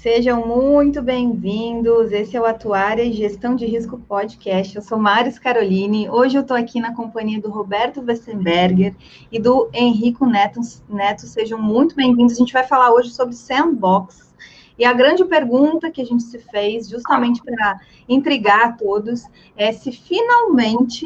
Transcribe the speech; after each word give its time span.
Sejam 0.00 0.46
muito 0.46 1.02
bem-vindos. 1.02 2.10
Esse 2.10 2.34
é 2.34 2.40
o 2.40 2.46
Atuária 2.46 3.02
e 3.02 3.12
Gestão 3.12 3.54
de 3.54 3.66
Risco 3.66 3.98
Podcast. 3.98 4.74
Eu 4.74 4.80
sou 4.80 4.98
Maris 4.98 5.38
Caroline. 5.38 6.08
Hoje 6.08 6.38
eu 6.38 6.40
estou 6.40 6.56
aqui 6.56 6.80
na 6.80 6.96
companhia 6.96 7.38
do 7.38 7.50
Roberto 7.50 8.00
Westenberger 8.00 8.94
e 9.30 9.38
do 9.38 9.68
Henrico 9.74 10.24
Neto. 10.24 10.58
Neto, 10.88 11.26
sejam 11.26 11.60
muito 11.60 11.94
bem-vindos. 11.94 12.32
A 12.32 12.38
gente 12.38 12.54
vai 12.54 12.66
falar 12.66 12.94
hoje 12.94 13.10
sobre 13.10 13.34
sandbox. 13.34 14.32
E 14.78 14.86
a 14.86 14.94
grande 14.94 15.22
pergunta 15.26 15.90
que 15.90 16.00
a 16.00 16.06
gente 16.06 16.22
se 16.22 16.38
fez, 16.38 16.88
justamente 16.88 17.42
para 17.42 17.78
intrigar 18.08 18.68
a 18.68 18.72
todos, 18.72 19.24
é 19.54 19.70
se 19.70 19.92
finalmente 19.92 21.04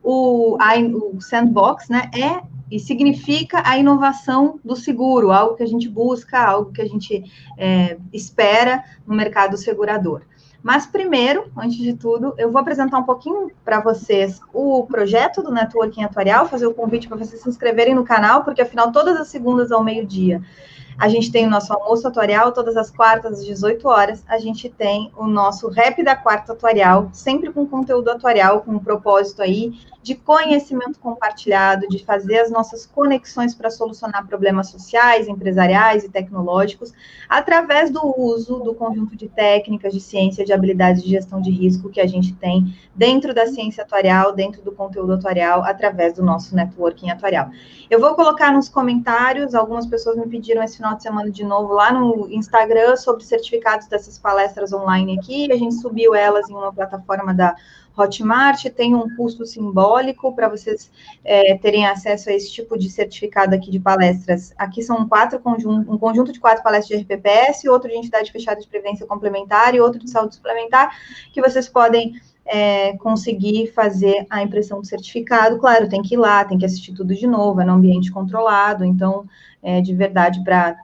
o, 0.00 0.56
a, 0.60 0.78
o 0.78 1.20
sandbox 1.20 1.88
né, 1.88 2.08
é 2.14 2.40
e 2.70 2.78
significa 2.78 3.62
a 3.64 3.78
inovação 3.78 4.58
do 4.64 4.76
seguro, 4.76 5.32
algo 5.32 5.56
que 5.56 5.62
a 5.62 5.66
gente 5.66 5.88
busca, 5.88 6.38
algo 6.38 6.72
que 6.72 6.82
a 6.82 6.86
gente 6.86 7.24
é, 7.56 7.96
espera 8.12 8.84
no 9.06 9.14
mercado 9.14 9.56
segurador. 9.56 10.22
Mas 10.62 10.86
primeiro, 10.86 11.50
antes 11.56 11.78
de 11.78 11.94
tudo, 11.94 12.34
eu 12.36 12.50
vou 12.50 12.60
apresentar 12.60 12.98
um 12.98 13.04
pouquinho 13.04 13.50
para 13.64 13.80
vocês 13.80 14.40
o 14.52 14.84
projeto 14.86 15.42
do 15.42 15.52
Networking 15.52 16.02
Atuarial, 16.02 16.48
fazer 16.48 16.66
o 16.66 16.74
convite 16.74 17.06
para 17.08 17.16
vocês 17.16 17.40
se 17.40 17.48
inscreverem 17.48 17.94
no 17.94 18.04
canal, 18.04 18.44
porque 18.44 18.60
afinal, 18.60 18.90
todas 18.90 19.16
as 19.16 19.28
segundas 19.28 19.70
ao 19.70 19.84
meio-dia, 19.84 20.42
a 20.98 21.08
gente 21.08 21.30
tem 21.30 21.46
o 21.46 21.50
nosso 21.50 21.72
almoço 21.72 22.08
atuarial, 22.08 22.50
todas 22.50 22.76
as 22.76 22.90
quartas 22.90 23.38
às 23.38 23.46
18 23.46 23.86
horas, 23.86 24.24
a 24.26 24.38
gente 24.38 24.68
tem 24.68 25.12
o 25.16 25.28
nosso 25.28 25.68
rap 25.68 26.02
da 26.02 26.16
quarta 26.16 26.52
atuarial, 26.52 27.08
sempre 27.12 27.52
com 27.52 27.64
conteúdo 27.66 28.10
atuarial, 28.10 28.62
com 28.62 28.72
um 28.72 28.78
propósito 28.80 29.40
aí 29.40 29.72
de 30.02 30.14
conhecimento 30.14 30.98
compartilhado, 30.98 31.86
de 31.86 32.02
fazer 32.02 32.38
as 32.38 32.50
nossas 32.50 32.86
conexões 32.86 33.54
para 33.54 33.68
solucionar 33.68 34.26
problemas 34.26 34.70
sociais, 34.70 35.28
empresariais 35.28 36.02
e 36.02 36.08
tecnológicos, 36.08 36.94
através 37.28 37.90
do 37.90 38.00
uso 38.18 38.58
do 38.60 38.74
conjunto 38.74 39.14
de 39.16 39.28
técnicas 39.28 39.92
de 39.92 40.00
ciência, 40.00 40.44
de 40.46 40.52
habilidades 40.52 41.02
de 41.02 41.10
gestão 41.10 41.40
de 41.40 41.50
risco 41.50 41.90
que 41.90 42.00
a 42.00 42.06
gente 42.06 42.32
tem 42.34 42.74
dentro 42.94 43.34
da 43.34 43.46
ciência 43.46 43.84
atuarial, 43.84 44.32
dentro 44.32 44.62
do 44.62 44.72
conteúdo 44.72 45.12
atuarial, 45.12 45.62
através 45.62 46.14
do 46.14 46.22
nosso 46.22 46.56
networking 46.56 47.10
atuarial. 47.10 47.50
Eu 47.90 48.00
vou 48.00 48.14
colocar 48.14 48.50
nos 48.50 48.68
comentários, 48.68 49.54
algumas 49.54 49.86
pessoas 49.86 50.16
me 50.16 50.26
pediram 50.26 50.62
esse 50.62 50.78
final 50.78 50.87
de 50.94 51.02
semana 51.02 51.30
de 51.30 51.44
novo 51.44 51.72
lá 51.72 51.92
no 51.92 52.28
Instagram 52.30 52.96
sobre 52.96 53.24
certificados 53.24 53.86
dessas 53.86 54.18
palestras 54.18 54.72
online 54.72 55.18
aqui, 55.18 55.50
a 55.52 55.56
gente 55.56 55.74
subiu 55.76 56.14
elas 56.14 56.48
em 56.48 56.54
uma 56.54 56.72
plataforma 56.72 57.34
da 57.34 57.54
Hotmart 57.98 58.64
tem 58.70 58.94
um 58.94 59.14
custo 59.16 59.44
simbólico 59.44 60.32
para 60.32 60.48
vocês 60.48 60.90
é, 61.24 61.56
terem 61.58 61.84
acesso 61.84 62.30
a 62.30 62.32
esse 62.32 62.52
tipo 62.52 62.78
de 62.78 62.88
certificado 62.88 63.54
aqui 63.54 63.70
de 63.70 63.80
palestras. 63.80 64.54
Aqui 64.56 64.82
são 64.82 65.08
quatro 65.08 65.40
conjuntos, 65.40 65.92
um 65.92 65.98
conjunto 65.98 66.32
de 66.32 66.38
quatro 66.38 66.62
palestras 66.62 67.00
de 67.00 67.04
RPPS, 67.04 67.68
outro 67.68 67.90
de 67.90 67.96
entidade 67.96 68.30
fechada 68.30 68.60
de 68.60 68.68
previdência 68.68 69.06
complementar 69.06 69.74
e 69.74 69.80
outro 69.80 69.98
de 69.98 70.08
saúde 70.08 70.36
suplementar, 70.36 70.96
que 71.32 71.42
vocês 71.42 71.68
podem 71.68 72.14
é, 72.48 72.96
conseguir 72.96 73.68
fazer 73.72 74.26
a 74.28 74.42
impressão 74.42 74.80
do 74.80 74.86
certificado. 74.86 75.58
Claro, 75.58 75.88
tem 75.88 76.02
que 76.02 76.14
ir 76.14 76.18
lá, 76.18 76.44
tem 76.44 76.58
que 76.58 76.64
assistir 76.64 76.92
tudo 76.92 77.14
de 77.14 77.26
novo, 77.26 77.60
é 77.60 77.64
no 77.64 77.74
ambiente 77.74 78.10
controlado, 78.10 78.84
então, 78.84 79.26
é, 79.62 79.80
de 79.80 79.94
verdade, 79.94 80.42
para 80.42 80.76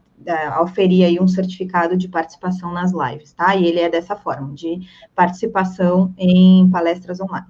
oferir 0.62 1.04
aí 1.04 1.18
um 1.20 1.26
certificado 1.26 1.96
de 1.96 2.08
participação 2.08 2.72
nas 2.72 2.92
lives, 2.92 3.32
tá? 3.32 3.54
E 3.56 3.66
ele 3.66 3.80
é 3.80 3.88
dessa 3.88 4.14
forma, 4.14 4.54
de 4.54 4.80
participação 5.14 6.14
em 6.16 6.70
palestras 6.70 7.20
online. 7.20 7.46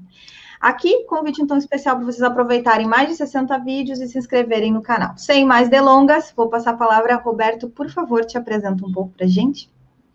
Aqui, 0.60 1.04
convite 1.04 1.42
então 1.42 1.58
especial 1.58 1.96
para 1.96 2.06
vocês 2.06 2.22
aproveitarem 2.22 2.86
mais 2.86 3.08
de 3.08 3.16
60 3.16 3.58
vídeos 3.58 4.00
e 4.00 4.08
se 4.08 4.18
inscreverem 4.18 4.72
no 4.72 4.80
canal. 4.80 5.12
Sem 5.18 5.44
mais 5.44 5.68
delongas, 5.68 6.32
vou 6.34 6.48
passar 6.48 6.70
a 6.70 6.76
palavra 6.76 7.14
a 7.14 7.18
Roberto, 7.18 7.68
por 7.68 7.90
favor, 7.90 8.24
te 8.24 8.38
apresenta 8.38 8.84
um 8.86 8.90
pouco 8.90 9.12
para 9.14 9.26
gente. 9.26 9.70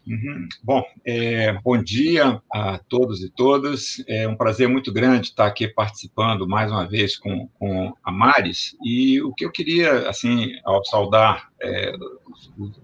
Uhum. 0.10 0.50
Bom, 0.64 0.84
é, 1.06 1.54
bom 1.64 1.78
dia 1.78 2.42
a 2.52 2.80
todos 2.80 3.22
e 3.22 3.30
todas. 3.30 4.04
É 4.08 4.28
um 4.28 4.36
prazer 4.36 4.68
muito 4.68 4.92
grande 4.92 5.28
estar 5.28 5.46
aqui 5.46 5.68
participando 5.68 6.48
mais 6.48 6.72
uma 6.72 6.88
vez 6.88 7.16
com, 7.16 7.48
com 7.60 7.94
a 8.04 8.12
Maris. 8.12 8.76
E 8.84 9.22
o 9.22 9.32
que 9.32 9.46
eu 9.46 9.52
queria, 9.52 10.10
assim, 10.10 10.54
ao 10.66 10.84
saudar 10.84 11.50
é, 11.62 11.94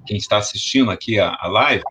quem 0.05 0.17
está 0.17 0.38
assistindo 0.38 0.91
aqui 0.91 1.19
a, 1.19 1.35
a 1.39 1.47
live, 1.47 1.83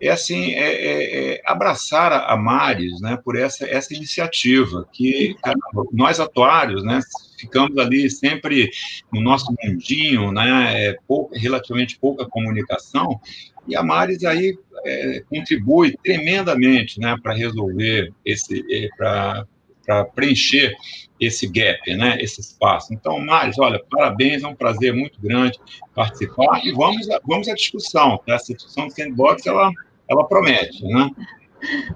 é 0.00 0.10
assim 0.10 0.52
é, 0.52 0.72
é, 0.72 1.34
é 1.34 1.42
abraçar 1.44 2.12
a 2.12 2.36
Maris, 2.36 3.00
né, 3.00 3.18
por 3.24 3.36
essa 3.36 3.66
essa 3.66 3.92
iniciativa 3.92 4.88
que 4.92 5.34
caramba, 5.42 5.90
nós 5.92 6.20
atuários, 6.20 6.84
né, 6.84 7.00
ficamos 7.38 7.78
ali 7.78 8.10
sempre 8.10 8.70
no 9.12 9.20
nosso 9.20 9.54
mundinho, 9.62 10.32
né, 10.32 10.88
é, 10.88 10.96
relativamente 11.34 11.98
pouca 11.98 12.26
comunicação 12.26 13.20
e 13.68 13.76
a 13.76 13.82
Maris 13.82 14.24
aí 14.24 14.58
é, 14.84 15.22
contribui 15.28 15.94
tremendamente 16.02 16.98
né, 16.98 17.16
para 17.22 17.34
resolver 17.34 18.12
esse, 18.24 18.64
é, 18.70 18.88
para 18.96 20.04
preencher 20.14 20.74
esse 21.20 21.46
gap, 21.46 21.94
né, 21.94 22.16
esse 22.20 22.40
espaço. 22.40 22.94
Então, 22.94 23.20
Maris, 23.20 23.58
olha, 23.58 23.82
parabéns, 23.90 24.42
é 24.42 24.46
um 24.46 24.54
prazer 24.54 24.94
muito 24.94 25.20
grande 25.20 25.58
participar 25.94 26.64
e 26.64 26.72
vamos, 26.72 27.06
vamos 27.26 27.48
à 27.48 27.54
discussão. 27.54 28.18
Tá? 28.26 28.34
Essa 28.34 28.54
discussão 28.54 28.86
do 28.86 28.94
sandbox, 28.94 29.46
ela, 29.46 29.70
ela 30.08 30.26
promete, 30.26 30.82
né? 30.84 31.10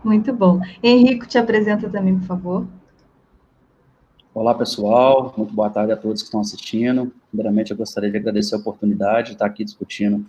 Muito 0.04 0.32
bom. 0.32 0.60
Henrico, 0.82 1.26
te 1.26 1.38
apresenta 1.38 1.88
também, 1.88 2.18
por 2.18 2.26
favor. 2.26 2.66
Olá, 4.34 4.54
pessoal. 4.54 5.34
Muito 5.36 5.52
boa 5.52 5.68
tarde 5.68 5.92
a 5.92 5.96
todos 5.96 6.22
que 6.22 6.28
estão 6.28 6.40
assistindo. 6.40 7.12
Primeiramente, 7.28 7.70
eu 7.70 7.76
gostaria 7.76 8.10
de 8.10 8.16
agradecer 8.16 8.54
a 8.54 8.58
oportunidade 8.58 9.26
de 9.26 9.32
estar 9.34 9.44
aqui 9.44 9.62
discutindo 9.62 10.24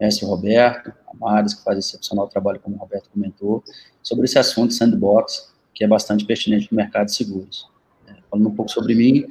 o 0.00 0.26
Roberto, 0.26 0.92
a 1.06 1.16
Maris, 1.16 1.54
que 1.54 1.62
faz 1.62 1.78
excepcional 1.78 2.26
trabalho, 2.26 2.58
como 2.58 2.74
o 2.74 2.78
Roberto 2.80 3.08
comentou, 3.08 3.62
sobre 4.02 4.24
esse 4.24 4.36
assunto 4.36 4.74
sandbox, 4.74 5.54
que 5.72 5.84
é 5.84 5.86
bastante 5.86 6.24
pertinente 6.24 6.66
no 6.72 6.76
mercado 6.76 7.06
de 7.06 7.14
seguros. 7.14 7.68
É, 8.08 8.14
falando 8.28 8.48
um 8.48 8.54
pouco 8.54 8.68
sobre 8.68 8.96
mim, 8.96 9.24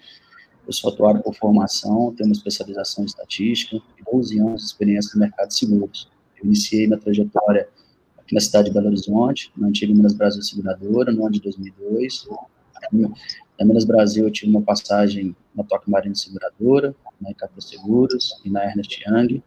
eu 0.65 0.71
sou 0.71 0.93
atuário 0.93 1.21
por 1.21 1.35
formação, 1.35 2.13
tenho 2.15 2.29
uma 2.29 2.35
especialização 2.35 3.03
em 3.03 3.07
estatística 3.07 3.75
e 3.75 4.11
12 4.13 4.39
anos 4.39 4.61
de 4.61 4.67
experiência 4.67 5.11
no 5.13 5.19
mercado 5.19 5.49
de 5.49 5.55
seguros. 5.55 6.09
Eu 6.37 6.45
iniciei 6.45 6.87
minha 6.87 6.99
trajetória 6.99 7.67
aqui 8.17 8.33
na 8.33 8.39
cidade 8.39 8.69
de 8.69 8.73
Belo 8.73 8.87
Horizonte, 8.87 9.51
na 9.57 9.67
antiga 9.67 9.93
Minas 9.93 10.13
Brasil 10.13 10.41
Seguradora, 10.41 11.11
no 11.11 11.25
ano 11.25 11.33
de 11.33 11.41
2002. 11.41 12.29
Na 13.59 13.65
Minas 13.65 13.85
Brasil, 13.85 14.25
eu 14.25 14.31
tive 14.31 14.51
uma 14.51 14.61
passagem 14.61 15.35
na 15.55 15.63
Toque 15.63 15.89
Marino 15.89 16.15
Seguradora, 16.15 16.93
na 17.21 17.31
Icata 17.31 17.61
Seguros 17.61 18.41
e 18.43 18.49
na 18.49 18.65
Ernest 18.65 19.01
Young, 19.07 19.41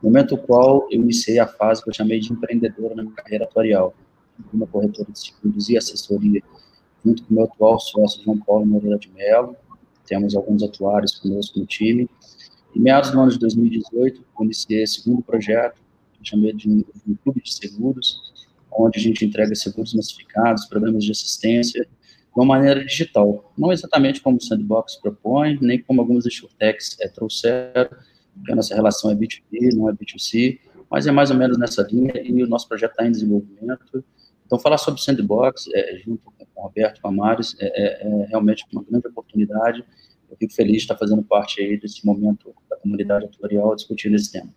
momento 0.00 0.36
no 0.36 0.42
qual 0.42 0.86
eu 0.90 1.02
iniciei 1.02 1.38
a 1.40 1.46
fase 1.46 1.82
que 1.82 1.90
eu 1.90 1.94
chamei 1.94 2.20
de 2.20 2.32
empreendedora 2.32 2.94
na 2.94 3.02
minha 3.02 3.14
carreira 3.14 3.44
atuarial, 3.44 3.94
uma 4.52 4.66
corretora 4.66 5.10
de 5.10 5.18
seguros 5.18 5.68
e 5.68 5.76
assessoria, 5.76 6.40
junto 7.04 7.24
com 7.24 7.32
o 7.32 7.34
meu 7.34 7.44
atual 7.44 7.80
sócio, 7.80 8.22
João 8.22 8.38
Paulo 8.38 8.64
Moreira 8.64 8.98
de 8.98 9.10
Mello, 9.10 9.56
temos 10.06 10.36
alguns 10.36 10.62
atuários 10.62 11.16
conosco 11.18 11.58
no 11.58 11.66
time, 11.66 12.08
em 12.76 12.80
meados 12.80 13.10
do 13.10 13.20
ano 13.20 13.30
de 13.30 13.38
2018, 13.38 14.20
eu 14.38 14.44
iniciei 14.44 14.82
esse 14.82 15.00
segundo 15.00 15.22
projeto, 15.22 15.80
que 16.12 16.28
chamei 16.28 16.52
de 16.52 16.68
um, 16.68 16.84
clube 17.24 17.42
de 17.42 17.52
seguros, 17.52 18.22
onde 18.70 18.98
a 18.98 19.02
gente 19.02 19.24
entrega 19.24 19.54
seguros 19.54 19.94
massificados, 19.94 20.66
programas 20.66 21.02
de 21.02 21.10
assistência, 21.10 21.88
uma 22.38 22.46
maneira 22.46 22.84
digital, 22.84 23.52
não 23.58 23.72
exatamente 23.72 24.20
como 24.20 24.36
o 24.36 24.40
Sandbox 24.40 24.96
propõe, 24.96 25.58
nem 25.60 25.82
como 25.82 26.00
algumas 26.00 26.24
insurtechs 26.24 26.96
é, 27.00 27.08
trouxeram, 27.08 27.88
porque 28.34 28.52
a 28.52 28.56
nossa 28.56 28.74
relação 28.74 29.10
é 29.10 29.14
B2B, 29.14 29.74
não 29.74 29.90
é 29.90 29.92
B2C, 29.92 30.60
mas 30.90 31.06
é 31.06 31.10
mais 31.10 31.30
ou 31.30 31.36
menos 31.36 31.58
nessa 31.58 31.82
linha 31.82 32.12
e 32.22 32.42
o 32.42 32.46
nosso 32.46 32.68
projeto 32.68 32.92
está 32.92 33.06
em 33.06 33.10
desenvolvimento. 33.10 34.04
Então, 34.46 34.58
falar 34.58 34.78
sobre 34.78 35.00
Sandbox, 35.02 35.68
é, 35.74 35.98
junto 35.98 36.22
com 36.24 36.32
o 36.54 36.62
Roberto, 36.62 37.00
com 37.02 37.08
a 37.08 37.12
Maris, 37.12 37.56
é, 37.60 37.66
é, 37.66 38.06
é, 38.06 38.26
realmente 38.26 38.64
uma 38.72 38.82
grande 38.82 39.08
oportunidade. 39.08 39.84
Eu 40.30 40.36
fico 40.36 40.54
feliz 40.54 40.76
de 40.76 40.82
estar 40.82 40.96
fazendo 40.96 41.22
parte 41.22 41.60
aí 41.60 41.78
desse 41.78 42.06
momento 42.06 42.54
da 42.70 42.76
comunidade 42.76 43.26
atuarial 43.26 43.74
discutindo 43.74 44.14
esse 44.14 44.32
tema. 44.32 44.48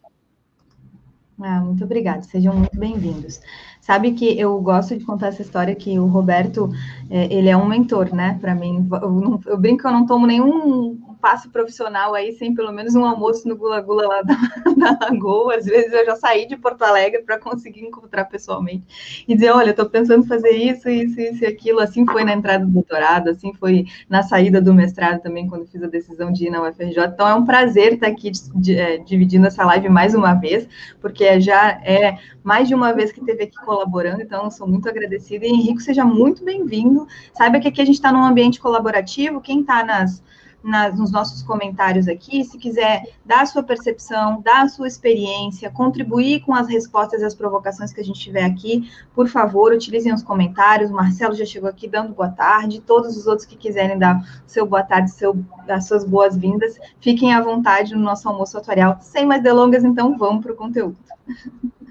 Ah, 1.40 1.60
muito 1.60 1.84
obrigada, 1.84 2.22
sejam 2.22 2.56
muito 2.56 2.78
bem-vindos. 2.78 3.42
Sabe 3.82 4.14
que 4.14 4.40
eu 4.40 4.62
gosto 4.62 4.96
de 4.96 5.04
contar 5.04 5.28
essa 5.28 5.42
história 5.42 5.76
que 5.76 5.98
o 5.98 6.06
Roberto, 6.06 6.70
é, 7.10 7.34
ele 7.34 7.50
é 7.50 7.58
um 7.58 7.68
mentor, 7.68 8.14
né, 8.14 8.38
para 8.40 8.54
mim. 8.54 8.88
Eu, 9.02 9.42
eu, 9.48 9.58
brinco 9.58 9.82
que 9.82 9.88
eu 9.88 9.92
não 9.92 10.06
tomo 10.06 10.28
nenhum 10.28 11.11
passo 11.22 11.50
profissional 11.50 12.14
aí 12.14 12.34
sem 12.34 12.54
pelo 12.54 12.74
menos 12.74 12.96
um 12.96 13.06
almoço 13.06 13.48
no 13.48 13.56
Gula 13.56 13.80
Gula 13.80 14.08
lá 14.08 14.22
da, 14.24 14.36
da 14.98 15.06
Lagoa. 15.06 15.56
Às 15.56 15.66
vezes 15.66 15.94
eu 15.94 16.06
já 16.06 16.16
saí 16.16 16.48
de 16.48 16.58
Porto 16.58 16.82
Alegre 16.82 17.22
para 17.22 17.40
conseguir 17.40 17.82
encontrar 17.82 18.26
pessoalmente 18.26 18.84
e 19.28 19.36
dizer, 19.36 19.52
olha, 19.52 19.70
estou 19.70 19.88
pensando 19.90 20.26
em 20.26 20.28
fazer 20.28 20.52
isso, 20.52 20.90
isso, 20.90 21.22
isso 21.22 21.44
e 21.44 21.48
aquilo. 21.48 21.80
Assim 21.80 22.06
foi 22.06 22.24
na 22.24 22.34
entrada 22.34 22.66
do 22.66 22.72
doutorado, 22.72 23.30
assim 23.30 23.54
foi 23.54 23.86
na 24.10 24.24
saída 24.24 24.60
do 24.60 24.74
mestrado 24.74 25.22
também, 25.22 25.48
quando 25.48 25.68
fiz 25.68 25.82
a 25.84 25.88
decisão 25.88 26.32
de 26.32 26.48
ir 26.48 26.50
na 26.50 26.68
UFRJ. 26.68 27.06
Então 27.06 27.28
é 27.28 27.36
um 27.36 27.46
prazer 27.46 27.94
estar 27.94 28.08
aqui 28.08 28.32
de, 28.32 28.42
de, 28.56 28.76
é, 28.78 28.98
dividindo 28.98 29.46
essa 29.46 29.64
live 29.64 29.88
mais 29.88 30.16
uma 30.16 30.34
vez, 30.34 30.68
porque 31.00 31.40
já 31.40 31.80
é 31.84 32.18
mais 32.44 32.68
de 32.68 32.74
uma 32.74 32.92
vez 32.92 33.12
que 33.12 33.20
esteve 33.20 33.44
aqui 33.44 33.58
colaborando, 33.64 34.22
então 34.22 34.50
sou 34.50 34.68
muito 34.68 34.90
agradecida. 34.90 35.46
E 35.46 35.50
Henrico, 35.50 35.80
seja 35.80 36.04
muito 36.04 36.44
bem-vindo. 36.44 37.08
Saiba 37.34 37.60
que 37.60 37.68
aqui 37.68 37.82
a 37.82 37.86
gente 37.86 37.96
está 37.96 38.12
num 38.12 38.24
ambiente 38.24 38.60
colaborativo, 38.60 39.40
quem 39.40 39.62
está 39.62 39.84
nas 39.84 40.24
nas, 40.64 40.98
nos 40.98 41.12
nossos 41.12 41.42
comentários 41.42 42.08
aqui. 42.08 42.44
Se 42.44 42.58
quiser 42.58 43.04
dar 43.26 43.42
a 43.42 43.46
sua 43.46 43.64
percepção, 43.64 44.42
dar 44.42 44.64
a 44.64 44.68
sua 44.70 44.88
experiência, 44.88 45.70
contribuir 45.70 46.42
com 46.42 46.54
as 46.54 46.68
respostas 46.68 47.22
e 47.22 47.26
as 47.26 47.36
provocações 47.36 47.92
que 47.92 48.02
a 48.02 48.04
gente 48.04 48.20
tiver 48.20 48.44
aqui, 48.44 48.90
por 49.14 49.28
favor, 49.28 49.74
utilizem 49.74 50.14
os 50.14 50.24
comentários. 50.24 50.92
O 50.92 50.94
Marcelo 50.94 51.36
já 51.36 51.46
chegou 51.46 51.70
aqui 51.70 51.88
dando 51.88 52.14
boa 52.14 52.30
tarde. 52.30 52.82
Todos 52.82 53.18
os 53.18 53.28
outros 53.28 53.46
que 53.46 53.56
quiserem 53.56 53.98
dar 53.98 54.22
seu 54.46 54.66
boa 54.66 54.84
tarde, 54.84 55.12
seu, 55.12 55.38
as 55.68 55.88
suas 55.88 56.04
boas-vindas, 56.04 56.78
fiquem 57.00 57.34
à 57.34 57.42
vontade 57.42 57.96
no 57.96 58.02
nosso 58.02 58.28
almoço 58.28 58.58
atuarial. 58.58 58.98
Sem 59.02 59.26
mais 59.26 59.42
delongas, 59.42 59.84
então, 59.84 60.18
vamos 60.18 60.44
para 60.44 60.54
o 60.54 60.56
conteúdo. 60.56 60.98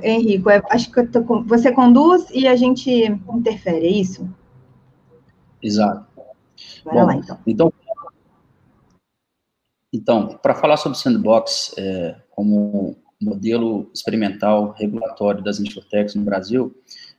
Henrico, 0.00 0.48
é, 0.48 0.62
acho 0.70 0.92
que 0.92 1.02
tô, 1.06 1.42
você 1.42 1.72
conduz 1.72 2.26
e 2.30 2.46
a 2.46 2.54
gente 2.54 2.88
interfere, 3.34 3.86
é 3.86 3.90
isso? 3.90 4.28
Exato. 5.60 6.11
Bora 6.84 7.00
Bom, 7.00 7.06
lá, 7.06 7.16
então. 7.16 7.38
Então, 7.46 7.72
então 9.92 10.38
para 10.42 10.54
falar 10.54 10.76
sobre 10.76 10.96
o 10.96 11.00
sandbox 11.00 11.74
é, 11.78 12.16
como 12.30 12.96
modelo 13.20 13.90
experimental 13.94 14.72
regulatório 14.72 15.42
das 15.42 15.60
insurtechs 15.60 16.14
no 16.14 16.22
Brasil, 16.22 16.74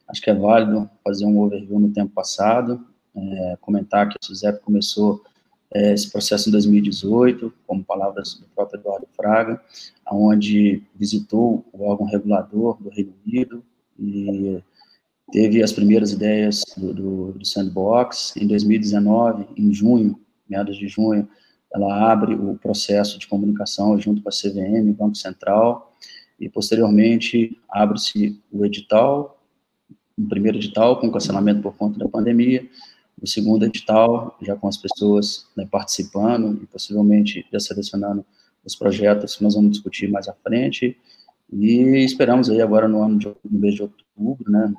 acho 0.07 0.21
que 0.21 0.29
é 0.29 0.33
válido 0.33 0.89
fazer 1.03 1.25
um 1.25 1.39
overview 1.39 1.79
no 1.79 1.91
tempo 1.91 2.13
passado, 2.13 2.85
é, 3.15 3.57
comentar 3.61 4.09
que 4.09 4.17
a 4.21 4.25
SUSEP 4.25 4.59
começou 4.61 5.23
é, 5.73 5.93
esse 5.93 6.11
processo 6.11 6.49
em 6.49 6.51
2018, 6.51 7.51
como 7.65 7.83
palavras 7.83 8.35
do 8.35 8.45
próprio 8.53 8.79
Eduardo 8.79 9.07
Fraga, 9.15 9.61
onde 10.11 10.83
visitou 10.95 11.65
o 11.71 11.83
órgão 11.83 12.05
regulador 12.05 12.77
do 12.81 12.89
Reino 12.89 13.13
Unido 13.25 13.63
e 13.97 14.61
teve 15.33 15.63
as 15.63 15.73
primeiras 15.73 16.11
ideias 16.11 16.63
do, 16.77 16.93
do, 16.93 17.31
do 17.31 17.45
Sandbox. 17.45 18.37
Em 18.37 18.45
2019, 18.45 19.47
em 19.57 19.73
junho, 19.73 20.19
meados 20.47 20.77
de 20.77 20.87
junho, 20.87 21.27
ela 21.73 22.11
abre 22.11 22.35
o 22.35 22.55
processo 22.59 23.17
de 23.17 23.27
comunicação 23.27 23.99
junto 23.99 24.21
com 24.21 24.29
a 24.29 24.31
CVM, 24.31 24.93
Banco 24.93 25.15
Central, 25.15 25.91
e 26.39 26.47
posteriormente 26.47 27.57
abre-se 27.67 28.39
o 28.51 28.63
edital, 28.63 29.41
o 30.15 30.27
primeiro 30.27 30.59
edital 30.59 30.99
com 30.99 31.11
cancelamento 31.11 31.63
por 31.63 31.75
conta 31.75 31.97
da 31.97 32.07
pandemia, 32.07 32.69
o 33.19 33.25
segundo 33.25 33.65
edital 33.65 34.37
já 34.39 34.55
com 34.55 34.67
as 34.67 34.77
pessoas 34.77 35.47
né, 35.57 35.67
participando 35.69 36.61
e 36.61 36.67
possivelmente 36.67 37.43
já 37.51 37.59
selecionando 37.59 38.23
os 38.63 38.75
projetos 38.75 39.35
que 39.35 39.43
nós 39.43 39.55
vamos 39.55 39.71
discutir 39.71 40.07
mais 40.11 40.27
à 40.27 40.33
frente, 40.33 40.95
e 41.51 42.05
esperamos 42.05 42.51
aí 42.51 42.61
agora 42.61 42.87
no 42.87 43.01
ano 43.01 43.17
de, 43.17 43.27
no 43.27 43.59
mês 43.59 43.73
de 43.73 43.81
outubro, 43.81 44.51
né, 44.51 44.71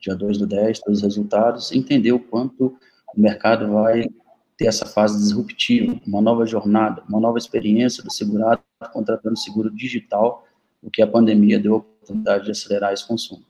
dia 0.00 0.14
2 0.14 0.38
do 0.38 0.46
10, 0.46 0.80
todos 0.80 0.98
os 0.98 1.02
resultados, 1.04 1.72
entender 1.72 2.12
o 2.12 2.18
quanto 2.18 2.76
o 3.14 3.20
mercado 3.20 3.70
vai 3.72 4.08
ter 4.56 4.66
essa 4.66 4.86
fase 4.86 5.18
disruptiva, 5.18 6.00
uma 6.06 6.20
nova 6.20 6.44
jornada, 6.46 7.02
uma 7.08 7.20
nova 7.20 7.38
experiência 7.38 8.02
do 8.02 8.12
segurado 8.12 8.62
contratando 8.92 9.38
seguro 9.38 9.70
digital, 9.70 10.46
o 10.82 10.90
que 10.90 11.02
a 11.02 11.06
pandemia 11.06 11.58
deu 11.58 11.74
a 11.74 11.78
oportunidade 11.78 12.44
de 12.44 12.50
acelerar 12.50 12.92
esse 12.92 13.06
consumo. 13.06 13.42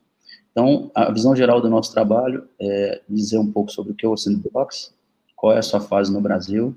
Então, 0.51 0.91
a 0.95 1.11
visão 1.11 1.35
geral 1.35 1.61
do 1.61 1.69
nosso 1.69 1.93
trabalho 1.93 2.49
é 2.61 3.01
dizer 3.09 3.39
um 3.39 3.51
pouco 3.51 3.71
sobre 3.71 3.93
o 3.93 3.95
que 3.95 4.05
é 4.05 4.09
o 4.09 4.17
Sandbox, 4.17 4.93
qual 5.37 5.53
é 5.53 5.59
a 5.59 5.63
sua 5.63 5.81
fase 5.81 6.13
no 6.13 6.21
Brasil, 6.21 6.77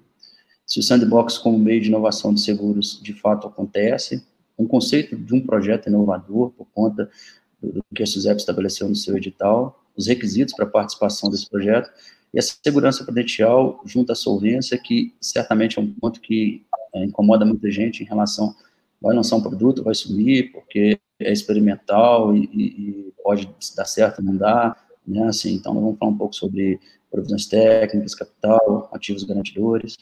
se 0.66 0.80
o 0.80 0.84
Sandbox 0.84 1.38
como 1.38 1.60
meio 1.60 1.82
de 1.82 1.90
inovação 1.90 2.34
de 2.34 2.42
seguros 2.42 3.00
de 3.02 3.14
fato 3.14 3.48
acontece, 3.48 4.26
um 4.58 4.66
conceito 4.66 5.16
de 5.16 5.34
um 5.34 5.42
projeto 5.46 5.88
inovador 5.88 6.52
por 6.52 6.68
conta 6.74 7.10
do 7.72 7.84
que 7.96 8.04
a 8.04 8.06
SUSEP 8.06 8.40
estabeleceu 8.40 8.88
no 8.90 8.96
seu 8.96 9.16
edital, 9.16 9.84
os 9.96 10.08
requisitos 10.08 10.54
para 10.54 10.66
participação 10.66 11.30
desse 11.30 11.50
projeto, 11.50 11.90
e 12.34 12.40
a 12.40 12.42
segurança 12.42 13.04
prudencial 13.04 13.82
junto 13.86 14.12
à 14.12 14.16
solvência, 14.16 14.78
que 14.78 15.14
certamente 15.22 15.78
é 15.78 15.82
um 15.82 15.94
ponto 15.94 16.20
que 16.20 16.66
é, 16.96 17.06
incomoda 17.06 17.46
muita 17.46 17.70
gente 17.70 18.04
em 18.04 18.06
relação, 18.06 18.56
vai 19.00 19.16
lançar 19.16 19.36
um 19.36 19.42
produto, 19.42 19.84
vai 19.84 19.94
sumir, 19.94 20.52
porque 20.52 21.00
é 21.20 21.32
experimental 21.32 22.36
e, 22.36 22.44
e 22.54 23.14
pode 23.24 23.50
dar 23.76 23.86
certo, 23.86 24.22
não 24.22 24.36
dá, 24.36 24.76
né, 25.06 25.28
assim, 25.28 25.54
então 25.54 25.74
vamos 25.74 25.98
falar 25.98 26.12
um 26.12 26.18
pouco 26.18 26.36
sobre 26.36 26.80
provisões 27.12 27.46
técnicas, 27.46 28.16
capital, 28.16 28.90
ativos 28.92 29.24
garantidores. 29.24 29.98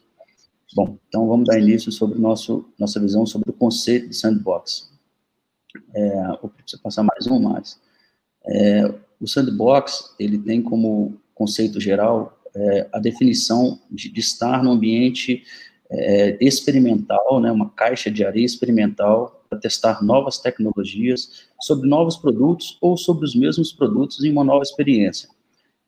Bom, 0.74 0.98
então 1.10 1.28
vamos 1.28 1.48
dar 1.48 1.60
início 1.60 1.92
sobre 1.92 2.18
nosso, 2.18 2.66
nossa 2.80 3.00
visão 3.00 3.26
sobre 3.26 3.50
o 3.50 3.54
conceito 3.54 4.08
de 4.08 4.16
sandbox. 4.16 4.91
É, 5.94 6.28
vou 6.42 6.50
precisar 6.50 6.82
passar 6.82 7.04
mais 7.04 7.28
um, 7.28 7.40
mais. 7.40 7.80
É, 8.46 8.94
o 9.20 9.28
sandbox, 9.28 10.16
ele 10.20 10.38
tem 10.38 10.62
como 10.62 11.20
conceito 11.36 11.80
geral 11.80 12.40
é, 12.56 12.90
a 12.92 13.00
definição 13.00 13.80
de, 13.90 14.10
de, 14.10 14.20
estar 14.20 14.64
no 14.64 14.72
ambiente 14.72 15.44
é, 15.90 16.38
experimental, 16.42 17.40
né, 17.40 17.52
uma 17.52 17.70
caixa 17.70 18.10
de 18.10 18.26
areia 18.26 18.46
experimental 18.46 19.46
para 19.50 19.60
testar 19.60 20.04
novas 20.04 20.40
tecnologias 20.40 21.48
sobre 21.62 21.88
novos 21.88 22.18
produtos 22.18 22.78
ou 22.82 22.98
sobre 22.98 23.26
os 23.26 23.36
mesmos 23.36 23.72
produtos 23.72 24.24
em 24.24 24.32
uma 24.32 24.44
nova 24.44 24.64
experiência. 24.64 25.30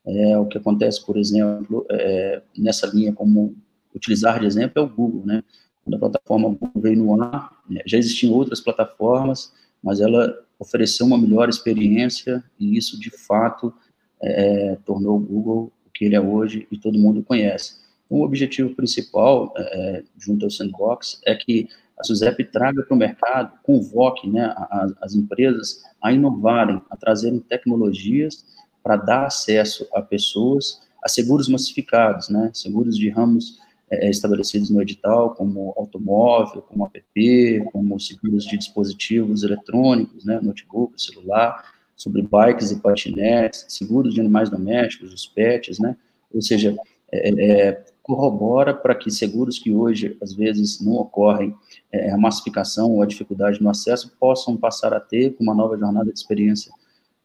É, 0.06 0.38
o 0.38 0.46
que 0.46 0.58
acontece, 0.58 1.04
por 1.06 1.18
exemplo, 1.18 1.86
é, 1.90 2.42
nessa 2.58 2.88
linha 2.88 3.14
como 3.14 3.56
utilizar 3.96 4.40
de 4.40 4.46
exemplo 4.46 4.82
é 4.82 4.82
o 4.82 4.90
Google, 4.90 5.26
né? 5.26 5.44
Quando 5.84 5.96
a 5.96 6.00
plataforma 6.00 6.50
Google 6.50 6.82
veio 6.82 6.98
no 6.98 7.22
ar, 7.22 7.52
já 7.86 7.98
existiam 7.98 8.34
outras 8.34 8.60
plataformas, 8.60 9.54
mas 9.84 10.00
ela 10.00 10.34
ofereceu 10.58 11.06
uma 11.06 11.18
melhor 11.18 11.50
experiência 11.50 12.44
e 12.60 12.78
isso, 12.78 13.00
de 13.00 13.10
fato, 13.10 13.74
é, 14.22 14.78
tornou 14.86 15.18
o 15.18 15.20
Google 15.20 15.72
o 15.86 15.92
que 15.94 16.06
ele 16.06 16.16
é 16.16 16.22
hoje 16.22 16.68
e 16.72 16.78
todo 16.78 16.98
mundo 16.98 17.22
conhece. 17.22 17.82
Então, 18.06 18.20
o 18.20 18.24
objetivo 18.24 18.74
principal, 18.74 19.54
é, 19.58 20.04
junto 20.18 20.46
ao 20.46 20.52
Sandbox, 20.52 21.20
é 21.26 21.36
que 21.36 21.68
a 22.00 22.04
SUSEP 22.04 22.46
traga 22.46 22.82
para 22.84 22.96
o 22.96 22.98
mercado, 22.98 23.54
convoque 23.62 24.30
né, 24.30 24.46
a, 24.46 24.88
as 25.02 25.14
empresas 25.14 25.84
a 26.02 26.12
inovarem, 26.12 26.82
a 26.90 26.98
trazerem 26.98 27.40
tecnologias 27.40 28.46
para 28.82 28.96
dar 28.96 29.26
acesso 29.26 29.88
a 29.94 30.02
pessoas 30.02 30.82
a 31.04 31.10
seguros 31.10 31.50
massificados, 31.50 32.30
né, 32.30 32.50
seguros 32.54 32.98
de 32.98 33.10
ramos 33.10 33.60
é, 33.90 34.10
estabelecidos 34.10 34.70
no 34.70 34.82
edital, 34.82 35.36
como 35.36 35.74
automóvel, 35.78 36.62
como 36.62 36.86
app, 36.86 37.66
como 37.72 38.00
seguros 38.00 38.46
de 38.46 38.58
dispositivos 38.58 39.44
eletrônicos, 39.44 40.26
né, 40.26 40.40
notebook, 40.42 41.02
celular, 41.02 41.74
sobre 41.96 42.22
bikes 42.22 42.72
e 42.72 42.80
patinetes, 42.80 43.66
seguros 43.70 44.14
de 44.14 44.20
animais 44.20 44.50
domésticos, 44.50 45.14
os 45.14 45.28
pets, 45.28 45.80
né, 45.80 45.96
ou 46.34 46.42
seja, 46.42 46.76
é, 47.12 47.30
é, 47.30 47.86
corrobora 48.02 48.74
para 48.74 48.96
que 48.96 49.10
seguros 49.12 49.60
que 49.60 49.72
hoje, 49.72 50.18
às 50.22 50.34
vezes, 50.34 50.82
não 50.82 50.94
ocorrem 50.94 51.56
é, 51.92 52.12
a 52.12 52.18
massificação 52.18 52.92
ou 52.92 53.02
a 53.02 53.06
dificuldade 53.06 53.62
no 53.62 53.70
acesso, 53.70 54.12
possam 54.20 54.58
passar 54.58 54.94
a 54.94 55.00
ter 55.00 55.36
uma 55.40 55.54
nova 55.54 55.78
jornada 55.78 56.12
de 56.12 56.18
experiência 56.18 56.72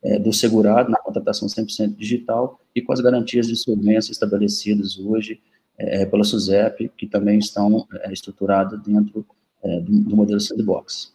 é, 0.02 0.18
do 0.18 0.32
segurado 0.32 0.90
na 0.90 0.98
contratação 0.98 1.48
100% 1.48 1.96
digital 1.96 2.60
e 2.74 2.80
com 2.80 2.92
as 2.92 3.00
garantias 3.00 3.48
de 3.48 3.56
solvência 3.56 4.12
estabelecidas 4.12 4.98
hoje 4.98 5.40
é, 5.78 6.04
pela 6.04 6.24
SUSEP, 6.24 6.90
que 6.96 7.06
também 7.06 7.38
estão 7.38 7.86
é, 7.92 8.12
estruturadas 8.12 8.82
dentro 8.82 9.24
é, 9.62 9.80
do, 9.80 10.00
do, 10.00 10.16
modelo 10.16 10.40
sandbox. 10.40 11.12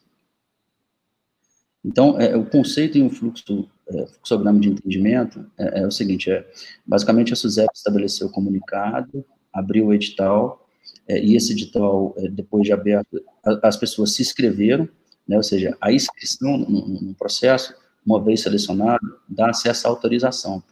Então, 1.83 2.19
é, 2.19 2.35
o 2.35 2.45
conceito 2.45 2.97
em 2.97 3.03
um 3.03 3.09
fluxo, 3.09 3.69
é, 3.87 4.07
fluxograma 4.07 4.59
de 4.59 4.69
entendimento 4.69 5.45
é, 5.57 5.81
é, 5.81 5.87
o 5.87 5.91
seguinte, 5.91 6.31
é, 6.31 6.49
basicamente 6.85 7.33
a 7.33 7.35
SUSEP 7.35 7.69
estabeleceu 7.73 8.27
o 8.27 8.31
comunicado, 8.31 9.25
abriu 9.51 9.87
o 9.87 9.93
edital, 9.93 10.65
é, 11.07 11.19
e 11.19 11.35
esse 11.35 11.51
edital, 11.51 12.15
depois 12.31 12.63
de 12.63 12.71
aberto, 12.71 13.21
as 13.61 13.75
pessoas 13.75 14.13
se 14.13 14.21
inscreveram, 14.21 14.87
né, 15.27 15.35
ou 15.35 15.43
seja, 15.43 15.75
a 15.81 15.91
inscrição 15.91 16.57
no, 16.57 16.87
no 16.87 17.13
processo, 17.13 17.73
uma 18.05 18.21
vez 18.21 18.41
selecionado, 18.41 19.19
dá 19.27 19.49
acesso 19.49 19.87
à 19.87 19.89
autorização. 19.89 20.63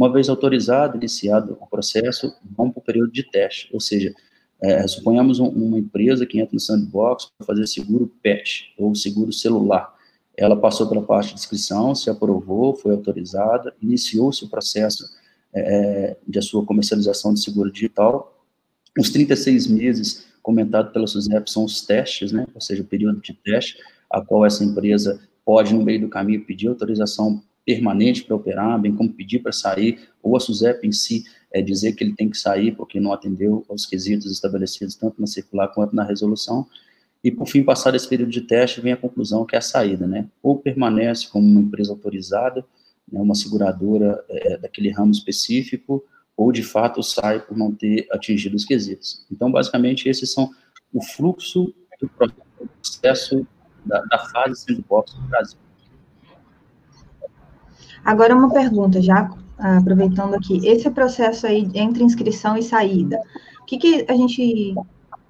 Uma 0.00 0.10
vez 0.10 0.30
autorizado, 0.30 0.96
iniciado 0.96 1.58
o 1.60 1.66
processo, 1.66 2.34
vamos 2.56 2.72
para 2.72 2.80
o 2.80 2.82
período 2.82 3.12
de 3.12 3.22
teste, 3.22 3.68
ou 3.70 3.78
seja, 3.78 4.14
é, 4.62 4.86
suponhamos 4.86 5.38
um, 5.40 5.48
uma 5.48 5.78
empresa 5.78 6.24
que 6.24 6.40
entra 6.40 6.54
no 6.54 6.58
sandbox 6.58 7.30
para 7.36 7.46
fazer 7.46 7.66
seguro 7.66 8.10
PET, 8.22 8.72
ou 8.78 8.94
seguro 8.94 9.30
celular. 9.30 9.94
Ela 10.34 10.56
passou 10.56 10.88
pela 10.88 11.02
parte 11.02 11.34
de 11.34 11.40
inscrição, 11.40 11.94
se 11.94 12.08
aprovou, 12.08 12.74
foi 12.74 12.92
autorizada, 12.92 13.74
iniciou-se 13.82 14.42
o 14.42 14.48
processo 14.48 15.04
é, 15.52 16.16
de 16.26 16.38
a 16.38 16.42
sua 16.42 16.64
comercialização 16.64 17.34
de 17.34 17.42
seguro 17.42 17.70
digital. 17.70 18.42
Os 18.98 19.10
36 19.10 19.66
meses 19.66 20.26
comentado 20.42 20.94
pela 20.94 21.06
SUSEP 21.06 21.50
são 21.50 21.62
os 21.62 21.82
testes, 21.82 22.32
né, 22.32 22.46
ou 22.54 22.60
seja, 22.62 22.80
o 22.80 22.86
período 22.86 23.20
de 23.20 23.34
teste, 23.34 23.76
a 24.08 24.22
qual 24.22 24.46
essa 24.46 24.64
empresa 24.64 25.20
pode, 25.44 25.74
no 25.74 25.84
meio 25.84 26.00
do 26.00 26.08
caminho, 26.08 26.42
pedir 26.46 26.68
autorização 26.68 27.42
permanente 27.64 28.24
para 28.24 28.36
operar, 28.36 28.80
bem 28.80 28.94
como 28.94 29.12
pedir 29.12 29.40
para 29.40 29.52
sair, 29.52 30.00
ou 30.22 30.36
a 30.36 30.40
SUSEP 30.40 30.86
em 30.86 30.92
si 30.92 31.24
é, 31.52 31.60
dizer 31.60 31.92
que 31.92 32.02
ele 32.04 32.14
tem 32.14 32.28
que 32.28 32.38
sair 32.38 32.72
porque 32.74 33.00
não 33.00 33.12
atendeu 33.12 33.64
aos 33.68 33.86
quesitos 33.86 34.30
estabelecidos 34.30 34.94
tanto 34.94 35.20
na 35.20 35.26
circular 35.26 35.68
quanto 35.68 35.94
na 35.94 36.04
resolução, 36.04 36.66
e 37.22 37.30
por 37.30 37.46
fim, 37.46 37.62
passado 37.62 37.96
esse 37.96 38.08
período 38.08 38.30
de 38.30 38.40
teste, 38.40 38.80
vem 38.80 38.92
a 38.92 38.96
conclusão 38.96 39.44
que 39.44 39.54
é 39.54 39.58
a 39.58 39.62
saída, 39.62 40.06
né? 40.06 40.26
Ou 40.42 40.58
permanece 40.58 41.28
como 41.28 41.46
uma 41.46 41.60
empresa 41.60 41.92
autorizada, 41.92 42.64
né, 43.10 43.20
uma 43.20 43.34
seguradora 43.34 44.24
é, 44.28 44.56
daquele 44.56 44.90
ramo 44.90 45.10
específico, 45.10 46.02
ou 46.36 46.50
de 46.50 46.62
fato 46.62 47.02
sai 47.02 47.40
por 47.40 47.56
não 47.56 47.74
ter 47.74 48.06
atingido 48.10 48.56
os 48.56 48.64
quesitos. 48.64 49.26
Então, 49.30 49.52
basicamente, 49.52 50.08
esses 50.08 50.32
são 50.32 50.50
o 50.92 51.02
fluxo 51.02 51.74
do 52.00 52.08
processo 52.08 53.46
da, 53.84 54.00
da 54.02 54.18
fase 54.18 54.62
sandbox 54.62 55.14
no 55.14 55.28
Brasil. 55.28 55.59
Agora, 58.04 58.34
uma 58.34 58.52
pergunta, 58.52 59.00
já 59.00 59.30
aproveitando 59.58 60.34
aqui. 60.34 60.66
Esse 60.66 60.90
processo 60.90 61.46
aí 61.46 61.68
entre 61.74 62.02
inscrição 62.02 62.56
e 62.56 62.62
saída, 62.62 63.20
o 63.60 63.64
que, 63.64 63.78
que 63.78 64.06
a 64.08 64.14
gente 64.14 64.74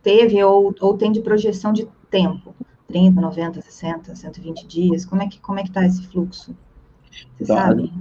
teve 0.02 0.42
ou, 0.42 0.74
ou 0.80 0.96
tem 0.96 1.12
de 1.12 1.20
projeção 1.20 1.72
de 1.72 1.88
tempo? 2.10 2.54
30, 2.88 3.20
90, 3.20 3.60
60, 3.60 4.16
120 4.16 4.66
dias? 4.66 5.04
Como 5.04 5.22
é 5.22 5.28
que 5.28 5.40
como 5.40 5.58
é 5.58 5.62
que 5.62 5.68
está 5.68 5.84
esse 5.86 6.06
fluxo? 6.08 6.54
Você 7.10 7.44
então, 7.44 7.56
sabe? 7.56 7.92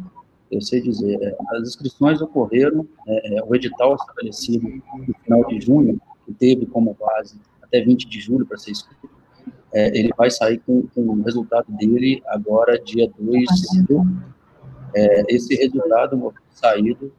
Eu 0.52 0.62
sei 0.62 0.82
dizer, 0.82 1.22
é, 1.22 1.38
as 1.56 1.68
inscrições 1.68 2.22
ocorreram, 2.22 2.88
é, 3.08 3.38
é, 3.38 3.44
o 3.44 3.54
edital 3.56 3.96
estabelecido 3.96 4.68
no 4.68 5.14
final 5.24 5.46
de 5.46 5.62
junho, 5.62 6.02
que 6.26 6.34
teve 6.34 6.66
como 6.66 6.96
base 7.00 7.40
até 7.62 7.82
20 7.82 8.10
de 8.10 8.20
julho 8.20 8.48
para 8.48 8.58
ser 8.58 8.72
escrito, 8.72 9.10
é, 9.72 9.96
ele 9.96 10.10
vai 10.18 10.32
sair 10.32 10.58
com, 10.66 10.88
com, 10.88 11.02
o 11.02 11.22
resultado 11.22 11.72
dele 11.74 12.24
agora, 12.26 12.82
dia 12.82 13.12
2 13.20 13.46
de 13.46 13.86
é, 14.94 15.36
esse 15.36 15.56
resultado 15.56 16.34
saído, 16.52 17.12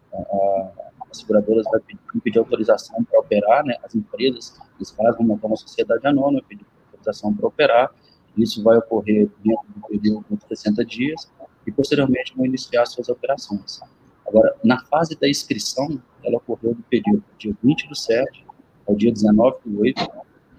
as 1.11 1.19
seguradoras 1.19 1.65
vão 1.65 1.81
pedir, 1.81 2.01
pedir 2.23 2.39
autorização 2.39 3.03
para 3.05 3.21
operar, 3.21 3.65
né, 3.65 3.75
as 3.83 3.95
empresas, 3.95 4.57
eles 4.77 4.91
fazem 4.91 5.27
montar 5.27 5.49
uma 5.49 5.57
sociedade 5.57 6.07
anônima, 6.07 6.43
pedir 6.49 6.65
autorização 6.87 7.35
para 7.35 7.49
operar, 7.49 7.91
isso 8.37 8.63
vai 8.63 8.79
ocorrer 8.79 9.29
dentro 9.45 9.67
do 9.75 9.81
período 9.89 10.25
de 10.31 10.47
60 10.49 10.85
dias, 10.85 11.31
e 11.67 11.73
posteriormente 11.73 12.35
vão 12.37 12.47
iniciar 12.47 12.87
suas 12.87 13.09
operações. 13.09 13.81
Agora, 14.27 14.55
na 14.63 14.83
fase 14.85 15.19
da 15.19 15.29
inscrição, 15.29 16.01
ela 16.25 16.37
ocorreu 16.37 16.75
do 16.75 16.83
período 16.85 17.25
dia 17.39 17.55
20 17.63 17.89
do 17.89 17.97
7 17.97 18.47
ao 18.89 18.95
dia 18.95 19.13
19 19.13 19.59
do 19.65 19.81
8, 19.81 20.09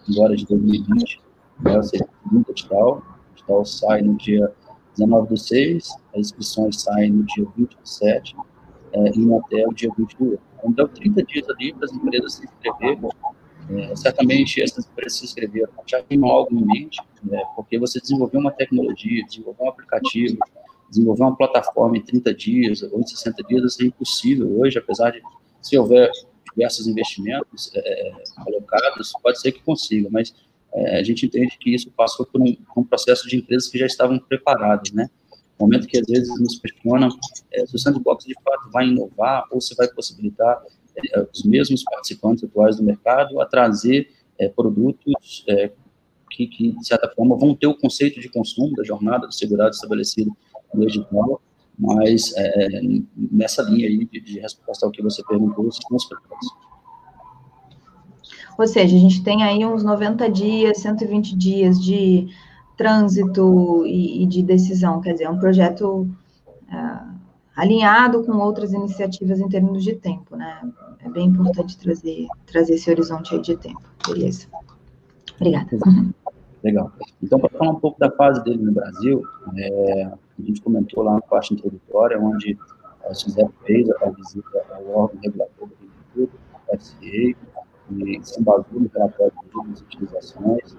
agora 0.10 0.36
de 0.36 0.46
2020, 0.46 1.22
né, 1.62 1.77
ou 1.77 1.84
seja, 1.84 2.06
segundo 2.24 2.50
edital, 2.50 2.98
o 2.98 3.34
edital 3.34 3.65
sai 3.65 4.01
no 4.01 4.15
dia 4.15 4.51
19 4.98 5.29
do 5.29 5.38
6, 5.38 5.89
as 6.13 6.19
inscrições 6.19 6.81
saem 6.81 7.12
no 7.12 7.24
dia 7.24 7.45
20 7.55 7.77
do 7.77 7.88
7, 7.88 8.36
é, 8.93 9.10
indo 9.17 9.38
até 9.38 9.67
o 9.67 9.74
dia 9.74 9.89
20 9.98 10.17
do 10.17 10.31
8. 10.31 10.41
Então, 10.65 10.88
30 10.88 11.24
dias 11.24 11.50
ali 11.50 11.74
para 11.74 11.86
as 11.86 11.93
empresas 11.93 12.33
se 12.33 12.45
inscreverem, 12.45 13.10
é, 13.69 13.95
certamente 13.95 14.62
essas 14.62 14.86
empresas 14.86 15.19
se 15.19 15.25
inscreveram 15.25 15.71
já 15.88 16.01
tem 16.03 16.19
algo 16.24 16.53
em 16.53 16.89
né, 17.24 17.41
porque 17.55 17.79
você 17.79 18.00
desenvolveu 18.00 18.39
uma 18.39 18.51
tecnologia, 18.51 19.25
desenvolveu 19.25 19.65
um 19.65 19.69
aplicativo, 19.69 20.38
desenvolver 20.89 21.24
uma 21.24 21.36
plataforma 21.36 21.98
em 21.98 22.01
30 22.01 22.33
dias 22.33 22.83
ou 22.83 23.00
em 23.00 23.07
60 23.07 23.43
dias, 23.43 23.79
é 23.79 23.86
impossível 23.86 24.60
hoje, 24.60 24.77
apesar 24.77 25.12
de, 25.12 25.21
se 25.62 25.77
houver 25.77 26.12
diversos 26.53 26.88
investimentos 26.88 27.71
é, 27.75 28.12
colocados, 28.43 29.13
pode 29.24 29.39
ser 29.39 29.51
que 29.53 29.62
consiga, 29.62 30.10
mas 30.12 30.33
é, 30.74 31.00
a 31.00 31.04
gente 31.04 31.25
entende 31.25 31.58
que 31.60 31.74
isso 31.74 31.92
passou 31.92 32.25
por 32.25 32.42
um, 32.42 32.56
um, 32.78 32.84
processo 32.84 33.28
de 33.28 33.38
empresas 33.38 33.68
que 33.68 33.78
já 33.78 33.86
estavam 33.86 34.18
preparadas, 34.20 34.92
né? 34.92 35.10
Momento 35.60 35.88
que 35.88 35.98
às 35.98 36.06
vezes 36.08 36.28
nos 36.40 36.58
questiona 36.60 37.10
é, 37.54 37.66
se 37.66 37.75
o 37.75 37.80
sandbox 37.80 38.25
de 38.25 38.34
fato 38.44 38.72
vai 38.72 38.88
inovar 38.88 39.46
ou 39.51 39.62
se 39.62 39.75
vai 39.75 39.88
possibilitar 39.90 40.62
é, 41.13 41.28
os 41.32 41.44
mesmos 41.44 41.84
participantes 41.84 42.44
atuais 42.44 42.78
do 42.78 42.84
mercado 42.84 43.40
a 43.40 43.46
trazer 43.46 44.10
é, 44.40 44.50
produtos 44.50 45.46
que, 46.32 46.48
que, 46.48 46.72
de 46.72 46.88
certa 46.88 47.10
forma, 47.10 47.38
vão 47.38 47.54
ter 47.54 47.68
o 47.68 47.78
conceito 47.78 48.20
de 48.20 48.30
consumo 48.30 48.75
da 48.75 48.84
jornada 48.84 49.28
do 49.28 49.34
segurado 49.34 49.72
estabelecido 49.72 50.36
no 50.74 50.84
edital, 50.84 51.42
mas 51.78 52.34
é, 52.38 52.82
nessa 53.16 53.62
linha 53.63 53.88
aí 53.88 54.06
de, 54.06 54.20
de, 54.22 54.40
resposta 54.40 54.86
ao 54.86 54.92
que 54.92 55.01
você 55.01 55.24
perguntou, 55.24 55.70
são 55.72 55.96
os 55.96 56.06
propostos. 56.06 56.71
Ou 58.62 58.68
seja, 58.68 58.96
a 58.96 59.00
gente 59.00 59.24
tem 59.24 59.41
aí 59.41 59.65
uns 59.65 59.84
90 59.84 60.30
dias, 60.30 60.77
120 60.77 61.36
dias 61.36 61.84
de 61.84 62.27
trânsito 62.77 63.84
e, 63.88 64.22
e 64.22 64.25
de 64.27 64.44
decisão, 64.44 65.01
quer 65.01 65.13
dizer, 65.13 65.24
é 65.24 65.30
um 65.32 65.39
projeto 65.39 66.08
é, 66.72 67.00
alinhado 67.56 68.24
com 68.24 68.34
outras 68.34 68.72
iniciativas 68.72 69.39
em 69.39 69.50
termos 69.50 69.84
de 69.84 69.96
tempo, 69.96 70.36
né? 70.36 70.62
É 71.03 71.10
bem 71.10 71.30
importante 71.30 71.75
trazer, 71.75 72.27
trazer 72.46 72.75
esse 72.75 72.88
horizonte 72.91 73.34
aí 73.34 73.41
de 73.41 73.58
tempo. 73.58 73.82
Beleza. 74.08 74.46
Obrigada. 75.38 75.68
Legal. 76.63 76.91
Então, 77.20 77.39
para 77.39 77.50
falar 77.50 77.72
um 77.72 77.80
pouco 77.80 78.00
da 78.00 78.12
fase 78.12 78.44
dele 78.44 78.62
no 78.62 78.72
Brasil, 78.72 79.24
é, 79.58 80.03
a 80.03 80.41
gente 80.44 80.62
comentou 80.62 81.01
lá 81.01 81.15
na 81.15 81.22
parte 81.22 81.56
introdutória, 81.56 82.22
onde 82.22 82.56
a 83.10 83.13
SUSEP 83.15 83.51
fez 83.65 83.89
a 83.89 84.10
visita 84.12 84.63
ao 84.70 84.88
órgão 84.88 85.20
regulator 85.20 85.68
do 86.15 86.30
o 86.72 86.77
FCA, 86.77 87.36
e 88.00 88.24
se 88.24 88.39
embasou 88.39 88.79
no 88.79 88.89
relatório 88.93 89.33
de 89.51 89.83
utilizações, 89.83 90.75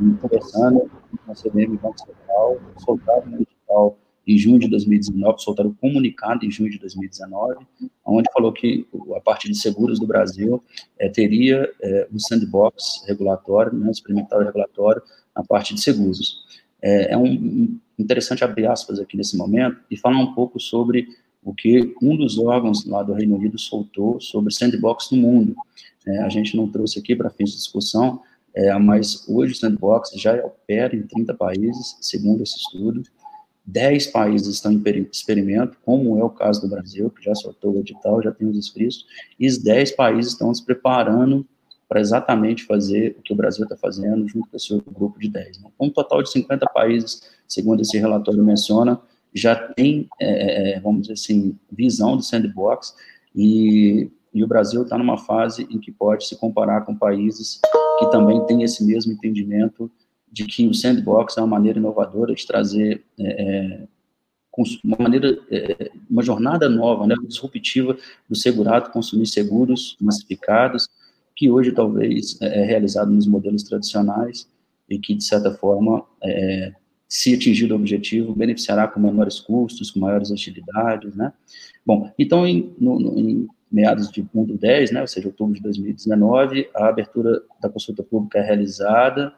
e 0.00 0.14
conversando 0.16 0.90
com 1.24 1.32
a 1.32 1.34
CVM 1.34 1.76
Banco 1.76 1.98
Central, 1.98 2.60
soltaram 2.78 3.26
no 3.26 3.36
edital 3.36 3.98
em 4.26 4.38
junho 4.38 4.58
de 4.58 4.68
2019, 4.68 5.42
soltaram 5.42 5.70
o 5.70 5.74
comunicado 5.74 6.44
em 6.44 6.50
junho 6.50 6.70
de 6.70 6.78
2019, 6.78 7.56
onde 8.04 8.28
falou 8.32 8.52
que 8.52 8.86
a 9.14 9.20
parte 9.20 9.48
de 9.48 9.54
seguros 9.56 10.00
do 10.00 10.06
Brasil 10.06 10.62
é, 10.98 11.08
teria 11.08 11.70
é, 11.80 12.08
um 12.12 12.18
sandbox 12.18 13.04
regulatório, 13.06 13.72
né, 13.74 13.90
experimental 13.90 14.40
regulatório, 14.40 15.02
na 15.36 15.44
parte 15.44 15.74
de 15.74 15.80
seguros. 15.82 16.44
É, 16.80 17.12
é 17.12 17.18
um, 17.18 17.78
interessante 17.98 18.42
abrir 18.42 18.66
aspas 18.66 18.98
aqui 18.98 19.16
nesse 19.16 19.36
momento 19.36 19.78
e 19.90 19.96
falar 19.96 20.18
um 20.18 20.34
pouco 20.34 20.58
sobre 20.58 21.08
o 21.42 21.54
que 21.54 21.94
um 22.02 22.16
dos 22.16 22.38
órgãos 22.38 22.86
lá 22.86 23.02
do 23.02 23.12
Reino 23.12 23.36
Unido 23.36 23.58
soltou 23.58 24.20
sobre 24.20 24.52
sandbox 24.52 25.10
no 25.10 25.18
mundo. 25.18 25.54
É, 26.06 26.18
a 26.18 26.28
gente 26.28 26.56
não 26.56 26.68
trouxe 26.70 26.98
aqui 26.98 27.16
para 27.16 27.30
fins 27.30 27.50
de 27.50 27.56
discussão, 27.56 28.20
é, 28.54 28.72
mas 28.78 29.26
hoje 29.28 29.52
o 29.52 29.56
sandbox 29.56 30.10
já 30.14 30.34
opera 30.44 30.94
em 30.94 31.02
30 31.02 31.34
países, 31.34 31.96
segundo 32.00 32.42
esse 32.42 32.56
estudo. 32.56 33.02
10 33.66 34.08
países 34.08 34.48
estão 34.48 34.72
em 34.72 34.82
experimento, 35.10 35.78
como 35.84 36.18
é 36.18 36.24
o 36.24 36.28
caso 36.28 36.60
do 36.60 36.68
Brasil, 36.68 37.10
que 37.10 37.24
já 37.24 37.34
soltou 37.34 37.74
o 37.74 37.78
edital, 37.78 38.22
já 38.22 38.30
tem 38.30 38.46
os 38.46 38.56
inscritos, 38.56 39.06
e 39.40 39.46
os 39.46 39.56
10 39.58 39.92
países 39.92 40.32
estão 40.32 40.52
se 40.54 40.64
preparando 40.64 41.46
para 41.88 42.00
exatamente 42.00 42.64
fazer 42.64 43.16
o 43.18 43.22
que 43.22 43.32
o 43.32 43.36
Brasil 43.36 43.64
está 43.64 43.76
fazendo 43.76 44.28
junto 44.28 44.48
com 44.48 44.56
esse 44.56 44.72
outro 44.72 44.90
grupo 44.90 45.18
de 45.18 45.28
10. 45.28 45.62
Né? 45.62 45.70
Um 45.80 45.90
total 45.90 46.22
de 46.22 46.30
50 46.30 46.66
países, 46.66 47.22
segundo 47.48 47.80
esse 47.80 47.98
relatório 47.98 48.42
menciona, 48.44 49.00
já 49.32 49.54
tem, 49.56 50.08
é, 50.20 50.74
é, 50.74 50.80
vamos 50.80 51.02
dizer 51.02 51.14
assim, 51.14 51.58
visão 51.70 52.16
do 52.16 52.22
sandbox 52.22 52.94
e, 53.34 54.10
e 54.34 54.42
o 54.42 54.48
Brasil 54.48 54.82
está 54.82 54.98
numa 54.98 55.16
fase 55.16 55.66
em 55.70 55.78
que 55.78 55.92
pode 55.92 56.26
se 56.26 56.36
comparar 56.36 56.82
com 56.82 56.94
países 56.96 57.60
que 57.98 58.10
também 58.10 58.44
têm 58.46 58.62
esse 58.62 58.84
mesmo 58.84 59.12
entendimento 59.12 59.90
de 60.30 60.44
que 60.44 60.66
o 60.66 60.74
sandbox 60.74 61.38
é 61.38 61.40
uma 61.40 61.46
maneira 61.46 61.78
inovadora 61.78 62.34
de 62.34 62.44
trazer 62.44 63.04
é, 63.18 63.42
é 63.42 63.88
uma 64.84 64.96
maneira, 64.98 65.38
é, 65.50 65.90
uma 66.08 66.22
jornada 66.22 66.68
nova, 66.68 67.06
né, 67.06 67.14
disruptiva 67.26 67.96
do 68.28 68.36
segurado 68.36 68.90
consumir 68.90 69.26
seguros 69.26 69.96
massificados, 70.00 70.88
que 71.34 71.50
hoje 71.50 71.72
talvez 71.72 72.40
é, 72.40 72.60
é 72.60 72.64
realizado 72.64 73.10
nos 73.10 73.26
modelos 73.26 73.64
tradicionais 73.64 74.48
e 74.88 74.98
que, 74.98 75.14
de 75.14 75.24
certa 75.24 75.52
forma, 75.52 76.04
é, 76.22 76.72
se 77.08 77.34
atingir 77.34 77.72
o 77.72 77.76
objetivo, 77.76 78.34
beneficiará 78.34 78.86
com 78.86 79.00
menores 79.00 79.40
custos, 79.40 79.90
com 79.90 80.00
maiores 80.00 80.30
agilidades, 80.30 81.14
né? 81.14 81.32
Bom, 81.84 82.12
então, 82.18 82.46
em, 82.46 82.72
no, 82.78 83.18
em 83.18 83.48
meados 83.74 84.08
de 84.08 84.24
1 84.32 84.44
do 84.44 84.56
10, 84.56 84.92
né, 84.92 85.00
ou 85.00 85.06
seja, 85.08 85.26
outubro 85.26 85.54
de 85.54 85.60
2019, 85.60 86.70
a 86.76 86.86
abertura 86.86 87.42
da 87.60 87.68
consulta 87.68 88.04
pública 88.04 88.38
é 88.38 88.42
realizada, 88.42 89.34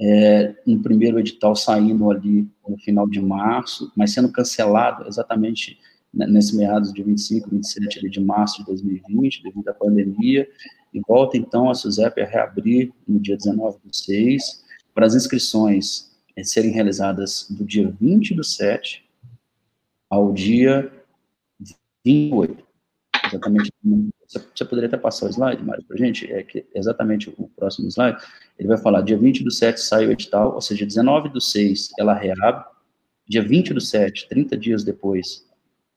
é, 0.00 0.54
um 0.64 0.80
primeiro 0.80 1.18
edital 1.18 1.56
saindo 1.56 2.08
ali 2.08 2.48
no 2.66 2.78
final 2.78 3.08
de 3.08 3.20
março, 3.20 3.92
mas 3.96 4.12
sendo 4.12 4.30
cancelado 4.30 5.06
exatamente 5.08 5.78
nesse 6.14 6.56
meados 6.56 6.92
de 6.92 7.02
25, 7.02 7.50
27 7.50 8.08
de 8.08 8.20
março 8.20 8.58
de 8.58 8.66
2020, 8.66 9.42
devido 9.42 9.68
à 9.68 9.74
pandemia, 9.74 10.48
e 10.94 11.00
volta 11.00 11.36
então 11.36 11.68
a 11.68 11.74
SUSEP 11.74 12.20
a 12.20 12.26
reabrir 12.26 12.92
no 13.08 13.18
dia 13.18 13.36
19 13.36 13.78
do 13.84 13.94
6, 13.94 14.62
para 14.94 15.06
as 15.06 15.14
inscrições 15.14 16.10
eh, 16.36 16.44
serem 16.44 16.70
realizadas 16.70 17.46
do 17.50 17.64
dia 17.64 17.92
20 18.00 18.34
do 18.34 18.44
7 18.44 19.04
ao 20.08 20.32
dia 20.32 20.92
28. 22.04 22.61
Exatamente. 23.32 23.72
Você 24.54 24.64
poderia 24.64 24.88
até 24.88 24.96
passar 24.96 25.26
o 25.26 25.30
slide, 25.30 25.62
Mário, 25.62 25.84
para 25.84 25.96
a 25.96 25.98
gente? 25.98 26.30
É 26.30 26.42
que 26.42 26.66
exatamente 26.74 27.30
o 27.38 27.48
próximo 27.56 27.88
slide. 27.88 28.22
Ele 28.58 28.68
vai 28.68 28.76
falar: 28.78 29.00
dia 29.00 29.16
20 29.16 29.42
do 29.42 29.50
7 29.50 29.80
sai 29.80 30.06
o 30.06 30.12
edital, 30.12 30.54
ou 30.54 30.60
seja, 30.60 30.84
19 30.84 31.30
do 31.30 31.40
6 31.40 31.90
ela 31.98 32.14
reabre, 32.14 32.64
dia 33.26 33.42
20 33.42 33.74
do 33.74 33.80
7, 33.80 34.28
30 34.28 34.56
dias 34.56 34.84
depois, 34.84 35.46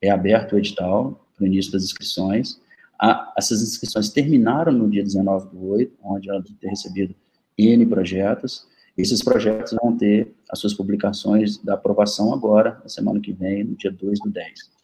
é 0.01 0.09
aberto 0.09 0.53
o 0.53 0.57
edital 0.57 1.27
para 1.35 1.43
o 1.43 1.47
início 1.47 1.71
das 1.71 1.83
inscrições. 1.83 2.59
A, 2.99 3.33
essas 3.37 3.61
inscrições 3.61 4.09
terminaram 4.09 4.71
no 4.71 4.89
dia 4.89 5.03
19 5.03 5.49
do 5.49 5.69
8, 5.71 5.93
onde 6.01 6.29
ela 6.29 6.41
ter 6.41 6.67
recebido 6.67 7.13
N 7.57 7.85
projetos. 7.85 8.67
Esses 8.97 9.21
projetos 9.21 9.75
vão 9.81 9.97
ter 9.97 10.33
as 10.49 10.59
suas 10.59 10.73
publicações 10.73 11.57
da 11.57 11.73
aprovação 11.73 12.33
agora, 12.33 12.79
na 12.81 12.87
semana 12.87 13.19
que 13.19 13.33
vem, 13.33 13.65
no 13.65 13.75
dia 13.75 13.91
2 13.91 14.19
do 14.19 14.29
10. 14.29 14.74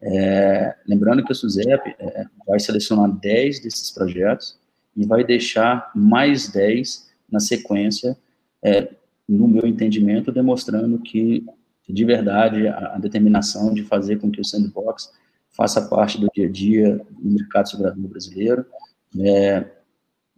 É, 0.00 0.74
lembrando 0.86 1.24
que 1.24 1.32
a 1.32 1.34
SUSEP 1.34 1.94
é, 1.98 2.24
vai 2.46 2.58
selecionar 2.58 3.10
10 3.10 3.60
desses 3.60 3.90
projetos 3.90 4.58
e 4.96 5.06
vai 5.06 5.24
deixar 5.24 5.90
mais 5.94 6.48
10 6.48 7.10
na 7.30 7.40
sequência, 7.40 8.16
é, 8.62 8.90
no 9.28 9.46
meu 9.48 9.66
entendimento, 9.66 10.32
demonstrando 10.32 10.98
que, 10.98 11.46
de 11.88 12.04
verdade, 12.04 12.66
a, 12.66 12.94
a, 12.94 12.98
determinação 12.98 13.72
de 13.72 13.82
fazer 13.84 14.18
com 14.18 14.30
que 14.30 14.40
o 14.40 14.44
sandbox 14.44 15.12
faça 15.50 15.88
parte 15.88 16.20
do 16.20 16.28
dia 16.34 16.46
a 16.46 16.50
dia 16.50 17.00
do 17.10 17.30
mercado 17.30 17.70
segurador 17.70 18.08
brasileiro, 18.08 18.66
é, 19.20 19.64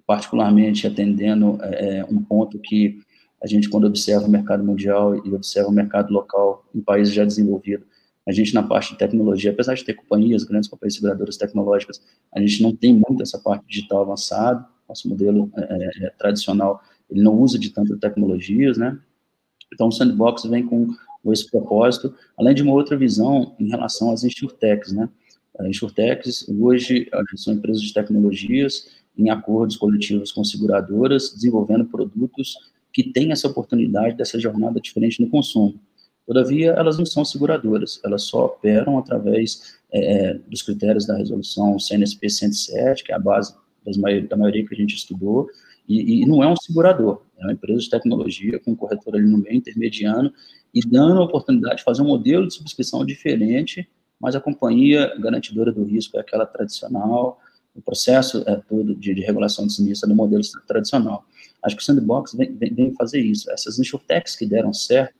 particularmente 0.07 0.87
atendendo 0.87 1.59
é, 1.63 1.99
é, 1.99 2.05
um 2.05 2.23
ponto 2.23 2.59
que 2.59 3.01
a 3.43 3.47
gente, 3.47 3.69
quando 3.69 3.87
observa 3.87 4.27
o 4.27 4.31
mercado 4.31 4.65
mundial 4.65 5.15
e 5.27 5.35
observa 5.35 5.69
o 5.69 5.73
mercado 5.73 6.13
local 6.13 6.65
em 6.75 6.81
países 6.81 7.15
já 7.15 7.25
desenvolvidos, 7.25 7.87
a 8.27 8.33
gente, 8.33 8.55
na 8.55 8.63
parte 8.63 8.93
de 8.93 8.99
tecnologia, 8.99 9.51
apesar 9.51 9.75
de 9.75 9.85
ter 9.85 9.95
companhias, 9.95 10.45
grandes 10.45 10.69
companhias 10.69 10.95
seguradoras 10.95 11.37
tecnológicas, 11.37 12.03
a 12.33 12.41
gente 12.41 12.63
não 12.63 12.75
tem 12.75 12.95
muito 12.95 13.23
essa 13.23 13.39
parte 13.39 13.67
digital 13.67 14.03
avançada. 14.03 14.67
Nosso 14.89 15.09
modelo 15.09 15.51
é, 15.57 15.61
é, 15.61 16.07
é, 16.07 16.11
tradicional, 16.11 16.83
ele 17.11 17.23
não 17.23 17.39
usa 17.39 17.59
de 17.59 17.71
tantas 17.71 17.99
tecnologias, 17.99 18.79
né? 18.79 18.99
Então, 19.73 19.89
o 19.89 19.93
Sandbox 19.93 20.45
vem 20.45 20.65
com 20.67 20.89
esse 21.27 21.51
propósito, 21.51 22.15
além 22.39 22.55
de 22.55 22.63
uma 22.63 22.73
outra 22.73 22.97
visão 22.97 23.55
em 23.59 23.69
relação 23.69 24.11
às 24.11 24.25
insurtechs, 24.25 24.93
né? 24.93 25.09
As 25.59 25.67
insurtechs, 25.67 26.49
hoje, 26.49 27.09
são 27.37 27.55
empresas 27.55 27.83
de 27.83 27.93
tecnologias 27.93 28.89
em 29.17 29.31
acordos 29.31 29.77
coletivos 29.77 30.33
com 30.33 30.43
seguradoras, 30.43 31.33
desenvolvendo 31.33 31.85
produtos 31.85 32.57
que 32.93 33.05
têm 33.05 33.33
essa 33.33 33.49
oportunidade 33.49 34.17
dessa 34.17 34.39
jornada 34.39 34.81
diferente 34.81 35.21
no 35.21 35.29
consumo. 35.29 35.79
Todavia, 36.27 36.71
elas 36.73 36.97
não 36.97 37.05
são 37.05 37.25
seguradoras, 37.25 38.01
elas 38.05 38.23
só 38.23 38.47
operam 38.47 38.99
através 38.99 39.79
é, 39.93 40.31
é 40.31 40.35
dos 40.49 40.63
critérios 40.63 41.07
da 41.07 41.17
resolução 41.17 41.79
CNSP 41.79 42.31
107, 42.31 43.05
que 43.05 43.13
é 43.13 43.15
a 43.15 43.19
base 43.19 43.55
da 44.29 44.37
maioria 44.37 44.67
que 44.67 44.75
a 44.75 44.79
gente 44.79 44.97
estudou, 44.97 45.49
e, 45.87 46.23
e, 46.23 46.27
não 46.27 46.43
é 46.43 46.49
um 46.49 46.57
segurador, 46.57 47.23
é 47.39 47.45
uma 47.45 47.53
empresa 47.53 47.81
de 47.81 47.91
tecnologia 47.91 48.59
com 48.59 48.71
um 48.71 48.75
corretor 48.75 49.17
ali 49.17 49.29
no 49.29 49.37
meio, 49.37 49.57
intermediano, 49.57 50.33
e 50.73 50.81
dando 50.81 51.21
a 51.21 51.25
oportunidade 51.25 51.77
de 51.77 51.85
fazer 51.85 52.01
um 52.01 52.07
modelo 52.07 52.47
de 52.47 52.55
subscrição 52.55 53.05
diferente, 53.05 53.87
mas 54.19 54.35
a 54.35 54.41
companhia 54.41 55.15
garantidora 55.19 55.71
do 55.71 55.85
risco 55.85 56.17
é 56.17 56.21
aquela 56.21 56.47
tradicional, 56.47 57.39
o 57.75 57.83
processo 57.83 58.43
é 58.47 58.57
todo 58.57 58.95
de, 58.95 59.15
de 59.15 59.21
regulação 59.21 59.67
de 59.67 59.75
sinistro 59.75 60.09
no 60.09 60.15
modelo 60.15 60.43
tradicional. 60.67 61.27
Acho 61.63 61.77
que 61.77 61.83
o 61.83 61.85
Sandbox 61.85 62.33
vem, 62.33 62.55
vem, 62.55 62.73
vem 62.73 62.95
fazer 62.95 63.21
isso. 63.21 63.51
Essas 63.51 63.79
insurtechs 63.79 64.37
que 64.37 64.47
deram 64.47 64.73
certo, 64.73 65.15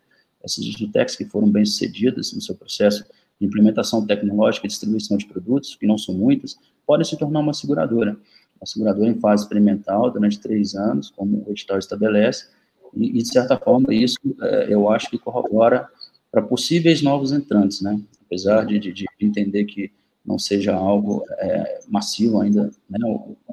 essas 0.45 0.65
insurtechs 0.65 1.17
que 1.17 1.25
foram 1.25 1.51
bem 1.51 1.65
sucedidas 1.65 2.33
no 2.33 2.41
seu 2.41 2.55
processo 2.55 3.05
de 3.41 3.47
implementação 3.47 4.07
tecnológica 4.07 4.67
e 4.67 4.69
distribuição 4.69 5.17
de 5.17 5.27
produtos, 5.27 5.75
que 5.75 5.87
não 5.87 5.99
são 5.99 6.15
muitas, 6.15 6.57
podem 6.87 7.05
se 7.05 7.17
tornar 7.17 7.41
uma 7.41 7.55
seguradora. 7.55 8.17
Uma 8.61 8.67
seguradora 8.67 9.09
em 9.09 9.19
fase 9.19 9.43
experimental 9.43 10.11
durante 10.11 10.39
três 10.39 10.75
anos, 10.75 11.11
como 11.11 11.45
o 11.47 11.51
edital 11.51 11.79
estabelece, 11.79 12.47
e, 12.95 13.19
e 13.19 13.23
de 13.23 13.29
certa 13.29 13.59
forma, 13.59 13.93
isso 13.93 14.19
é, 14.43 14.73
eu 14.73 14.89
acho 14.89 15.11
que 15.11 15.19
corrobora 15.19 15.89
para 16.31 16.43
possíveis 16.43 17.03
novos 17.03 17.33
entrantes, 17.33 17.81
né? 17.81 18.01
Apesar 18.25 18.65
de, 18.65 18.79
de, 18.79 18.93
de 18.93 19.07
entender 19.21 19.65
que 19.65 19.93
não 20.25 20.39
seja 20.39 20.75
algo 20.75 21.25
é, 21.39 21.81
massivo 21.89 22.41
ainda, 22.41 22.71
né, 22.89 22.99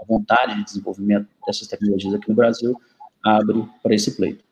a 0.01 0.05
vontade 0.05 0.55
de 0.55 0.63
desenvolvimento 0.63 1.27
dessas 1.45 1.67
tecnologias 1.67 2.13
aqui 2.13 2.29
no 2.29 2.35
Brasil 2.35 2.79
abre 3.23 3.65
para 3.83 3.93
esse 3.93 4.15
pleito. 4.15 4.43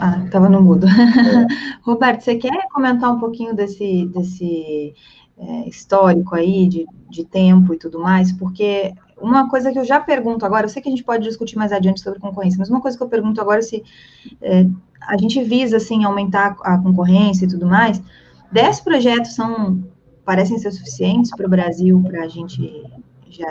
Ah, 0.00 0.24
estava 0.24 0.48
no 0.48 0.62
mudo. 0.62 0.86
É. 0.86 0.90
Roberto, 1.82 2.22
você 2.22 2.36
quer 2.36 2.68
comentar 2.72 3.12
um 3.12 3.18
pouquinho 3.18 3.54
desse, 3.54 4.06
desse 4.06 4.94
é, 5.38 5.68
histórico 5.68 6.34
aí, 6.34 6.68
de, 6.68 6.86
de 7.08 7.24
tempo 7.24 7.72
e 7.72 7.78
tudo 7.78 8.00
mais? 8.00 8.32
Porque 8.32 8.92
uma 9.20 9.48
coisa 9.48 9.70
que 9.70 9.78
eu 9.78 9.84
já 9.84 10.00
pergunto 10.00 10.44
agora, 10.44 10.64
eu 10.64 10.68
sei 10.68 10.82
que 10.82 10.88
a 10.88 10.92
gente 10.92 11.04
pode 11.04 11.24
discutir 11.24 11.56
mais 11.56 11.72
adiante 11.72 12.00
sobre 12.00 12.18
concorrência, 12.18 12.58
mas 12.58 12.70
uma 12.70 12.80
coisa 12.80 12.96
que 12.96 13.02
eu 13.02 13.08
pergunto 13.08 13.40
agora 13.40 13.58
é 13.58 13.62
se 13.62 13.82
é, 14.40 14.66
a 15.00 15.16
gente 15.16 15.42
visa, 15.42 15.76
assim, 15.76 16.04
aumentar 16.04 16.56
a 16.62 16.78
concorrência 16.78 17.44
e 17.44 17.48
tudo 17.48 17.66
mais, 17.66 18.02
10 18.52 18.80
projetos 18.80 19.34
são, 19.34 19.82
parecem 20.24 20.58
ser 20.58 20.72
suficientes 20.72 21.30
para 21.30 21.46
o 21.46 21.50
Brasil, 21.50 22.02
para 22.02 22.24
a 22.24 22.28
gente 22.28 22.84
já 23.28 23.48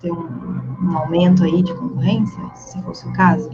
ter 0.00 0.10
um, 0.10 0.82
um, 0.82 0.98
aumento 0.98 1.44
aí 1.44 1.62
de 1.62 1.72
concorrência, 1.74 2.42
se 2.54 2.82
fosse 2.82 3.06
o 3.06 3.12
caso? 3.12 3.50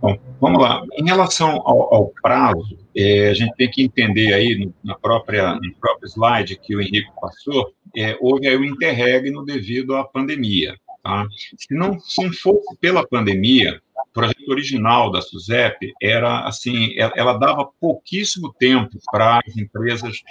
Bom, 0.00 0.18
vamos 0.40 0.62
lá. 0.62 0.82
Em 0.98 1.04
relação 1.04 1.50
ao, 1.64 1.94
ao 1.94 2.12
prazo, 2.22 2.78
é, 2.96 3.28
a 3.28 3.34
gente 3.34 3.54
tem 3.56 3.70
que 3.70 3.82
entender 3.82 4.32
aí, 4.32 4.56
no, 4.56 4.74
na 4.84 4.94
própria, 4.94 5.54
no 5.54 5.74
próprio 5.80 6.08
slide 6.08 6.58
que 6.58 6.76
o 6.76 6.80
Henrique 6.80 7.10
passou, 7.20 7.72
é, 7.96 8.16
houve 8.20 8.46
aí 8.46 8.56
um 8.56 8.64
interregno 8.64 9.44
devido 9.44 9.96
à 9.96 10.04
pandemia. 10.04 10.76
Tá? 11.02 11.26
Se 11.56 11.74
não, 11.74 11.98
se 12.00 12.30
fosse 12.34 12.76
pela 12.80 13.06
pandemia, 13.06 13.80
projeto 14.16 14.48
original 14.48 15.10
da 15.12 15.20
SUSEP 15.20 15.92
era 16.02 16.48
assim, 16.48 16.94
ela, 16.96 17.34
dava 17.34 17.66
pouquíssimo 17.78 18.50
tempo 18.58 18.98
para 19.12 19.40
as 19.46 19.56
empresas 19.58 20.22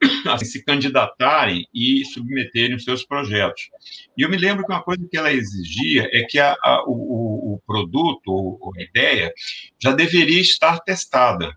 assim, 0.30 0.44
se 0.44 0.64
candidatarem 0.64 1.66
e 1.74 2.04
submeterem 2.04 2.76
os 2.76 2.84
seus 2.84 3.04
projetos. 3.04 3.62
E 4.16 4.22
eu 4.22 4.30
me 4.30 4.36
lembro 4.36 4.64
que 4.64 4.72
uma 4.72 4.82
coisa 4.82 5.04
que 5.10 5.16
ela 5.16 5.32
exigia 5.32 6.08
é 6.12 6.22
que 6.22 6.38
a, 6.38 6.56
a, 6.62 6.84
o, 6.86 7.54
o, 7.54 7.60
produto, 7.66 8.60
a 8.78 8.82
ideia, 8.82 9.32
já 9.82 9.90
deveria 9.90 10.40
estar 10.40 10.78
testada. 10.78 11.52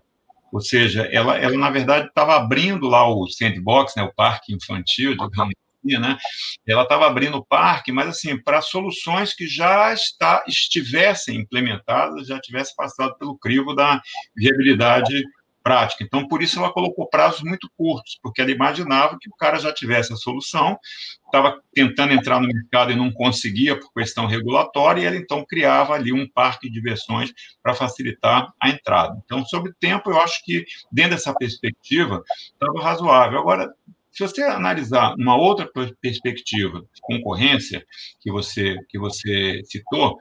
Ou 0.52 0.60
seja, 0.60 1.02
ela, 1.12 1.38
ela 1.38 1.56
na 1.56 1.70
verdade 1.70 2.08
estava 2.08 2.34
abrindo 2.34 2.88
lá 2.88 3.08
o 3.08 3.28
sandbox, 3.28 3.94
né, 3.96 4.02
o 4.02 4.12
parque 4.12 4.52
infantil, 4.52 5.12
digamos 5.12 5.54
né? 5.98 6.18
Ela 6.66 6.82
estava 6.82 7.06
abrindo 7.06 7.36
o 7.36 7.44
parque, 7.44 7.92
mas 7.92 8.08
assim, 8.08 8.36
para 8.36 8.60
soluções 8.60 9.32
que 9.32 9.46
já 9.46 9.92
está, 9.92 10.44
estivessem 10.46 11.36
implementadas, 11.36 12.26
já 12.26 12.40
tivessem 12.40 12.74
passado 12.74 13.16
pelo 13.18 13.38
crivo 13.38 13.74
da 13.74 14.02
viabilidade 14.34 15.24
prática. 15.66 16.04
Então, 16.04 16.28
por 16.28 16.44
isso 16.44 16.60
ela 16.60 16.72
colocou 16.72 17.08
prazos 17.08 17.42
muito 17.42 17.68
curtos, 17.76 18.16
porque 18.22 18.40
ela 18.40 18.52
imaginava 18.52 19.18
que 19.20 19.28
o 19.28 19.34
cara 19.34 19.58
já 19.58 19.72
tivesse 19.72 20.12
a 20.12 20.16
solução, 20.16 20.78
estava 21.24 21.60
tentando 21.74 22.12
entrar 22.12 22.40
no 22.40 22.46
mercado 22.46 22.92
e 22.92 22.94
não 22.94 23.10
conseguia 23.10 23.76
por 23.76 23.92
questão 23.92 24.26
regulatória, 24.26 25.02
e 25.02 25.04
ela 25.06 25.16
então 25.16 25.44
criava 25.44 25.94
ali 25.94 26.12
um 26.12 26.28
parque 26.30 26.70
de 26.70 26.80
versões 26.80 27.32
para 27.60 27.74
facilitar 27.74 28.46
a 28.62 28.70
entrada. 28.70 29.20
Então, 29.24 29.44
sobre 29.44 29.72
tempo, 29.80 30.08
eu 30.08 30.20
acho 30.20 30.40
que 30.44 30.64
dentro 30.92 31.16
dessa 31.16 31.34
perspectiva 31.34 32.22
estava 32.52 32.80
razoável. 32.80 33.40
Agora, 33.40 33.68
se 34.16 34.22
você 34.22 34.42
analisar 34.42 35.14
uma 35.18 35.36
outra 35.36 35.70
perspectiva 36.00 36.80
de 36.80 37.00
concorrência 37.02 37.84
que 38.18 38.32
você 38.32 38.78
que 38.88 38.98
você 38.98 39.60
citou, 39.64 40.16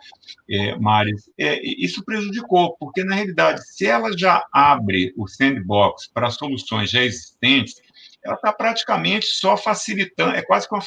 é, 0.50 0.78
Maris, 0.78 1.30
é, 1.40 1.62
isso 1.64 2.04
prejudicou, 2.04 2.76
porque 2.78 3.06
na 3.06 3.16
realidade, 3.16 3.66
se 3.66 3.86
ela 3.86 4.12
já 4.18 4.46
abre 4.52 5.14
o 5.16 5.28
sandbox 5.30 6.10
para 6.14 6.30
soluções 6.30 6.92
já 6.92 7.04
existentes, 7.04 7.82
ela 8.26 8.36
está 8.36 8.52
praticamente 8.52 9.28
só 9.28 9.56
facilitando, 9.56 10.36
é 10.36 10.42
quase 10.42 10.68
que 10.68 10.74
uma, 10.74 10.84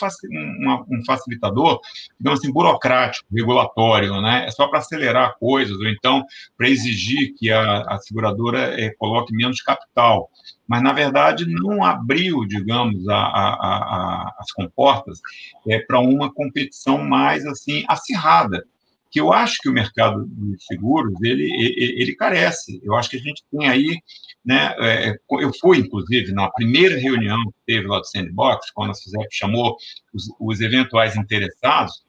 uma, 0.59 0.87
um 0.90 1.05
facilitador, 1.07 1.81
digamos 2.18 2.40
assim, 2.40 2.53
burocrático, 2.53 3.27
regulatório, 3.33 4.20
né? 4.20 4.46
É 4.46 4.51
só 4.51 4.66
para 4.66 4.81
acelerar 4.81 5.37
coisas, 5.38 5.79
ou 5.79 5.87
então 5.87 6.24
para 6.57 6.68
exigir 6.68 7.35
que 7.38 7.51
a, 7.51 7.83
a 7.83 7.98
seguradora 7.98 8.81
é, 8.81 8.90
coloque 8.98 9.33
menos 9.35 9.62
capital. 9.62 10.29
Mas, 10.66 10.83
na 10.83 10.92
verdade, 10.92 11.46
não 11.46 11.83
abriu, 11.83 12.44
digamos, 12.44 13.09
a, 13.09 13.14
a, 13.16 14.35
as 14.38 14.53
comportas 14.53 15.20
é, 15.66 15.79
para 15.79 16.01
uma 16.01 16.31
competição 16.33 16.98
mais, 16.98 17.46
assim, 17.46 17.85
acirrada 17.88 18.66
que 19.11 19.21
eu 19.21 19.33
acho 19.33 19.59
que 19.62 19.68
o 19.68 19.73
mercado 19.73 20.27
de 20.27 20.62
seguros 20.64 21.14
ele, 21.23 21.44
ele, 21.44 22.03
ele, 22.03 22.16
carece. 22.16 22.81
Eu 22.85 22.94
acho 22.94 23.09
que 23.11 23.16
a 23.16 23.21
gente 23.21 23.42
tem 23.51 23.68
aí, 23.68 24.01
né? 24.44 24.75
É, 24.79 25.14
eu 25.40 25.53
fui 25.61 25.79
inclusive 25.79 26.33
na 26.33 26.51
primeira 26.51 26.99
reunião 26.99 27.42
que 27.44 27.59
teve 27.66 27.87
lá 27.87 27.99
do 27.99 28.07
Sandbox, 28.07 28.71
quando 28.73 28.90
a 28.90 28.94
SUSEP 28.94 29.29
chamou 29.31 29.77
os, 30.12 30.29
os, 30.38 30.61
eventuais 30.61 31.16
interessados, 31.16 32.05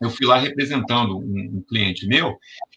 eu 0.00 0.10
fui 0.10 0.26
lá 0.26 0.38
representando 0.38 1.18
um, 1.18 1.56
um, 1.56 1.64
cliente 1.68 2.06
meu 2.06 2.36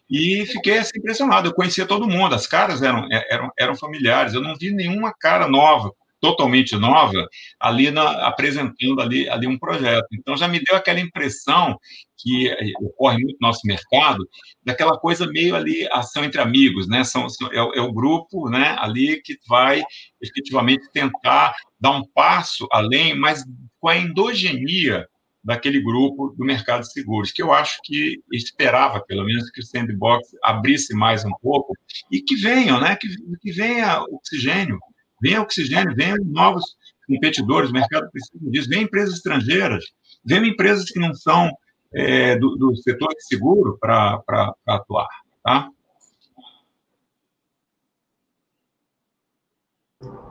e 0.10 0.46
fiquei 0.48 0.80
assim, 0.80 0.98
impressionado. 0.98 1.50
Eu 1.50 1.54
conhecia 1.54 1.86
todo 1.86 2.08
mundo, 2.08 2.34
as 2.34 2.48
caras 2.48 2.82
eram, 2.82 3.08
eram, 3.12 3.52
eram 3.58 3.76
familiares. 3.76 4.34
Eu 4.34 4.42
não 4.42 4.56
vi 4.56 4.72
nenhuma 4.72 5.14
cara 5.14 5.48
nova 5.48 5.94
totalmente 6.20 6.76
nova 6.76 7.28
ali 7.60 7.92
na, 7.92 8.28
apresentando 8.28 9.02
ali, 9.02 9.28
ali 9.30 9.48
um 9.48 9.58
projeto. 9.58 10.08
Então 10.14 10.36
já 10.38 10.48
me 10.48 10.64
deu 10.64 10.76
aquela 10.76 11.00
impressão 11.00 11.78
que 12.18 12.50
eh, 12.50 12.74
ocorre 12.82 13.18
muito 13.18 13.38
no 13.40 13.48
nosso 13.48 13.62
mercado, 13.66 14.28
daquela 14.64 14.98
coisa 14.98 15.26
meio 15.28 15.56
ali 15.56 15.88
ação 15.92 16.24
entre 16.24 16.42
amigos, 16.42 16.88
né? 16.88 17.04
São, 17.04 17.30
são 17.30 17.48
é, 17.52 17.58
é, 17.58 17.82
o 17.82 17.94
grupo, 17.94 18.50
né? 18.50 18.76
Ali 18.80 19.22
que 19.22 19.38
vai 19.48 19.82
efetivamente 20.22 20.90
tentar 20.92 21.56
dar 21.80 21.92
um 21.92 22.06
passo 22.14 22.68
além, 22.72 23.18
mas 23.18 23.44
com 23.80 23.88
a 23.88 23.98
endogenia 23.98 25.08
daquele 25.42 25.82
grupo 25.82 26.36
do 26.38 26.44
mercado 26.44 26.82
de 26.82 26.92
seguros, 26.92 27.32
que 27.32 27.42
eu 27.42 27.54
acho 27.54 27.80
que 27.84 28.20
esperava, 28.34 29.02
pelo 29.06 29.24
menos, 29.26 29.50
que 29.50 29.62
o 29.62 29.64
sandbox 29.64 30.28
abrisse 30.44 30.94
mais 30.94 31.24
um 31.24 31.32
pouco 31.42 31.74
e 32.12 32.22
que 32.22 32.36
venham, 32.36 32.80
né? 32.80 32.98
Que, 32.98 33.08
que 33.42 33.52
venha 33.52 34.02
oxigênio, 34.02 34.78
venha 35.22 35.42
oxigênio, 35.42 35.96
venham 35.96 36.18
novos 36.26 36.64
competidores, 37.08 37.70
o 37.70 37.74
mercado 37.74 38.10
precisa 38.12 38.52
disso, 38.52 38.70
venham 38.70 38.84
empresas 38.84 39.16
estrangeiras, 39.16 39.84
venham 40.24 40.46
empresas 40.46 40.86
que 40.86 41.00
não 41.00 41.14
são 41.14 41.50
é, 41.94 42.38
do, 42.38 42.56
do, 42.56 42.76
setor 42.76 43.10
de 43.10 43.26
seguro 43.26 43.78
para 43.80 44.22
atuar, 44.68 45.08
tá? 45.44 45.70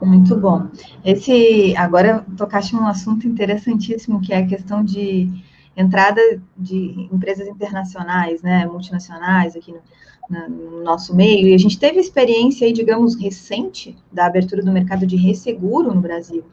Muito 0.01 0.35
bom. 0.37 0.69
Esse 1.03 1.75
agora 1.75 2.25
tocaste 2.37 2.73
num 2.73 2.87
assunto 2.87 3.27
interessantíssimo 3.27 4.21
que 4.21 4.33
é 4.33 4.37
a 4.37 4.47
questão 4.47 4.83
de 4.83 5.29
entrada 5.75 6.21
de 6.57 7.09
empresas 7.11 7.47
internacionais, 7.47 8.41
né, 8.41 8.65
multinacionais 8.65 9.55
aqui 9.55 9.71
no, 9.71 9.81
no 10.29 10.83
nosso 10.83 11.15
meio. 11.15 11.47
E 11.47 11.53
a 11.53 11.57
gente 11.57 11.79
teve 11.79 11.99
experiência 11.99 12.67
aí, 12.67 12.73
digamos, 12.73 13.15
recente 13.15 13.97
da 14.11 14.27
abertura 14.27 14.61
do 14.61 14.71
mercado 14.71 15.07
de 15.07 15.15
resseguro 15.15 15.93
no 15.93 16.01
Brasil, 16.01 16.43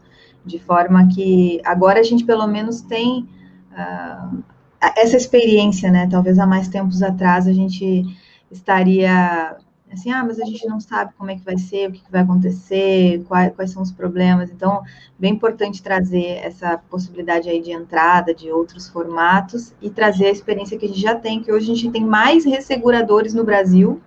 de 0.44 0.58
forma 0.58 1.06
que 1.08 1.60
agora 1.64 2.00
a 2.00 2.02
gente 2.02 2.24
pelo 2.24 2.46
menos 2.46 2.80
tem 2.80 3.28
uh, 3.72 4.42
essa 4.96 5.16
experiência, 5.16 5.90
né? 5.90 6.08
Talvez 6.10 6.38
há 6.38 6.46
mais 6.46 6.68
tempos 6.68 7.02
atrás 7.02 7.46
a 7.46 7.52
gente 7.52 8.04
estaria 8.50 9.56
assim, 9.96 10.10
ah, 10.10 10.24
mas 10.24 10.38
a 10.38 10.44
gente 10.44 10.66
não 10.66 10.78
sabe 10.78 11.12
como 11.16 11.30
é 11.30 11.36
que 11.36 11.44
vai 11.44 11.58
ser, 11.58 11.88
o 11.88 11.92
que, 11.92 12.02
vai 12.10 12.22
acontecer, 12.22 13.24
quais, 13.26 13.54
quais 13.54 13.70
são 13.70 13.82
os 13.82 13.90
problemas. 13.90 14.50
Então, 14.50 14.82
bem 15.18 15.32
importante 15.32 15.82
trazer 15.82 16.38
essa 16.42 16.78
possibilidade 16.78 17.48
aí 17.48 17.60
de 17.60 17.72
entrada 17.72 18.34
de 18.34 18.50
outros 18.50 18.88
formatos 18.88 19.74
e 19.80 19.90
trazer 19.90 20.26
a 20.26 20.30
experiência 20.30 20.78
que 20.78 20.86
a 20.86 20.88
gente 20.88 21.00
já 21.00 21.14
tem, 21.14 21.42
que 21.42 21.52
hoje 21.52 21.70
a 21.70 21.74
gente 21.74 21.90
tem 21.90 22.04
mais 22.04 22.44
resseguradores 22.44 23.34
no 23.34 23.44
Brasil, 23.44 24.00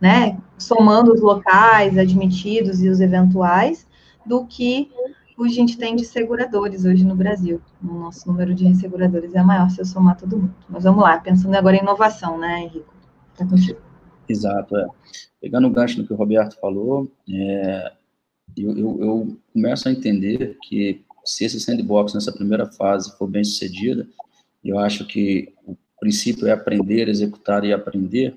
né, 0.00 0.38
somando 0.58 1.12
os 1.12 1.20
locais 1.20 1.98
admitidos 1.98 2.82
e 2.82 2.88
os 2.88 3.00
eventuais, 3.00 3.86
do 4.24 4.46
que 4.46 4.90
a 5.42 5.48
gente 5.48 5.78
tem 5.78 5.96
de 5.96 6.04
seguradores 6.04 6.84
hoje 6.84 7.04
no 7.04 7.14
Brasil. 7.14 7.62
O 7.82 7.94
nosso 7.94 8.28
número 8.28 8.54
de 8.54 8.66
resseguradores 8.66 9.34
é 9.34 9.42
maior 9.42 9.70
se 9.70 9.80
eu 9.80 9.86
somar 9.86 10.16
todo 10.16 10.36
mundo. 10.36 10.54
Mas 10.68 10.84
vamos 10.84 11.02
lá, 11.02 11.18
pensando 11.18 11.54
agora 11.54 11.76
em 11.76 11.80
inovação, 11.80 12.38
né, 12.38 12.60
Henrico? 12.60 12.92
Está 13.32 13.46
contigo. 13.46 13.89
Exato, 14.30 14.76
é. 14.76 14.86
Pegando 15.40 15.66
o 15.66 15.70
gancho 15.70 15.98
no 15.98 16.06
que 16.06 16.12
o 16.12 16.16
Roberto 16.16 16.56
falou, 16.60 17.10
é, 17.28 17.92
eu, 18.56 18.76
eu, 18.76 19.02
eu, 19.02 19.36
começo 19.52 19.88
a 19.88 19.92
entender 19.92 20.56
que 20.62 21.02
se 21.24 21.44
esse 21.44 21.60
sandbox 21.60 22.14
nessa 22.14 22.32
primeira 22.32 22.66
fase 22.66 23.16
for 23.16 23.26
bem 23.26 23.42
sucedida, 23.42 24.06
eu 24.64 24.78
acho 24.78 25.06
que 25.06 25.52
o 25.66 25.76
princípio 25.98 26.46
é 26.46 26.52
aprender, 26.52 27.08
executar 27.08 27.64
e 27.64 27.72
aprender, 27.72 28.36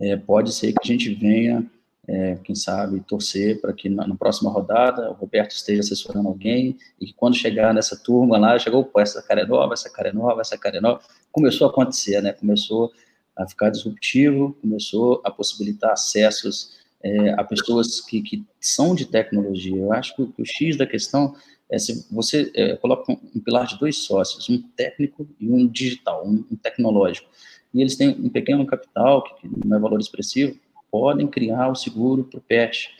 é, 0.00 0.16
pode 0.16 0.52
ser 0.52 0.72
que 0.72 0.80
a 0.82 0.86
gente 0.86 1.14
venha, 1.14 1.64
é, 2.06 2.36
quem 2.44 2.54
sabe, 2.54 3.00
torcer 3.00 3.60
para 3.60 3.72
que 3.72 3.88
na, 3.88 4.06
na, 4.06 4.16
próxima 4.16 4.50
rodada 4.50 5.10
o 5.10 5.14
Roberto 5.14 5.52
esteja 5.52 5.80
assessorando 5.80 6.28
alguém 6.28 6.76
e 7.00 7.06
que 7.06 7.14
quando 7.14 7.36
chegar 7.36 7.72
nessa 7.72 7.96
turma 7.96 8.36
lá, 8.36 8.58
chegou, 8.58 8.84
pô, 8.84 9.00
essa 9.00 9.22
cara 9.22 9.42
é 9.42 9.46
nova, 9.46 9.72
essa 9.72 9.88
cara 9.88 10.08
é 10.08 10.12
nova, 10.12 10.40
essa 10.40 10.58
cara 10.58 10.76
é 10.76 10.80
nova, 10.80 11.00
começou 11.30 11.68
a 11.68 11.70
acontecer, 11.70 12.20
né, 12.20 12.32
começou 12.32 12.90
a 13.36 13.46
ficar 13.46 13.70
disruptivo, 13.70 14.56
começou 14.60 15.20
a 15.24 15.30
possibilitar 15.30 15.92
acessos 15.92 16.80
é, 17.02 17.30
a 17.32 17.44
pessoas 17.44 18.00
que, 18.00 18.22
que 18.22 18.44
são 18.60 18.94
de 18.94 19.06
tecnologia. 19.06 19.76
Eu 19.76 19.92
acho 19.92 20.14
que, 20.14 20.26
que 20.26 20.42
o 20.42 20.46
X 20.46 20.76
da 20.76 20.86
questão 20.86 21.34
é 21.70 21.78
se 21.78 22.06
você 22.10 22.52
é, 22.54 22.76
coloca 22.76 23.10
um, 23.10 23.18
um, 23.34 23.40
pilar 23.40 23.66
de 23.66 23.78
dois 23.78 23.96
sócios, 23.96 24.48
um 24.48 24.60
técnico 24.76 25.26
e 25.40 25.48
um 25.48 25.66
digital, 25.66 26.26
um, 26.26 26.44
um 26.50 26.56
tecnológico, 26.56 27.28
e 27.72 27.80
eles 27.80 27.96
têm 27.96 28.10
um 28.10 28.28
pequeno 28.28 28.66
capital, 28.66 29.24
que, 29.24 29.48
que 29.48 29.66
não 29.66 29.76
é 29.76 29.80
valor 29.80 29.98
expressivo, 29.98 30.54
podem 30.90 31.26
criar 31.26 31.68
o 31.68 31.74
seguro 31.74 32.24
para 32.24 32.38
o 32.38 32.42
pet, 32.42 32.90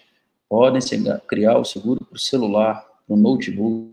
podem 0.48 0.80
criar 1.28 1.58
o 1.58 1.64
seguro 1.64 2.04
para 2.04 2.16
o 2.16 2.18
celular, 2.18 2.82
para 3.06 3.14
o 3.14 3.16
notebook, 3.16 3.92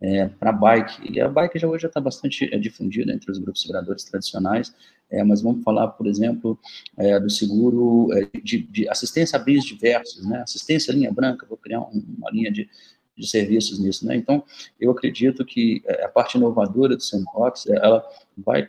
é, 0.00 0.26
para 0.26 0.52
bike. 0.52 1.12
E 1.12 1.20
a 1.20 1.28
bike 1.28 1.58
já 1.58 1.68
hoje 1.68 1.82
já 1.82 1.88
está 1.88 2.00
bastante 2.00 2.52
é, 2.52 2.58
difundida 2.58 3.12
entre 3.12 3.30
os 3.30 3.38
grupos 3.38 3.62
seguradores 3.62 4.04
tradicionais, 4.04 4.74
é, 5.10 5.22
mas 5.22 5.42
vamos 5.42 5.62
falar, 5.62 5.88
por 5.88 6.06
exemplo, 6.06 6.58
é, 6.96 7.18
do 7.18 7.30
seguro 7.30 8.08
é, 8.12 8.28
de, 8.42 8.58
de, 8.58 8.88
assistência 8.88 9.38
a 9.38 9.42
bens 9.42 9.64
diversos, 9.64 10.24
né? 10.26 10.42
assistência 10.42 10.92
linha 10.92 11.12
branca, 11.12 11.46
vou 11.46 11.56
criar 11.56 11.80
um, 11.80 12.04
uma 12.18 12.30
linha 12.30 12.50
de, 12.50 12.68
de 13.16 13.28
serviços 13.28 13.78
nisso. 13.78 14.06
Né? 14.06 14.16
Então, 14.16 14.44
eu 14.80 14.90
acredito 14.90 15.44
que 15.44 15.82
é, 15.86 16.04
a 16.04 16.08
parte 16.08 16.36
inovadora 16.36 16.96
do 16.96 17.02
Sandbox, 17.02 17.66
ela 17.68 18.04
vai 18.36 18.68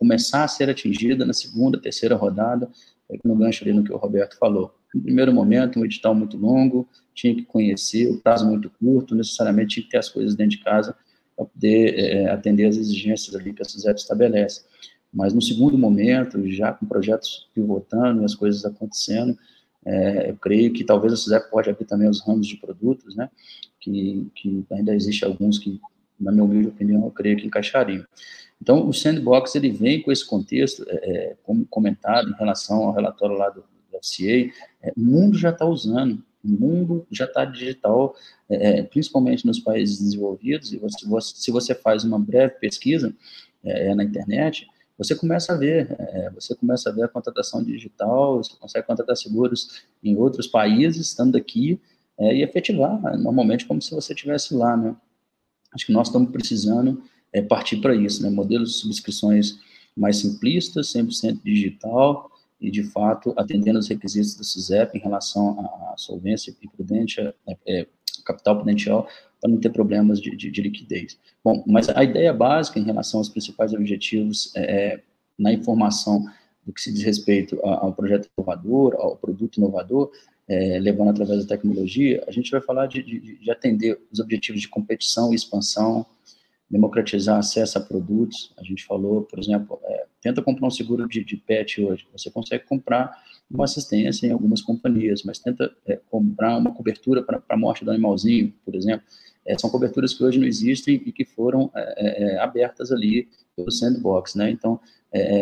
começar 0.00 0.42
a 0.42 0.48
ser 0.48 0.68
atingida 0.68 1.24
na 1.24 1.32
segunda, 1.32 1.80
terceira 1.80 2.16
rodada, 2.16 2.68
no 3.22 3.36
gancho 3.36 3.62
ali 3.62 3.72
no 3.72 3.84
que 3.84 3.92
o 3.92 3.96
Roberto 3.96 4.36
falou. 4.36 4.74
No 4.94 5.00
primeiro 5.00 5.32
momento, 5.32 5.78
um 5.78 5.84
edital 5.84 6.14
muito 6.14 6.36
longo, 6.36 6.88
tinha 7.14 7.34
que 7.34 7.42
conhecer, 7.42 8.10
o 8.10 8.18
prazo 8.18 8.46
muito 8.46 8.70
curto, 8.70 9.14
necessariamente 9.14 9.74
tinha 9.74 9.84
que 9.84 9.90
ter 9.90 9.98
as 9.98 10.08
coisas 10.08 10.34
dentro 10.34 10.58
de 10.58 10.64
casa 10.64 10.94
para 11.36 11.46
poder 11.46 11.98
é, 11.98 12.30
atender 12.30 12.66
as 12.66 12.76
exigências 12.76 13.34
ali 13.34 13.52
que 13.52 13.62
a 13.62 13.64
SUSEP 13.64 13.98
estabelece. 13.98 14.64
Mas 15.12 15.32
no 15.32 15.42
segundo 15.42 15.76
momento, 15.76 16.46
já 16.50 16.72
com 16.72 16.86
projetos 16.86 17.48
pivotando 17.54 18.24
as 18.24 18.34
coisas 18.34 18.64
acontecendo, 18.64 19.36
é, 19.84 20.30
eu 20.30 20.36
creio 20.36 20.72
que 20.72 20.84
talvez 20.84 21.12
a 21.12 21.16
SUSEP 21.16 21.50
pode 21.50 21.68
abrir 21.68 21.84
também 21.86 22.08
os 22.08 22.20
ramos 22.20 22.46
de 22.46 22.56
produtos, 22.56 23.16
né, 23.16 23.30
que, 23.80 24.30
que 24.34 24.64
ainda 24.72 24.94
existe 24.94 25.24
alguns 25.24 25.58
que, 25.58 25.80
na 26.18 26.30
minha 26.30 26.44
humilde 26.44 26.68
opinião, 26.68 27.04
eu 27.04 27.10
creio 27.10 27.36
que 27.36 27.46
encaixariam. 27.46 28.04
Então, 28.60 28.88
o 28.88 28.92
Sandbox, 28.92 29.54
ele 29.56 29.70
vem 29.70 30.00
com 30.00 30.12
esse 30.12 30.24
contexto, 30.24 30.84
é 30.88 31.34
como 31.42 31.66
comentado 31.66 32.30
em 32.30 32.34
relação 32.34 32.84
ao 32.84 32.94
relatório 32.94 33.36
lá 33.36 33.50
do, 33.50 33.64
FCA, 33.98 34.52
é, 34.82 34.92
o 34.96 35.00
mundo 35.00 35.36
já 35.36 35.50
está 35.50 35.64
usando, 35.66 36.22
o 36.44 36.48
mundo 36.48 37.06
já 37.10 37.24
está 37.24 37.44
digital, 37.44 38.14
é, 38.48 38.80
é, 38.80 38.82
principalmente 38.82 39.46
nos 39.46 39.60
países 39.60 40.00
desenvolvidos, 40.00 40.72
e 40.72 40.78
você, 40.78 41.06
você, 41.06 41.34
se 41.36 41.50
você 41.50 41.74
faz 41.74 42.04
uma 42.04 42.18
breve 42.18 42.54
pesquisa 42.54 43.14
é, 43.64 43.94
na 43.94 44.04
internet, 44.04 44.66
você 44.98 45.14
começa 45.14 45.52
a 45.52 45.56
ver, 45.56 45.94
é, 45.98 46.30
você 46.30 46.54
começa 46.54 46.90
a 46.90 46.92
ver 46.92 47.04
a 47.04 47.08
contratação 47.08 47.62
digital, 47.62 48.36
você 48.36 48.54
consegue 48.58 48.86
contratar 48.86 49.16
seguros 49.16 49.82
em 50.02 50.16
outros 50.16 50.46
países, 50.46 51.08
estando 51.08 51.36
aqui, 51.36 51.80
é, 52.18 52.36
e 52.36 52.42
efetivar, 52.42 53.00
normalmente 53.18 53.66
como 53.66 53.80
se 53.80 53.94
você 53.94 54.12
estivesse 54.12 54.54
lá, 54.54 54.76
né? 54.76 54.94
Acho 55.74 55.86
que 55.86 55.92
nós 55.92 56.08
estamos 56.08 56.30
precisando 56.30 57.02
é, 57.32 57.40
partir 57.40 57.78
para 57.78 57.94
isso, 57.94 58.22
né? 58.22 58.28
Modelos 58.30 58.72
de 58.72 58.76
subscrições 58.78 59.58
mais 59.96 60.18
simplistas, 60.18 60.92
100% 60.92 61.40
digital, 61.42 62.30
e, 62.62 62.70
de 62.70 62.84
fato, 62.84 63.34
atendendo 63.36 63.78
os 63.78 63.88
requisitos 63.88 64.34
do 64.36 64.44
SUSEP 64.44 64.96
em 64.96 65.00
relação 65.00 65.60
à 65.60 65.94
solvência 65.96 66.54
e 66.62 66.68
prudência, 66.68 67.34
é, 67.46 67.56
é, 67.66 67.86
capital 68.24 68.56
prudencial, 68.56 69.08
para 69.40 69.50
não 69.50 69.58
ter 69.58 69.70
problemas 69.70 70.20
de, 70.20 70.36
de, 70.36 70.50
de, 70.50 70.62
liquidez. 70.62 71.18
Bom, 71.44 71.64
mas 71.66 71.88
a 71.88 72.04
ideia 72.04 72.32
básica 72.32 72.78
em 72.78 72.84
relação 72.84 73.18
aos 73.18 73.28
principais 73.28 73.72
objetivos 73.74 74.52
é, 74.54 74.92
é 74.94 75.02
na 75.36 75.52
informação 75.52 76.24
do 76.64 76.72
que 76.72 76.80
se 76.80 76.92
diz 76.92 77.02
respeito 77.02 77.58
ao 77.64 77.92
projeto 77.92 78.28
inovador, 78.38 78.94
ao 78.96 79.16
produto 79.16 79.56
inovador, 79.56 80.12
é, 80.48 80.78
levando 80.78 81.10
através 81.10 81.44
da 81.44 81.56
tecnologia, 81.56 82.22
a 82.26 82.30
gente 82.30 82.50
vai 82.50 82.60
falar 82.60 82.86
de, 82.86 83.02
de, 83.02 83.50
atender 83.50 83.98
os 84.12 84.20
objetivos 84.20 84.60
de 84.60 84.68
competição 84.68 85.32
e 85.32 85.36
expansão, 85.36 86.06
democratizar 86.72 87.38
acesso 87.38 87.76
a 87.76 87.80
produtos. 87.82 88.54
A 88.58 88.64
gente 88.64 88.84
falou, 88.86 89.22
por 89.22 89.38
exemplo, 89.38 89.78
é, 89.84 90.06
tenta 90.22 90.40
comprar 90.40 90.66
um 90.66 90.70
seguro 90.70 91.06
de, 91.06 91.22
de, 91.22 91.36
pet 91.36 91.84
hoje, 91.84 92.08
você 92.10 92.30
consegue 92.30 92.64
comprar 92.64 93.14
uma 93.50 93.64
assistência 93.64 94.26
em 94.26 94.30
algumas 94.30 94.62
companhias, 94.62 95.22
mas 95.22 95.38
tenta 95.38 95.70
é, 95.86 96.00
comprar 96.10 96.56
uma 96.56 96.72
cobertura 96.72 97.22
para 97.22 97.42
a 97.46 97.56
morte 97.58 97.84
do 97.84 97.90
animalzinho, 97.90 98.54
por 98.64 98.74
exemplo. 98.74 99.04
É, 99.44 99.58
são 99.58 99.68
coberturas 99.68 100.14
que 100.14 100.24
hoje 100.24 100.38
não 100.38 100.46
existem 100.46 100.94
e 101.04 101.12
que 101.12 101.26
foram 101.26 101.70
é, 101.74 101.82
é, 101.96 102.22
é 102.22 102.38
abertas 102.38 102.90
ali 102.90 103.28
pelo 103.54 103.70
sandbox, 103.70 104.34
né? 104.34 104.50
Então, 104.50 104.80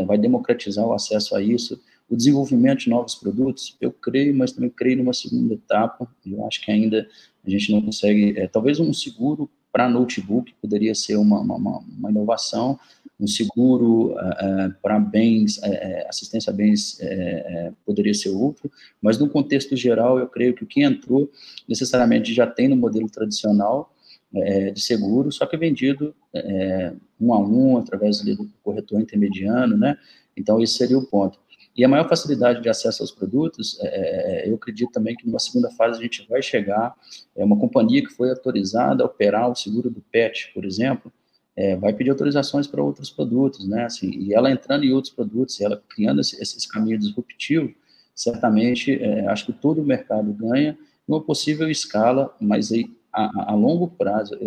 vai 0.05 0.19
democratizar 0.19 0.85
o 0.85 0.93
acesso 0.93 1.37
a 1.37 1.41
isso. 1.41 1.81
O 2.09 2.17
desenvolvimento 2.17 2.81
de 2.81 2.91
novos 2.91 3.15
produtos, 3.15 3.77
eu 3.81 3.93
creio, 3.93 4.35
mas 4.35 4.51
também 4.51 4.69
creio 4.69 4.97
numa 4.97 5.13
segunda 5.13 5.55
etapa. 5.55 6.11
Eu 6.27 6.45
acho 6.45 6.61
que 6.61 6.73
ainda 6.73 7.07
a 7.47 7.49
gente 7.49 7.71
não 7.71 7.81
consegue, 7.81 8.49
talvez 8.49 8.81
um 8.81 8.93
seguro 8.93 9.49
para 9.73 9.89
notebook 9.89 10.53
poderia 10.61 10.95
ser 10.95 11.17
uma, 11.17 11.41
uma, 11.41 11.79
uma 11.79 12.11
inovação, 12.11 12.79
um 13.19 13.27
seguro 13.27 14.13
uh, 14.13 14.75
para 14.83 14.99
bens, 14.99 15.59
uh, 15.59 16.09
assistência 16.09 16.51
a 16.51 16.55
bens 16.55 16.99
poderia 17.85 18.15
ser 18.15 18.31
outro, 18.31 18.71
mas 19.01 19.19
no 19.19 19.29
contexto 19.29 19.77
geral, 19.77 20.19
eu 20.19 20.27
creio 20.27 20.55
que 20.55 20.65
o 20.65 20.67
que 20.67 20.83
entrou 20.83 21.31
necessariamente 21.69 22.33
já 22.33 22.47
tem 22.47 22.69
no 22.69 22.77
modelo 22.77 23.09
tradicional 23.09 23.95
de 24.33 24.81
seguro, 24.81 25.33
só 25.33 25.45
que 25.45 25.57
vendido 25.57 26.15
um 27.21 27.35
a 27.35 27.39
um, 27.41 27.79
através 27.79 28.21
do 28.21 28.49
corretor 28.63 29.01
intermediano, 29.01 29.77
né? 29.77 29.99
Então, 30.37 30.63
esse 30.63 30.75
seria 30.75 30.97
o 30.97 31.05
ponto. 31.05 31.37
E 31.77 31.85
a 31.85 31.89
maior 31.89 32.09
facilidade 32.09 32.61
de 32.61 32.69
acesso 32.69 33.03
aos 33.03 33.11
produtos, 33.11 33.79
é, 33.81 34.49
eu 34.49 34.57
acredito 34.57 34.91
também 34.93 35.15
que 35.15 35.27
numa 35.27 35.39
segunda 35.39 35.71
fase 35.71 35.99
a 35.99 36.03
gente 36.03 36.27
vai 36.29 36.43
chegar, 36.43 36.95
é 37.37 37.45
uma 37.45 37.59
companhia 37.59 38.03
que 38.03 38.13
foi 38.13 38.31
autorizada 38.31 39.03
a 39.03 39.07
operar 39.07 39.51
o 39.51 39.55
seguro 39.55 39.89
do 39.89 40.01
PET, 40.01 40.51
por 40.53 40.65
exemplo, 40.65 41.13
é, 41.57 41.77
vai 41.77 41.93
pedir 41.93 42.11
autorizações 42.11 42.67
para 42.67 42.83
outros 42.83 43.11
produtos, 43.11 43.69
né? 43.69 43.85
Assim, 43.85 44.11
e 44.11 44.35
ela 44.35 44.51
entrando 44.51 44.85
em 44.85 44.93
outros 44.93 45.13
produtos, 45.13 45.61
ela 45.61 45.83
criando 45.89 46.21
esse, 46.21 46.41
esses 46.41 46.67
caminhos 46.67 47.05
disruptivos, 47.05 47.73
certamente, 48.15 49.03
é, 49.03 49.27
acho 49.29 49.47
que 49.47 49.53
todo 49.53 49.81
o 49.81 49.85
mercado 49.85 50.33
ganha 50.33 50.77
uma 51.07 51.21
possível 51.21 51.71
escala, 51.71 52.35
mas 52.41 52.71
aí, 52.73 52.85
a, 53.13 53.53
a 53.53 53.55
longo 53.55 53.89
prazo, 53.89 54.39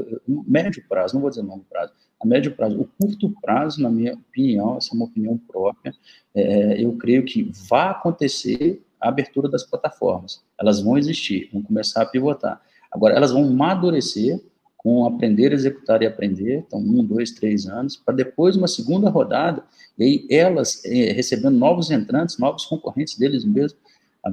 médio 0.48 0.84
prazo, 0.88 1.16
não 1.16 1.22
vou 1.22 1.30
dizer 1.30 1.42
longo 1.42 1.66
prazo, 1.70 1.94
a 2.24 2.26
médio 2.26 2.56
prazo, 2.56 2.80
o 2.80 2.88
curto 2.98 3.30
prazo, 3.42 3.82
na 3.82 3.90
minha 3.90 4.14
opinião, 4.14 4.78
essa 4.78 4.94
é 4.94 4.96
uma 4.96 5.06
opinião 5.06 5.38
própria, 5.38 5.94
é, 6.34 6.82
eu 6.82 6.94
creio 6.94 7.26
que 7.26 7.52
vai 7.68 7.90
acontecer 7.90 8.82
a 9.00 9.10
abertura 9.10 9.50
das 9.50 9.64
plataformas. 9.64 10.42
Elas 10.58 10.80
vão 10.82 10.98
existir, 10.98 11.50
vão 11.52 11.62
começar 11.62 12.02
a 12.02 12.06
pivotar. 12.06 12.62
Agora, 12.90 13.14
elas 13.14 13.32
vão 13.32 13.44
amadurecer 13.44 14.40
com 14.78 15.06
aprender, 15.06 15.52
executar 15.52 16.02
e 16.02 16.06
aprender, 16.06 16.64
então 16.66 16.80
um, 16.80 17.04
dois, 17.04 17.32
três 17.32 17.68
anos, 17.68 17.96
para 17.96 18.14
depois 18.14 18.56
uma 18.56 18.68
segunda 18.68 19.10
rodada, 19.10 19.64
e 19.98 20.04
aí 20.04 20.28
elas 20.30 20.84
é, 20.86 21.12
recebendo 21.12 21.58
novos 21.58 21.92
entrantes, 21.92 22.38
novos 22.38 22.66
concorrentes 22.66 23.18
deles 23.18 23.44
mesmos, 23.46 23.80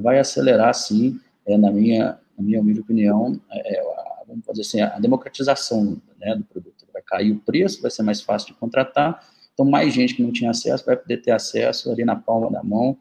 vai 0.01 0.19
acelerar, 0.19 0.75
sim, 0.75 1.19
é, 1.47 1.57
na, 1.57 1.71
minha, 1.73 2.19
na 2.37 2.45
minha 2.45 2.61
humilde 2.61 2.81
opinião, 2.81 3.41
é, 3.51 3.83
vamos 4.27 4.45
fazer 4.45 4.61
assim, 4.61 4.81
a 4.81 4.99
democratização 4.99 6.01
né, 6.19 6.37
do 6.37 6.45
produto. 6.45 6.80
Cair 7.11 7.33
o 7.33 7.41
preço, 7.41 7.83
vai 7.83 7.91
ser 7.91 8.03
mais 8.03 8.23
fácil 8.23 8.49
de 8.49 8.55
contratar, 8.55 9.27
então 9.53 9.67
mais 9.67 9.93
gente 9.93 10.15
que 10.15 10.23
não 10.23 10.33
tinha 10.33 10.51
acesso 10.51 10.87
vai 10.87 10.97
poder 10.97 11.19
ter 11.19 11.33
acesso 11.33 11.91
ali 11.91 12.05
na 12.05 12.17
palma 12.17 12.51
da 12.51 12.63
mão 12.63 12.97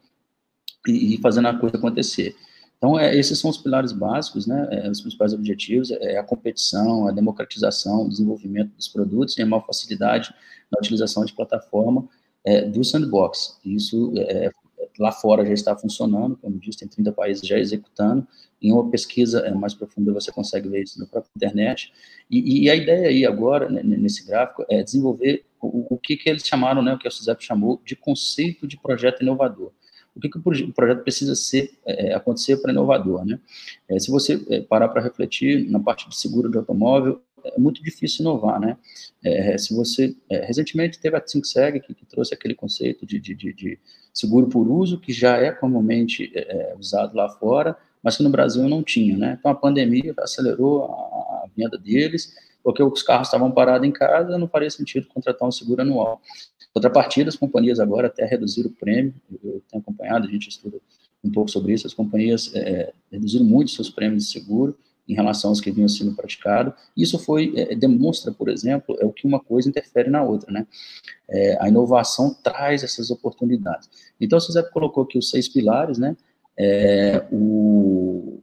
e, 0.88 1.15
e 1.15 1.17
fazendo 1.19 1.48
a 1.48 1.58
coisa 1.58 1.78
acontecer. 1.78 2.36
Então, 2.78 2.98
é, 2.98 3.13
esses 3.15 3.38
são 3.38 3.50
os 3.50 3.58
pilares 3.58 3.91
básicos, 3.91 4.48
né, 4.48 4.67
é, 4.72 4.89
os 4.89 5.02
principais 5.02 5.34
objetivos, 5.34 5.91
é 5.91 6.17
a 6.17 6.24
competição, 6.24 7.08
a 7.08 7.12
democratização, 7.12 8.04
o 8.04 8.10
desenvolvimento 8.10 8.74
dos 8.74 8.88
produtos 8.88 9.38
e 9.38 9.41
a 9.41 9.45
maior 9.45 9.65
facilidade 9.65 10.34
na 10.72 10.80
utilização 10.80 11.26
de 11.26 11.34
plataforma 11.34 12.08
é, 12.45 12.62
do 12.62 12.84
sandbox. 12.84 13.60
Isso 13.65 14.13
é, 14.15 14.50
lá 14.97 15.12
fora 15.12 15.45
já 15.45 15.54
está 15.54 15.75
funcionando, 15.75 16.38
como 16.38 16.60
disse, 16.60 16.80
tem 16.80 16.88
30 16.88 17.12
países 17.12 17.47
já 17.47 17.58
executando, 17.58 18.28
em 18.62 18.71
uma 18.71 18.89
pesquisa 18.89 19.39
é, 19.39 19.54
mais 19.54 19.73
profunda 19.73 20.13
você 20.13 20.32
consegue 20.32 20.67
ver 20.69 20.84
isso 20.84 20.99
na 20.99 21.06
própria 21.06 21.32
internet, 21.36 21.91
e, 22.30 22.63
e 22.63 22.69
a 22.69 22.75
ideia 22.75 23.10
aí 23.10 23.25
agora, 23.25 23.69
né, 23.69 23.82
nesse 23.84 24.25
gráfico, 24.25 24.65
é 24.69 24.84
desenvolver 24.84 25.45
o, 25.62 25.95
o 25.95 25.97
que, 25.97 26.17
que 26.17 26.30
eles 26.30 26.45
chamaram, 26.45 26.82
né, 26.82 26.93
o 26.93 26.97
que 26.97 27.08
a 27.08 27.12
SUSEP 27.12 27.43
chamou 27.43 27.82
de 27.86 27.95
conceito 27.95 28.67
de 28.67 28.78
projeto 28.78 29.21
inovador. 29.21 29.71
O 30.15 30.19
que, 30.19 30.28
que 30.28 30.38
o 30.38 30.73
projeto 30.73 31.04
precisa 31.04 31.36
ser, 31.36 31.71
é, 31.86 32.08
é 32.08 32.13
acontecer 32.13 32.58
para 32.58 32.71
inovador, 32.71 33.23
né? 33.25 33.39
É, 33.88 33.99
se 33.99 34.12
você 34.12 34.43
é, 34.49 34.60
parar 34.60 34.89
para 34.89 35.02
refletir 35.02 35.69
na 35.69 35.80
parte 35.80 36.10
de 36.10 36.15
seguro 36.17 36.49
de 36.49 36.58
automóvel, 36.58 37.21
é 37.45 37.60
muito 37.60 37.84
difícil 37.84 38.21
inovar, 38.21 38.60
né? 38.60 38.78
É, 39.23 39.58
se 39.58 39.73
você, 39.73 40.15
é, 40.30 40.45
recentemente 40.45 40.99
teve 40.99 41.15
a 41.17 41.21
ThinkSeg 41.21 41.80
que, 41.82 41.93
que 41.93 42.06
trouxe 42.06 42.34
aquele 42.34 42.56
conceito 42.56 43.06
de, 43.06 43.19
de, 43.19 43.36
de, 43.36 43.54
de, 43.54 43.80
seguro 44.13 44.47
por 44.47 44.67
uso, 44.67 44.99
que 44.99 45.13
já 45.13 45.38
é 45.38 45.52
comumente 45.52 46.32
é, 46.36 46.75
usado 46.78 47.15
lá 47.15 47.30
fora, 47.30 47.78
mas 48.04 48.17
que 48.17 48.23
no 48.23 48.30
Brasil 48.30 48.67
não 48.67 48.84
tinha, 48.84 49.17
né? 49.17 49.38
Então 49.39 49.52
a 49.52 49.56
pandemia 49.56 50.13
acelerou 50.19 50.86
a, 50.86 50.88
a 50.88 51.49
venda 51.56 51.78
deles, 51.78 52.34
porque 52.63 52.84
os 52.84 53.04
carros 53.04 53.28
estavam 53.28 53.52
parados 53.52 53.88
em 53.88 53.91
casa, 53.91 54.38
não 54.38 54.47
faria 54.47 54.69
sentido 54.69 55.08
contratar 55.08 55.47
um 55.47 55.52
seguro 55.52 55.82
anual. 55.82 56.21
Contrapartida, 56.73 57.30
as 57.30 57.36
companhias 57.36 57.80
agora 57.80 58.08
até 58.08 58.25
reduziram 58.25 58.69
o 58.69 58.73
prêmio, 58.73 59.13
eu 59.43 59.62
tenho 59.69 59.82
acompanhado, 59.82 60.28
a 60.28 60.32
gente 60.32 60.49
estuda 60.49 60.78
um 61.23 61.32
pouco 61.32 61.49
sobre 61.49 61.73
isso, 61.73 61.88
as 61.88 61.93
companhias 61.93 62.54
é, 62.54 62.93
reduziram 63.12 63.45
muito 63.45 63.71
seus 63.71 63.89
prêmios 63.89 64.25
de 64.25 64.32
seguro 64.32 64.78
em 65.10 65.15
relação 65.15 65.50
aos 65.50 65.60
que 65.60 65.72
vinham 65.72 65.89
sendo 65.89 66.15
praticados. 66.15 66.74
Isso 66.95 67.17
foi, 67.17 67.52
é, 67.56 67.76
demonstra, 67.76 68.32
por 68.32 68.48
exemplo, 68.48 68.95
é 69.00 69.06
o 69.06 69.12
que 69.12 69.26
uma 69.26 69.39
coisa 69.39 69.67
interfere 69.67 70.10
na 70.10 70.22
outra, 70.22 70.52
né? 70.52 70.67
É, 71.28 71.58
a 71.60 71.67
inovação 71.67 72.34
traz 72.43 72.84
essas 72.84 73.10
oportunidades. 73.10 73.89
Então, 74.22 74.38
o 74.38 74.41
Zé 74.41 74.62
colocou 74.62 75.04
aqui 75.04 75.17
os 75.17 75.32
seis 75.32 75.50
pilares, 75.50 75.98
né? 75.98 76.15
É, 76.56 77.26
o 77.32 78.39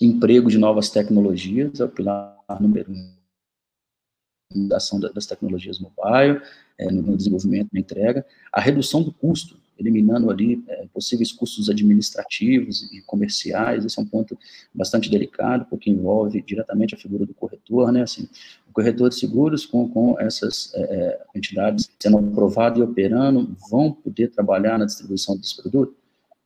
emprego 0.00 0.48
de 0.48 0.58
novas 0.58 0.88
tecnologias 0.90 1.80
é 1.80 1.84
o 1.84 1.88
pilar 1.88 2.36
número 2.60 2.90
um 2.92 4.68
da 4.68 4.78
ação 4.78 4.98
das 4.98 5.26
tecnologias 5.26 5.78
mobile, 5.78 6.40
é, 6.76 6.90
no 6.90 7.16
desenvolvimento, 7.16 7.68
na 7.72 7.80
entrega, 7.80 8.26
a 8.52 8.60
redução 8.60 9.02
do 9.02 9.12
custo, 9.12 9.59
eliminando 9.80 10.30
ali 10.30 10.62
é, 10.68 10.86
possíveis 10.92 11.32
custos 11.32 11.68
administrativos 11.68 12.90
e 12.92 13.00
comerciais, 13.02 13.84
esse 13.84 13.98
é 13.98 14.02
um 14.02 14.06
ponto 14.06 14.38
bastante 14.72 15.10
delicado, 15.10 15.66
porque 15.68 15.90
envolve 15.90 16.42
diretamente 16.42 16.94
a 16.94 16.98
figura 16.98 17.26
do 17.26 17.34
corretor, 17.34 17.90
né, 17.90 18.02
assim, 18.02 18.28
o 18.68 18.72
corretor 18.72 19.08
de 19.08 19.16
seguros 19.16 19.66
com, 19.66 19.88
com 19.88 20.20
essas 20.20 20.72
é, 20.74 20.82
é 20.82 21.20
entidades 21.34 21.90
sendo 21.98 22.18
aprovado 22.18 22.78
e 22.78 22.82
operando, 22.82 23.56
vão 23.70 23.90
poder 23.90 24.28
trabalhar 24.28 24.78
na 24.78 24.84
distribuição 24.84 25.36
desse 25.36 25.60
produto? 25.60 25.94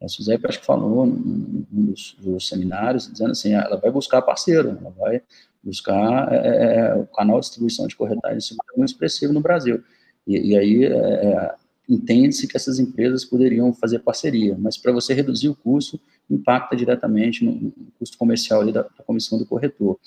A 0.03 0.09
Suzep, 0.09 0.47
acho 0.47 0.61
que 0.61 0.67
falou 0.67 1.07
num 1.07 1.65
dos, 1.71 2.17
dos, 2.21 2.49
seminários, 2.49 3.11
dizendo 3.11 3.31
assim, 3.31 3.53
ela 3.53 3.77
vai 3.77 3.91
buscar 3.91 4.23
parceiro, 4.23 4.77
ela 4.81 4.91
vai 4.91 5.23
buscar 5.63 6.33
é, 6.33 6.37
é, 6.37 6.77
é, 6.77 6.95
o 6.95 7.07
canal 7.07 7.41
de 7.41 7.47
distribuição 7.47 7.87
de 7.87 7.97
corretagem 7.97 8.39
de 8.39 8.45
seguro 8.45 8.75
muito 8.77 8.91
expressivo 8.91 9.33
no 9.33 9.41
Brasil. 9.41 9.83
E, 10.27 10.51
e 10.51 10.59
aí 10.59 10.85
é, 10.85 11.55
entende-se 11.89 12.47
que 12.47 12.57
essas 12.57 12.79
empresas 12.79 13.25
poderiam 13.25 13.73
fazer 13.73 13.99
parceria, 13.99 14.57
mas 14.59 14.77
para 14.77 14.93
você 14.93 15.13
reduzir 15.13 15.49
o 15.49 15.55
custo, 15.55 16.01
impacta 16.31 16.75
diretamente 16.75 17.45
no, 17.45 17.73
custo 17.99 18.17
comercial 18.17 18.65
da, 18.73 18.83
da, 18.83 19.05
comissão 19.05 19.39
do 19.39 19.45
corretor. 19.45 19.99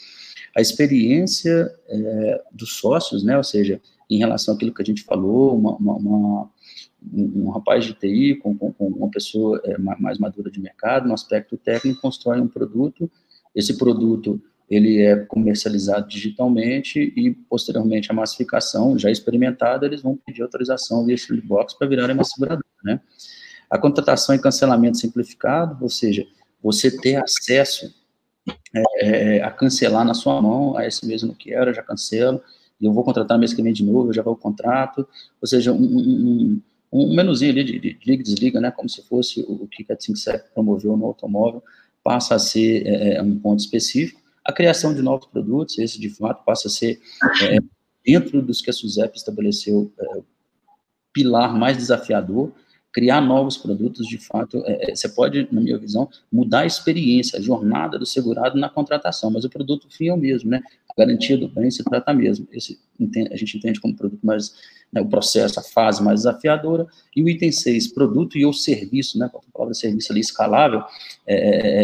A 0.56 0.62
experiência 0.62 1.72
é, 1.88 2.44
dos 2.52 2.78
sócios, 2.78 3.24
né, 3.24 3.38
ou 3.38 3.44
seja, 3.44 3.80
em 4.10 4.18
relação 4.18 4.56
àquilo 4.56 4.74
que 4.74 4.82
a 4.82 4.86
gente 4.86 5.04
falou, 5.04 5.56
uma, 5.56 5.76
uma, 5.76 5.96
uma 5.96 6.50
um, 7.14 7.46
um, 7.46 7.50
rapaz 7.50 7.86
de 7.86 7.94
TI 7.94 8.36
com, 8.36 8.58
com, 8.58 8.74
com 8.74 8.88
uma 8.88 9.10
pessoa 9.10 9.62
é, 9.64 9.78
mais 9.78 10.18
madura 10.18 10.50
de 10.50 10.60
mercado, 10.60 11.08
no 11.08 11.14
aspecto 11.14 11.58
técnico, 11.58 12.02
constrói 12.02 12.42
um 12.42 12.48
produto, 12.48 13.10
esse 13.54 13.78
produto 13.78 14.42
ele 14.70 15.02
é 15.02 15.16
comercializado 15.16 16.08
digitalmente 16.08 17.00
e, 17.16 17.32
posteriormente, 17.50 18.12
a 18.12 18.16
massificação 18.16 19.00
já 19.00 19.10
experimentada, 19.10 19.86
eles 19.86 20.02
vão 20.02 20.18
pedir 20.18 20.42
autorização 20.42 21.06
via 21.06 21.16
box 21.44 21.74
para 21.78 21.88
virarem 21.88 22.14
uma 22.14 22.24
seguradora, 22.24 22.66
né? 22.84 23.00
A 23.70 23.78
contratação 23.78 24.36
e 24.36 24.40
cancelamento 24.40 24.98
simplificado, 24.98 25.78
ou 25.82 25.90
seja, 25.90 26.26
você 26.62 26.92
ter 26.92 27.16
acesso 27.16 27.94
é, 29.02 29.42
a 29.42 29.52
cancelar 29.52 30.06
na 30.06 30.14
sua 30.14 30.42
mão, 30.42 30.78
a 30.78 30.86
esse 30.86 31.06
mesmo 31.06 31.34
que 31.34 31.54
era, 31.54 31.74
já 31.74 31.82
cancelo, 31.82 32.42
e 32.80 32.86
eu 32.86 32.94
vou 32.94 33.04
contratar 33.04 33.40
mês 33.40 33.54
que 33.54 33.62
vem 33.62 33.74
de 33.74 33.84
novo, 33.84 34.10
eu 34.10 34.14
já 34.14 34.22
vou 34.22 34.34
o 34.34 34.38
contrato, 34.38 35.08
ou 35.42 35.48
seja, 35.48 35.72
um, 35.72 35.78
um, 35.78 36.62
um, 36.92 37.16
menuzinho 37.16 37.52
ali 37.52 37.64
de, 37.64 37.80
de 37.80 38.00
liga 38.06 38.22
e 38.22 38.24
desliga, 38.24 38.62
né, 38.62 38.72
como 38.72 38.90
se 38.90 39.02
fosse 39.04 39.42
o, 39.42 39.64
o 39.64 39.68
que 39.68 39.86
a 39.92 39.96
ThinkSec 39.96 40.52
promoveu 40.54 40.96
no 40.96 41.06
automóvel, 41.06 41.64
passa 42.04 42.36
a 42.36 42.40
ser 42.40 42.86
é, 42.86 43.16
é 43.16 43.22
um 43.22 43.38
ponto 43.38 43.60
específico, 43.60 44.22
a 44.48 44.54
criação 44.54 44.94
de 44.94 45.02
novos 45.02 45.28
produtos, 45.28 45.78
esse 45.78 46.00
de 46.00 46.10
fato 46.10 46.46
passa 46.46 46.70
a 46.70 46.72
ser, 46.72 47.02
é, 47.44 47.58
dentro 48.06 48.42
dos 48.42 48.62
que 48.62 48.70
a 48.70 48.74
SUSEP 48.74 49.18
estabeleceu, 49.18 49.92
é, 50.00 50.22
pilar 51.12 51.54
mais 51.54 51.76
desafiador, 51.76 52.54
criar 52.98 53.22
novos 53.22 53.58
produtos, 53.58 54.08
de 54.08 54.18
fato, 54.18 54.64
é, 54.66 54.92
é, 54.92 54.96
você 54.96 55.08
pode, 55.08 55.48
na 55.52 55.62
minha 55.62 55.78
visão, 55.78 56.10
mudar 56.32 56.62
a 56.62 56.66
experiência, 56.66 57.38
a 57.38 57.42
jornada 57.42 58.00
do 58.00 58.08
segurado 58.08 58.58
na 58.58 58.70
contratação, 58.70 59.30
mas 59.30 59.46
o 59.46 59.50
produto 59.52 59.86
fim 59.88 60.08
é 60.08 60.14
o 60.16 60.18
mesmo, 60.18 60.50
né? 60.50 60.64
A 60.90 61.00
garantia 61.00 61.38
do 61.38 61.48
bem 61.48 61.70
se 61.70 61.84
trata 61.84 62.12
mesmo. 62.12 62.48
Esse 62.52 62.80
a 63.32 63.36
gente 63.36 63.56
entende 63.56 63.80
como 63.80 63.96
produto 63.96 64.26
mais, 64.26 64.56
né, 64.92 65.00
o 65.00 65.06
processo, 65.06 65.60
a 65.60 65.64
fase 65.64 66.02
mais 66.02 66.22
desafiadora, 66.22 66.88
e 67.16 67.22
o 67.22 67.30
item 67.30 67.52
6, 67.52 67.90
produto 67.90 68.36
e 68.36 68.44
ou 68.44 68.52
serviço, 68.52 69.20
né? 69.20 69.30
Com 69.32 69.38
a 69.38 69.42
palavra 69.54 69.76
serviço 69.76 70.12
ali 70.12 70.22
escalável, 70.22 70.82
é, 71.28 71.36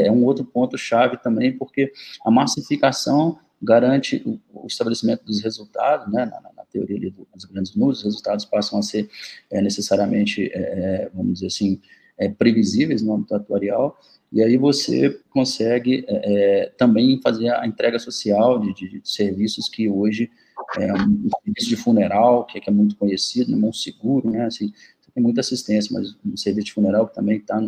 é, 0.02 0.08
é 0.08 0.12
um 0.12 0.26
outro 0.26 0.44
ponto-chave 0.44 1.18
também, 1.18 1.56
porque 1.56 1.94
a 2.26 2.32
massificação 2.32 3.38
garante 3.64 4.22
o, 4.54 4.68
estabelecimento 4.68 5.24
dos 5.24 5.42
resultados, 5.42 6.12
né, 6.12 6.26
na, 6.26 6.42
na 6.42 6.66
teoria 6.66 7.12
dos 7.34 7.46
grandes 7.46 7.76
números, 7.76 8.00
os 8.00 8.06
resultados 8.06 8.46
passam 8.46 8.80
a 8.80 8.82
ser 8.82 9.10
é, 9.52 9.62
necessariamente, 9.62 10.52
é, 10.54 10.60
é, 10.60 11.10
vamos 11.14 11.36
dizer 11.36 11.48
assim, 11.48 11.82
é, 12.18 12.30
previsíveis 12.30 13.02
no 13.02 13.14
âmbito 13.14 13.36
atuarial, 13.36 13.98
e 14.32 14.42
aí 14.44 14.58
você 14.58 15.20
consegue 15.30 16.06
é, 16.08 16.64
é, 16.64 16.66
também 16.78 17.20
fazer 17.22 17.50
a 17.50 17.66
entrega 17.66 18.00
social 18.00 18.60
de, 18.60 18.74
de, 18.74 19.00
de 19.00 19.10
serviços 19.10 19.70
que 19.70 19.88
hoje 19.88 20.30
é 20.78 20.94
um 20.94 21.30
serviço 21.44 21.70
de 21.70 21.76
funeral, 21.76 22.46
que, 22.46 22.60
que 22.60 22.70
é 22.70 22.74
muito 22.74 22.96
conhecido, 22.96 23.52
no 23.52 23.68
né, 23.68 23.72
Seguro, 23.74 24.30
né, 24.30 24.46
assim, 24.46 24.74
tem 25.14 25.24
muita 25.24 25.42
assistência, 25.42 25.92
mas 25.94 26.16
um 26.26 26.36
serviço 26.36 26.66
de 26.66 26.74
funeral 26.74 27.08
que 27.08 27.16
também 27.16 27.38
está 27.38 27.62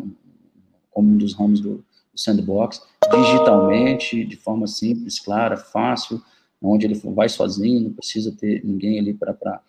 como 0.91 1.10
um 1.10 1.17
dos 1.17 1.34
ramos 1.34 1.60
do, 1.60 1.86
do 2.15 2.19
sandbox, 2.19 2.82
digitalmente, 3.12 4.25
de 4.25 4.38
forma 4.38 4.65
simples, 4.65 5.19
clara, 5.19 5.58
fácil, 5.58 6.21
onde 6.62 6.88
ele 6.88 6.95
vai 6.95 7.30
sozinho, 7.30 7.82
não 7.82 7.93
precisa 7.93 8.32
ter 8.32 8.63
ninguém 8.65 8.97
ali 8.97 9.13
para 9.13 9.62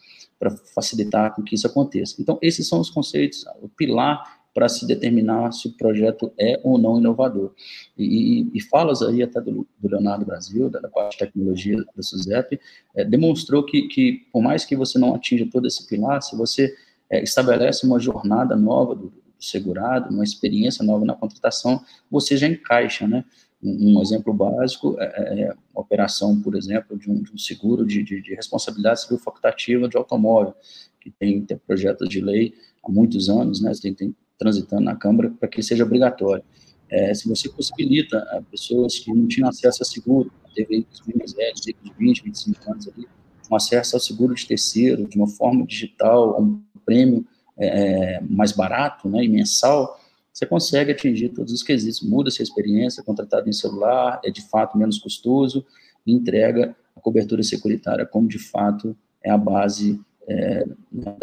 facilitar 0.74 1.34
com 1.34 1.42
que 1.42 1.54
isso 1.54 1.66
aconteça. 1.66 2.14
Então, 2.18 2.38
esses 2.40 2.66
são 2.66 2.80
os 2.80 2.88
conceitos, 2.88 3.44
o 3.60 3.68
pilar 3.68 4.36
para 4.54 4.70
se 4.70 4.86
determinar 4.86 5.52
se 5.52 5.68
o 5.68 5.72
projeto 5.72 6.32
é 6.38 6.58
ou 6.64 6.78
não 6.78 6.98
inovador. 6.98 7.52
E, 7.98 8.40
e, 8.40 8.50
e 8.54 8.60
falas 8.62 9.02
aí 9.02 9.22
até 9.22 9.38
do, 9.38 9.66
do, 9.78 9.88
Leonardo 9.88 10.24
Brasil, 10.24 10.70
da, 10.70 10.88
parte 10.88 11.12
de 11.12 11.18
tecnologia 11.18 11.76
da 11.94 12.02
SUSEP, 12.02 12.58
é, 12.94 13.04
demonstrou 13.04 13.62
que, 13.62 13.82
que, 13.88 14.26
por 14.32 14.42
mais 14.42 14.64
que 14.64 14.74
você 14.74 14.98
não 14.98 15.14
atinja 15.14 15.46
todo 15.52 15.66
esse 15.66 15.86
pilar, 15.86 16.22
se 16.22 16.34
você 16.34 16.74
é, 17.10 17.22
estabelece 17.22 17.84
uma 17.84 18.00
jornada 18.00 18.56
nova 18.56 18.94
do, 18.94 19.12
segurado, 19.38 20.12
uma 20.12 20.24
experiência 20.24 20.84
nova 20.84 21.04
na 21.04 21.14
contratação, 21.14 21.82
você 22.10 22.36
já 22.36 22.46
encaixa, 22.46 23.06
né? 23.06 23.24
Um, 23.62 24.00
exemplo 24.02 24.34
básico 24.34 24.96
é, 25.00 25.04
é, 25.04 25.40
é 25.40 25.50
a 25.50 25.80
operação, 25.80 26.40
por 26.40 26.54
exemplo, 26.54 26.96
de 26.96 27.10
um, 27.10 27.22
de 27.22 27.32
um 27.32 27.38
seguro 27.38 27.86
de, 27.86 28.02
de, 28.02 28.20
de, 28.20 28.34
responsabilidade 28.34 29.00
civil 29.00 29.18
facultativa 29.18 29.88
de 29.88 29.96
automóvel, 29.96 30.54
que 31.00 31.10
tem, 31.10 31.40
tem 31.40 31.56
projetos 31.56 32.08
de 32.08 32.20
lei 32.20 32.54
há 32.84 32.90
muitos 32.90 33.28
anos, 33.28 33.60
né? 33.60 33.72
Tem, 33.80 33.94
tem 33.94 34.14
transitando 34.38 34.82
na 34.82 34.94
Câmara 34.94 35.30
para 35.30 35.48
que 35.48 35.62
seja 35.62 35.84
obrigatório. 35.84 36.44
É, 36.88 37.12
se 37.14 37.28
você 37.28 37.48
possibilita 37.48 38.18
a 38.18 38.42
pessoas 38.42 38.98
que 38.98 39.12
não 39.12 39.26
tinham 39.26 39.48
acesso 39.48 39.82
a 39.82 39.86
seguro, 39.86 40.30
teve 40.54 40.86
mais 41.16 41.32
velhos, 41.32 41.60
de 41.60 41.74
20, 41.98 42.22
25 42.22 42.72
anos 42.72 42.88
ali, 42.88 43.06
um 43.50 43.56
acesso 43.56 43.96
ao 43.96 44.00
seguro 44.00 44.34
de 44.34 44.46
terceiro, 44.46 45.08
de 45.08 45.16
uma 45.16 45.28
forma 45.28 45.66
digital, 45.66 46.36
a 46.36 46.40
um 46.40 46.62
prêmio 46.84 47.26
é, 47.58 48.16
é, 48.16 48.20
mais 48.20 48.52
barato 48.52 49.08
né, 49.08 49.24
e 49.24 49.28
mensal, 49.28 49.98
você 50.32 50.44
consegue 50.44 50.92
atingir 50.92 51.30
todos 51.30 51.52
os 51.52 51.62
quesitos. 51.62 52.02
Muda-se 52.02 52.42
a 52.42 52.44
experiência, 52.44 53.02
contratado 53.02 53.48
em 53.48 53.52
celular, 53.52 54.20
é 54.22 54.30
de 54.30 54.42
fato 54.42 54.76
menos 54.76 54.98
custoso, 54.98 55.64
e 56.06 56.12
entrega 56.12 56.76
a 56.94 57.00
cobertura 57.00 57.42
securitária 57.42 58.04
como 58.04 58.28
de 58.28 58.38
fato 58.38 58.96
é 59.22 59.30
a 59.30 59.38
base 59.38 60.00
é, 60.28 60.66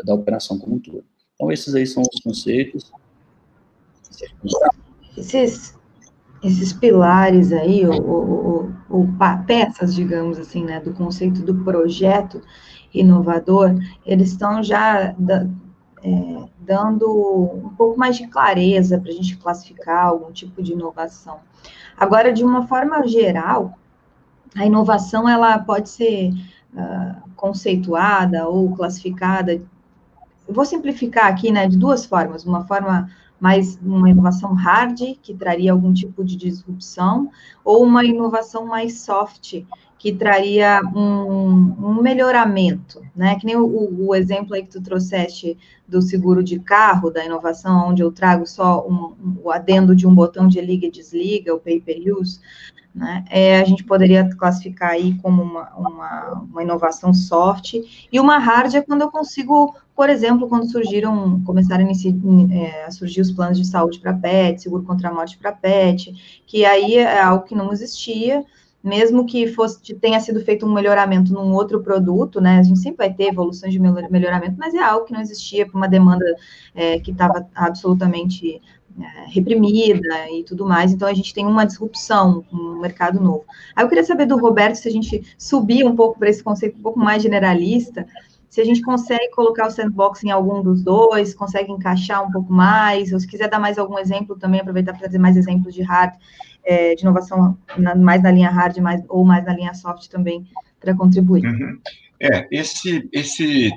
da 0.03 0.13
operação 0.13 0.57
como 0.57 0.75
um 0.75 0.79
todo. 0.79 1.03
Então, 1.35 1.51
esses 1.51 1.75
aí 1.75 1.85
são 1.85 2.01
os 2.01 2.21
conceitos. 2.21 2.91
Esses, 5.17 5.77
esses 6.43 6.73
pilares 6.73 7.51
aí, 7.51 7.85
ou, 7.85 8.03
ou, 8.03 8.71
ou, 8.89 9.07
peças, 9.45 9.93
digamos 9.93 10.37
assim, 10.39 10.63
né, 10.63 10.79
do 10.79 10.93
conceito 10.93 11.41
do 11.41 11.63
projeto 11.63 12.41
inovador, 12.93 13.75
eles 14.05 14.29
estão 14.29 14.63
já 14.63 15.15
é, 16.03 16.43
dando 16.59 17.09
um 17.63 17.69
pouco 17.69 17.97
mais 17.97 18.17
de 18.17 18.27
clareza 18.27 18.99
para 18.99 19.09
a 19.09 19.13
gente 19.13 19.37
classificar 19.37 20.07
algum 20.07 20.31
tipo 20.31 20.61
de 20.61 20.73
inovação. 20.73 21.39
Agora, 21.97 22.33
de 22.33 22.43
uma 22.43 22.67
forma 22.67 23.07
geral, 23.07 23.77
a 24.55 24.65
inovação 24.65 25.27
ela 25.27 25.57
pode 25.59 25.89
ser 25.89 26.31
uh, 26.73 27.29
conceituada 27.35 28.47
ou 28.47 28.75
classificada. 28.75 29.53
Eu 29.53 30.53
vou 30.53 30.65
simplificar 30.65 31.27
aqui, 31.27 31.51
né, 31.51 31.67
de 31.67 31.77
duas 31.77 32.05
formas. 32.05 32.45
Uma 32.45 32.65
forma 32.65 33.09
mais 33.39 33.77
uma 33.81 34.09
inovação 34.09 34.53
hard, 34.53 34.99
que 35.21 35.33
traria 35.33 35.71
algum 35.71 35.93
tipo 35.93 36.23
de 36.23 36.35
disrupção, 36.35 37.29
ou 37.63 37.83
uma 37.83 38.03
inovação 38.05 38.65
mais 38.65 39.01
soft, 39.01 39.65
que 40.03 40.11
traria 40.11 40.81
um, 40.93 41.75
um 41.79 42.01
melhoramento, 42.01 43.01
né? 43.15 43.37
Que 43.39 43.45
nem 43.45 43.55
o, 43.55 44.05
o, 44.05 44.13
exemplo 44.13 44.53
aí 44.53 44.61
que 44.61 44.69
tu 44.69 44.81
trouxeste 44.81 45.57
do 45.87 46.01
seguro 46.01 46.43
de 46.43 46.59
carro, 46.59 47.09
da 47.09 47.23
inovação, 47.23 47.87
onde 47.87 48.03
eu 48.03 48.11
trago 48.11 48.45
só 48.45 48.85
um, 48.85 49.15
um, 49.17 49.37
o 49.45 49.49
adendo 49.49 49.95
de 49.95 50.05
um 50.05 50.13
botão 50.13 50.45
de 50.45 50.59
liga 50.59 50.87
e 50.87 50.91
desliga, 50.91 51.55
o 51.55 51.59
pay 51.59 51.79
per 51.79 52.01
use, 52.19 52.41
né? 52.93 53.23
É, 53.29 53.61
a 53.61 53.63
gente 53.63 53.85
poderia 53.85 54.29
classificar 54.35 54.89
aí 54.89 55.17
como 55.21 55.41
uma, 55.41 55.73
uma, 55.73 56.31
uma, 56.51 56.61
inovação 56.61 57.13
soft, 57.13 57.75
e 58.11 58.19
uma 58.19 58.39
hard 58.39 58.75
é 58.75 58.81
quando 58.81 59.03
eu 59.03 59.09
consigo, 59.09 59.73
por 59.95 60.09
exemplo, 60.09 60.49
quando 60.49 60.69
surgiram, 60.69 61.41
começaram 61.45 61.85
a, 61.85 62.53
é, 62.53 62.83
a 62.83 62.91
surgir 62.91 63.21
os 63.21 63.31
planos 63.31 63.57
de 63.57 63.65
saúde 63.65 64.01
para 64.01 64.13
PET, 64.13 64.63
seguro 64.63 64.83
contra 64.83 65.07
a 65.07 65.13
morte 65.13 65.37
para 65.37 65.53
PET, 65.53 66.43
que 66.45 66.65
aí 66.65 66.97
é 66.97 67.21
algo 67.21 67.45
que 67.45 67.55
não 67.55 67.71
existia, 67.71 68.43
mesmo 68.83 69.25
que 69.25 69.47
fosse 69.47 69.93
tenha 69.95 70.19
sido 70.19 70.41
feito 70.41 70.65
um 70.65 70.73
melhoramento 70.73 71.33
num 71.33 71.53
outro 71.53 71.81
produto, 71.81 72.41
né? 72.41 72.59
A 72.59 72.63
gente 72.63 72.79
sempre 72.79 73.07
vai 73.07 73.13
ter 73.13 73.29
evoluções 73.29 73.71
de 73.71 73.79
melhoramento, 73.79 74.55
mas 74.57 74.73
é 74.73 74.83
algo 74.83 75.05
que 75.05 75.13
não 75.13 75.21
existia 75.21 75.65
por 75.65 75.77
uma 75.77 75.87
demanda 75.87 76.25
é, 76.75 76.99
que 76.99 77.11
estava 77.11 77.47
absolutamente 77.55 78.61
é, 78.99 79.25
reprimida 79.27 80.29
e 80.31 80.43
tudo 80.43 80.65
mais, 80.65 80.91
então 80.91 81.07
a 81.07 81.13
gente 81.13 81.33
tem 81.33 81.47
uma 81.47 81.65
disrupção, 81.65 82.45
um 82.51 82.79
mercado 82.79 83.19
novo. 83.19 83.45
Aí 83.75 83.83
eu 83.83 83.89
queria 83.89 84.03
saber 84.03 84.25
do 84.25 84.37
Roberto 84.37 84.75
se 84.75 84.87
a 84.87 84.91
gente 84.91 85.33
subir 85.37 85.85
um 85.85 85.95
pouco 85.95 86.19
para 86.19 86.29
esse 86.29 86.43
conceito 86.43 86.77
um 86.77 86.81
pouco 86.81 86.99
mais 86.99 87.23
generalista, 87.23 88.05
se 88.53 88.61
a 88.61 88.63
gente 88.63 88.83
consegue 88.83 89.31
colocar 89.31 89.65
o 89.65 89.71
sandbox 89.71 90.23
em 90.23 90.29
algum 90.29 90.61
dos 90.61 90.83
dois, 90.83 91.33
consegue 91.33 91.71
encaixar 91.71 92.23
um 92.23 92.31
pouco 92.31 92.53
mais, 92.53 93.11
ou 93.11 93.19
se 93.19 93.27
quiser 93.27 93.49
dar 93.49 93.57
mais 93.57 93.79
algum 93.79 93.97
exemplo 93.97 94.37
também, 94.37 94.59
aproveitar 94.59 94.91
para 94.91 95.01
trazer 95.01 95.17
mais 95.17 95.35
exemplos 95.35 95.73
de 95.73 95.81
hard, 95.81 96.13
é, 96.63 96.95
de 96.95 97.01
inovação 97.01 97.57
na, 97.77 97.95
mais 97.95 98.21
na 98.23 98.31
linha 98.31 98.49
hard 98.49 98.77
mais, 98.77 99.03
ou 99.09 99.23
mais 99.23 99.45
na 99.45 99.53
linha 99.53 99.73
soft 99.73 100.07
também, 100.07 100.45
para 100.79 100.95
contribuir. 100.95 101.45
Uhum. 101.45 101.79
É, 102.19 102.47
esse, 102.51 103.07
esse 103.11 103.71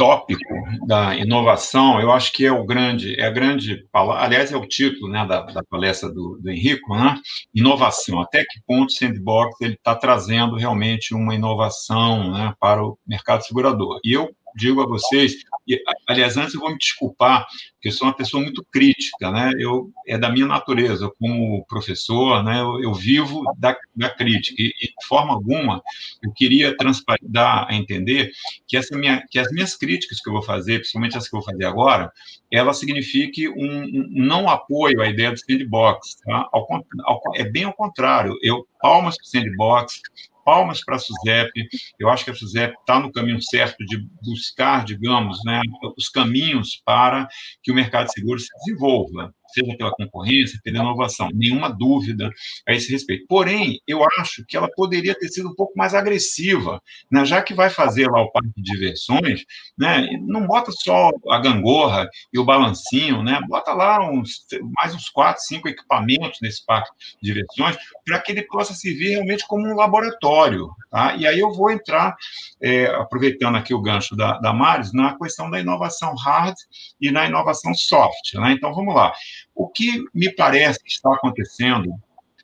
tópico 0.00 0.54
da 0.86 1.14
inovação, 1.14 2.00
eu 2.00 2.10
acho 2.10 2.32
que 2.32 2.46
é 2.46 2.50
o 2.50 2.64
grande, 2.64 3.20
é 3.20 3.26
a 3.26 3.30
grande, 3.30 3.84
aliás, 3.92 4.50
é 4.50 4.56
o 4.56 4.66
título 4.66 5.12
né, 5.12 5.26
da, 5.26 5.42
da 5.42 5.62
palestra 5.62 6.08
do, 6.08 6.38
do 6.40 6.50
Henrico, 6.50 6.96
né? 6.96 7.16
inovação, 7.54 8.18
até 8.18 8.40
que 8.40 8.60
ponto 8.66 8.88
o 8.88 8.92
Sandbox 8.92 9.60
está 9.60 9.94
trazendo 9.94 10.56
realmente 10.56 11.14
uma 11.14 11.34
inovação 11.34 12.32
né, 12.32 12.54
para 12.58 12.82
o 12.82 12.98
mercado 13.06 13.44
segurador. 13.44 14.00
E 14.02 14.14
eu 14.14 14.30
digo 14.54 14.82
a 14.82 14.86
vocês, 14.86 15.34
e, 15.66 15.80
aliás, 16.08 16.36
antes 16.36 16.54
eu 16.54 16.60
vou 16.60 16.70
me 16.70 16.78
desculpar, 16.78 17.46
porque 17.74 17.88
eu 17.88 17.92
sou 17.92 18.08
uma 18.08 18.16
pessoa 18.16 18.42
muito 18.42 18.64
crítica, 18.72 19.30
né? 19.30 19.52
Eu, 19.58 19.90
é 20.06 20.18
da 20.18 20.28
minha 20.28 20.46
natureza, 20.46 21.10
como 21.18 21.64
professor, 21.66 22.42
né? 22.42 22.60
Eu, 22.60 22.82
eu 22.82 22.92
vivo 22.92 23.42
da, 23.56 23.76
da 23.94 24.10
crítica, 24.10 24.60
e, 24.60 24.68
de 24.68 25.06
forma 25.06 25.32
alguma 25.32 25.82
eu 26.22 26.32
queria 26.32 26.74
dar 27.22 27.66
a 27.68 27.74
entender 27.74 28.30
que, 28.66 28.76
essa 28.76 28.96
minha, 28.96 29.24
que 29.30 29.38
as 29.38 29.50
minhas 29.52 29.76
críticas 29.76 30.20
que 30.20 30.28
eu 30.28 30.32
vou 30.32 30.42
fazer, 30.42 30.78
principalmente 30.78 31.16
as 31.16 31.28
que 31.28 31.36
eu 31.36 31.40
vou 31.40 31.50
fazer 31.50 31.64
agora, 31.64 32.12
ela 32.50 32.74
signifique 32.74 33.48
um, 33.48 33.82
um 33.84 34.08
não 34.12 34.48
apoio 34.48 35.00
à 35.00 35.08
ideia 35.08 35.30
do 35.30 35.38
sandbox, 35.38 36.16
tá? 36.24 36.48
Ao, 36.52 36.66
ao, 37.04 37.20
é 37.36 37.44
bem 37.44 37.64
ao 37.64 37.72
contrário, 37.72 38.36
eu 38.42 38.66
palmas 38.80 39.16
para 39.16 39.24
o 39.24 39.26
sandbox, 39.26 40.00
palmas 40.44 40.84
para 40.84 40.96
a 40.96 40.98
SUSEP. 40.98 41.68
Eu 41.98 42.08
acho 42.08 42.24
que 42.24 42.30
a 42.30 42.34
SUSEP 42.34 42.74
está 42.78 42.98
no 42.98 43.12
caminho 43.12 43.42
certo 43.42 43.84
de 43.84 43.98
buscar, 44.22 44.84
digamos, 44.84 45.38
né, 45.44 45.60
os 45.96 46.08
caminhos 46.08 46.80
para 46.84 47.28
que 47.62 47.70
o 47.70 47.74
mercado 47.74 48.06
de 48.06 48.12
seguros 48.12 48.44
se 48.44 48.50
desenvolva 48.58 49.34
seja 49.52 49.76
pela 49.76 49.92
concorrência, 49.92 50.60
pela 50.62 50.78
inovação, 50.78 51.28
nenhuma 51.32 51.68
dúvida 51.68 52.30
a 52.66 52.72
esse 52.72 52.90
respeito. 52.90 53.26
Porém, 53.28 53.80
eu 53.86 54.04
acho 54.18 54.44
que 54.46 54.56
ela 54.56 54.68
poderia 54.68 55.14
ter 55.14 55.28
sido 55.28 55.48
um 55.48 55.54
pouco 55.54 55.72
mais 55.76 55.94
agressiva, 55.94 56.80
né? 57.10 57.24
já 57.24 57.42
que 57.42 57.54
vai 57.54 57.70
fazer 57.70 58.08
lá 58.08 58.22
o 58.22 58.30
parque 58.30 58.50
de 58.56 58.62
diversões, 58.62 59.44
né? 59.78 60.08
não 60.26 60.46
bota 60.46 60.70
só 60.72 61.10
a 61.30 61.38
gangorra 61.38 62.08
e 62.32 62.38
o 62.38 62.44
balancinho, 62.44 63.22
né? 63.22 63.40
bota 63.48 63.72
lá 63.72 64.10
uns, 64.10 64.46
mais 64.74 64.94
uns 64.94 65.08
quatro, 65.08 65.42
cinco 65.42 65.68
equipamentos 65.68 66.38
nesse 66.42 66.64
parque 66.64 66.90
de 67.22 67.32
diversões, 67.32 67.76
para 68.04 68.20
que 68.20 68.32
ele 68.32 68.42
possa 68.42 68.74
servir 68.74 69.10
realmente 69.10 69.46
como 69.46 69.66
um 69.66 69.74
laboratório. 69.74 70.68
Tá? 70.90 71.14
E 71.16 71.26
aí 71.26 71.38
eu 71.38 71.52
vou 71.52 71.70
entrar, 71.70 72.16
é, 72.62 72.86
aproveitando 72.86 73.56
aqui 73.56 73.72
o 73.72 73.80
gancho 73.80 74.16
da, 74.16 74.38
da 74.38 74.52
Maris, 74.52 74.92
na 74.92 75.16
questão 75.16 75.50
da 75.50 75.60
inovação 75.60 76.14
hard 76.14 76.54
e 77.00 77.10
na 77.10 77.26
inovação 77.26 77.74
soft. 77.74 78.34
Né? 78.34 78.52
Então, 78.52 78.74
vamos 78.74 78.94
lá. 78.94 79.12
O 79.54 79.68
que 79.68 80.02
me 80.14 80.32
parece 80.34 80.82
que 80.82 80.90
está 80.90 81.12
acontecendo 81.12 81.92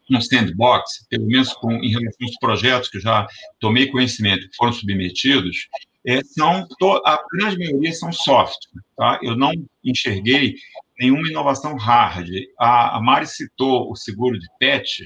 no 0.09 0.23
sandbox, 0.23 1.07
pelo 1.09 1.27
menos 1.27 1.53
com, 1.55 1.73
em 1.73 1.91
relação 1.91 2.27
aos 2.27 2.37
projetos 2.39 2.89
que 2.89 2.99
eu 2.99 3.03
já 3.03 3.27
tomei 3.59 3.91
conhecimento 3.91 4.49
que 4.49 4.57
foram 4.57 4.73
submetidos, 4.73 5.69
é, 6.07 6.23
são 6.23 6.67
a 7.05 7.19
grande 7.33 7.59
maioria 7.59 7.93
são 7.93 8.13
soft. 8.13 8.59
Tá? 8.97 9.19
Eu 9.23 9.37
não 9.37 9.53
enxerguei 9.85 10.55
nenhuma 10.99 11.29
inovação 11.29 11.77
hard. 11.77 12.29
A, 12.59 12.97
a 12.97 13.01
Mari 13.01 13.27
citou 13.27 13.91
o 13.91 13.97
seguro 13.97 14.39
de 14.39 14.47
pet, 14.59 15.05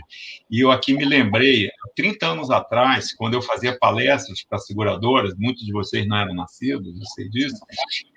e 0.50 0.61
eu 0.61 0.70
aqui 0.70 0.92
me 0.92 1.05
lembrei, 1.05 1.66
há 1.66 1.88
30 1.96 2.26
anos 2.26 2.50
atrás, 2.50 3.14
quando 3.14 3.35
eu 3.35 3.42
fazia 3.42 3.79
palestras 3.79 4.44
para 4.44 4.59
seguradoras, 4.59 5.35
muitos 5.37 5.64
de 5.64 5.72
vocês 5.72 6.07
não 6.07 6.16
eram 6.16 6.35
nascidos, 6.35 6.94
eu 6.96 7.07
sei 7.07 7.29
disso, 7.29 7.61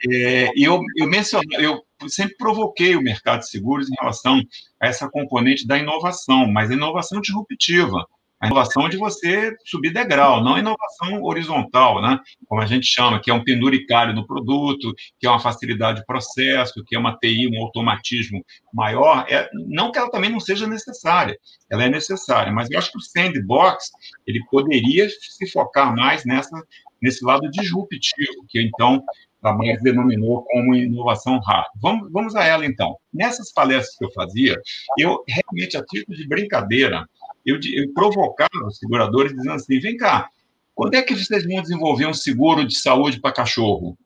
é, 0.09 0.51
e 0.55 0.63
eu, 0.63 0.81
eu 0.97 1.07
mencionei, 1.07 1.65
eu 1.65 1.83
sempre 2.07 2.35
provoquei 2.37 2.95
o 2.95 3.01
mercado 3.01 3.39
de 3.39 3.49
seguros 3.49 3.89
em 3.89 3.95
relação 3.99 4.41
a 4.79 4.87
essa 4.87 5.09
componente 5.09 5.65
da 5.65 5.77
inovação, 5.77 6.51
mas 6.51 6.71
inovação 6.71 7.21
disruptiva. 7.21 8.05
A 8.43 8.47
inovação 8.47 8.89
de 8.89 8.97
você 8.97 9.55
subir 9.63 9.93
degrau, 9.93 10.43
não 10.43 10.57
inovação 10.57 11.23
horizontal, 11.23 12.01
né? 12.01 12.19
como 12.45 12.61
a 12.61 12.65
gente 12.65 12.85
chama, 12.85 13.17
que 13.21 13.31
é 13.31 13.33
um 13.33 13.41
penduricário 13.41 14.13
no 14.13 14.27
produto, 14.27 14.93
que 15.17 15.25
é 15.25 15.29
uma 15.29 15.39
facilidade 15.39 16.01
de 16.01 16.05
processo, 16.05 16.83
que 16.85 16.93
é 16.93 16.99
uma 16.99 17.17
TI, 17.17 17.47
um 17.47 17.63
automatismo 17.63 18.43
maior. 18.73 19.25
É, 19.29 19.49
não 19.53 19.93
que 19.93 19.97
ela 19.97 20.11
também 20.11 20.29
não 20.29 20.41
seja 20.41 20.67
necessária, 20.67 21.37
ela 21.71 21.85
é 21.85 21.89
necessária, 21.89 22.51
mas 22.51 22.69
eu 22.69 22.77
acho 22.77 22.91
que 22.91 22.97
o 22.97 23.01
sandbox 23.01 23.91
ele 24.27 24.43
poderia 24.51 25.07
se 25.09 25.49
focar 25.49 25.95
mais 25.95 26.25
nessa, 26.25 26.61
nesse 27.01 27.23
lado 27.23 27.49
disruptivo, 27.49 28.45
que 28.49 28.61
então 28.61 29.01
a 29.41 29.53
mais 29.53 29.81
denominou 29.81 30.43
como 30.43 30.75
inovação 30.75 31.39
hard. 31.39 31.67
Vamos, 31.81 32.11
vamos 32.11 32.35
a 32.35 32.43
ela, 32.43 32.65
então. 32.65 32.97
Nessas 33.13 33.53
palestras 33.53 33.95
que 33.97 34.03
eu 34.03 34.11
fazia, 34.11 34.61
eu 34.97 35.23
realmente, 35.27 35.77
a 35.77 35.83
título 35.85 36.17
de 36.17 36.27
brincadeira, 36.27 37.07
eu, 37.45 37.59
eu 37.73 37.93
provocava 37.93 38.67
os 38.67 38.77
seguradores 38.77 39.33
dizendo 39.33 39.53
assim, 39.53 39.79
vem 39.79 39.97
cá, 39.97 40.29
quando 40.75 40.95
é 40.95 41.01
que 41.01 41.15
vocês 41.15 41.45
vão 41.45 41.61
desenvolver 41.61 42.07
um 42.07 42.13
seguro 42.13 42.65
de 42.65 42.75
saúde 42.75 43.19
para 43.19 43.31
cachorro? 43.31 43.97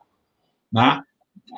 Né? 0.70 1.02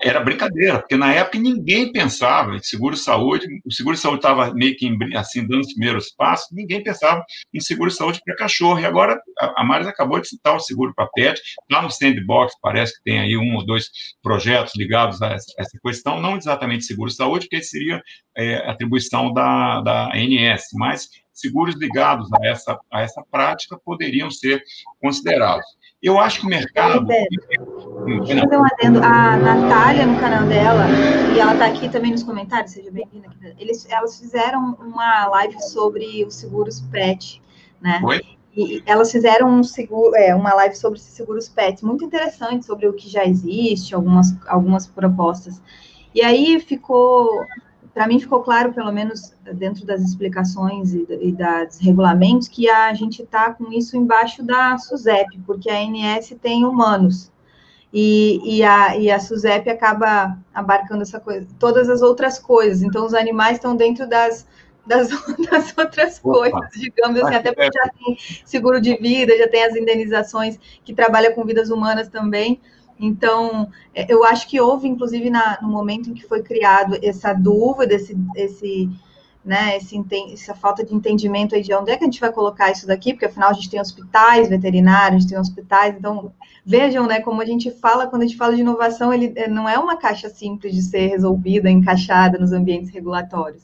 era 0.02 0.20
brincadeira, 0.20 0.78
porque 0.78 0.96
na 0.96 1.12
época 1.12 1.38
ninguém 1.38 1.90
pensava 1.92 2.54
em 2.54 2.62
seguro-saúde, 2.62 3.46
o 3.64 3.72
seguro-saúde 3.72 4.18
estava 4.18 4.52
meio 4.54 4.76
que 4.76 4.88
assim, 5.16 5.46
dando 5.46 5.60
os 5.60 5.72
primeiros 5.72 6.10
passos, 6.10 6.48
ninguém 6.52 6.82
pensava 6.82 7.24
em 7.52 7.60
seguro-saúde 7.60 8.20
para 8.24 8.36
cachorro, 8.36 8.78
e 8.78 8.86
agora 8.86 9.20
a 9.38 9.64
Maris 9.64 9.86
acabou 9.86 10.20
de 10.20 10.28
citar 10.28 10.54
o 10.54 10.60
seguro 10.60 10.94
para 10.94 11.08
pet, 11.08 11.40
lá 11.70 11.82
no 11.82 11.90
Sandbox 11.90 12.54
parece 12.62 12.96
que 12.96 13.04
tem 13.04 13.20
aí 13.20 13.36
um 13.36 13.56
ou 13.56 13.66
dois 13.66 13.90
projetos 14.22 14.72
ligados 14.76 15.20
a 15.22 15.28
essa, 15.28 15.52
essa 15.58 15.78
questão, 15.82 16.20
não 16.20 16.36
exatamente 16.36 16.84
seguro-saúde, 16.84 17.48
porque 17.48 17.62
seria 17.62 18.00
é, 18.36 18.56
atribuição 18.70 19.32
da, 19.32 19.80
da 19.80 20.12
ANS, 20.14 20.68
mas 20.74 21.08
seguros 21.40 21.74
ligados 21.76 22.28
a 22.32 22.46
essa, 22.46 22.78
a 22.92 23.00
essa 23.02 23.22
prática 23.30 23.78
poderiam 23.84 24.30
ser 24.30 24.62
considerados. 25.00 25.64
Eu 26.02 26.18
acho 26.18 26.40
que 26.40 26.46
o 26.46 26.48
mercado. 26.48 27.04
Deixa 27.04 28.32
eu 28.32 28.40
fazer 28.40 28.56
um 28.56 28.64
adendo. 28.64 29.04
A 29.04 29.36
Natália, 29.36 30.06
no 30.06 30.18
canal 30.18 30.46
dela, 30.46 30.86
e 31.34 31.38
ela 31.38 31.52
está 31.52 31.66
aqui 31.66 31.90
também 31.90 32.10
nos 32.10 32.22
comentários, 32.22 32.72
seja 32.72 32.90
bem-vinda. 32.90 33.28
Eles, 33.58 33.86
elas 33.90 34.18
fizeram 34.18 34.76
uma 34.80 35.26
live 35.28 35.60
sobre 35.60 36.24
os 36.24 36.36
seguros 36.36 36.80
PET, 36.80 37.42
né? 37.82 38.00
Oi? 38.02 38.20
E 38.56 38.82
elas 38.84 39.12
fizeram 39.12 39.48
um 39.48 39.62
seguro, 39.62 40.16
é, 40.16 40.34
uma 40.34 40.54
live 40.54 40.74
sobre 40.74 40.98
esses 40.98 41.12
seguros 41.12 41.48
PET, 41.48 41.84
muito 41.84 42.04
interessante, 42.04 42.64
sobre 42.64 42.88
o 42.88 42.94
que 42.94 43.08
já 43.08 43.24
existe, 43.24 43.94
algumas, 43.94 44.34
algumas 44.48 44.86
propostas. 44.86 45.60
E 46.14 46.22
aí 46.22 46.58
ficou 46.60 47.44
para 47.92 48.06
mim 48.06 48.20
ficou 48.20 48.42
claro, 48.42 48.72
pelo 48.72 48.92
menos 48.92 49.34
dentro 49.54 49.84
das 49.84 50.00
explicações 50.02 50.94
e, 50.94 51.06
e 51.10 51.32
dos 51.32 51.78
regulamentos, 51.78 52.48
que 52.48 52.68
a 52.68 52.92
gente 52.94 53.22
está 53.22 53.52
com 53.52 53.72
isso 53.72 53.96
embaixo 53.96 54.42
da 54.42 54.78
SUSEP, 54.78 55.40
porque 55.46 55.68
a 55.68 55.78
ANS 55.78 56.34
tem 56.40 56.64
humanos. 56.64 57.30
E, 57.92 58.58
e, 58.58 58.62
a, 58.62 58.96
e 58.96 59.10
a 59.10 59.18
SUSEP 59.18 59.68
acaba 59.68 60.38
abarcando 60.54 61.02
essa 61.02 61.18
coisa, 61.18 61.48
todas 61.58 61.88
as 61.88 62.02
outras 62.02 62.38
coisas. 62.38 62.82
Então, 62.82 63.04
os 63.04 63.14
animais 63.14 63.56
estão 63.56 63.74
dentro 63.74 64.08
das, 64.08 64.46
das, 64.86 65.08
das 65.50 65.76
outras 65.76 66.20
Opa. 66.22 66.38
coisas, 66.38 66.70
digamos 66.72 67.20
assim, 67.20 67.34
até 67.34 67.52
porque 67.52 67.70
já 67.74 67.88
tem 67.88 68.16
seguro 68.44 68.80
de 68.80 68.96
vida, 68.96 69.36
já 69.36 69.48
tem 69.48 69.64
as 69.64 69.74
indenizações 69.74 70.56
que 70.84 70.94
trabalha 70.94 71.32
com 71.32 71.44
vidas 71.44 71.70
humanas 71.70 72.08
também. 72.08 72.60
Então, 73.00 73.70
é, 73.94 74.12
eu 74.12 74.22
acho 74.24 74.46
que 74.46 74.60
houve, 74.60 74.86
inclusive, 74.86 75.30
na, 75.30 75.58
no 75.62 75.68
momento 75.68 76.10
em 76.10 76.14
que 76.14 76.26
foi 76.26 76.42
criado 76.42 76.98
essa 77.02 77.32
dúvida, 77.32 77.94
esse, 77.94 78.14
esse, 78.36 78.90
né, 79.42 79.78
esse, 79.78 79.98
essa 80.34 80.54
falta 80.54 80.84
de 80.84 80.94
entendimento 80.94 81.54
aí 81.54 81.62
de 81.62 81.72
onde 81.72 81.90
é 81.90 81.96
que 81.96 82.04
a 82.04 82.06
gente 82.06 82.20
vai 82.20 82.30
colocar 82.30 82.70
isso 82.70 82.86
daqui, 82.86 83.14
porque 83.14 83.24
afinal 83.24 83.50
a 83.50 83.52
gente 83.54 83.70
tem 83.70 83.80
hospitais 83.80 84.50
veterinários, 84.50 85.16
a 85.16 85.18
gente 85.20 85.30
tem 85.30 85.38
hospitais, 85.38 85.96
então 85.96 86.30
vejam, 86.64 87.06
né, 87.06 87.20
como 87.20 87.40
a 87.40 87.46
gente 87.46 87.70
fala, 87.70 88.06
quando 88.06 88.22
a 88.22 88.26
gente 88.26 88.36
fala 88.36 88.54
de 88.54 88.60
inovação, 88.60 89.12
ele 89.14 89.32
é, 89.34 89.48
não 89.48 89.66
é 89.66 89.78
uma 89.78 89.96
caixa 89.96 90.28
simples 90.28 90.74
de 90.74 90.82
ser 90.82 91.06
resolvida, 91.06 91.70
encaixada 91.70 92.38
nos 92.38 92.52
ambientes 92.52 92.90
regulatórios. 92.90 93.62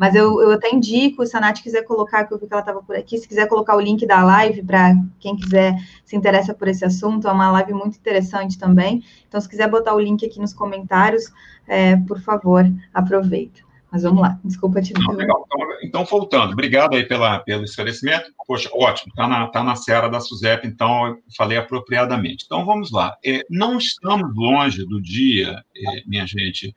Mas 0.00 0.14
eu, 0.14 0.40
eu 0.40 0.52
até 0.52 0.74
indico, 0.74 1.26
se 1.26 1.36
a 1.36 1.40
Nath 1.40 1.60
quiser 1.60 1.82
colocar, 1.82 2.24
que 2.24 2.32
eu 2.32 2.38
vi 2.38 2.46
que 2.46 2.54
ela 2.54 2.62
estava 2.62 2.82
por 2.82 2.96
aqui, 2.96 3.18
se 3.18 3.28
quiser 3.28 3.46
colocar 3.46 3.76
o 3.76 3.80
link 3.80 4.06
da 4.06 4.24
live 4.24 4.62
para 4.62 4.94
quem 5.18 5.36
quiser 5.36 5.76
se 6.06 6.16
interessa 6.16 6.54
por 6.54 6.68
esse 6.68 6.82
assunto, 6.86 7.28
é 7.28 7.30
uma 7.30 7.52
live 7.52 7.74
muito 7.74 7.98
interessante 7.98 8.58
também. 8.58 9.04
Então, 9.28 9.38
se 9.38 9.46
quiser 9.46 9.68
botar 9.68 9.94
o 9.94 10.00
link 10.00 10.24
aqui 10.24 10.40
nos 10.40 10.54
comentários, 10.54 11.24
é, 11.68 11.98
por 11.98 12.18
favor, 12.18 12.64
aproveita. 12.94 13.60
Mas 13.92 14.04
vamos 14.04 14.22
lá, 14.22 14.40
desculpa 14.42 14.80
te 14.80 14.94
Não, 14.94 15.12
legal. 15.12 15.44
Então, 15.46 15.68
então, 15.82 16.04
voltando, 16.06 16.52
obrigado 16.52 16.94
aí 16.94 17.04
pela, 17.04 17.40
pelo 17.40 17.64
esclarecimento. 17.64 18.32
Poxa, 18.46 18.70
ótimo, 18.72 19.10
está 19.10 19.28
na, 19.28 19.48
tá 19.48 19.62
na 19.62 19.76
seara 19.76 20.08
da 20.08 20.20
SUSEP, 20.20 20.66
então 20.66 21.08
eu 21.08 21.18
falei 21.36 21.58
apropriadamente. 21.58 22.44
Então 22.46 22.64
vamos 22.64 22.90
lá. 22.90 23.18
É, 23.22 23.42
não 23.50 23.76
estamos 23.76 24.34
longe 24.34 24.86
do 24.86 24.98
dia, 25.02 25.62
é, 25.76 26.02
minha 26.06 26.26
gente, 26.26 26.72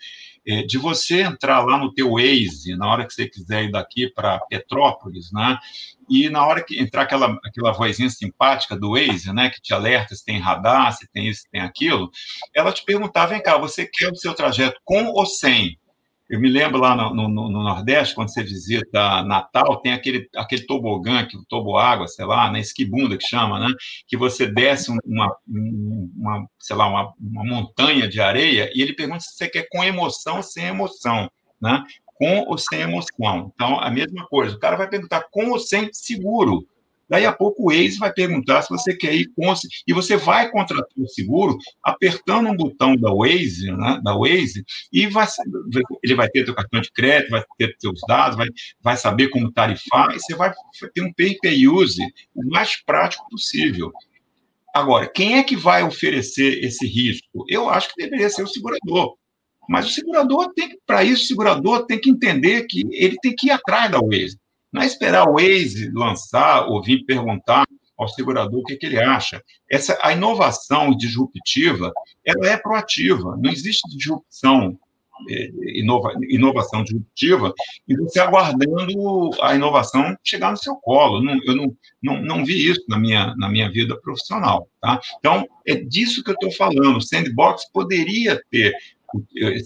é, 0.45 0.63
de 0.63 0.77
você 0.77 1.21
entrar 1.21 1.63
lá 1.63 1.77
no 1.77 1.93
teu 1.93 2.13
Waze, 2.13 2.75
na 2.75 2.87
hora 2.87 3.05
que 3.05 3.13
você 3.13 3.27
quiser 3.27 3.65
ir 3.65 3.71
daqui 3.71 4.09
para 4.09 4.39
Petrópolis, 4.49 5.31
né? 5.31 5.57
E 6.09 6.29
na 6.29 6.45
hora 6.45 6.63
que 6.63 6.79
entrar 6.79 7.03
aquela, 7.03 7.37
aquela 7.45 7.71
vozinha 7.71 8.09
simpática 8.09 8.77
do 8.77 8.91
Waze, 8.91 9.31
né, 9.31 9.49
que 9.49 9.61
te 9.61 9.73
alerta 9.73 10.13
se 10.13 10.25
tem 10.25 10.37
radar, 10.37 10.91
se 10.91 11.07
tem 11.11 11.27
isso, 11.29 11.43
se 11.43 11.49
tem 11.49 11.61
aquilo, 11.61 12.11
ela 12.53 12.73
te 12.73 12.83
perguntar, 12.83 13.27
vem 13.27 13.41
cá, 13.41 13.57
você 13.57 13.85
quer 13.85 14.11
o 14.11 14.15
seu 14.15 14.33
trajeto 14.33 14.79
com 14.83 15.05
ou 15.05 15.25
sem? 15.25 15.77
Eu 16.33 16.39
me 16.39 16.49
lembro 16.49 16.79
lá 16.79 16.95
no, 16.95 17.13
no, 17.13 17.29
no, 17.29 17.63
Nordeste, 17.63 18.15
quando 18.15 18.33
você 18.33 18.41
visita 18.41 19.21
Natal, 19.21 19.79
tem 19.81 19.93
aquele, 19.93 20.27
aquele 20.35 20.65
tobogã, 20.65 21.23
que, 21.27 21.37
o 21.37 21.45
toboágua, 21.45 22.07
sei 22.07 22.25
lá, 22.25 22.49
né, 22.49 22.59
esquibunda 22.59 23.15
que 23.15 23.23
chama, 23.23 23.59
né, 23.59 23.67
que 24.07 24.17
você 24.17 24.47
desce 24.47 24.89
uma, 25.05 25.37
uma 25.45 26.47
sei 26.59 26.75
lá, 26.75 26.87
uma, 26.87 27.13
uma 27.21 27.43
montanha 27.43 28.07
de 28.07 28.19
areia 28.19 28.71
e 28.73 28.81
ele 28.81 28.95
pergunta 28.95 29.19
se 29.19 29.35
você 29.35 29.47
quer 29.47 29.67
com 29.71 29.83
emoção 29.83 30.37
ou 30.37 30.43
sem 30.43 30.65
emoção, 30.65 31.29
né, 31.61 31.83
com 32.15 32.39
ou 32.47 32.57
sem 32.57 32.81
emoção. 32.81 33.51
Então, 33.53 33.79
a 33.79 33.91
mesma 33.91 34.25
coisa, 34.25 34.55
o 34.55 34.59
cara 34.59 34.75
vai 34.75 34.89
perguntar 34.89 35.27
com 35.29 35.51
ou 35.51 35.59
sem 35.59 35.87
seguro. 35.93 36.67
Daí 37.13 37.27
a 37.27 37.31
pouco 37.31 37.67
o 37.67 37.71
ex 37.71 37.99
vai 37.99 38.11
perguntar 38.11 38.63
se 38.63 38.69
você 38.69 38.91
quer 38.91 39.13
ir 39.13 39.29
com 39.35 39.53
e 39.87 39.93
você 39.93 40.17
vai 40.17 40.49
contratar 40.49 40.87
o 40.97 41.07
seguro 41.07 41.59
apertando 41.83 42.49
um 42.49 42.55
botão 42.55 42.95
da 42.97 43.13
Waze, 43.13 43.71
né, 43.71 44.01
da 44.03 44.17
Waze, 44.17 44.65
e 44.91 45.05
vai, 45.05 45.27
ele 46.01 46.15
vai 46.15 46.27
ter 46.27 46.43
seu 46.43 46.55
cartão 46.55 46.81
de 46.81 46.91
crédito, 46.91 47.29
vai 47.29 47.43
ter 47.59 47.75
seus 47.77 48.01
dados, 48.07 48.35
vai, 48.35 48.47
vai 48.81 48.97
saber 48.97 49.27
como 49.27 49.51
tarifar, 49.51 50.09
e 50.15 50.19
você 50.19 50.33
vai 50.33 50.51
ter 50.91 51.01
um 51.03 51.13
pay-per-use 51.13 52.01
o 52.33 52.49
mais 52.49 52.83
prático 52.83 53.29
possível. 53.29 53.91
Agora, 54.73 55.07
quem 55.07 55.37
é 55.37 55.43
que 55.43 55.55
vai 55.55 55.83
oferecer 55.83 56.63
esse 56.63 56.87
risco? 56.87 57.45
Eu 57.47 57.69
acho 57.69 57.89
que 57.89 58.01
deveria 58.01 58.31
ser 58.31 58.41
o 58.41 58.47
segurador. 58.47 59.15
Mas 59.69 59.85
o 59.85 59.91
segurador 59.91 60.51
tem 60.55 60.75
para 60.83 61.03
isso, 61.03 61.25
o 61.25 61.27
segurador 61.27 61.85
tem 61.85 62.01
que 62.01 62.09
entender 62.09 62.65
que 62.65 62.87
ele 62.91 63.17
tem 63.21 63.35
que 63.35 63.49
ir 63.49 63.51
atrás 63.51 63.91
da 63.91 63.99
Waze. 63.99 64.41
Não 64.73 64.81
é 64.81 64.85
esperar 64.85 65.29
o 65.29 65.33
Waze 65.33 65.91
lançar 65.93 66.67
ou 66.67 66.81
vir 66.81 67.05
perguntar 67.05 67.65
ao 67.97 68.07
segurador 68.09 68.59
o 68.59 68.63
que, 68.63 68.75
que 68.75 68.87
ele 68.87 68.99
acha. 68.99 69.41
Essa, 69.69 69.97
a 70.01 70.11
inovação 70.11 70.95
disruptiva, 70.95 71.93
ela 72.25 72.47
é 72.47 72.57
proativa. 72.57 73.37
Não 73.37 73.51
existe 73.51 73.87
disrupção 73.95 74.77
é, 75.29 75.49
inova, 75.79 76.11
inovação 76.27 76.83
disruptiva 76.83 77.53
e 77.87 77.95
você 77.95 78.19
aguardando 78.19 79.29
a 79.41 79.55
inovação 79.55 80.17
chegar 80.23 80.51
no 80.51 80.57
seu 80.57 80.75
colo. 80.77 81.21
Não, 81.21 81.39
eu 81.45 81.55
não, 81.55 81.77
não, 82.01 82.21
não 82.21 82.45
vi 82.45 82.69
isso 82.69 82.83
na 82.89 82.97
minha, 82.97 83.35
na 83.37 83.47
minha 83.47 83.71
vida 83.71 83.95
profissional. 84.01 84.67
Tá? 84.81 84.99
Então, 85.19 85.47
é 85.67 85.75
disso 85.75 86.23
que 86.23 86.31
eu 86.31 86.35
estou 86.35 86.51
falando. 86.51 86.97
O 86.97 87.01
Sandbox 87.01 87.69
poderia 87.71 88.41
ter 88.49 88.73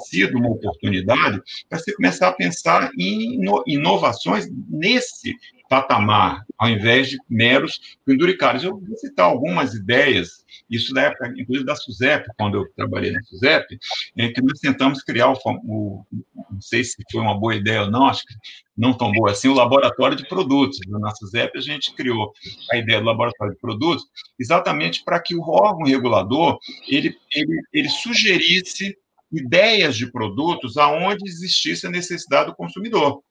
sido 0.06 0.38
uma 0.38 0.50
oportunidade 0.50 1.42
para 1.70 1.80
você 1.80 1.94
começar 1.94 2.30
a 2.30 2.34
pensar 2.34 2.92
em 2.98 3.40
inovações 3.68 4.48
nesse 4.70 5.36
patamar, 5.70 6.46
ao 6.58 6.70
invés 6.70 7.10
de 7.10 7.18
meros 7.30 7.98
penduricários. 8.06 8.64
Eu 8.64 8.80
vou 8.80 8.98
citar 8.98 9.26
algumas 9.26 9.74
ideias, 9.74 10.46
isso 10.70 10.94
da 10.94 11.04
época, 11.04 11.34
inclusive 11.38 11.66
da 11.66 11.76
SUSEP, 11.76 12.26
quando 12.38 12.58
eu 12.58 12.72
trabalhei 12.76 13.12
na 13.12 13.22
SUSEP, 13.24 13.78
é 14.18 14.30
que 14.30 14.42
nós 14.42 14.60
tentamos 14.60 15.04
criar 15.04 15.30
o, 15.30 15.38
o, 15.46 16.06
não 16.50 16.62
sei 16.62 16.84
se 16.84 16.96
foi 17.12 17.22
uma 17.22 17.38
boa 17.38 17.56
ideia 17.56 17.84
ou 17.84 17.92
não, 17.92 18.08
acho 18.08 18.26
que 18.26 18.34
não 18.78 18.94
tão 18.94 19.12
boa 19.12 19.32
assim, 19.32 19.48
o 19.48 19.54
laboratório 19.54 20.16
de 20.16 20.28
produtos. 20.28 20.80
Na 20.88 21.14
SUSEP 21.16 21.58
a 21.58 21.62
gente 21.62 21.94
criou 21.94 22.32
a 22.72 22.78
ideia 22.78 23.00
do 23.00 23.06
laboratório 23.06 23.54
de 23.54 23.60
produtos 23.60 24.06
exatamente 24.40 25.04
para 25.04 25.20
que 25.20 25.36
o 25.36 25.42
órgão 25.42 25.86
regulador 25.86 26.58
ele, 26.88 27.16
ele, 27.34 27.62
ele 27.74 27.90
sugerisse 27.90 28.96
ideias 29.32 29.96
de 29.96 30.12
produtos 30.12 30.78
aonde 30.78 31.28
existisse 31.28 31.86
a 31.86 31.92
necessidade 31.92 32.50
do 32.50 32.56
consumidor. 32.56 33.22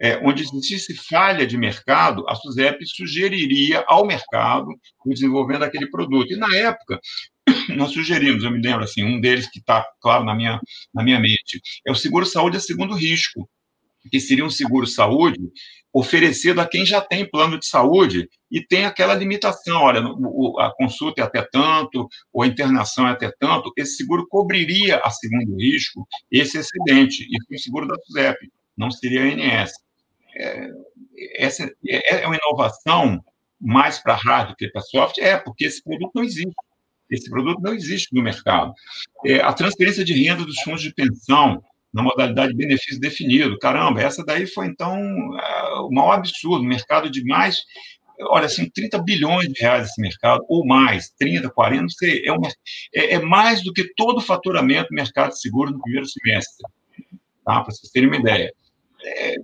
É, 0.00 0.18
onde 0.18 0.42
existisse 0.42 0.94
falha 0.94 1.46
de 1.46 1.56
mercado, 1.56 2.28
a 2.28 2.34
SUSEP 2.34 2.84
sugeriria 2.86 3.82
ao 3.88 4.06
mercado 4.06 4.68
o 5.04 5.14
desenvolvimento 5.14 5.60
daquele 5.60 5.90
produto. 5.90 6.30
E, 6.30 6.36
na 6.36 6.54
época, 6.54 7.00
nós 7.74 7.92
sugerimos, 7.92 8.44
eu 8.44 8.50
me 8.50 8.60
lembro, 8.60 8.84
assim, 8.84 9.02
um 9.02 9.18
deles 9.18 9.48
que 9.50 9.58
está, 9.58 9.86
claro, 10.02 10.22
na 10.24 10.34
minha, 10.34 10.60
na 10.94 11.02
minha 11.02 11.18
mente, 11.18 11.62
é 11.86 11.90
o 11.90 11.94
seguro-saúde 11.94 12.58
a 12.58 12.60
segundo 12.60 12.94
risco, 12.94 13.48
que 14.08 14.20
seria 14.20 14.44
um 14.44 14.50
seguro-saúde 14.50 15.40
oferecido 15.92 16.60
a 16.60 16.66
quem 16.66 16.84
já 16.84 17.00
tem 17.00 17.28
plano 17.28 17.58
de 17.58 17.66
saúde 17.66 18.28
e 18.50 18.60
tem 18.60 18.84
aquela 18.84 19.14
limitação, 19.14 19.80
olha, 19.80 20.00
a 20.58 20.70
consulta 20.76 21.22
é 21.22 21.24
até 21.24 21.42
tanto, 21.50 22.06
ou 22.32 22.42
a 22.42 22.46
internação 22.46 23.08
é 23.08 23.12
até 23.12 23.32
tanto, 23.40 23.72
esse 23.78 23.96
seguro 23.96 24.26
cobriria 24.28 24.98
a 24.98 25.10
segundo 25.10 25.56
risco 25.56 26.06
esse 26.30 26.58
excedente, 26.58 27.26
e 27.28 27.54
o 27.54 27.58
seguro 27.58 27.88
da 27.88 27.96
SUSEP, 28.04 28.36
não 28.76 28.90
seria 28.90 29.22
a 29.22 29.24
ANS. 29.24 29.72
É, 30.36 30.68
essa 31.36 31.64
é, 31.88 32.22
é 32.22 32.26
uma 32.26 32.36
inovação 32.36 33.24
mais 33.58 33.98
para 33.98 34.14
hardware 34.14 34.56
que 34.56 34.68
para 34.68 34.82
software? 34.82 35.24
É, 35.24 35.38
porque 35.38 35.64
esse 35.64 35.82
produto 35.82 36.12
não 36.14 36.22
existe. 36.22 36.54
Esse 37.10 37.30
produto 37.30 37.60
não 37.62 37.72
existe 37.72 38.14
no 38.14 38.22
mercado. 38.22 38.74
É, 39.24 39.40
a 39.40 39.52
transferência 39.52 40.04
de 40.04 40.12
renda 40.12 40.44
dos 40.44 40.60
fundos 40.60 40.82
de 40.82 40.92
pensão 40.92 41.62
na 41.96 42.02
modalidade 42.02 42.52
de 42.52 42.58
benefício 42.58 43.00
definido. 43.00 43.58
Caramba, 43.58 44.02
essa 44.02 44.22
daí 44.24 44.46
foi, 44.46 44.66
então, 44.66 44.94
o 45.80 45.90
maior 45.90 46.12
absurdo. 46.12 46.62
Mercado 46.62 47.10
de 47.10 47.24
mais 47.24 47.56
olha, 48.20 48.46
assim, 48.46 48.68
30 48.70 49.02
bilhões 49.02 49.48
de 49.52 49.60
reais 49.60 49.88
esse 49.88 50.00
mercado, 50.00 50.42
ou 50.48 50.64
mais, 50.64 51.10
30, 51.18 51.50
40, 51.50 51.82
não 51.82 51.88
sei, 51.90 52.24
é, 52.24 52.32
um, 52.32 52.40
é, 52.94 53.14
é 53.14 53.18
mais 53.20 53.62
do 53.62 53.74
que 53.74 53.92
todo 53.94 54.18
o 54.18 54.22
faturamento 54.22 54.88
do 54.88 54.94
mercado 54.94 55.32
seguro 55.32 55.70
no 55.70 55.80
primeiro 55.82 56.06
semestre, 56.06 56.66
tá? 57.44 57.60
para 57.60 57.64
vocês 57.64 57.92
terem 57.92 58.08
uma 58.08 58.16
ideia. 58.16 58.52
É, 59.04 59.36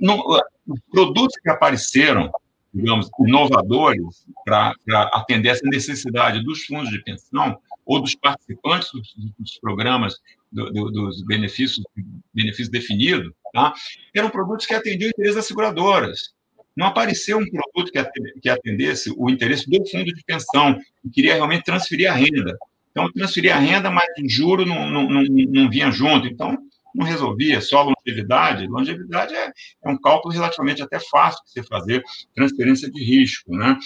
não, 0.00 0.24
os 0.66 0.80
produtos 0.92 1.36
que 1.42 1.50
apareceram, 1.50 2.30
digamos, 2.72 3.10
inovadores 3.20 4.26
para 4.44 4.74
atender 5.12 5.48
essa 5.50 5.66
necessidade 5.66 6.42
dos 6.44 6.64
fundos 6.64 6.90
de 6.90 7.02
pensão 7.02 7.58
ou 7.84 8.00
dos 8.00 8.14
participantes 8.14 8.90
dos, 8.92 9.14
dos 9.38 9.58
programas 9.58 10.16
do, 10.52 10.70
do, 10.70 10.90
dos 10.90 11.22
benefícios, 11.24 11.84
benefícios 12.32 12.68
definidos, 12.68 13.32
tá? 13.52 13.74
eram 14.14 14.30
produtos 14.30 14.66
que 14.66 14.74
atendiam 14.74 15.08
o 15.08 15.10
interesse 15.10 15.36
das 15.36 15.46
seguradoras 15.46 16.32
não 16.76 16.86
apareceu 16.86 17.38
um 17.38 17.50
produto 17.50 17.92
que 18.40 18.48
atendesse 18.48 19.12
o 19.16 19.28
interesse 19.28 19.68
do 19.68 19.86
fundo 19.88 20.04
de 20.04 20.24
pensão, 20.24 20.78
que 21.02 21.10
queria 21.10 21.34
realmente 21.34 21.64
transferir 21.64 22.10
a 22.10 22.14
renda. 22.14 22.56
Então, 22.90 23.12
transferir 23.12 23.54
a 23.54 23.58
renda, 23.58 23.90
mas 23.90 24.06
o 24.18 24.28
juro 24.28 24.64
não, 24.64 24.88
não, 24.88 25.08
não, 25.08 25.22
não 25.22 25.70
vinha 25.70 25.90
junto. 25.90 26.26
Então, 26.26 26.56
não 26.94 27.06
resolvia, 27.06 27.60
só 27.60 27.82
longevidade. 27.82 28.66
Longevidade 28.66 29.34
é, 29.34 29.52
é, 29.84 29.90
um 29.90 29.98
cálculo 29.98 30.32
relativamente 30.32 30.82
até 30.82 30.98
fácil 30.98 31.42
de 31.44 31.52
você 31.52 31.62
fazer, 31.62 32.02
transferência 32.34 32.90
de 32.90 33.02
risco. 33.02 33.54
Né? 33.54 33.76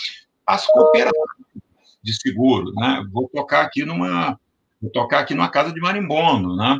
As 0.46 0.66
cooperativas 0.66 1.28
de 2.02 2.12
seguro, 2.14 2.72
né? 2.74 3.04
vou 3.10 3.28
tocar 3.28 3.62
aqui 3.62 3.84
numa 3.84 4.38
vou 4.80 4.90
tocar 4.90 5.20
aqui 5.20 5.34
numa 5.34 5.48
casa 5.48 5.72
de 5.72 5.80
marimbondo. 5.80 6.56
Né? 6.56 6.78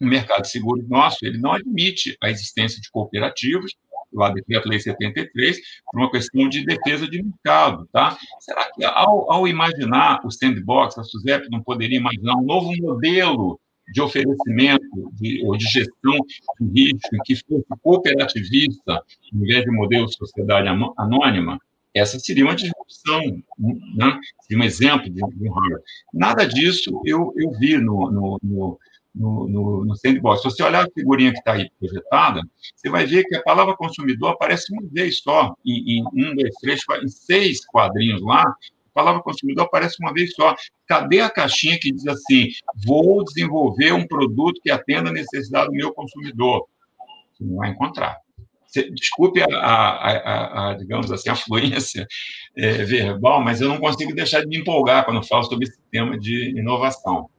O 0.00 0.06
mercado 0.06 0.42
de 0.42 0.50
seguro 0.50 0.84
nosso 0.88 1.18
ele 1.22 1.38
não 1.38 1.52
admite 1.52 2.16
a 2.22 2.30
existência 2.30 2.80
de 2.80 2.90
cooperativas, 2.90 3.72
lá 4.12 4.30
Decreto-Lei 4.30 4.80
73, 4.80 5.58
por 5.90 6.00
uma 6.00 6.10
questão 6.10 6.48
de 6.48 6.64
defesa 6.64 7.08
de 7.08 7.22
mercado, 7.22 7.88
tá? 7.92 8.16
Será 8.40 8.70
que, 8.72 8.84
ao, 8.84 9.30
ao 9.30 9.48
imaginar 9.48 10.20
o 10.24 10.30
sandbox, 10.30 10.98
a 10.98 11.04
SUSEP 11.04 11.48
não 11.50 11.62
poderia 11.62 11.98
imaginar 11.98 12.36
um 12.36 12.44
novo 12.44 12.74
modelo 12.76 13.60
de 13.92 14.00
oferecimento 14.00 15.12
de, 15.12 15.42
ou 15.44 15.56
de 15.56 15.64
gestão 15.64 16.18
de 16.60 16.84
risco 16.84 17.16
que 17.24 17.36
fosse 17.36 17.64
cooperativista, 17.82 19.02
em 19.32 19.40
vez 19.40 19.64
de 19.64 19.70
modelo 19.70 20.06
de 20.06 20.16
sociedade 20.16 20.68
anônima, 20.96 21.58
essa 21.94 22.18
seria 22.18 22.44
uma 22.44 22.54
disrupção, 22.54 23.20
né? 23.58 24.20
seria 24.42 24.62
um 24.62 24.66
exemplo 24.66 25.10
de, 25.10 25.20
de 25.20 25.50
Nada 26.12 26.46
disso 26.46 27.00
eu, 27.04 27.32
eu 27.36 27.50
vi 27.58 27.76
no, 27.78 28.10
no, 28.10 28.38
no 28.42 28.78
no, 29.14 29.48
no, 29.48 29.84
no 29.84 29.96
sandbox. 29.96 30.42
Se 30.42 30.50
você 30.50 30.62
olhar 30.62 30.86
a 30.86 30.90
figurinha 30.90 31.32
que 31.32 31.38
está 31.38 31.54
aí 31.54 31.68
projetada, 31.78 32.40
você 32.74 32.88
vai 32.88 33.04
ver 33.04 33.24
que 33.24 33.34
a 33.34 33.42
palavra 33.42 33.76
consumidor 33.76 34.30
aparece 34.30 34.72
uma 34.72 34.86
vez 34.90 35.18
só, 35.20 35.54
em, 35.66 35.98
em 35.98 36.04
um, 36.14 36.34
dois, 36.36 36.54
três, 36.60 36.84
quatro, 36.84 37.04
em 37.04 37.08
seis 37.08 37.66
quadrinhos 37.66 38.22
lá, 38.22 38.54
palavra 38.98 39.22
consumidor 39.22 39.66
aparece 39.66 39.96
uma 40.00 40.12
vez 40.12 40.34
só. 40.34 40.56
Cadê 40.88 41.20
a 41.20 41.30
caixinha 41.30 41.78
que 41.78 41.92
diz 41.92 42.06
assim, 42.08 42.48
vou 42.84 43.22
desenvolver 43.22 43.92
um 43.92 44.06
produto 44.06 44.60
que 44.60 44.70
atenda 44.70 45.10
a 45.10 45.12
necessidade 45.12 45.68
do 45.68 45.72
meu 45.72 45.92
consumidor? 45.92 46.66
Você 47.32 47.44
não 47.44 47.56
vai 47.56 47.70
encontrar. 47.70 48.16
desculpe 48.92 49.40
a, 49.40 49.46
a, 49.46 50.10
a, 50.10 50.70
a, 50.70 50.74
digamos 50.74 51.12
assim, 51.12 51.30
a 51.30 51.36
fluência 51.36 52.08
é, 52.56 52.84
verbal, 52.84 53.40
mas 53.40 53.60
eu 53.60 53.68
não 53.68 53.78
consigo 53.78 54.12
deixar 54.12 54.40
de 54.40 54.48
me 54.48 54.58
empolgar 54.58 55.04
quando 55.04 55.22
falo 55.22 55.44
sobre 55.44 55.68
esse 55.68 55.80
tema 55.92 56.18
de 56.18 56.58
inovação. 56.58 57.30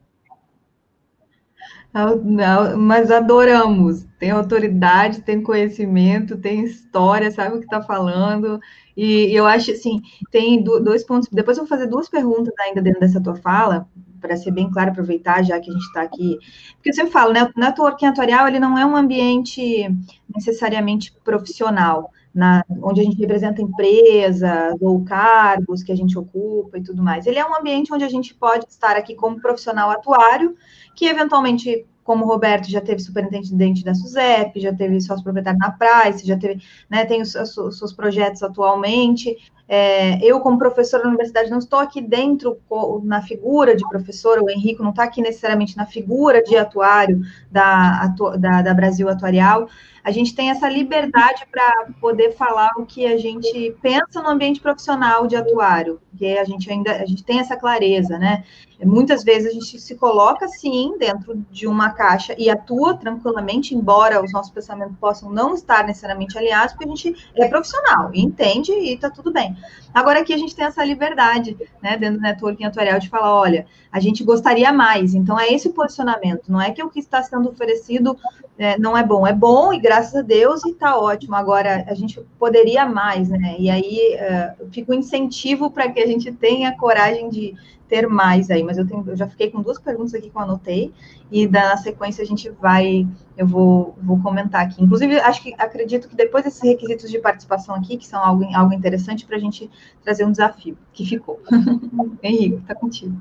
Mas 2.78 3.10
adoramos. 3.10 4.06
Tem 4.20 4.32
autoridade, 4.32 5.22
tem 5.22 5.42
conhecimento, 5.42 6.38
tem 6.38 6.64
história, 6.64 7.32
sabe 7.32 7.56
o 7.56 7.60
que 7.60 7.66
está 7.66 7.82
falando. 7.82 8.60
E 8.96 9.34
eu 9.34 9.46
acho 9.48 9.72
assim, 9.72 10.02
tem 10.30 10.62
dois 10.62 11.04
pontos. 11.04 11.30
Depois 11.32 11.58
eu 11.58 11.64
vou 11.64 11.70
fazer 11.70 11.88
duas 11.88 12.10
perguntas 12.10 12.54
ainda 12.60 12.82
dentro 12.82 13.00
dessa 13.00 13.22
tua 13.22 13.36
fala, 13.36 13.88
para 14.20 14.36
ser 14.36 14.52
bem 14.52 14.70
claro, 14.70 14.92
aproveitar 14.92 15.44
já 15.44 15.60
que 15.60 15.70
a 15.70 15.74
gente 15.74 15.86
está 15.86 16.02
aqui. 16.02 16.38
Porque 16.76 16.90
eu 16.90 16.94
sempre 16.94 17.12
falo, 17.12 17.34
né? 17.34 17.50
O 17.56 17.60
networking 17.60 18.08
atuarial 18.08 18.48
ele 18.48 18.60
não 18.60 18.78
é 18.78 18.86
um 18.86 18.96
ambiente 18.96 19.90
necessariamente 20.36 21.14
profissional. 21.24 22.12
Na, 22.32 22.64
onde 22.84 23.02
a 23.02 23.04
gente 23.04 23.18
representa 23.18 23.60
empresas 23.60 24.76
ou 24.80 25.04
cargos 25.04 25.82
que 25.82 25.92
a 25.92 25.96
gente 25.96 26.16
ocupa 26.16 26.78
e 26.78 26.84
tudo 26.84 27.02
mais. 27.02 27.26
Ele 27.26 27.40
é 27.40 27.46
um 27.46 27.56
ambiente 27.56 27.92
onde 27.92 28.04
a 28.04 28.08
gente 28.08 28.36
pode 28.36 28.68
estar 28.70 28.96
aqui 28.96 29.16
como 29.16 29.42
profissional 29.42 29.90
atuário 29.90 30.56
que 31.00 31.06
eventualmente, 31.06 31.86
como 32.04 32.26
o 32.26 32.28
Roberto 32.28 32.70
já 32.70 32.82
teve 32.82 33.00
superintendente 33.00 33.86
da 33.86 33.96
SUSEP, 33.96 34.60
já 34.60 34.76
teve 34.76 35.00
sócio 35.00 35.24
proprietário 35.24 35.58
na 35.58 35.72
Price, 35.72 36.28
já 36.28 36.38
teve, 36.38 36.62
né, 36.90 37.06
tem 37.06 37.22
os, 37.22 37.34
os 37.36 37.78
seus 37.78 37.94
projetos 37.94 38.44
atualmente. 38.44 39.38
É, 39.72 40.18
eu, 40.26 40.40
como 40.40 40.58
professora 40.58 41.04
da 41.04 41.10
universidade, 41.10 41.52
não 41.52 41.60
estou 41.60 41.78
aqui 41.78 42.02
dentro 42.02 42.60
na 43.04 43.22
figura 43.22 43.76
de 43.76 43.88
professora, 43.88 44.44
o 44.44 44.50
Henrique 44.50 44.82
não 44.82 44.90
está 44.90 45.04
aqui 45.04 45.22
necessariamente 45.22 45.78
na 45.78 45.86
figura 45.86 46.42
de 46.42 46.58
atuário 46.58 47.22
da, 47.52 48.08
da, 48.40 48.64
da 48.64 48.74
Brasil 48.74 49.08
Atuarial, 49.08 49.70
a 50.04 50.12
gente 50.12 50.34
tem 50.34 50.50
essa 50.50 50.68
liberdade 50.68 51.46
para 51.52 51.88
poder 52.00 52.32
falar 52.32 52.72
o 52.78 52.86
que 52.86 53.06
a 53.06 53.18
gente 53.18 53.76
pensa 53.82 54.22
no 54.22 54.30
ambiente 54.30 54.60
profissional 54.60 55.28
de 55.28 55.36
atuário, 55.36 56.00
porque 56.10 56.26
a 56.26 56.44
gente 56.44 56.72
ainda 56.72 56.92
a 56.94 57.06
gente 57.06 57.24
tem 57.24 57.40
essa 57.40 57.56
clareza, 57.56 58.18
né? 58.18 58.44
Muitas 58.82 59.24
vezes 59.24 59.50
a 59.50 59.54
gente 59.54 59.80
se 59.80 59.96
coloca 59.96 60.48
sim 60.48 60.96
dentro 60.98 61.36
de 61.52 61.68
uma 61.68 61.92
caixa 61.92 62.34
e 62.38 62.50
atua 62.50 62.96
tranquilamente, 62.96 63.76
embora 63.76 64.24
os 64.24 64.32
nossos 64.32 64.52
pensamentos 64.52 64.96
possam 64.98 65.30
não 65.30 65.54
estar 65.54 65.86
necessariamente 65.86 66.38
alinhados, 66.38 66.74
porque 66.74 66.86
a 66.86 66.96
gente 66.96 67.30
é 67.36 67.48
profissional 67.48 68.10
entende 68.14 68.72
e 68.72 68.94
está 68.94 69.10
tudo 69.10 69.32
bem. 69.32 69.56
Agora 69.94 70.20
aqui 70.20 70.34
a 70.34 70.38
gente 70.38 70.56
tem 70.56 70.66
essa 70.66 70.84
liberdade, 70.84 71.58
né, 71.82 71.98
dentro 71.98 72.18
do 72.18 72.22
networking 72.22 72.66
atuarial 72.66 73.00
de 73.00 73.10
falar, 73.10 73.34
olha, 73.34 73.66
a 73.92 74.00
gente 74.00 74.24
gostaria 74.24 74.72
mais. 74.72 75.14
Então 75.14 75.40
é 75.40 75.52
esse 75.52 75.68
o 75.68 75.74
posicionamento. 75.74 76.52
Não 76.52 76.62
é 76.62 76.72
que 76.72 76.84
o 76.84 76.90
que 76.90 77.00
está 77.00 77.24
sendo 77.24 77.50
oferecido 77.50 78.18
é, 78.58 78.78
não 78.78 78.98
é 78.98 79.04
bom, 79.04 79.26
é 79.26 79.34
bom 79.34 79.74
e 79.74 79.80
graças 79.80 80.16
a 80.16 80.22
Deus 80.22 80.64
e 80.66 80.72
está 80.72 80.98
ótimo. 80.98 81.36
Agora 81.36 81.86
a 81.88 81.94
gente 81.94 82.20
poderia 82.38 82.86
mais, 82.86 83.30
né? 83.30 83.56
E 83.58 83.70
aí 83.70 84.16
uh, 84.16 84.70
fica 84.72 84.92
um 84.92 84.96
incentivo 84.96 85.72
para 85.72 85.90
que 85.90 86.00
a 86.00 86.08
gente 86.08 86.32
tenha 86.32 86.78
coragem 86.78 87.30
de 87.30 87.56
ter 87.90 88.08
mais 88.08 88.50
aí, 88.52 88.64
mas 88.64 88.78
eu, 88.78 88.88
tenho, 88.88 89.04
eu 89.08 89.18
já 89.18 89.28
fiquei 89.28 89.50
com 89.50 89.62
duas 89.62 89.80
perguntas 89.80 90.14
aqui 90.14 90.30
que 90.30 90.38
eu 90.38 90.42
anotei, 90.42 90.94
e 91.32 91.48
da 91.48 91.76
sequência 91.76 92.24
a 92.24 92.26
gente 92.26 92.50
vai, 92.52 93.06
eu 93.36 93.48
vou, 93.48 93.98
vou 94.02 94.22
comentar 94.22 94.66
aqui. 94.66 94.82
Inclusive, 94.82 95.20
acho 95.20 95.42
que 95.42 95.54
acredito 95.58 96.08
que 96.08 96.16
depois 96.16 96.44
desses 96.44 96.62
requisitos 96.62 97.10
de 97.10 97.20
participação 97.20 97.76
aqui, 97.76 97.98
que 97.98 98.08
são 98.08 98.24
algo, 98.24 98.46
algo 98.56 98.74
interessante 98.74 99.26
para 99.26 99.36
a 99.36 99.40
gente 99.40 99.70
trazer 100.04 100.24
um 100.24 100.32
desafio 100.32 100.78
que 100.94 101.06
ficou. 101.06 101.42
Henrique, 102.24 102.58
está 102.58 102.76
contigo. 102.76 103.20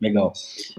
Legal. 0.00 0.32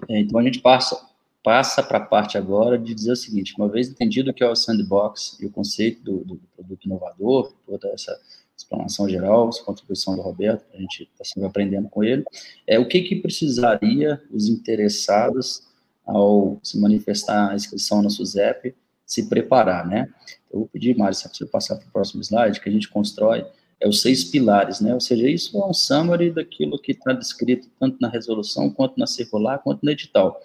É, 0.10 0.20
então 0.20 0.40
a 0.40 0.44
gente 0.44 0.60
passa 0.60 1.12
passa 1.44 1.82
para 1.82 1.98
a 1.98 2.06
parte 2.06 2.38
agora 2.38 2.78
de 2.78 2.94
dizer 2.94 3.12
o 3.12 3.16
seguinte: 3.16 3.56
uma 3.58 3.68
vez 3.68 3.90
entendido 3.90 4.32
o 4.32 4.34
que 4.34 4.44
é 4.44 4.50
o 4.50 4.56
sandbox 4.56 5.38
e 5.40 5.46
o 5.46 5.52
conceito 5.52 6.04
do, 6.04 6.24
do 6.24 6.42
produto 6.56 6.86
inovador, 6.86 7.54
toda 7.66 7.90
essa 7.90 8.20
explanação 8.64 9.08
geral, 9.08 9.50
contribuição 9.66 10.16
do 10.16 10.22
Roberto, 10.22 10.66
a 10.74 10.78
gente 10.78 11.10
está 11.12 11.24
sempre 11.24 11.48
aprendendo 11.48 11.90
com 11.90 12.04
ele, 12.04 12.24
é 12.66 12.80
o 12.80 12.88
que, 12.88 13.02
que 13.02 13.16
precisaria 13.16 14.22
os 14.32 14.48
interessados 14.48 15.64
ao 16.06 16.60
se 16.64 16.80
manifestar 16.80 17.52
a 17.52 17.56
inscrição 17.56 18.02
na 18.02 18.10
SUSEP 18.10 18.76
se 19.06 19.28
preparar, 19.28 19.86
né? 19.86 20.08
Eu 20.52 20.60
vou 20.60 20.68
pedir, 20.70 20.98
Mário, 20.98 21.14
se 21.14 21.28
você 21.28 21.46
passar 21.46 21.76
para 21.76 21.88
o 21.88 21.92
próximo 21.92 22.22
slide, 22.22 22.62
que 22.62 22.70
a 22.70 22.72
gente 22.72 22.90
constrói 22.90 23.46
é 23.78 23.88
os 23.88 24.00
seis 24.00 24.24
pilares, 24.24 24.80
né? 24.80 24.94
Ou 24.94 25.02
seja, 25.02 25.28
isso 25.28 25.58
é 25.58 25.66
um 25.66 25.74
summary 25.74 26.32
daquilo 26.32 26.80
que 26.80 26.92
está 26.92 27.12
descrito 27.12 27.68
tanto 27.80 27.98
na 28.00 28.08
resolução, 28.08 28.70
quanto 28.70 28.98
na 28.98 29.08
circular, 29.08 29.60
quanto 29.60 29.84
no 29.84 29.92
edital. 29.92 30.40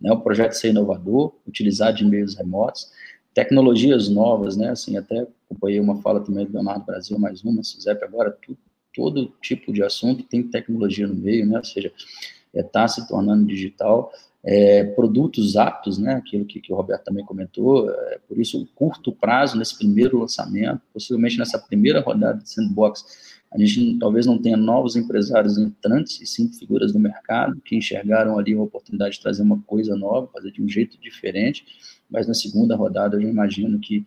Né? 0.00 0.10
O 0.12 0.20
projeto 0.20 0.52
ser 0.52 0.68
inovador, 0.68 1.34
utilizar 1.46 1.92
de 1.92 2.04
meios 2.04 2.34
remotos, 2.36 2.90
tecnologias 3.36 4.08
novas, 4.08 4.56
né? 4.56 4.70
Assim, 4.70 4.96
até 4.96 5.26
acompanhei 5.44 5.78
uma 5.78 6.00
fala 6.00 6.20
também 6.20 6.46
do 6.46 6.54
Leonardo 6.54 6.86
Brasil, 6.86 7.18
mais 7.18 7.44
uma, 7.44 7.62
Suzep, 7.62 8.02
agora 8.02 8.30
tudo, 8.30 8.58
todo 8.94 9.32
tipo 9.42 9.74
de 9.74 9.82
assunto 9.82 10.22
tem 10.22 10.42
tecnologia 10.42 11.06
no 11.06 11.14
meio, 11.14 11.44
né? 11.46 11.58
Ou 11.58 11.64
seja, 11.64 11.92
está 12.54 12.58
é, 12.58 12.62
tá 12.62 12.88
se 12.88 13.06
tornando 13.06 13.44
digital. 13.44 14.10
É, 14.42 14.84
produtos 14.84 15.54
aptos, 15.56 15.98
né? 15.98 16.14
Aquilo 16.14 16.46
que, 16.46 16.60
que, 16.60 16.72
o 16.72 16.76
Roberto 16.76 17.04
também 17.04 17.26
comentou, 17.26 17.90
é, 17.90 18.18
por 18.26 18.38
isso 18.38 18.62
o 18.62 18.66
curto 18.74 19.12
prazo 19.12 19.58
nesse 19.58 19.76
primeiro 19.76 20.18
lançamento, 20.18 20.80
possivelmente 20.94 21.36
nessa 21.36 21.58
primeira 21.58 22.00
rodada 22.00 22.40
de 22.40 22.48
sandbox, 22.48 23.36
a 23.52 23.58
gente 23.58 23.98
talvez 23.98 24.24
não 24.24 24.38
tenha 24.38 24.56
novos 24.56 24.96
empresários 24.96 25.58
entrantes, 25.58 26.20
e 26.22 26.26
sim 26.26 26.48
figuras 26.48 26.92
do 26.92 26.98
mercado 26.98 27.60
que 27.60 27.76
enxergaram 27.76 28.38
ali 28.38 28.54
uma 28.54 28.64
oportunidade 28.64 29.16
de 29.16 29.20
trazer 29.20 29.42
uma 29.42 29.60
coisa 29.66 29.94
nova, 29.94 30.28
fazer 30.32 30.52
de 30.52 30.62
um 30.62 30.68
jeito 30.68 30.98
diferente, 31.00 31.64
mas 32.10 32.26
na 32.26 32.34
segunda 32.34 32.76
rodada 32.76 33.16
eu 33.16 33.20
imagino 33.20 33.78
que 33.78 34.04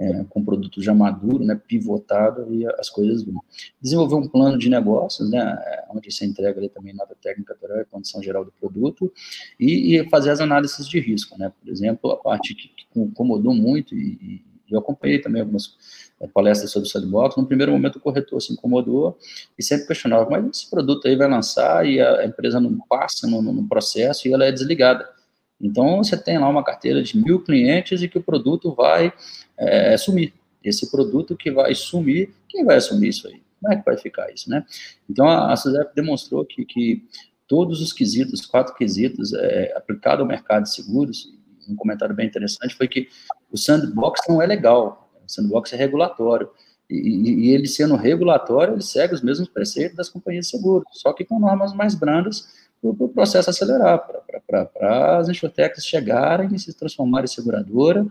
é, 0.00 0.24
com 0.30 0.42
produto 0.42 0.80
já 0.80 0.94
maduro, 0.94 1.44
né, 1.44 1.60
pivotado, 1.68 2.52
e 2.54 2.66
as 2.78 2.88
coisas 2.88 3.22
vão. 3.22 3.42
Desenvolver 3.80 4.14
um 4.14 4.26
plano 4.26 4.56
de 4.56 4.70
negócios, 4.70 5.30
né, 5.30 5.38
é, 5.38 5.84
onde 5.90 6.10
você 6.10 6.24
entrega 6.24 6.58
ali 6.58 6.70
também 6.70 6.94
nota 6.94 7.14
técnica, 7.22 7.54
e 7.62 7.84
condição 7.84 8.22
geral 8.22 8.42
do 8.42 8.52
produto, 8.52 9.12
e, 9.58 9.94
e, 9.94 10.08
fazer 10.08 10.30
as 10.30 10.40
análises 10.40 10.88
de 10.88 10.98
risco, 10.98 11.38
né, 11.38 11.52
por 11.60 11.70
exemplo, 11.70 12.10
a 12.12 12.16
parte 12.16 12.54
que, 12.54 12.68
que 12.68 12.98
incomodou 12.98 13.54
muito, 13.54 13.94
e, 13.94 14.42
e 14.68 14.74
eu 14.74 14.78
acompanhei 14.78 15.18
também 15.20 15.42
algumas 15.42 15.74
é, 16.18 16.26
palestras 16.28 16.70
sobre 16.70 16.88
sandbox, 16.88 17.36
no 17.36 17.46
primeiro 17.46 17.72
momento 17.72 17.96
o 17.96 18.00
corretor 18.00 18.40
se 18.40 18.54
incomodou 18.54 19.18
e 19.58 19.62
sempre 19.62 19.86
questionava, 19.86 20.30
mas 20.30 20.46
esse 20.46 20.70
produto 20.70 21.08
aí 21.08 21.16
vai 21.16 21.28
lançar 21.28 21.86
e 21.86 22.00
a 22.00 22.24
empresa 22.24 22.58
não 22.58 22.78
passa 22.88 23.26
no, 23.26 23.42
no 23.42 23.68
processo 23.68 24.26
e 24.26 24.32
ela 24.32 24.46
é 24.46 24.52
desligada. 24.52 25.19
Então, 25.60 25.98
você 25.98 26.16
tem 26.16 26.38
lá 26.38 26.48
uma 26.48 26.64
carteira 26.64 27.02
de 27.02 27.18
mil 27.18 27.40
clientes 27.42 28.02
e 28.02 28.08
que 28.08 28.18
o 28.18 28.22
produto 28.22 28.74
vai 28.74 29.12
é, 29.56 29.96
sumir. 29.96 30.32
Esse 30.64 30.90
produto 30.90 31.36
que 31.36 31.50
vai 31.50 31.74
sumir, 31.74 32.30
quem 32.48 32.64
vai 32.64 32.76
assumir 32.76 33.08
isso 33.08 33.28
aí? 33.28 33.42
Como 33.60 33.72
é 33.72 33.76
que 33.76 33.84
vai 33.84 33.96
ficar 33.96 34.30
isso, 34.32 34.48
né? 34.48 34.64
Então, 35.08 35.28
a, 35.28 35.52
a 35.52 35.56
SUSEP 35.56 35.94
demonstrou 35.94 36.44
que, 36.44 36.64
que 36.64 37.04
todos 37.46 37.82
os 37.82 37.92
quesitos, 37.92 38.46
quatro 38.46 38.74
quesitos, 38.74 39.34
é, 39.34 39.74
aplicado 39.76 40.22
ao 40.22 40.28
mercado 40.28 40.62
de 40.62 40.74
seguros, 40.74 41.28
um 41.68 41.76
comentário 41.76 42.14
bem 42.14 42.26
interessante 42.26 42.74
foi 42.74 42.88
que 42.88 43.08
o 43.50 43.56
sandbox 43.56 44.22
não 44.28 44.40
é 44.40 44.46
legal, 44.46 45.10
o 45.24 45.30
sandbox 45.30 45.72
é 45.72 45.76
regulatório. 45.76 46.48
E, 46.88 47.48
e, 47.48 47.50
ele 47.50 47.68
sendo 47.68 47.94
regulatório, 47.94 48.74
ele 48.74 48.82
segue 48.82 49.14
os 49.14 49.22
mesmos 49.22 49.48
preceitos 49.48 49.96
das 49.96 50.08
companhias 50.08 50.46
de 50.46 50.50
seguros, 50.50 50.88
só 50.92 51.12
que 51.12 51.24
com 51.24 51.38
normas 51.38 51.72
mais 51.72 51.94
brandas 51.94 52.48
para 52.80 53.04
o 53.04 53.08
processo 53.08 53.50
acelerar, 53.50 54.00
para 54.48 55.18
as 55.18 55.28
insurtechs 55.28 55.84
chegarem 55.84 56.54
e 56.54 56.58
se 56.58 56.72
transformarem 56.72 57.24
em 57.24 57.28
seguradora 57.28 58.06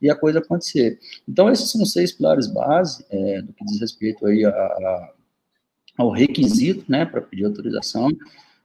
e 0.00 0.10
a 0.10 0.14
coisa 0.14 0.38
acontecer. 0.38 0.98
Então, 1.28 1.50
esses 1.50 1.70
são 1.70 1.84
seis 1.84 2.12
pilares 2.12 2.46
base 2.46 3.04
é, 3.10 3.42
do 3.42 3.52
que 3.52 3.64
diz 3.64 3.80
respeito 3.80 4.26
aí 4.26 4.44
a, 4.44 4.50
a, 4.50 5.12
ao 5.98 6.10
requisito, 6.10 6.84
né, 6.90 7.04
para 7.04 7.20
pedir 7.20 7.44
autorização. 7.44 8.08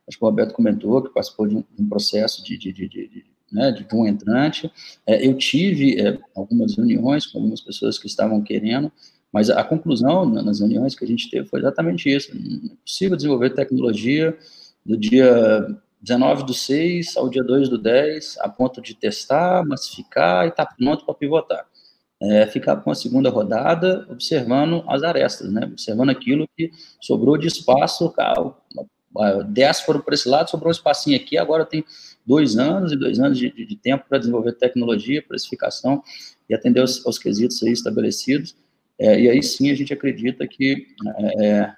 Acho 0.08 0.18
que 0.18 0.24
o 0.24 0.28
Roberto 0.28 0.54
comentou 0.54 1.02
que 1.04 1.14
participou 1.14 1.48
de 1.48 1.58
um, 1.58 1.64
de 1.76 1.84
um 1.84 1.90
processo 1.90 2.44
de, 2.44 2.58
de, 2.58 2.72
de, 2.72 3.26
né, 3.52 3.72
de 3.72 3.86
um 3.94 4.08
entrante. 4.08 4.72
É, 5.06 5.26
eu 5.26 5.38
tive 5.38 6.00
é, 6.00 6.18
algumas 6.36 6.76
reuniões 6.76 7.28
com 7.28 7.38
algumas 7.38 7.62
pessoas 7.62 7.98
que 7.98 8.08
estavam 8.08 8.42
querendo, 8.42 8.92
mas 9.32 9.50
a 9.50 9.64
conclusão 9.64 10.26
nas 10.26 10.60
reuniões 10.60 10.96
que 10.96 11.06
a 11.06 11.08
gente 11.08 11.30
teve 11.30 11.48
foi 11.48 11.60
exatamente 11.60 12.10
isso. 12.10 12.32
Não 12.34 12.72
é 12.72 12.76
possível 12.84 13.16
desenvolver 13.16 13.52
tecnologia 13.52 14.36
do 14.90 14.98
dia 14.98 15.68
19 16.02 16.46
do 16.46 16.54
6 16.54 17.16
ao 17.16 17.30
dia 17.30 17.44
2 17.44 17.70
do 17.70 17.78
10, 17.78 18.40
a 18.40 18.50
ponto 18.50 18.82
de 18.82 18.96
testar, 18.96 19.64
massificar 19.64 20.46
e 20.46 20.50
estar 20.50 20.66
tá 20.66 20.76
pronto 20.76 21.06
para 21.06 21.14
pivotar. 21.14 21.68
É, 22.20 22.48
ficar 22.48 22.76
com 22.78 22.90
a 22.90 22.96
segunda 22.96 23.30
rodada 23.30 24.06
observando 24.10 24.84
as 24.88 25.04
arestas, 25.04 25.54
né? 25.54 25.62
observando 25.66 26.10
aquilo 26.10 26.50
que 26.58 26.72
sobrou 27.00 27.38
de 27.38 27.48
espaço, 27.48 28.12
10 29.48 29.82
foram 29.82 30.02
para 30.02 30.16
esse 30.16 30.28
lado, 30.28 30.50
sobrou 30.50 30.70
um 30.70 30.72
espacinho 30.72 31.16
aqui, 31.16 31.38
agora 31.38 31.66
tem 31.66 31.86
dois 32.26 32.58
anos 32.58 32.92
e 32.92 32.98
dois 32.98 33.20
anos 33.20 33.38
de, 33.38 33.52
de 33.52 33.76
tempo 33.78 34.06
para 34.10 34.18
desenvolver 34.18 34.54
tecnologia, 34.54 35.22
precificação 35.22 36.04
e 36.50 36.56
atender 36.56 36.82
aos, 36.82 37.06
aos 37.06 37.20
quesitos 37.20 37.62
aí 37.62 37.72
estabelecidos. 37.72 38.56
É, 38.98 39.22
e 39.22 39.30
aí 39.30 39.42
sim 39.44 39.70
a 39.70 39.76
gente 39.76 39.94
acredita 39.94 40.46
que 40.48 40.88
é, 41.38 41.72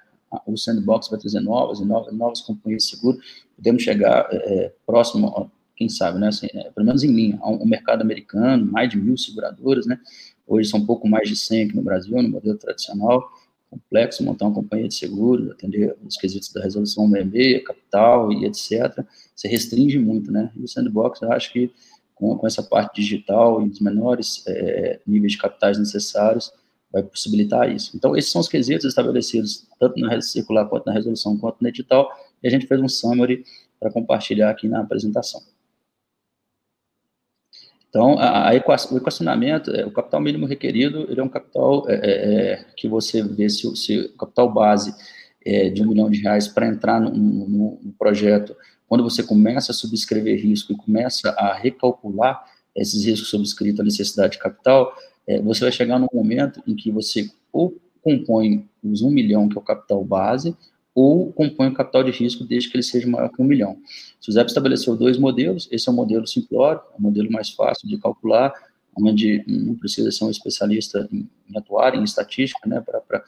o 0.46 0.56
sandbox 0.56 1.08
vai 1.08 1.18
trazer 1.18 1.40
novas 1.40 1.80
e 1.80 1.84
novas, 1.84 2.12
novas 2.14 2.40
companhias 2.40 2.84
de 2.84 2.90
seguro, 2.90 3.18
podemos 3.56 3.82
chegar 3.82 4.28
é, 4.30 4.36
é 4.36 4.74
próximo, 4.86 5.50
quem 5.76 5.88
sabe, 5.88 6.18
né, 6.18 6.28
assim, 6.28 6.48
é, 6.54 6.70
pelo 6.70 6.86
menos 6.86 7.02
em 7.02 7.12
linha, 7.12 7.38
ao, 7.40 7.64
mercado 7.66 8.02
americano, 8.02 8.64
mais 8.64 8.90
de 8.90 8.96
mil 8.96 9.16
seguradoras, 9.16 9.86
né, 9.86 9.98
hoje 10.46 10.68
são 10.68 10.80
um 10.80 10.86
pouco 10.86 11.08
mais 11.08 11.28
de 11.28 11.36
100 11.36 11.64
aqui 11.64 11.76
no 11.76 11.82
Brasil, 11.82 12.22
no 12.22 12.28
modelo 12.28 12.56
tradicional, 12.56 13.28
complexo 13.72 14.22
montar 14.22 14.46
uma 14.46 14.54
companhia 14.54 14.86
de 14.86 14.94
seguros, 14.94 15.50
atender 15.50 15.96
os 16.06 16.16
quesitos 16.16 16.52
da 16.52 16.62
resolução 16.62 17.08
66, 17.08 17.64
capital 17.64 18.30
e 18.30 18.44
etc. 18.44 19.02
Você 19.34 19.48
restringe 19.48 19.98
muito, 19.98 20.30
né? 20.30 20.52
E 20.54 20.62
o 20.62 20.68
sandbox, 20.68 21.22
eu 21.22 21.32
acho 21.32 21.50
que 21.50 21.72
com, 22.14 22.36
com 22.36 22.46
essa 22.46 22.62
parte 22.62 23.00
digital 23.00 23.62
e 23.62 23.70
os 23.70 23.80
menores 23.80 24.44
é, 24.46 25.00
níveis 25.06 25.32
de 25.32 25.38
capitais 25.38 25.78
necessários, 25.78 26.52
vai 26.92 27.02
possibilitar 27.02 27.70
isso. 27.70 27.96
Então, 27.96 28.16
esses 28.16 28.30
são 28.30 28.40
os 28.40 28.48
quesitos 28.48 28.84
estabelecidos 28.84 29.66
tanto 29.80 29.98
na 29.98 30.20
circular 30.20 30.66
quanto 30.66 30.86
na 30.86 30.92
resolução 30.92 31.38
quanto 31.38 31.56
no 31.60 31.68
edital, 31.68 32.10
e 32.42 32.46
a 32.46 32.50
gente 32.50 32.66
fez 32.66 32.80
um 32.80 32.88
summary 32.88 33.44
para 33.80 33.90
compartilhar 33.90 34.50
aqui 34.50 34.68
na 34.68 34.80
apresentação. 34.80 35.42
Então, 37.88 38.18
a, 38.18 38.48
a 38.48 38.52
o 38.52 38.96
equacionamento, 38.96 39.70
é, 39.70 39.84
o 39.84 39.90
capital 39.90 40.20
mínimo 40.20 40.46
requerido, 40.46 41.06
ele 41.10 41.20
é 41.20 41.22
um 41.22 41.28
capital 41.28 41.84
é, 41.88 41.94
é, 41.94 42.52
é 42.52 42.64
que 42.74 42.88
você 42.88 43.22
vê 43.22 43.50
se, 43.50 43.76
se 43.76 43.98
o 43.98 44.16
capital 44.16 44.50
base 44.50 44.94
é 45.44 45.68
de 45.68 45.82
um 45.82 45.88
milhão 45.88 46.10
de 46.10 46.20
reais 46.20 46.48
para 46.48 46.66
entrar 46.66 47.00
no, 47.00 47.10
no, 47.10 47.92
projeto, 47.98 48.56
quando 48.88 49.04
você 49.04 49.22
começa 49.22 49.72
a 49.72 49.74
subscrever 49.74 50.40
risco 50.40 50.72
e 50.72 50.76
começa 50.76 51.30
a 51.30 51.52
recalcular 51.52 52.44
esses 52.74 53.04
riscos 53.04 53.28
subscritos, 53.28 53.80
a 53.80 53.84
necessidade 53.84 54.34
de 54.34 54.38
capital, 54.38 54.94
é, 55.26 55.40
você 55.40 55.60
vai 55.60 55.72
chegar 55.72 55.98
num 55.98 56.08
momento 56.12 56.62
em 56.66 56.74
que 56.74 56.90
você 56.90 57.30
ou 57.52 57.76
compõe 58.02 58.68
os 58.82 59.02
um 59.02 59.10
milhão, 59.10 59.48
que 59.48 59.56
é 59.56 59.60
o 59.60 59.64
capital 59.64 60.04
base, 60.04 60.56
ou 60.94 61.32
compõe 61.32 61.68
o 61.68 61.74
capital 61.74 62.02
de 62.02 62.10
risco 62.10 62.44
desde 62.44 62.68
que 62.68 62.76
ele 62.76 62.82
seja 62.82 63.08
maior 63.08 63.30
que 63.30 63.40
um 63.40 63.44
milhão. 63.44 63.72
O 64.20 64.24
SUSEP 64.24 64.48
estabeleceu 64.48 64.96
dois 64.96 65.16
modelos, 65.16 65.68
esse 65.70 65.88
é 65.88 65.92
o 65.92 65.94
modelo 65.94 66.26
simplório, 66.26 66.80
é 66.92 66.98
o 66.98 67.02
modelo 67.02 67.30
mais 67.30 67.50
fácil 67.50 67.88
de 67.88 67.98
calcular, 67.98 68.52
onde 68.98 69.42
não 69.46 69.74
precisa 69.74 70.10
ser 70.10 70.24
um 70.24 70.30
especialista 70.30 71.08
em, 71.10 71.28
em 71.48 71.58
atuar 71.58 71.94
em 71.94 72.04
estatística, 72.04 72.68
né, 72.68 72.80
para 72.80 73.24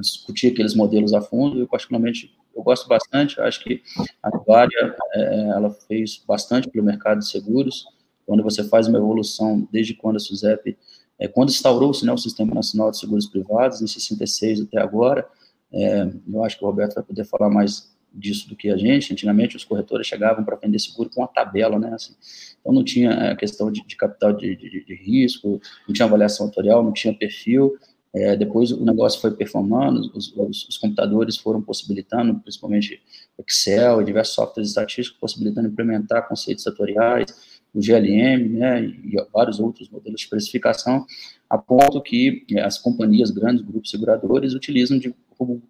discutir 0.00 0.52
aqueles 0.52 0.74
modelos 0.74 1.12
a 1.12 1.20
fundo, 1.20 1.58
eu 1.58 1.66
particularmente, 1.66 2.32
eu 2.54 2.62
gosto 2.62 2.88
bastante, 2.88 3.40
acho 3.40 3.64
que 3.64 3.82
a 4.22 4.28
Atuária, 4.28 4.96
é, 5.14 5.48
ela 5.48 5.70
fez 5.70 6.22
bastante 6.26 6.68
pelo 6.68 6.84
mercado 6.84 7.18
de 7.18 7.28
seguros, 7.28 7.84
quando 8.28 8.42
você 8.42 8.62
faz 8.62 8.86
uma 8.86 8.98
evolução, 8.98 9.66
desde 9.72 9.94
quando 9.94 10.16
a 10.16 10.20
SUSEP, 10.20 10.76
é, 11.18 11.26
quando 11.26 11.48
instaurou-se 11.48 12.04
né, 12.04 12.12
o 12.12 12.18
Sistema 12.18 12.54
Nacional 12.54 12.90
de 12.90 12.98
Seguros 12.98 13.26
Privados, 13.26 13.80
em 13.80 13.86
66 13.86 14.60
até 14.60 14.78
agora, 14.78 15.26
é, 15.72 16.06
eu 16.30 16.44
acho 16.44 16.58
que 16.58 16.62
o 16.62 16.66
Roberto 16.66 16.94
vai 16.94 17.02
poder 17.02 17.24
falar 17.24 17.48
mais 17.48 17.90
disso 18.12 18.46
do 18.46 18.54
que 18.54 18.68
a 18.68 18.76
gente. 18.76 19.14
Antigamente, 19.14 19.56
os 19.56 19.64
corretores 19.64 20.06
chegavam 20.06 20.44
para 20.44 20.56
vender 20.56 20.78
seguro 20.78 21.08
com 21.08 21.22
uma 21.22 21.28
tabela, 21.28 21.78
né? 21.78 21.94
Assim, 21.94 22.14
então, 22.60 22.70
não 22.70 22.84
tinha 22.84 23.18
a 23.18 23.26
é, 23.28 23.34
questão 23.34 23.72
de, 23.72 23.82
de 23.86 23.96
capital 23.96 24.34
de, 24.34 24.54
de, 24.54 24.84
de, 24.84 24.94
risco, 24.94 25.58
não 25.86 25.94
tinha 25.94 26.04
avaliação 26.04 26.46
autorial, 26.46 26.84
não 26.84 26.92
tinha 26.92 27.14
perfil. 27.14 27.78
É, 28.14 28.36
depois, 28.36 28.72
o 28.72 28.84
negócio 28.84 29.22
foi 29.22 29.30
performando, 29.30 30.00
os, 30.14 30.34
os, 30.36 30.68
os, 30.68 30.76
computadores 30.76 31.38
foram 31.38 31.62
possibilitando, 31.62 32.38
principalmente 32.40 33.00
Excel 33.38 34.02
e 34.02 34.04
diversos 34.04 34.34
softwares 34.34 34.68
estatísticos, 34.68 35.18
possibilitando 35.18 35.68
implementar 35.68 36.28
conceitos 36.28 36.66
atoriais, 36.66 37.57
o 37.74 37.80
GLM, 37.80 38.48
né, 38.48 38.82
e 38.84 39.16
vários 39.32 39.60
outros 39.60 39.88
modelos 39.88 40.20
de 40.20 40.28
precificação, 40.28 41.06
a 41.48 41.56
ponto 41.56 42.00
que 42.00 42.44
é, 42.52 42.60
as 42.60 42.78
companhias, 42.78 43.30
grandes 43.30 43.64
grupos 43.64 43.90
seguradores, 43.90 44.54
utilizam 44.54 44.98
de 44.98 45.14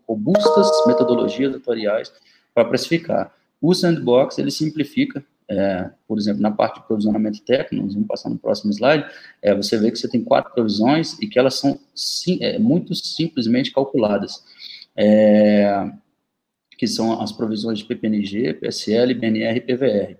robustas 0.06 0.86
metodologias 0.86 1.54
atuariais 1.54 2.12
para 2.54 2.64
precificar. 2.64 3.34
O 3.60 3.74
sandbox, 3.74 4.38
ele 4.38 4.50
simplifica, 4.50 5.24
é, 5.48 5.90
por 6.06 6.18
exemplo, 6.18 6.40
na 6.40 6.50
parte 6.50 6.80
de 6.80 6.86
provisionamento 6.86 7.40
técnico, 7.42 7.88
vamos 7.88 8.06
passar 8.06 8.30
no 8.30 8.38
próximo 8.38 8.72
slide, 8.72 9.04
é, 9.42 9.54
você 9.54 9.78
vê 9.78 9.90
que 9.90 9.98
você 9.98 10.08
tem 10.08 10.22
quatro 10.22 10.52
provisões 10.52 11.18
e 11.20 11.26
que 11.26 11.38
elas 11.38 11.54
são 11.54 11.78
sim, 11.94 12.38
é, 12.40 12.58
muito 12.58 12.94
simplesmente 12.94 13.72
calculadas, 13.72 14.42
que 16.76 16.86
são 16.88 17.20
as 17.20 17.30
provisões 17.30 17.78
de 17.78 17.84
PPNG, 17.84 18.54
PSL, 18.54 19.14
BNR 19.14 19.58
e 19.58 19.60
PVR. 19.60 20.16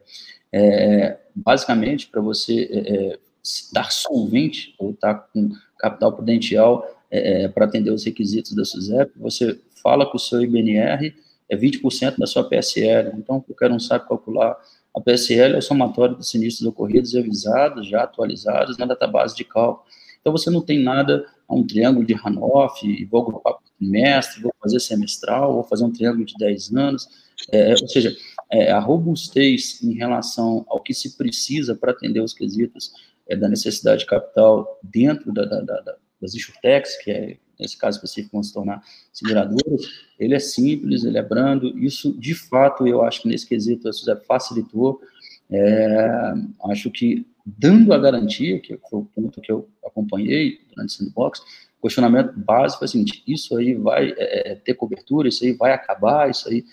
É, 0.53 1.19
basicamente, 1.35 2.09
para 2.09 2.21
você 2.21 2.69
é, 2.73 3.19
estar 3.43 3.91
solvente 3.91 4.75
ou 4.79 4.91
estar 4.91 5.15
com 5.33 5.51
capital 5.79 6.13
prudencial 6.13 6.87
é, 7.11 7.45
é 7.45 7.49
para 7.49 7.65
atender 7.65 7.91
os 7.91 8.05
requisitos 8.05 8.55
da 8.55 8.65
SUSEP, 8.65 9.13
você 9.17 9.59
fala 9.83 10.07
com 10.07 10.17
o 10.17 10.21
seu 10.21 10.43
IBNR, 10.43 11.15
é 11.49 11.57
20% 11.57 12.19
da 12.19 12.27
sua 12.27 12.45
PSL. 12.45 13.13
Então, 13.17 13.41
qualquer 13.41 13.73
um 13.73 13.81
sabe 13.81 14.07
calcular. 14.07 14.57
A 14.95 15.01
PSL 15.01 15.55
é 15.55 15.59
o 15.59 15.63
somatório 15.63 16.17
dos 16.17 16.31
sinistros 16.31 16.67
ocorridos 16.67 17.15
e 17.15 17.19
avisados, 17.19 17.87
já 17.89 18.03
atualizados 18.03 18.77
na 18.77 18.85
database 18.85 19.35
de 19.35 19.45
cálculo. 19.45 19.87
Então, 20.21 20.33
você 20.33 20.51
não 20.51 20.61
tem 20.61 20.83
nada 20.83 21.25
a 21.49 21.55
um 21.55 21.67
triângulo 21.67 22.05
de 22.05 22.15
Hanoff, 22.15 23.05
vou 23.07 23.23
agrupar 23.23 23.55
por 23.55 23.63
trimestre, 23.79 24.43
vou 24.43 24.53
fazer 24.61 24.81
semestral, 24.81 25.55
vou 25.55 25.65
fazer 25.65 25.85
um 25.85 25.93
triângulo 25.93 26.25
de 26.25 26.35
10 26.35 26.75
anos. 26.75 27.09
É, 27.51 27.71
ou 27.71 27.89
seja, 27.89 28.15
é, 28.51 28.71
a 28.71 28.79
robustez 28.79 29.83
em 29.83 29.93
relação 29.95 30.65
ao 30.69 30.81
que 30.83 30.95
se 30.95 31.17
precisa 31.17 31.75
para 31.75 31.93
atender 31.93 32.21
os 32.21 32.33
quesitos 32.33 32.93
é, 33.29 33.37
da 33.37 33.49
necessidade 33.49 34.01
de 34.01 34.07
capital 34.07 34.79
dentro 34.83 35.33
da, 35.33 35.45
da, 35.45 35.61
da, 35.61 35.97
das 36.21 36.35
insurtechs, 36.35 36.97
que 37.03 37.11
é, 37.11 37.37
nesse 37.59 37.77
caso 37.77 37.99
específico, 37.99 38.33
vão 38.33 38.43
se 38.43 38.53
tornar 38.53 38.83
seguradoras, 39.13 39.87
ele 40.19 40.35
é 40.35 40.39
simples, 40.39 41.05
ele 41.05 41.19
é 41.19 41.23
brando, 41.23 41.77
isso, 41.79 42.13
de 42.19 42.35
fato, 42.35 42.87
eu 42.87 43.03
acho 43.03 43.23
que 43.23 43.29
nesse 43.29 43.47
quesito 43.47 43.89
a 43.89 43.93
SUSEP 43.93 44.25
facilitou, 44.27 45.01
é, 45.51 46.35
acho 46.71 46.91
que 46.91 47.27
dando 47.45 47.93
a 47.93 47.99
garantia, 47.99 48.61
que 48.61 48.79
foi 48.89 49.01
o 49.01 49.05
ponto 49.05 49.41
que 49.41 49.51
eu 49.51 49.69
acompanhei 49.85 50.61
durante 50.71 50.91
o 50.91 50.93
sandbox, 50.93 51.41
o 51.81 51.87
questionamento 51.87 52.33
básico 52.37 52.85
é 52.85 52.87
o 52.87 52.89
seguinte, 52.89 53.23
isso 53.27 53.57
aí 53.57 53.75
vai 53.75 54.11
é, 54.17 54.53
é, 54.53 54.55
ter 54.55 54.75
cobertura, 54.75 55.29
isso 55.29 55.45
aí 55.45 55.53
vai 55.53 55.73
acabar, 55.73 56.31
isso 56.31 56.49
aí 56.49 56.65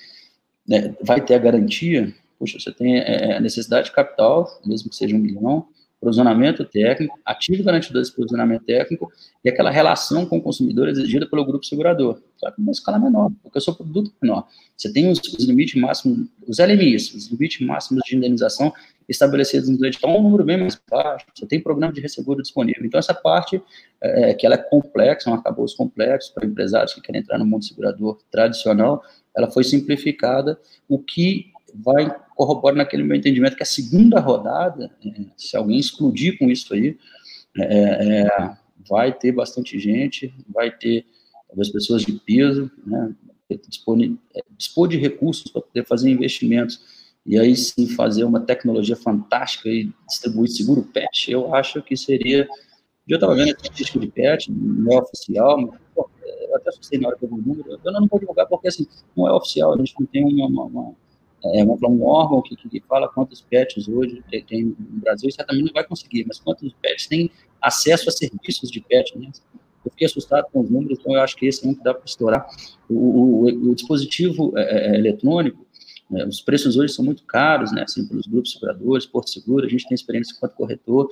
né, 0.67 0.95
vai 1.01 1.21
ter 1.21 1.35
a 1.35 1.39
garantia? 1.39 2.13
Puxa, 2.39 2.59
você 2.59 2.71
tem 2.71 2.97
é, 2.97 3.01
é, 3.01 3.37
a 3.37 3.39
necessidade 3.39 3.87
de 3.87 3.93
capital, 3.93 4.59
mesmo 4.65 4.89
que 4.89 4.95
seja 4.95 5.15
um 5.15 5.19
milhão, 5.19 5.67
provisionamento 5.99 6.63
técnico, 6.63 7.17
ativo 7.25 7.63
garantido 7.63 7.99
desse 7.99 8.13
provisionamento 8.13 8.65
técnico 8.65 9.11
e 9.43 9.49
aquela 9.49 9.71
relação 9.71 10.25
com 10.25 10.37
o 10.37 10.41
consumidor 10.41 10.87
exigida 10.87 11.27
pelo 11.27 11.45
grupo 11.45 11.65
segurador, 11.65 12.21
só 12.37 12.51
que 12.51 12.59
numa 12.59 12.71
escala 12.71 12.99
menor, 12.99 13.31
porque 13.41 13.57
o 13.57 13.61
seu 13.61 13.73
produto 13.73 14.11
é 14.11 14.25
menor. 14.25 14.47
Você 14.77 14.91
tem 14.91 15.09
os, 15.09 15.19
os 15.19 15.45
limites 15.45 15.81
máximos, 15.81 16.27
os 16.47 16.59
LMIs, 16.59 17.13
os 17.13 17.31
limites 17.31 17.65
máximos 17.65 18.03
de 18.05 18.15
indenização 18.15 18.71
estabelecidos 19.07 19.69
no 19.69 19.85
edital, 19.85 20.19
um 20.19 20.23
número 20.23 20.43
bem 20.43 20.57
mais 20.57 20.79
baixo, 20.89 21.25
você 21.33 21.45
tem 21.47 21.59
programa 21.59 21.93
de 21.93 22.01
resseguro 22.01 22.41
disponível. 22.41 22.85
Então, 22.85 22.99
essa 22.99 23.13
parte, 23.13 23.61
é, 24.01 24.33
que 24.33 24.45
ela 24.45 24.55
é 24.55 24.59
complexa, 24.59 25.29
é 25.29 25.33
um 25.33 25.35
acabouço 25.35 25.77
complexo 25.77 26.33
para 26.33 26.45
empresários 26.45 26.93
que 26.93 27.01
querem 27.01 27.21
entrar 27.21 27.37
no 27.37 27.45
mundo 27.45 27.65
segurador 27.65 28.19
tradicional, 28.31 29.01
ela 29.35 29.51
foi 29.51 29.63
simplificada, 29.63 30.59
o 30.87 30.99
que 30.99 31.51
vai 31.73 32.13
corroborar 32.35 32.77
naquele 32.77 33.03
meu 33.03 33.15
entendimento 33.15 33.55
que 33.55 33.63
a 33.63 33.65
segunda 33.65 34.19
rodada, 34.19 34.91
é, 35.05 35.25
se 35.37 35.55
alguém 35.57 35.79
explodir 35.79 36.37
com 36.37 36.49
isso 36.49 36.73
aí, 36.73 36.97
é, 37.57 38.21
é, 38.21 38.57
vai 38.89 39.11
ter 39.11 39.31
bastante 39.31 39.79
gente, 39.79 40.33
vai 40.47 40.71
ter 40.71 41.05
talvez 41.47 41.69
pessoas 41.69 42.03
de 42.03 42.13
peso, 42.13 42.71
né, 42.85 43.13
dispor, 43.67 43.97
é, 44.01 44.41
dispor 44.57 44.87
de 44.87 44.97
recursos 44.97 45.51
para 45.51 45.61
poder 45.61 45.85
fazer 45.85 46.09
investimentos 46.09 46.81
e 47.25 47.39
aí 47.39 47.55
sim 47.55 47.87
fazer 47.87 48.23
uma 48.23 48.39
tecnologia 48.39 48.95
fantástica 48.95 49.69
e 49.69 49.91
distribuir 50.07 50.49
seguro 50.49 50.83
PET, 50.83 51.31
eu 51.31 51.55
acho 51.55 51.81
que 51.81 51.97
seria. 51.97 52.47
Eu 53.07 53.15
estava 53.15 53.35
vendo 53.35 53.47
estatística 53.47 53.99
de 53.99 54.07
PET, 54.07 54.51
não 54.51 54.93
é 54.93 55.01
oficial, 55.01 55.59
mas, 55.59 55.79
eu 56.25 56.55
até 56.55 56.69
assustei 56.69 56.99
na 56.99 57.07
hora 57.07 57.17
que 57.17 57.25
eu 57.25 57.29
vi 57.29 57.35
o 57.35 57.37
número, 57.37 57.79
eu 57.83 57.91
não 57.91 58.07
vou 58.07 58.19
divulgar 58.19 58.47
porque 58.47 58.67
assim, 58.67 58.87
não 59.15 59.27
é 59.27 59.33
oficial, 59.33 59.73
a 59.73 59.77
gente 59.77 59.93
não 59.99 60.05
tem 60.07 60.23
uma, 60.23 60.47
uma, 60.47 60.63
uma 60.65 60.95
é, 61.53 61.63
um 61.63 62.03
órgão 62.03 62.41
que, 62.41 62.55
que, 62.55 62.81
fala 62.87 63.07
quantos 63.07 63.41
pets 63.41 63.87
hoje 63.87 64.23
tem, 64.29 64.43
tem, 64.43 64.63
no 64.63 64.99
Brasil, 65.01 65.29
certamente 65.31 65.65
não 65.65 65.73
vai 65.73 65.83
conseguir, 65.83 66.25
mas 66.27 66.39
quantos 66.39 66.73
pets 66.81 67.07
têm 67.07 67.29
acesso 67.61 68.09
a 68.09 68.11
serviços 68.11 68.71
de 68.71 68.81
pet, 68.81 69.17
né? 69.17 69.29
Eu 69.85 69.91
fiquei 69.91 70.07
assustado 70.07 70.47
com 70.51 70.61
os 70.61 70.69
números, 70.69 70.97
então 70.99 71.13
eu 71.13 71.21
acho 71.21 71.35
que 71.35 71.45
esse 71.45 71.65
é 71.65 71.69
um 71.69 71.75
que 71.75 71.83
dá 71.83 71.93
para 71.93 72.05
estourar. 72.05 72.47
O, 72.89 72.95
o, 72.95 73.69
o 73.69 73.75
dispositivo 73.75 74.57
é, 74.57 74.95
é, 74.95 74.95
eletrônico, 74.97 75.63
é, 76.13 76.25
os 76.25 76.41
preços 76.41 76.75
hoje 76.77 76.93
são 76.93 77.05
muito 77.05 77.23
caros, 77.23 77.71
né, 77.71 77.83
assim, 77.83 78.07
pelos 78.07 78.25
grupos 78.25 78.53
seguradores, 78.53 79.05
Porto 79.05 79.29
Seguro, 79.29 79.65
a 79.65 79.69
gente 79.69 79.87
tem 79.87 79.93
experiência 79.93 80.33
enquanto 80.35 80.53
corretor, 80.53 81.07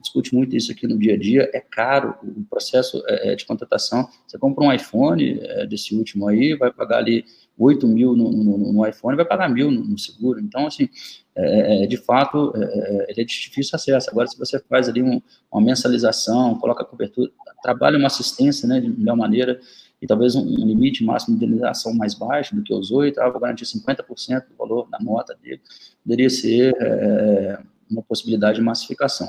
discute 0.00 0.34
muito 0.34 0.56
isso 0.56 0.70
aqui 0.70 0.86
no 0.86 0.98
dia 0.98 1.14
a 1.14 1.18
dia, 1.18 1.50
é 1.52 1.60
caro 1.60 2.14
o 2.22 2.44
processo 2.44 3.02
é, 3.06 3.32
é 3.32 3.36
de 3.36 3.44
contratação. 3.44 4.08
Você 4.26 4.38
compra 4.38 4.64
um 4.64 4.72
iPhone 4.72 5.38
é, 5.40 5.66
desse 5.66 5.94
último 5.94 6.28
aí, 6.28 6.54
vai 6.54 6.72
pagar 6.72 6.98
ali 6.98 7.24
8 7.58 7.86
mil 7.88 8.14
no, 8.14 8.30
no, 8.30 8.72
no 8.72 8.86
iPhone, 8.86 9.16
vai 9.16 9.24
pagar 9.24 9.48
mil 9.48 9.70
no, 9.70 9.84
no 9.84 9.98
seguro. 9.98 10.40
Então, 10.40 10.66
assim, 10.66 10.88
é, 11.34 11.86
de 11.86 11.96
fato, 11.96 12.52
é, 12.56 13.06
ele 13.10 13.22
é 13.22 13.24
de 13.24 13.40
difícil 13.40 13.74
acesso. 13.74 14.10
Agora, 14.10 14.28
se 14.28 14.38
você 14.38 14.60
faz 14.60 14.88
ali 14.88 15.02
um, 15.02 15.20
uma 15.50 15.60
mensalização, 15.60 16.56
coloca 16.58 16.84
cobertura, 16.84 17.30
trabalha 17.62 17.98
uma 17.98 18.06
assistência, 18.06 18.68
né, 18.68 18.80
de 18.80 18.88
melhor 18.88 19.16
maneira, 19.16 19.60
e 20.00 20.06
talvez 20.06 20.36
um, 20.36 20.42
um 20.42 20.66
limite 20.66 21.02
máximo 21.02 21.36
de 21.36 21.44
indenização 21.44 21.92
mais 21.92 22.14
baixo 22.14 22.54
do 22.54 22.62
que 22.62 22.72
os 22.72 22.92
8, 22.92 23.20
ah, 23.20 23.28
vou 23.28 23.40
garantir 23.40 23.64
50% 23.64 24.48
do 24.48 24.56
valor 24.56 24.88
da 24.88 24.98
nota 25.00 25.36
dele, 25.42 25.60
poderia 26.04 26.30
ser 26.30 26.72
é, 26.80 27.58
uma 27.90 28.02
possibilidade 28.02 28.58
de 28.58 28.64
massificação. 28.64 29.28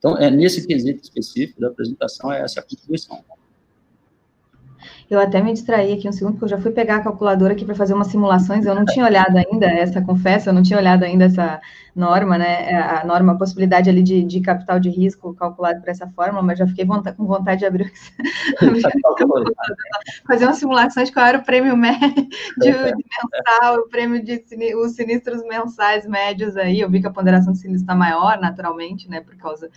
Então, 0.00 0.16
é, 0.16 0.30
nesse 0.30 0.66
quesito 0.66 1.02
específico 1.04 1.60
da 1.60 1.68
apresentação, 1.68 2.32
é 2.32 2.40
essa 2.40 2.60
a 2.60 2.62
contribuição. 2.62 3.22
Eu 5.10 5.18
até 5.18 5.42
me 5.42 5.52
distraí 5.52 5.92
aqui 5.92 6.08
um 6.08 6.12
segundo, 6.12 6.34
porque 6.34 6.44
eu 6.44 6.48
já 6.50 6.58
fui 6.60 6.70
pegar 6.70 6.96
a 6.96 7.02
calculadora 7.02 7.52
aqui 7.52 7.64
para 7.64 7.74
fazer 7.74 7.94
umas 7.94 8.06
simulações. 8.06 8.64
Eu 8.64 8.76
não 8.76 8.84
tinha 8.84 9.04
olhado 9.04 9.36
ainda 9.36 9.66
essa, 9.66 10.00
confesso, 10.00 10.48
eu 10.48 10.52
não 10.52 10.62
tinha 10.62 10.78
olhado 10.78 11.02
ainda 11.02 11.24
essa 11.24 11.60
norma, 11.96 12.38
né? 12.38 12.72
A 12.80 13.04
norma, 13.04 13.32
a 13.32 13.36
possibilidade 13.36 13.90
ali 13.90 14.04
de, 14.04 14.22
de 14.22 14.40
capital 14.40 14.78
de 14.78 14.88
risco 14.88 15.34
calculado 15.34 15.80
para 15.80 15.90
essa 15.90 16.06
fórmula, 16.06 16.44
mas 16.44 16.60
já 16.60 16.66
fiquei 16.66 16.84
vontade, 16.84 17.16
com 17.16 17.26
vontade 17.26 17.58
de 17.58 17.66
abrir 17.66 17.92
fazer 20.28 20.44
umas 20.44 20.58
simulações 20.58 21.10
qual 21.10 21.26
era 21.26 21.38
o 21.38 21.44
prêmio 21.44 21.76
médio 21.76 22.28
de 22.58 22.70
mensal, 22.70 23.78
o 23.78 23.88
prêmio 23.88 24.22
de 24.22 24.44
os 24.76 24.92
sinistros 24.92 25.42
mensais 25.42 26.06
médios 26.06 26.56
aí. 26.56 26.78
Eu 26.78 26.88
vi 26.88 27.00
que 27.00 27.08
a 27.08 27.12
ponderação 27.12 27.52
de 27.52 27.58
sinistro 27.58 27.82
está 27.82 27.96
maior, 27.96 28.40
naturalmente, 28.40 29.10
né? 29.10 29.20
Por 29.20 29.34
causa 29.34 29.68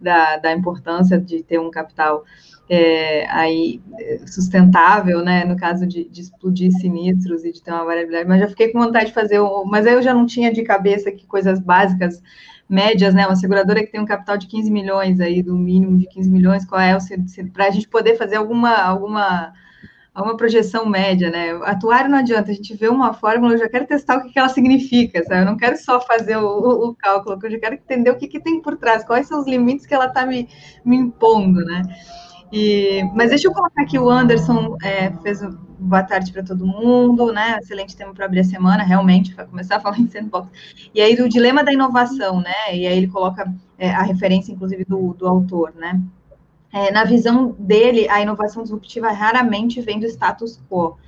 da, 0.00 0.38
da 0.38 0.50
importância 0.50 1.20
de 1.20 1.42
ter 1.42 1.60
um 1.60 1.70
capital 1.70 2.24
é, 2.68 3.26
aí 3.30 3.80
sustentável, 4.26 5.24
né, 5.24 5.44
no 5.44 5.56
caso 5.56 5.86
de, 5.86 6.04
de, 6.04 6.20
explodir 6.20 6.70
sinistros 6.72 7.44
e 7.44 7.52
de 7.52 7.62
ter 7.62 7.70
uma 7.70 7.84
variabilidade, 7.84 8.28
mas 8.28 8.40
já 8.40 8.48
fiquei 8.48 8.68
com 8.68 8.80
vontade 8.80 9.06
de 9.06 9.14
fazer, 9.14 9.38
o, 9.38 9.64
mas 9.64 9.86
aí 9.86 9.94
eu 9.94 10.02
já 10.02 10.12
não 10.12 10.26
tinha 10.26 10.52
de 10.52 10.62
cabeça 10.62 11.10
que 11.10 11.26
coisas 11.26 11.58
básicas, 11.60 12.22
médias, 12.68 13.14
né, 13.14 13.26
uma 13.26 13.36
seguradora 13.36 13.80
que 13.80 13.90
tem 13.90 14.00
um 14.00 14.06
capital 14.06 14.36
de 14.36 14.46
15 14.46 14.70
milhões 14.70 15.20
aí, 15.20 15.42
do 15.42 15.56
mínimo 15.56 15.96
de 15.96 16.06
15 16.06 16.30
milhões, 16.30 16.66
qual 16.66 16.80
é 16.80 16.94
o, 16.94 16.98
para 17.52 17.66
a 17.66 17.70
gente 17.70 17.88
poder 17.88 18.16
fazer 18.16 18.36
alguma, 18.36 18.76
alguma, 18.76 19.54
alguma 20.14 20.36
projeção 20.36 20.84
média, 20.84 21.30
né, 21.30 21.52
atuário 21.62 22.10
não 22.10 22.18
adianta, 22.18 22.50
a 22.50 22.54
gente 22.54 22.76
vê 22.76 22.88
uma 22.88 23.14
fórmula, 23.14 23.54
eu 23.54 23.58
já 23.58 23.68
quero 23.70 23.86
testar 23.86 24.18
o 24.18 24.22
que, 24.24 24.32
que 24.32 24.38
ela 24.38 24.50
significa, 24.50 25.24
sabe, 25.24 25.40
eu 25.40 25.46
não 25.46 25.56
quero 25.56 25.78
só 25.78 25.98
fazer 26.02 26.36
o, 26.36 26.46
o, 26.46 26.88
o 26.90 26.94
cálculo, 26.94 27.38
eu 27.42 27.50
já 27.50 27.58
quero 27.58 27.76
entender 27.76 28.10
o 28.10 28.16
que, 28.16 28.28
que 28.28 28.40
tem 28.40 28.60
por 28.60 28.76
trás, 28.76 29.02
quais 29.02 29.26
são 29.26 29.40
os 29.40 29.46
limites 29.46 29.86
que 29.86 29.94
ela 29.94 30.08
está 30.08 30.26
me, 30.26 30.46
me 30.84 30.98
impondo, 30.98 31.64
né, 31.64 31.82
e, 32.52 33.02
mas 33.14 33.30
deixa 33.30 33.48
eu 33.48 33.52
colocar 33.52 33.82
aqui 33.82 33.98
o 33.98 34.08
Anderson 34.08 34.76
é, 34.82 35.10
fez 35.22 35.42
um 35.42 35.68
boa 35.78 36.02
tarde 36.02 36.32
para 36.32 36.42
todo 36.42 36.66
mundo, 36.66 37.32
né? 37.32 37.58
Excelente 37.62 37.96
tema 37.96 38.12
para 38.12 38.24
abrir 38.24 38.40
a 38.40 38.44
semana, 38.44 38.82
realmente, 38.82 39.34
vai 39.34 39.46
começar 39.46 39.76
a 39.76 39.80
falar 39.80 39.98
em 39.98 40.08
sandbox. 40.08 40.50
E 40.94 41.00
aí 41.00 41.16
do 41.16 41.28
dilema 41.28 41.62
da 41.62 41.72
inovação, 41.72 42.40
né? 42.40 42.54
E 42.72 42.86
aí 42.86 42.96
ele 42.96 43.06
coloca 43.06 43.52
é, 43.78 43.90
a 43.90 44.02
referência, 44.02 44.52
inclusive, 44.52 44.84
do, 44.84 45.14
do 45.14 45.26
autor, 45.26 45.72
né? 45.76 46.00
É, 46.72 46.90
na 46.90 47.04
visão 47.04 47.54
dele, 47.58 48.08
a 48.08 48.20
inovação 48.20 48.62
disruptiva 48.62 49.10
raramente 49.10 49.80
vem 49.80 49.98
do 49.98 50.06
status 50.06 50.60
quo 50.68 50.98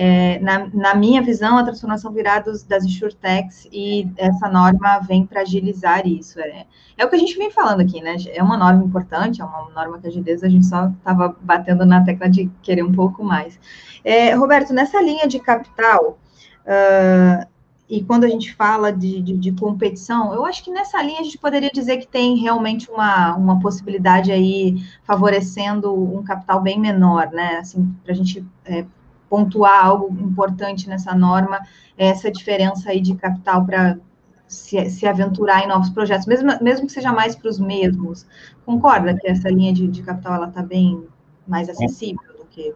é, 0.00 0.38
na, 0.38 0.68
na, 0.72 0.94
minha 0.94 1.20
visão, 1.20 1.58
a 1.58 1.64
transformação 1.64 2.12
virá 2.12 2.38
dos, 2.38 2.62
das 2.62 2.84
insurtechs 2.84 3.66
e 3.72 4.08
essa 4.16 4.48
norma 4.48 5.00
vem 5.00 5.26
para 5.26 5.40
agilizar 5.40 6.06
isso. 6.06 6.38
É, 6.38 6.66
é, 6.96 7.04
o 7.04 7.10
que 7.10 7.16
a 7.16 7.18
gente 7.18 7.36
vem 7.36 7.50
falando 7.50 7.80
aqui, 7.80 8.00
né? 8.00 8.14
É 8.28 8.40
uma 8.40 8.56
norma 8.56 8.84
importante, 8.84 9.42
é 9.42 9.44
uma 9.44 9.68
norma 9.70 9.98
que 9.98 10.06
agiliza, 10.06 10.46
a 10.46 10.48
gente 10.48 10.66
só 10.66 10.86
estava 10.86 11.34
batendo 11.40 11.84
na 11.84 12.04
tecla 12.04 12.30
de 12.30 12.48
querer 12.62 12.84
um 12.84 12.92
pouco 12.92 13.24
mais. 13.24 13.58
É, 14.04 14.34
Roberto, 14.34 14.72
nessa 14.72 15.02
linha 15.02 15.26
de 15.26 15.40
capital, 15.40 16.16
uh, 16.62 17.44
e 17.90 18.04
quando 18.04 18.22
a 18.22 18.28
gente 18.28 18.54
fala 18.54 18.92
de, 18.92 19.20
de, 19.20 19.36
de, 19.36 19.50
competição, 19.50 20.32
eu 20.32 20.46
acho 20.46 20.62
que 20.62 20.70
nessa 20.70 21.02
linha 21.02 21.18
a 21.18 21.24
gente 21.24 21.38
poderia 21.38 21.70
dizer 21.70 21.96
que 21.96 22.06
tem 22.06 22.36
realmente 22.36 22.88
uma, 22.88 23.34
uma 23.34 23.58
possibilidade 23.58 24.30
aí 24.30 24.76
favorecendo 25.02 25.92
um 25.92 26.22
capital 26.22 26.60
bem 26.60 26.78
menor, 26.78 27.30
né? 27.32 27.56
Assim, 27.56 27.92
para 28.04 28.12
a 28.12 28.14
gente 28.14 28.46
é, 28.64 28.84
pontuar 29.28 29.86
algo 29.86 30.08
importante 30.20 30.88
nessa 30.88 31.14
norma, 31.14 31.60
essa 31.96 32.30
diferença 32.30 32.90
aí 32.90 33.00
de 33.00 33.14
capital 33.14 33.64
para 33.64 33.98
se, 34.46 34.88
se, 34.90 35.06
aventurar 35.06 35.64
em 35.64 35.68
novos 35.68 35.90
projetos, 35.90 36.26
mesmo, 36.26 36.50
mesmo 36.62 36.86
que 36.86 36.92
seja 36.92 37.12
mais 37.12 37.36
para 37.36 37.50
os 37.50 37.58
mesmos. 37.58 38.26
Concorda 38.64 39.16
que 39.18 39.28
essa 39.28 39.50
linha 39.50 39.72
de, 39.72 39.86
de 39.88 40.02
capital 40.02 40.34
ela 40.34 40.48
está 40.48 40.62
bem 40.62 41.06
mais 41.46 41.68
acessível 41.68 42.36
do 42.38 42.46
que 42.46 42.74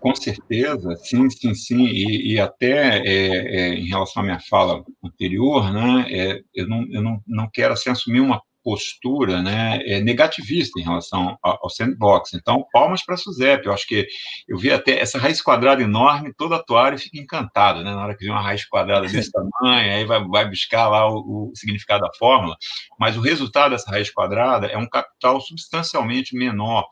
com 0.00 0.14
certeza, 0.14 0.94
sim, 0.96 1.28
sim, 1.28 1.54
sim, 1.54 1.84
e, 1.86 2.34
e 2.34 2.40
até 2.40 2.98
é, 2.98 3.06
é, 3.06 3.74
em 3.74 3.88
relação 3.88 4.22
à 4.22 4.24
minha 4.24 4.38
fala 4.40 4.84
anterior, 5.04 5.72
né, 5.72 6.06
é, 6.08 6.40
eu, 6.54 6.68
não, 6.68 6.86
eu 6.88 7.02
não, 7.02 7.20
não 7.26 7.50
quero 7.52 7.72
assim, 7.72 7.90
assumir 7.90 8.20
uma 8.20 8.40
postura 8.68 9.40
né, 9.40 9.80
é, 9.86 9.98
negativista 9.98 10.78
em 10.78 10.82
relação 10.82 11.38
ao, 11.42 11.70
sandbox. 11.70 12.34
Então, 12.34 12.66
palmas 12.70 13.02
para 13.02 13.14
a 13.14 13.18
SUSEP. 13.18 13.64
Eu 13.64 13.72
acho 13.72 13.86
que 13.86 14.06
eu 14.46 14.58
vi 14.58 14.70
até 14.70 15.00
essa 15.00 15.18
raiz 15.18 15.40
quadrada 15.40 15.82
enorme, 15.82 16.34
todo 16.36 16.54
atuário 16.54 16.98
fica 16.98 17.18
encantado, 17.18 17.82
né? 17.82 17.94
Na 17.94 18.04
hora 18.04 18.14
que 18.14 18.26
vê 18.26 18.30
uma 18.30 18.42
raiz 18.42 18.66
quadrada 18.66 19.06
desse 19.08 19.32
tamanho, 19.32 19.94
aí 19.94 20.04
vai, 20.04 20.22
vai 20.22 20.46
buscar 20.46 20.86
lá 20.88 21.10
o, 21.10 21.50
o 21.50 21.52
significado 21.54 22.02
da 22.02 22.12
fórmula. 22.18 22.58
Mas 23.00 23.16
o 23.16 23.22
resultado 23.22 23.70
dessa 23.70 23.90
raiz 23.90 24.10
quadrada 24.10 24.66
é 24.66 24.76
um 24.76 24.86
capital 24.86 25.40
substancialmente 25.40 26.36
menor 26.36 26.84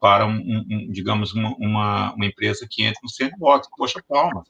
para, 0.00 0.26
um, 0.26 0.32
um, 0.38 0.90
digamos, 0.90 1.34
uma, 1.34 1.54
uma, 1.58 2.14
uma, 2.14 2.26
empresa 2.26 2.66
que 2.68 2.82
entra 2.82 2.98
no 3.02 3.10
sandbox. 3.10 3.68
Poxa, 3.76 4.02
palmas, 4.08 4.48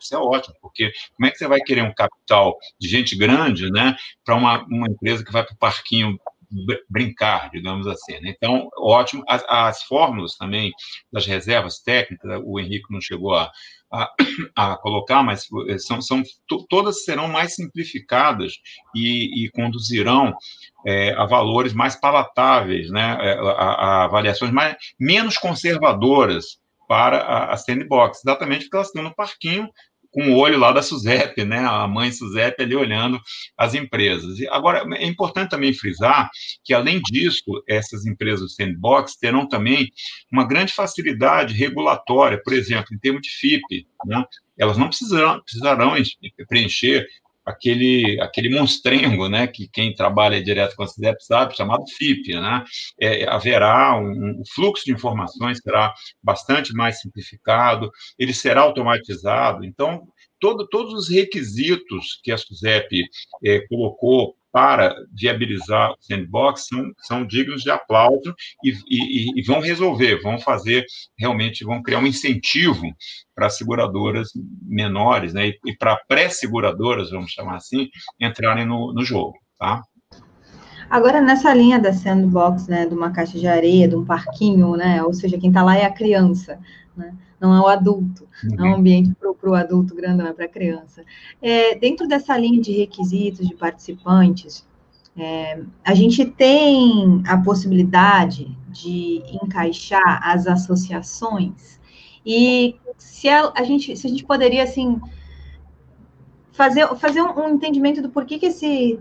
isso 0.00 0.14
é 0.14 0.18
ótimo, 0.18 0.56
porque 0.60 0.90
como 1.14 1.26
é 1.26 1.30
que 1.30 1.36
você 1.36 1.46
vai 1.46 1.60
querer 1.60 1.82
um 1.82 1.94
capital 1.94 2.56
de 2.80 2.88
gente 2.88 3.14
grande, 3.14 3.70
né, 3.70 3.94
para 4.24 4.34
uma, 4.34 4.64
uma 4.64 4.88
empresa 4.88 5.22
que 5.22 5.32
vai 5.32 5.44
para 5.44 5.54
o 5.54 5.58
parquinho 5.58 6.18
brincar, 6.88 7.50
digamos 7.50 7.86
assim. 7.86 8.14
Né? 8.20 8.34
Então, 8.36 8.68
ótimo. 8.78 9.24
As, 9.28 9.44
as, 9.48 9.82
fórmulas 9.82 10.36
também 10.36 10.72
das 11.12 11.26
reservas 11.26 11.80
técnicas, 11.80 12.40
o 12.44 12.58
Henrique 12.58 12.90
não 12.90 13.00
chegou 13.00 13.34
a, 13.34 13.50
a, 14.02 14.72
a 14.72 14.76
colocar, 14.76 15.22
mas 15.22 15.46
eh, 15.68 15.78
são, 15.78 16.00
são 16.00 16.22
todas 16.68 17.04
serão 17.04 17.28
mais 17.28 17.54
simplificadas 17.54 18.54
e, 18.94 19.44
e 19.44 19.50
conduzirão 19.50 20.34
é, 20.86 21.12
a 21.14 21.24
valores 21.24 21.72
mais 21.72 21.96
palatáveis, 21.96 22.90
né? 22.90 23.18
Eh, 23.20 23.38
a, 23.38 23.52
a 23.52 24.04
avaliações 24.04 24.52
mais, 24.52 24.76
menos 24.98 25.38
conservadoras 25.38 26.58
para 26.88 27.18
a, 27.18 27.52
a 27.52 27.56
sandbox, 27.56 28.20
exatamente 28.24 28.64
porque 28.64 28.76
elas 28.76 28.88
estão 28.88 29.02
no 29.02 29.14
parquinho 29.14 29.68
com 30.16 30.30
o 30.30 30.38
olho 30.38 30.58
lá 30.58 30.72
da 30.72 30.80
Suzep, 30.80 31.44
né, 31.44 31.58
a 31.58 31.86
mãe 31.86 32.10
Suzep 32.10 32.62
ali 32.62 32.74
olhando 32.74 33.20
as 33.54 33.74
empresas. 33.74 34.38
E 34.38 34.48
agora, 34.48 34.82
é 34.96 35.06
importante 35.06 35.50
também 35.50 35.74
frisar 35.74 36.30
que, 36.64 36.72
além 36.72 37.02
disso, 37.10 37.62
essas 37.68 38.06
empresas 38.06 38.54
sandbox 38.54 39.14
terão 39.16 39.46
também 39.46 39.92
uma 40.32 40.48
grande 40.48 40.72
facilidade 40.72 41.52
regulatória, 41.52 42.40
por 42.42 42.54
exemplo, 42.54 42.94
em 42.94 42.98
termos 42.98 43.20
de 43.20 43.28
FIP, 43.28 43.86
né? 44.06 44.24
elas 44.58 44.78
não 44.78 44.88
precisarão, 44.88 45.42
precisarão 45.42 45.92
preencher 46.48 47.06
aquele, 47.46 48.20
aquele 48.20 48.50
monstrengo, 48.50 49.28
né, 49.28 49.46
que 49.46 49.68
quem 49.68 49.94
trabalha 49.94 50.42
direto 50.42 50.74
com 50.74 50.82
a 50.82 50.88
CIDEP 50.88 51.24
sabe, 51.24 51.56
chamado 51.56 51.84
FIP, 51.96 52.34
né, 52.34 52.64
é, 53.00 53.28
haverá 53.28 53.96
um, 53.96 54.40
um, 54.40 54.42
fluxo 54.52 54.84
de 54.84 54.92
informações 54.92 55.58
será 55.58 55.94
bastante 56.20 56.74
mais 56.74 57.00
simplificado, 57.00 57.88
ele 58.18 58.34
será 58.34 58.62
automatizado, 58.62 59.64
então, 59.64 60.02
todo, 60.40 60.66
todos 60.66 60.92
os 60.92 61.08
requisitos 61.08 62.20
que 62.22 62.32
a 62.32 62.36
SUSEP 62.36 63.04
é, 63.44 63.60
colocou 63.68 64.34
para 64.56 64.96
viabilizar 65.12 65.90
o 65.90 65.96
sandbox 66.00 66.68
são, 66.68 66.90
são 67.02 67.26
dignos 67.26 67.60
de 67.60 67.70
aplauso 67.70 68.34
e, 68.64 68.70
e, 68.88 69.38
e, 69.38 69.42
vão 69.42 69.60
resolver, 69.60 70.18
vão 70.22 70.38
fazer 70.38 70.86
realmente, 71.18 71.62
vão 71.62 71.82
criar 71.82 71.98
um 71.98 72.06
incentivo 72.06 72.86
para 73.34 73.50
seguradoras 73.50 74.30
menores, 74.62 75.34
né, 75.34 75.48
e, 75.48 75.60
e 75.66 75.76
para 75.76 76.00
pré-seguradoras, 76.08 77.10
vamos 77.10 77.32
chamar 77.32 77.56
assim, 77.56 77.90
entrarem 78.18 78.64
no, 78.64 78.94
no 78.94 79.04
jogo, 79.04 79.34
tá? 79.58 79.82
Agora, 80.88 81.20
nessa 81.20 81.52
linha 81.52 81.78
da 81.78 81.92
sandbox, 81.92 82.68
né, 82.68 82.86
de 82.86 82.94
uma 82.94 83.10
caixa 83.10 83.38
de 83.38 83.46
areia, 83.46 83.88
de 83.88 83.96
um 83.96 84.04
parquinho, 84.04 84.76
né, 84.76 85.02
ou 85.02 85.12
seja, 85.12 85.38
quem 85.38 85.50
está 85.50 85.62
lá 85.62 85.76
é 85.76 85.84
a 85.84 85.92
criança, 85.92 86.58
né, 86.96 87.12
não 87.40 87.54
é 87.54 87.60
o 87.60 87.66
adulto, 87.66 88.26
não 88.44 88.64
é 88.64 88.68
um 88.68 88.72
uhum. 88.72 88.78
ambiente 88.78 89.14
para 89.14 89.50
o 89.50 89.54
adulto 89.54 89.94
grandão, 89.94 90.26
é 90.26 90.32
para 90.32 90.44
a 90.46 90.48
criança. 90.48 91.04
É, 91.42 91.74
dentro 91.76 92.06
dessa 92.06 92.36
linha 92.38 92.60
de 92.60 92.72
requisitos 92.72 93.46
de 93.46 93.54
participantes, 93.54 94.66
é, 95.16 95.60
a 95.84 95.94
gente 95.94 96.24
tem 96.24 97.22
a 97.26 97.38
possibilidade 97.38 98.56
de 98.68 99.22
encaixar 99.42 100.20
as 100.22 100.46
associações 100.46 101.80
e 102.24 102.74
se 102.98 103.28
a, 103.28 103.52
a 103.54 103.62
gente, 103.62 103.96
se 103.96 104.06
a 104.06 104.10
gente 104.10 104.24
poderia, 104.24 104.64
assim, 104.64 105.00
fazer, 106.56 106.88
fazer 106.96 107.20
um, 107.22 107.50
entendimento 107.50 108.00
do 108.00 108.08
porquê 108.08 108.38
que 108.38 108.46
esse, 108.46 108.98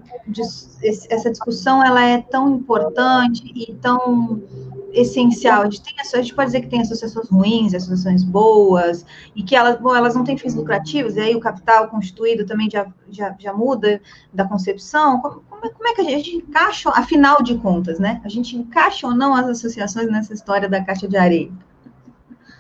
essa 1.10 1.32
discussão 1.32 1.84
ela 1.84 2.04
é 2.04 2.22
tão 2.22 2.54
importante 2.56 3.44
e 3.56 3.74
tão 3.76 4.44
essencial. 4.92 5.62
A 5.62 5.66
gente, 5.66 5.82
tem, 5.82 5.94
a 5.98 6.22
gente 6.22 6.36
pode 6.36 6.48
dizer 6.48 6.62
que 6.62 6.68
tem 6.68 6.82
associações 6.82 7.30
ruins, 7.30 7.74
associações 7.74 8.24
boas, 8.24 9.06
e 9.34 9.42
que 9.42 9.56
elas, 9.56 9.80
bom, 9.80 9.96
elas 9.96 10.16
não 10.16 10.26
têm 10.26 10.38
fins 10.38 10.54
lucrativos, 10.54 11.16
e 11.16 11.22
aí 11.22 11.36
o 11.36 11.40
capital 11.40 11.88
constituído 11.88 12.46
também 12.46 12.70
já, 12.70 12.88
já, 13.10 13.34
já 13.40 13.54
muda 13.54 14.02
da 14.34 14.46
concepção. 14.46 15.22
Como, 15.22 15.42
como, 15.50 15.66
é, 15.66 15.70
como 15.70 15.88
é 15.88 15.94
que 15.94 16.02
a 16.02 16.04
gente, 16.04 16.14
a 16.14 16.18
gente 16.18 16.36
encaixa, 16.36 16.90
afinal 16.90 17.42
de 17.42 17.58
contas, 17.58 18.00
né? 18.00 18.22
A 18.26 18.30
gente 18.30 18.58
encaixa 18.58 19.08
ou 19.08 19.16
não 19.16 19.34
as 19.34 19.48
associações 19.48 20.10
nessa 20.10 20.34
história 20.34 20.68
da 20.68 20.84
caixa 20.84 21.08
de 21.08 21.16
areia? 21.16 21.52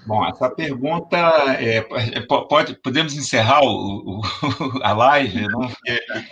Bom, 0.05 0.23
essa 0.25 0.49
pergunta 0.49 1.17
é, 1.59 1.77
é 1.77 2.21
pode, 2.21 2.75
podemos 2.81 3.15
encerrar 3.15 3.61
o, 3.63 4.19
o, 4.19 4.21
a 4.83 4.93
live, 4.93 5.47
não? 5.47 5.61
Né? 5.61 5.73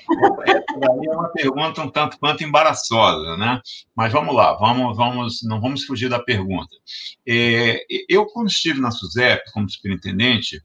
Porque 0.05 0.51
essa 0.51 0.63
é 0.85 1.15
uma 1.15 1.29
pergunta 1.29 1.81
um 1.81 1.89
tanto 1.89 2.19
quanto 2.19 2.43
embaraçosa, 2.43 3.35
né? 3.37 3.59
Mas 3.95 4.13
vamos 4.13 4.35
lá, 4.35 4.53
vamos, 4.53 4.95
vamos, 4.95 5.39
não 5.43 5.59
vamos 5.59 5.85
fugir 5.85 6.07
da 6.07 6.19
pergunta. 6.19 6.75
É, 7.27 7.83
eu, 8.07 8.25
quando 8.27 8.49
estive 8.49 8.79
na 8.79 8.91
SUSEP 8.91 9.41
como 9.51 9.69
superintendente, 9.69 10.61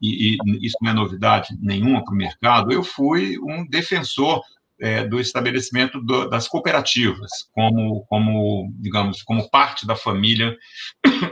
e, 0.00 0.34
e 0.34 0.66
isso 0.66 0.76
não 0.82 0.90
é 0.90 0.94
novidade 0.94 1.56
nenhuma 1.60 2.04
para 2.04 2.14
o 2.14 2.16
mercado, 2.16 2.72
eu 2.72 2.82
fui 2.82 3.38
um 3.38 3.66
defensor 3.66 4.42
é, 4.80 5.06
do 5.06 5.20
estabelecimento 5.20 6.00
do, 6.00 6.28
das 6.28 6.48
cooperativas, 6.48 7.30
como, 7.52 8.04
como, 8.08 8.72
digamos, 8.78 9.22
como 9.22 9.48
parte 9.50 9.86
da 9.86 9.94
família, 9.94 10.56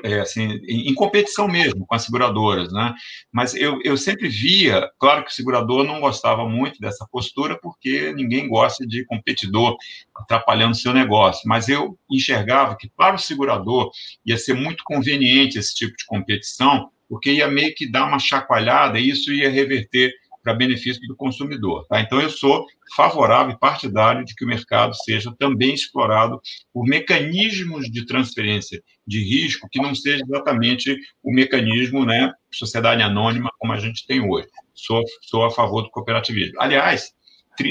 é, 0.05 0.21
assim, 0.21 0.61
em, 0.69 0.91
em, 0.91 0.95
competição 0.95 1.49
mesmo 1.49 1.87
com 1.87 1.95
as 1.95 2.03
seguradoras, 2.03 2.73
né? 2.73 2.95
Mas 3.33 3.55
eu, 3.55 3.81
eu 3.83 3.97
sempre 3.97 4.29
via, 4.29 4.89
claro 4.99 5.25
que 5.25 5.31
o 5.31 5.35
segurador 5.35 5.85
não 5.85 6.01
gostava 6.01 6.49
muito 6.49 6.79
dessa 6.79 7.07
postura, 7.11 7.59
porque 7.61 8.13
ninguém 8.13 8.49
gosta 8.49 8.87
de 8.87 9.05
competidor 9.07 9.77
atrapalhando 10.15 10.77
seu 10.77 10.93
negócio, 10.93 11.43
mas 11.47 11.69
eu 11.69 11.99
enxergava 12.11 12.77
que 12.77 12.91
para 12.97 13.17
o 13.17 13.19
segurador 13.19 13.91
ia 14.27 14.37
ser 14.37 14.55
muito 14.55 14.83
conveniente 14.85 15.59
esse 15.59 15.75
tipo 15.75 15.97
de 15.97 16.05
competição, 16.07 16.91
porque 17.09 17.33
ia 17.33 17.49
meio 17.49 17.75
que 17.75 17.91
dar 17.91 18.07
uma 18.07 18.19
chacoalhada 18.19 18.99
e 18.99 19.09
isso 19.09 19.33
ia 19.33 19.51
reverter 19.51 20.13
para 20.49 20.55
benefício 20.55 21.03
do 21.07 21.15
consumidor. 21.15 21.87
Tá? 21.89 22.01
Então, 22.01 22.21
eu 22.23 22.31
sou 22.31 22.65
favorável 22.97 23.55
e 23.55 23.59
partidário 23.59 24.25
de 24.25 24.35
que 24.35 24.47
o 24.47 24.49
mercado 24.49 24.95
seja 24.95 25.31
também 25.39 25.75
explorado 25.75 26.41
por 26.73 26.87
mecanismos 26.87 27.91
de 27.91 28.07
transferência 28.07 28.83
de 29.07 29.23
risco 29.23 29.69
que 29.71 29.79
não 29.79 29.95
seja 29.95 30.25
exatamente 30.25 30.97
o 31.23 31.31
mecanismo, 31.31 32.07
né, 32.07 32.33
sociedade 32.51 33.03
anônima 33.03 33.51
como 33.59 33.75
a 33.75 33.79
gente 33.79 34.07
tem 34.07 34.23
hoje. 34.27 34.49
Sou, 34.75 35.03
sou 35.23 35.45
a 35.45 35.51
favor 35.51 35.83
do 35.83 35.91
cooperativismo. 35.91 36.59
Aliás, 36.59 37.13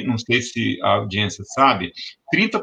não 0.05 0.17
sei 0.19 0.41
se 0.41 0.79
a 0.83 0.95
audiência 0.95 1.43
sabe, 1.45 1.91
30% 2.31 2.61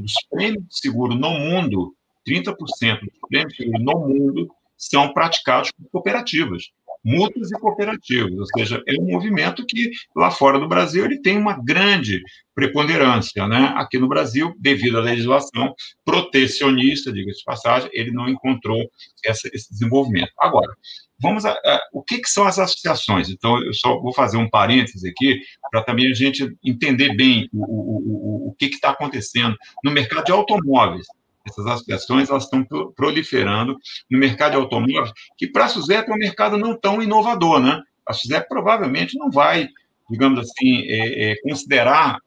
dos 0.00 0.14
prêmios 0.30 0.64
de 0.68 0.78
seguro 0.78 1.14
no 1.14 1.30
mundo, 1.30 1.94
30% 2.26 2.54
dos 2.54 3.28
prêmios 3.28 3.52
de 3.52 3.64
seguro 3.64 3.84
no 3.84 4.08
mundo 4.08 4.50
são 4.78 5.12
praticados 5.12 5.70
por 5.72 5.90
cooperativas 5.90 6.70
mútuas 7.04 7.50
e 7.50 7.58
cooperativas, 7.58 8.32
ou 8.32 8.46
seja, 8.56 8.82
é 8.86 9.00
um 9.00 9.06
movimento 9.06 9.64
que 9.66 9.90
lá 10.14 10.30
fora 10.30 10.58
do 10.58 10.68
Brasil 10.68 11.04
ele 11.04 11.20
tem 11.20 11.38
uma 11.38 11.58
grande 11.62 12.22
preponderância, 12.54 13.46
né? 13.48 13.72
Aqui 13.76 13.98
no 13.98 14.08
Brasil, 14.08 14.54
devido 14.58 14.98
à 14.98 15.00
legislação 15.00 15.74
protecionista, 16.04 17.12
diga-se 17.12 17.38
de 17.38 17.44
passagem, 17.44 17.88
ele 17.92 18.10
não 18.10 18.28
encontrou 18.28 18.90
essa, 19.24 19.48
esse 19.52 19.70
desenvolvimento. 19.70 20.32
Agora, 20.38 20.70
vamos 21.18 21.46
a, 21.46 21.52
a, 21.52 21.80
o 21.92 22.02
que, 22.02 22.18
que, 22.18 22.28
são 22.28 22.44
as 22.44 22.58
associações? 22.58 23.30
Então, 23.30 23.62
eu 23.62 23.72
só 23.72 23.98
vou 24.00 24.12
fazer 24.12 24.36
um 24.36 24.50
parêntese 24.50 25.08
aqui 25.08 25.40
para 25.70 25.82
também 25.82 26.10
a 26.10 26.14
gente 26.14 26.54
entender 26.62 27.14
bem 27.16 27.48
o, 27.52 27.64
o, 27.64 28.46
o, 28.46 28.48
o 28.48 28.54
que 28.58 28.66
está 28.66 28.90
acontecendo 28.90 29.56
no 29.82 29.90
mercado 29.90 30.24
de 30.26 30.32
automóveis 30.32 31.06
essas 31.46 31.66
associações 31.66 32.28
elas 32.28 32.44
estão 32.44 32.64
proliferando 32.94 33.76
no 34.10 34.18
mercado 34.18 34.52
de 34.52 34.56
automóveis, 34.58 35.12
que 35.36 35.46
para 35.46 35.66
a 35.66 35.68
SUSEP 35.68 36.10
é 36.10 36.14
um 36.14 36.18
mercado 36.18 36.56
não 36.56 36.78
tão 36.78 37.02
inovador, 37.02 37.60
né? 37.60 37.82
A 38.06 38.12
SUSEP 38.12 38.48
provavelmente 38.48 39.18
não 39.18 39.30
vai, 39.30 39.68
digamos 40.10 40.40
assim, 40.40 40.82
é, 40.86 41.32
é, 41.32 41.36
considerar 41.42 42.18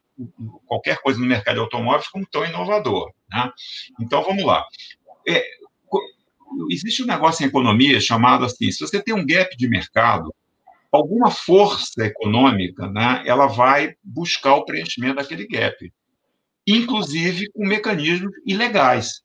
qualquer 0.66 0.98
coisa 1.00 1.20
no 1.20 1.26
mercado 1.26 1.56
de 1.56 1.62
automóveis 1.62 2.08
como 2.08 2.28
tão 2.30 2.46
inovador, 2.46 3.12
né? 3.30 3.52
Então, 4.00 4.24
vamos 4.24 4.44
lá. 4.44 4.64
É, 5.28 5.44
existe 6.70 7.04
um 7.04 7.08
negócio 7.08 7.44
em 7.44 7.48
economia 7.48 8.00
chamado 8.00 8.46
assim, 8.46 8.72
se 8.72 8.80
você 8.80 9.02
tem 9.02 9.14
um 9.14 9.26
gap 9.26 9.56
de 9.58 9.68
mercado, 9.68 10.34
alguma 10.92 11.32
força 11.32 12.06
econômica, 12.06 12.88
né, 12.88 13.24
ela 13.26 13.48
vai 13.48 13.96
buscar 14.04 14.56
o 14.56 14.66
preenchimento 14.66 15.16
daquele 15.16 15.48
gap 15.48 15.92
inclusive 16.68 17.50
com 17.52 17.66
mecanismos 17.66 18.32
ilegais. 18.46 19.24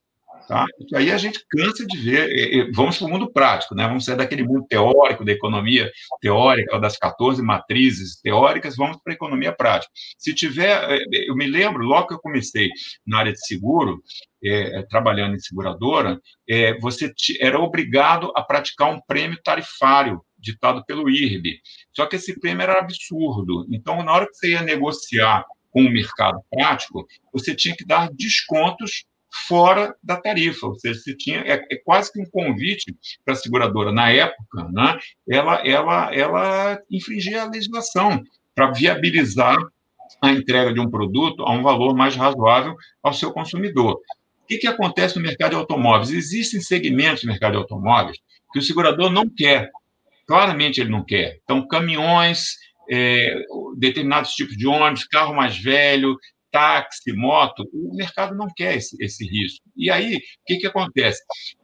Tá? 0.49 0.65
Aí 0.95 1.13
a 1.13 1.19
gente 1.19 1.45
cansa 1.51 1.85
de 1.87 1.99
ver. 1.99 2.71
Vamos 2.73 2.97
para 2.97 3.07
o 3.07 3.11
mundo 3.11 3.31
prático, 3.31 3.75
né? 3.75 3.87
vamos 3.87 4.07
sair 4.07 4.17
daquele 4.17 4.43
mundo 4.43 4.65
teórico, 4.67 5.23
da 5.23 5.31
economia 5.31 5.93
teórica, 6.23 6.81
das 6.81 6.97
14 6.97 7.43
matrizes 7.43 8.19
teóricas, 8.23 8.75
vamos 8.75 8.97
para 9.05 9.13
a 9.13 9.15
economia 9.15 9.53
prática. 9.53 9.93
Se 10.17 10.35
tiver, 10.35 10.71
é, 10.91 11.29
eu 11.29 11.37
me 11.37 11.47
lembro, 11.47 11.85
logo 11.85 12.09
que 12.09 12.15
eu 12.15 12.19
comecei 12.19 12.71
na 13.07 13.19
área 13.19 13.33
de 13.33 13.47
seguro, 13.47 14.03
é, 14.43 14.83
trabalhando 14.89 15.35
em 15.35 15.39
seguradora, 15.39 16.19
é, 16.49 16.79
você 16.79 17.13
era 17.41 17.61
obrigado 17.61 18.33
a 18.35 18.43
praticar 18.43 18.91
um 18.91 19.01
prêmio 19.07 19.39
tarifário 19.45 20.23
ditado 20.39 20.83
pelo 20.87 21.11
IRB. 21.11 21.59
Só 21.95 22.07
que 22.07 22.17
esse 22.17 22.41
prêmio 22.41 22.63
era 22.63 22.79
absurdo. 22.79 23.67
Então, 23.71 24.03
na 24.03 24.13
hora 24.15 24.27
que 24.27 24.35
você 24.35 24.53
ia 24.53 24.63
negociar 24.63 25.45
com 25.71 25.83
o 25.83 25.91
mercado 25.91 26.41
prático, 26.51 27.07
você 27.33 27.55
tinha 27.55 27.77
que 27.77 27.85
dar 27.85 28.11
descontos 28.13 29.05
fora 29.47 29.95
da 30.03 30.17
tarifa, 30.17 30.67
ou 30.67 30.79
seja, 30.79 30.99
você 30.99 31.15
tinha 31.15 31.41
é, 31.41 31.65
é 31.71 31.77
quase 31.85 32.13
que 32.13 32.21
um 32.21 32.31
convite 32.31 32.97
para 33.25 33.35
a 33.35 33.37
seguradora 33.37 33.93
na 33.93 34.11
época, 34.11 34.69
né? 34.73 34.99
Ela 35.29 35.67
ela 35.67 36.15
ela 36.15 36.83
infringia 36.91 37.43
a 37.43 37.51
legislação 37.51 38.23
para 38.55 38.73
viabilizar 38.73 39.57
a 40.23 40.33
entrega 40.33 40.73
de 40.73 40.81
um 40.81 40.91
produto 40.91 41.43
a 41.43 41.53
um 41.53 41.63
valor 41.63 41.95
mais 41.95 42.17
razoável 42.17 42.75
ao 43.03 43.13
seu 43.13 43.33
consumidor. 43.33 44.01
O 44.43 44.47
que, 44.49 44.59
que 44.59 44.67
acontece 44.67 45.17
no 45.17 45.23
mercado 45.23 45.51
de 45.51 45.57
automóveis? 45.57 46.11
Existem 46.11 46.61
segmentos 46.61 47.23
no 47.23 47.31
mercado 47.31 47.53
de 47.53 47.59
automóveis 47.59 48.19
que 48.53 48.59
o 48.59 48.63
segurador 48.63 49.11
não 49.11 49.29
quer. 49.29 49.71
Claramente 50.27 50.81
ele 50.81 50.91
não 50.91 51.05
quer. 51.05 51.39
Então, 51.45 51.67
caminhões, 51.69 52.57
é, 52.91 53.35
determinados 53.77 54.33
tipos 54.33 54.57
de 54.57 54.67
ônibus, 54.67 55.05
carro 55.05 55.35
mais 55.35 55.59
velho, 55.59 56.17
táxi, 56.51 57.13
moto, 57.13 57.69
o 57.73 57.95
mercado 57.95 58.35
não 58.35 58.49
quer 58.57 58.77
esse, 58.77 58.97
esse 59.03 59.25
risco. 59.25 59.65
E 59.77 59.91
aí, 59.91 60.17
o 60.17 60.21
que, 60.47 60.57
que 60.59 60.67
acontece? 60.67 61.23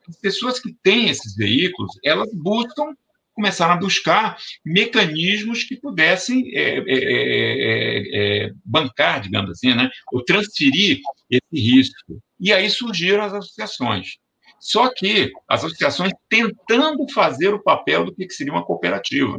As 0.09 0.18
pessoas 0.20 0.61
que 0.61 0.75
têm 0.83 1.09
esses 1.09 1.35
veículos, 1.35 1.93
elas 2.05 2.29
buscam 2.35 2.95
começaram 3.35 3.75
a 3.75 3.79
buscar 3.79 4.37
mecanismos 4.64 5.64
que 5.64 5.77
pudessem 5.77 6.51
é, 6.55 6.79
é, 6.79 6.85
é, 6.89 8.47
é, 8.47 8.51
bancar, 8.64 9.20
digamos 9.20 9.51
assim, 9.51 9.75
né? 9.75 9.91
ou 10.12 10.25
transferir 10.25 11.01
esse 11.29 11.61
risco. 11.61 12.22
E 12.39 12.53
aí 12.53 12.70
surgiram 12.70 13.25
as 13.25 13.35
associações. 13.35 14.16
Só 14.61 14.89
que 14.89 15.31
as 15.49 15.64
associações 15.64 16.12
tentando 16.29 17.07
fazer 17.12 17.53
o 17.53 17.62
papel 17.62 18.05
do 18.05 18.14
que 18.14 18.31
seria 18.31 18.53
uma 18.53 18.64
cooperativa. 18.64 19.37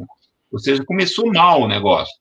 Ou 0.56 0.60
seja, 0.60 0.86
começou 0.86 1.34
mal 1.34 1.64
o 1.64 1.68
negócio. 1.68 2.16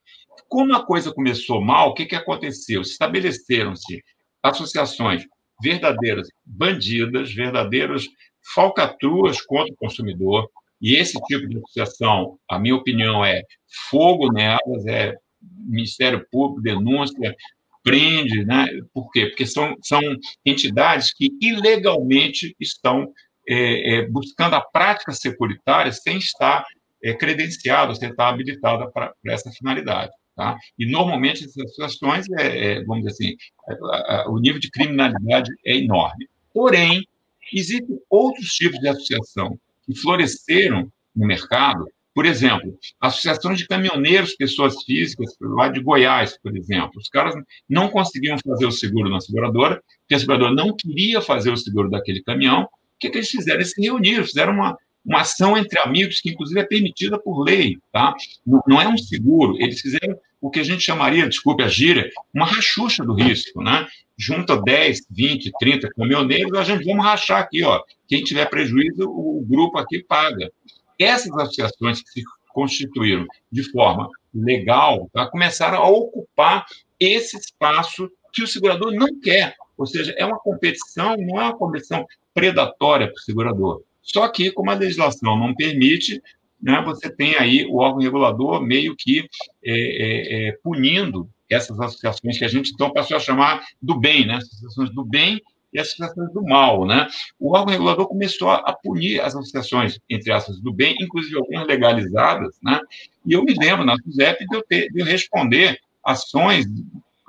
Como 0.49 0.74
a 0.74 0.85
coisa 0.85 1.12
começou 1.14 1.61
mal, 1.61 1.91
o 1.91 1.95
que, 1.95 2.05
que 2.05 2.16
aconteceu? 2.16 2.82
Estabeleceram-se 2.82 4.03
associações 4.43 5.22
verdadeiras 5.62 6.26
bandidas, 6.45 7.32
verdadeiras 7.32 8.05
falcatruas 8.53 9.41
contra 9.41 9.72
o 9.72 9.76
consumidor, 9.76 10.51
e 10.82 10.97
esse 10.97 11.16
tipo 11.28 11.49
de 11.49 11.59
associação, 11.59 12.37
a 12.51 12.59
minha 12.59 12.74
opinião 12.74 13.24
é 13.24 13.41
fogo 13.89 14.32
nelas, 14.32 14.85
é 14.89 15.14
Ministério 15.41 16.26
Público, 16.28 16.61
denúncia, 16.61 17.37
prende, 17.85 18.45
né? 18.45 18.66
Por 18.93 19.12
quê? 19.12 19.26
Porque 19.26 19.47
são, 19.47 19.76
são 19.80 20.01
entidades 20.45 21.14
que 21.14 21.30
ilegalmente 21.41 22.53
estão 22.59 23.12
é, 23.49 23.99
é, 23.99 24.09
buscando 24.09 24.55
a 24.55 24.61
prática 24.61 25.12
securitária 25.12 25.93
sem 25.93 26.18
estar 26.18 26.64
é, 27.05 27.12
credenciada, 27.12 27.94
sem 27.94 28.09
estar 28.09 28.30
habilitada 28.30 28.90
para 28.90 29.12
essa 29.26 29.50
finalidade. 29.50 30.11
Tá? 30.34 30.57
E, 30.78 30.90
normalmente, 30.90 31.44
essas 31.44 31.57
associações, 31.59 32.26
é, 32.38 32.72
é, 32.72 32.84
vamos 32.84 33.05
dizer 33.05 33.11
assim, 33.11 33.36
é, 33.68 34.24
o 34.28 34.38
nível 34.38 34.59
de 34.59 34.70
criminalidade 34.70 35.50
é 35.64 35.76
enorme. 35.76 36.26
Porém, 36.52 37.07
existem 37.52 37.98
outros 38.11 38.48
tipos 38.55 38.80
de 38.80 38.88
associação 38.88 39.59
que 39.84 39.94
floresceram 39.94 40.90
no 41.14 41.26
mercado. 41.26 41.86
Por 42.14 42.26
exemplo, 42.26 42.76
associações 43.00 43.59
de 43.59 43.66
caminhoneiros, 43.66 44.36
pessoas 44.36 44.82
físicas, 44.84 45.36
lá 45.40 45.68
de 45.68 45.80
Goiás, 45.80 46.38
por 46.40 46.57
exemplo. 46.57 46.92
Os 46.96 47.09
caras 47.09 47.34
não 47.68 47.88
conseguiam 47.88 48.36
fazer 48.44 48.66
o 48.66 48.72
seguro 48.72 49.11
na 49.11 49.20
seguradora, 49.20 49.82
porque 50.00 50.14
a 50.14 50.18
seguradora 50.18 50.55
não 50.55 50.74
queria 50.74 51.20
fazer 51.20 51.50
o 51.50 51.57
seguro 51.57 51.90
daquele 51.90 52.22
caminhão. 52.22 52.62
O 52.62 52.68
que, 53.00 53.11
que 53.11 53.18
eles 53.18 53.30
fizeram? 53.30 53.59
Eles 53.59 53.72
se 53.72 53.82
reuniram, 53.82 54.24
fizeram 54.24 54.52
uma, 54.52 54.76
uma 55.05 55.20
ação 55.20 55.57
entre 55.57 55.78
amigos, 55.80 56.20
que 56.20 56.30
inclusive 56.30 56.61
é 56.61 56.64
permitida 56.64 57.18
por 57.18 57.42
lei, 57.42 57.78
tá? 57.92 58.14
Não, 58.46 58.80
é 58.80 58.88
um 58.88 58.96
seguro, 58.96 59.57
eles 59.59 59.80
fizeram 59.80 60.18
o 60.40 60.50
que 60.50 60.61
a 60.61 60.64
gente 60.64 60.82
chamaria, 60.82 61.28
desculpe 61.28 61.62
a 61.62 61.68
gíria, 61.68 62.11
uma 62.32 62.46
rachucha 62.46 63.05
do 63.05 63.14
risco, 63.14 63.62
né? 63.62 63.86
Junta 64.16 64.61
10, 64.61 65.07
20, 65.11 65.52
30 65.59 65.88
caminhoneiros, 65.90 66.59
a 66.59 66.64
gente 66.64 66.84
vamos 66.84 67.05
rachar 67.05 67.40
aqui, 67.40 67.62
ó. 67.62 67.82
Quem 68.09 68.22
tiver 68.22 68.48
prejuízo, 68.48 69.05
o 69.09 69.44
grupo 69.46 69.78
aqui 69.78 70.02
paga. 70.02 70.50
Essas 70.98 71.32
associações 71.36 72.02
que 72.02 72.11
se 72.11 72.22
constituíram 72.48 73.26
de 73.50 73.64
forma 73.70 74.09
legal, 74.32 75.11
tá? 75.12 75.26
começaram 75.26 75.78
a 75.78 75.88
ocupar 75.88 76.64
esse 76.98 77.36
espaço 77.36 78.09
que 78.32 78.42
o 78.42 78.46
segurador 78.46 78.92
não 78.92 79.09
quer. 79.20 79.55
Ou 79.76 79.86
seja, 79.86 80.14
é 80.16 80.24
uma 80.24 80.38
competição, 80.38 81.16
não 81.16 81.40
é 81.40 81.44
uma 81.44 81.57
competição 81.57 82.07
predatória 82.32 83.07
para 83.07 83.16
o 83.16 83.20
segurador. 83.20 83.82
Só 84.05 84.28
que, 84.28 84.52
como 84.52 84.70
a 84.70 84.74
legislação 84.74 85.36
não 85.36 85.55
permite, 85.55 86.22
né, 86.62 86.80
você 86.84 87.11
tem 87.11 87.34
aí 87.36 87.66
o 87.66 87.76
órgão 87.76 88.02
regulador 88.02 88.61
meio 88.61 88.94
que 88.94 89.26
é, 89.64 89.72
é, 89.72 90.48
é, 90.48 90.52
punindo 90.62 91.28
essas 91.50 91.78
associações 91.80 92.38
que 92.38 92.44
a 92.44 92.48
gente 92.48 92.72
então 92.72 92.92
passou 92.92 93.16
a 93.16 93.20
chamar 93.20 93.64
do 93.80 93.98
bem, 93.98 94.26
né, 94.26 94.36
associações 94.36 94.90
do 94.90 95.05
bem 95.05 95.40
e 95.72 95.80
associações 95.80 96.32
do 96.32 96.42
mal, 96.42 96.86
né? 96.86 97.09
O 97.38 97.52
órgão 97.52 97.72
regulador 97.72 98.07
começou 98.07 98.48
a, 98.48 98.72
punir 98.72 99.20
as 99.20 99.34
associações, 99.34 99.98
entre 100.09 100.32
aspas, 100.32 100.61
do 100.61 100.72
bem, 100.72 100.96
inclusive 101.00 101.36
algumas 101.36 101.66
legalizadas, 101.66 102.57
né? 102.62 102.80
E 103.26 103.32
eu 103.32 103.42
me 103.42 103.55
lembro, 103.55 103.84
na 103.84 103.96
SUSEP, 103.96 104.46
de 104.46 104.57
eu, 104.57 104.62
ter, 104.62 104.88
de 104.92 105.00
eu 105.00 105.05
responder 105.05 105.80
ações, 106.05 106.64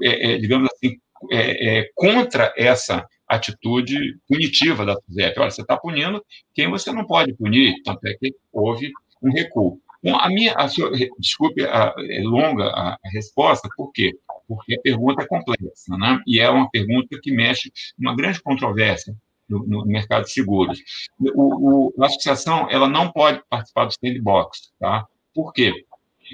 é, 0.03 0.33
é, 0.33 0.37
digamos 0.37 0.69
assim, 0.71 0.95
é, 1.31 1.89
contra 1.95 2.53
essa 2.55 3.03
atitude 3.27 4.17
punitiva 4.27 4.85
da 4.85 4.95
SUSEP. 4.95 5.39
Olha, 5.39 5.51
você 5.51 5.61
está 5.61 5.77
punindo 5.77 6.23
quem 6.53 6.69
você 6.69 6.91
não 6.91 7.05
pode 7.05 7.33
punir, 7.33 7.75
tanto 7.83 8.05
é 8.07 8.13
que 8.13 8.33
houve 8.51 8.91
um 9.21 9.31
recuo. 9.31 9.79
Bom, 10.03 10.15
a 10.17 10.29
minha, 10.29 10.53
a 10.53 10.67
sua, 10.67 10.91
desculpe, 11.17 11.63
a, 11.65 11.93
é 11.97 12.21
longa 12.21 12.65
a, 12.67 12.97
resposta, 13.11 13.67
por 13.75 13.91
quê? 13.91 14.11
Porque 14.47 14.75
a 14.75 14.81
pergunta 14.81 15.23
é 15.23 15.27
complexa, 15.27 15.97
né? 15.97 16.21
E 16.27 16.39
é 16.39 16.47
uma 16.47 16.69
pergunta 16.69 17.19
que 17.21 17.31
mexe 17.31 17.71
uma 17.97 18.15
grande 18.15 18.39
controvérsia 18.39 19.15
no, 19.49 19.65
no 19.65 19.85
mercado 19.85 20.25
de 20.25 20.31
seguros. 20.31 20.79
O, 21.19 21.87
o, 21.97 22.03
a 22.03 22.05
associação, 22.05 22.67
ela 22.69 22.87
não 22.87 23.11
pode 23.11 23.41
participar 23.49 23.85
do 23.85 23.93
sandbox, 23.93 24.71
tá? 24.79 25.07
Por 25.33 25.51
quê? 25.53 25.73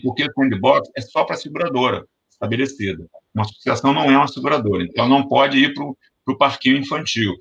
Porque 0.04 0.24
o 0.24 0.34
sandbox 0.34 0.90
é 0.98 1.02
só 1.02 1.24
para 1.24 1.36
a 1.36 1.40
seguradora 1.40 2.06
estabelecida. 2.30 3.06
Uma 3.34 3.44
associação 3.44 3.94
não 3.94 4.12
é 4.12 4.18
uma 4.18 4.28
seguradora, 4.28 4.84
então 4.84 5.08
não 5.08 5.28
pode 5.28 5.58
ir 5.58 5.74
para 5.74 5.86
o 5.86 5.98
para 6.36 6.48
o 6.48 6.52
parquinho 6.52 6.78
infantil. 6.78 7.36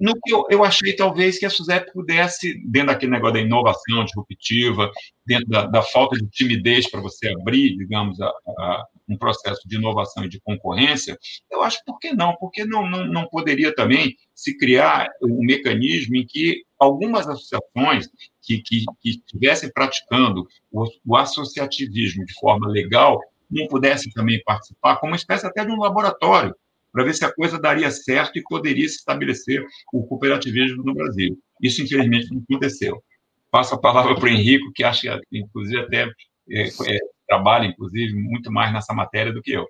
No 0.00 0.12
que 0.12 0.32
eu, 0.32 0.46
eu 0.48 0.64
achei, 0.64 0.94
talvez, 0.94 1.38
que 1.38 1.46
a 1.46 1.50
SUSEP 1.50 1.92
pudesse, 1.92 2.54
dentro 2.64 2.88
daquele 2.88 3.10
negócio 3.10 3.34
da 3.34 3.40
inovação 3.40 4.04
disruptiva, 4.04 4.92
dentro 5.26 5.48
da, 5.48 5.66
da 5.66 5.82
falta 5.82 6.16
de 6.16 6.28
timidez 6.28 6.88
para 6.88 7.00
você 7.00 7.28
abrir, 7.30 7.76
digamos, 7.76 8.20
a, 8.20 8.28
a, 8.28 8.86
um 9.08 9.16
processo 9.16 9.66
de 9.66 9.74
inovação 9.74 10.24
e 10.24 10.28
de 10.28 10.40
concorrência, 10.40 11.18
eu 11.50 11.62
acho, 11.62 11.82
por 11.84 11.98
que 11.98 12.12
não? 12.12 12.36
Porque 12.36 12.64
não, 12.64 12.88
não, 12.88 13.06
não 13.06 13.26
poderia 13.26 13.74
também 13.74 14.14
se 14.32 14.56
criar 14.56 15.08
um 15.20 15.44
mecanismo 15.44 16.14
em 16.14 16.24
que 16.24 16.62
algumas 16.78 17.26
associações 17.26 18.08
que, 18.40 18.62
que, 18.62 18.84
que 19.00 19.10
estivessem 19.10 19.72
praticando 19.72 20.46
o, 20.70 20.84
o 21.04 21.16
associativismo 21.16 22.24
de 22.24 22.34
forma 22.34 22.68
legal 22.68 23.20
não 23.50 23.66
pudessem 23.66 24.12
também 24.12 24.40
participar, 24.44 24.96
como 24.96 25.12
uma 25.12 25.16
espécie 25.16 25.46
até 25.46 25.64
de 25.64 25.72
um 25.72 25.80
laboratório, 25.80 26.54
para 26.92 27.04
ver 27.04 27.14
se 27.14 27.24
a 27.24 27.32
coisa 27.32 27.58
daria 27.58 27.90
certo 27.90 28.38
e 28.38 28.42
poderia 28.42 28.88
se 28.88 28.96
estabelecer 28.96 29.64
o 29.92 30.02
cooperativismo 30.06 30.82
no 30.82 30.94
Brasil. 30.94 31.38
Isso, 31.62 31.82
infelizmente, 31.82 32.32
não 32.32 32.42
aconteceu. 32.42 33.02
Passo 33.50 33.74
a 33.74 33.80
palavra 33.80 34.14
para 34.14 34.24
o 34.24 34.28
Henrico, 34.28 34.72
que 34.74 34.84
acha, 34.84 35.20
inclusive, 35.32 35.80
até 35.80 36.10
é, 36.50 36.68
é, 36.68 36.98
trabalha, 37.26 37.66
inclusive, 37.66 38.14
muito 38.14 38.50
mais 38.50 38.72
nessa 38.72 38.92
matéria 38.92 39.32
do 39.32 39.42
que 39.42 39.52
eu. 39.52 39.66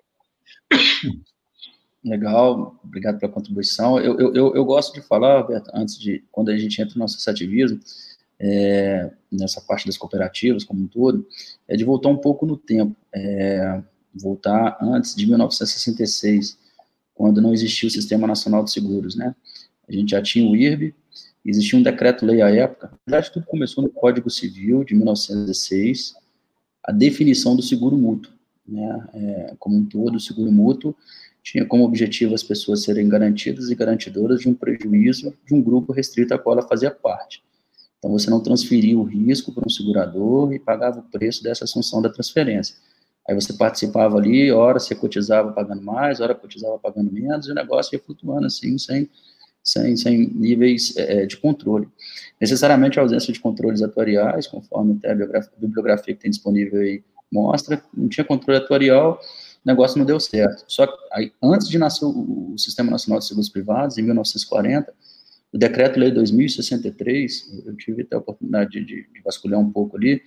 Legal, 2.03 2.79
obrigado 2.83 3.19
pela 3.19 3.31
contribuição. 3.31 3.99
Eu, 3.99 4.17
eu, 4.19 4.55
eu 4.55 4.65
gosto 4.65 4.93
de 4.93 5.01
falar, 5.05 5.45
antes 5.73 5.99
de, 5.99 6.23
quando 6.31 6.49
a 6.49 6.57
gente 6.57 6.81
entra 6.81 6.97
no 6.97 7.03
associativismo, 7.03 7.79
é, 8.39 9.11
nessa 9.29 9.59
parte 9.59 9.85
das 9.85 9.97
cooperativas 9.97 10.63
como 10.63 10.83
um 10.83 10.87
todo, 10.87 11.27
é 11.67 11.75
de 11.75 11.83
voltar 11.83 12.07
um 12.07 12.17
pouco 12.17 12.45
no 12.45 12.55
tempo, 12.55 12.95
é, 13.13 13.83
voltar 14.15 14.77
antes 14.81 15.13
de 15.13 15.25
1966, 15.27 16.57
quando 17.19 17.41
não 17.41 17.53
existia 17.53 17.85
o 17.85 17.91
Sistema 17.91 18.25
Nacional 18.25 18.63
de 18.63 18.71
Seguros, 18.71 19.13
né? 19.13 19.35
A 19.89 19.91
gente 19.91 20.11
já 20.11 20.21
tinha 20.21 20.49
o 20.49 20.55
IRB, 20.55 20.95
existia 21.45 21.77
um 21.77 21.83
decreto-lei 21.83 22.41
à 22.41 22.49
época, 22.49 22.93
verdade 23.05 23.29
tudo 23.29 23.45
começou 23.45 23.83
no 23.83 23.89
Código 23.89 24.29
Civil 24.29 24.85
de 24.85 24.95
1916, 24.95 26.13
a 26.81 26.93
definição 26.93 27.57
do 27.57 27.61
seguro 27.61 27.97
mútuo, 27.97 28.31
né? 28.65 29.09
É, 29.13 29.55
como 29.59 29.75
um 29.75 29.83
todo, 29.83 30.15
o 30.15 30.19
seguro 30.19 30.49
mútuo 30.49 30.95
tinha 31.43 31.65
como 31.65 31.83
objetivo 31.83 32.33
as 32.33 32.41
pessoas 32.41 32.83
serem 32.83 33.09
garantidas 33.09 33.69
e 33.69 33.75
garantidoras 33.75 34.39
de 34.39 34.47
um 34.47 34.53
prejuízo 34.53 35.33
de 35.45 35.53
um 35.53 35.61
grupo 35.61 35.91
restrito 35.91 36.33
a 36.33 36.39
qual 36.39 36.57
ela 36.57 36.65
fazia 36.65 36.89
parte. 36.89 37.43
Então, 37.97 38.11
você 38.11 38.29
não 38.29 38.41
transferia 38.41 38.97
o 38.97 39.03
risco 39.03 39.51
para 39.51 39.65
um 39.67 39.69
segurador 39.69 40.53
e 40.53 40.59
pagava 40.59 41.01
o 41.01 41.03
preço 41.03 41.43
dessa 41.43 41.65
assunção 41.65 42.01
da 42.01 42.09
transferência. 42.09 42.77
Aí 43.29 43.35
você 43.35 43.53
participava 43.53 44.17
ali, 44.17 44.51
hora 44.51 44.79
você 44.79 44.95
cotizava 44.95 45.51
pagando 45.51 45.83
mais, 45.83 46.19
hora 46.19 46.33
cotizava 46.33 46.79
pagando 46.79 47.11
menos, 47.11 47.47
e 47.47 47.51
o 47.51 47.53
negócio 47.53 47.95
ia 47.95 48.01
flutuando 48.03 48.47
assim, 48.47 48.75
sem, 48.79 49.07
sem, 49.63 49.95
sem 49.95 50.27
níveis 50.33 50.97
é, 50.97 51.27
de 51.27 51.37
controle. 51.37 51.87
Necessariamente 52.41 52.97
a 52.97 53.03
ausência 53.03 53.31
de 53.31 53.39
controles 53.39 53.83
atuariais, 53.83 54.47
conforme 54.47 54.97
até 54.97 55.11
a 55.11 55.47
bibliografia 55.59 56.15
que 56.15 56.21
tem 56.21 56.31
disponível 56.31 56.81
aí 56.81 57.03
mostra, 57.31 57.79
não 57.95 58.09
tinha 58.09 58.23
controle 58.23 58.57
atuarial, 58.57 59.21
o 59.63 59.67
negócio 59.67 59.99
não 59.99 60.07
deu 60.07 60.19
certo. 60.19 60.63
Só 60.67 60.87
que 60.87 60.97
aí, 61.13 61.31
antes 61.43 61.69
de 61.69 61.77
nascer 61.77 62.05
o, 62.05 62.53
o 62.53 62.57
Sistema 62.57 62.89
Nacional 62.89 63.19
de 63.19 63.27
Seguros 63.27 63.49
Privados, 63.49 63.99
em 63.99 64.01
1940, 64.01 64.91
o 65.53 65.57
Decreto-Lei 65.59 66.09
2063, 66.09 67.63
eu 67.63 67.75
tive 67.75 68.01
até 68.01 68.15
a 68.15 68.19
oportunidade 68.19 68.71
de, 68.71 68.83
de, 68.83 69.07
de 69.13 69.21
vasculhar 69.21 69.59
um 69.59 69.71
pouco 69.71 69.97
ali, 69.97 70.19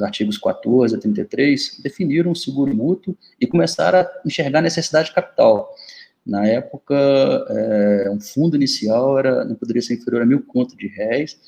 os 0.00 0.02
artigos 0.02 0.38
14 0.38 0.96
a 0.96 0.98
33, 0.98 1.80
definiram 1.82 2.32
o 2.32 2.36
seguro 2.36 2.74
mútuo 2.74 3.16
e 3.40 3.46
começaram 3.46 4.00
a 4.00 4.10
enxergar 4.24 4.60
a 4.60 4.62
necessidade 4.62 5.08
de 5.08 5.14
capital. 5.14 5.70
Na 6.26 6.46
época, 6.46 6.94
é, 7.48 8.10
um 8.10 8.20
fundo 8.20 8.56
inicial 8.56 9.18
era, 9.18 9.44
não 9.44 9.54
poderia 9.54 9.82
ser 9.82 9.94
inferior 9.94 10.22
a 10.22 10.26
mil 10.26 10.42
contos 10.42 10.76
de 10.76 10.88
réis, 10.88 11.38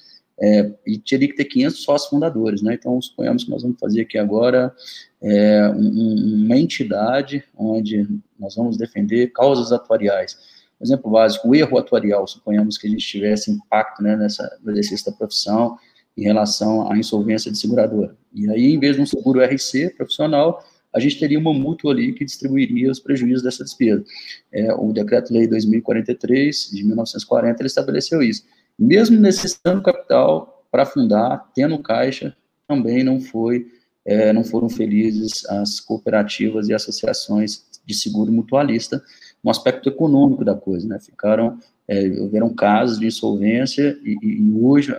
é, 0.41 0.73
e 0.87 0.99
teria 0.99 1.29
que 1.29 1.37
ter 1.37 1.45
500 1.45 1.83
sócios 1.83 2.11
fundadores, 2.11 2.63
né? 2.63 2.75
Então, 2.75 3.01
suponhamos 3.01 3.45
que 3.45 3.51
nós 3.51 3.63
vamos 3.63 3.79
fazer 3.79 4.01
aqui 4.01 4.19
agora 4.19 4.75
é, 5.23 5.69
um, 5.69 6.45
uma 6.47 6.57
entidade 6.57 7.45
onde 7.57 8.09
nós 8.39 8.57
vamos 8.57 8.77
defender 8.77 9.29
causas 9.29 9.73
atuariais. 9.73 10.37
Exemplo 10.81 11.13
básico, 11.13 11.49
o 11.49 11.55
erro 11.55 11.79
atuarial, 11.79 12.27
suponhamos 12.27 12.77
que 12.77 12.89
a 12.89 12.91
gente 12.91 13.07
tivesse 13.07 13.53
impacto 13.53 14.03
né, 14.03 14.17
nessa, 14.17 14.59
no 14.65 14.73
exercício 14.73 15.13
da 15.13 15.17
profissão 15.17 15.79
em 16.17 16.23
relação 16.23 16.91
à 16.91 16.99
insolvência 16.99 17.51
de 17.51 17.59
seguradora. 17.59 18.17
E 18.33 18.49
aí, 18.51 18.75
em 18.75 18.79
vez 18.79 18.97
de 18.97 19.03
um 19.03 19.07
seguro 19.07 19.41
RC 19.41 19.95
profissional, 19.97 20.63
a 20.95 21.01
gente 21.01 21.19
teria 21.19 21.39
uma 21.39 21.55
mútua 21.55 21.93
ali 21.93 22.13
que 22.13 22.25
distribuiria 22.25 22.91
os 22.91 23.01
prejuízos 23.01 23.43
dessa 23.43 23.65
despesa. 23.65 24.05
É, 24.53 24.75
o 24.75 24.93
Decreto-Lei 24.93 25.47
2043, 25.47 26.71
de 26.71 26.85
1940, 26.85 27.63
ele 27.63 27.67
estabeleceu 27.67 28.23
isso. 28.23 28.45
Mesmo 28.79 29.19
necessitando 29.19 29.83
capital 29.83 30.67
para 30.71 30.85
fundar, 30.85 31.51
tendo 31.55 31.79
caixa, 31.79 32.37
também 32.69 33.03
não 33.03 33.21
foi, 33.21 33.67
é, 34.05 34.33
não 34.33 34.45
foram 34.45 34.69
felizes 34.69 35.47
as 35.47 35.81
cooperativas 35.81 36.69
e 36.69 36.75
associações 36.75 37.65
de 37.85 37.95
seguro 37.95 38.31
mutualista 38.31 39.03
no 39.43 39.51
aspecto 39.51 39.89
econômico 39.89 40.45
da 40.45 40.55
coisa, 40.55 40.87
né? 40.87 41.01
Ficaram, 41.01 41.59
é, 41.89 42.07
houveram 42.21 42.55
casos 42.55 42.99
de 42.99 43.07
insolvência 43.07 43.99
e, 44.05 44.17
e 44.23 44.53
hoje 44.61 44.95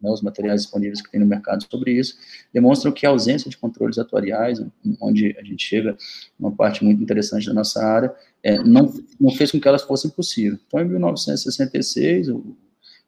né, 0.00 0.10
os 0.10 0.22
materiais 0.22 0.62
disponíveis 0.62 1.02
que 1.02 1.10
tem 1.10 1.20
no 1.20 1.26
mercado 1.26 1.64
sobre 1.68 1.92
isso, 1.92 2.14
demonstram 2.52 2.92
que 2.92 3.06
a 3.06 3.10
ausência 3.10 3.50
de 3.50 3.56
controles 3.56 3.98
atuariais, 3.98 4.62
onde 5.00 5.36
a 5.38 5.42
gente 5.42 5.64
chega 5.64 5.96
uma 6.38 6.52
parte 6.52 6.84
muito 6.84 7.02
interessante 7.02 7.46
da 7.46 7.54
nossa 7.54 7.82
área, 7.84 8.14
é, 8.42 8.58
não, 8.62 8.92
não 9.20 9.30
fez 9.30 9.50
com 9.50 9.60
que 9.60 9.68
elas 9.68 9.82
fossem 9.82 10.10
possíveis. 10.10 10.60
Então, 10.66 10.80
em 10.80 10.88
1966, 10.88 12.28
o 12.28 12.56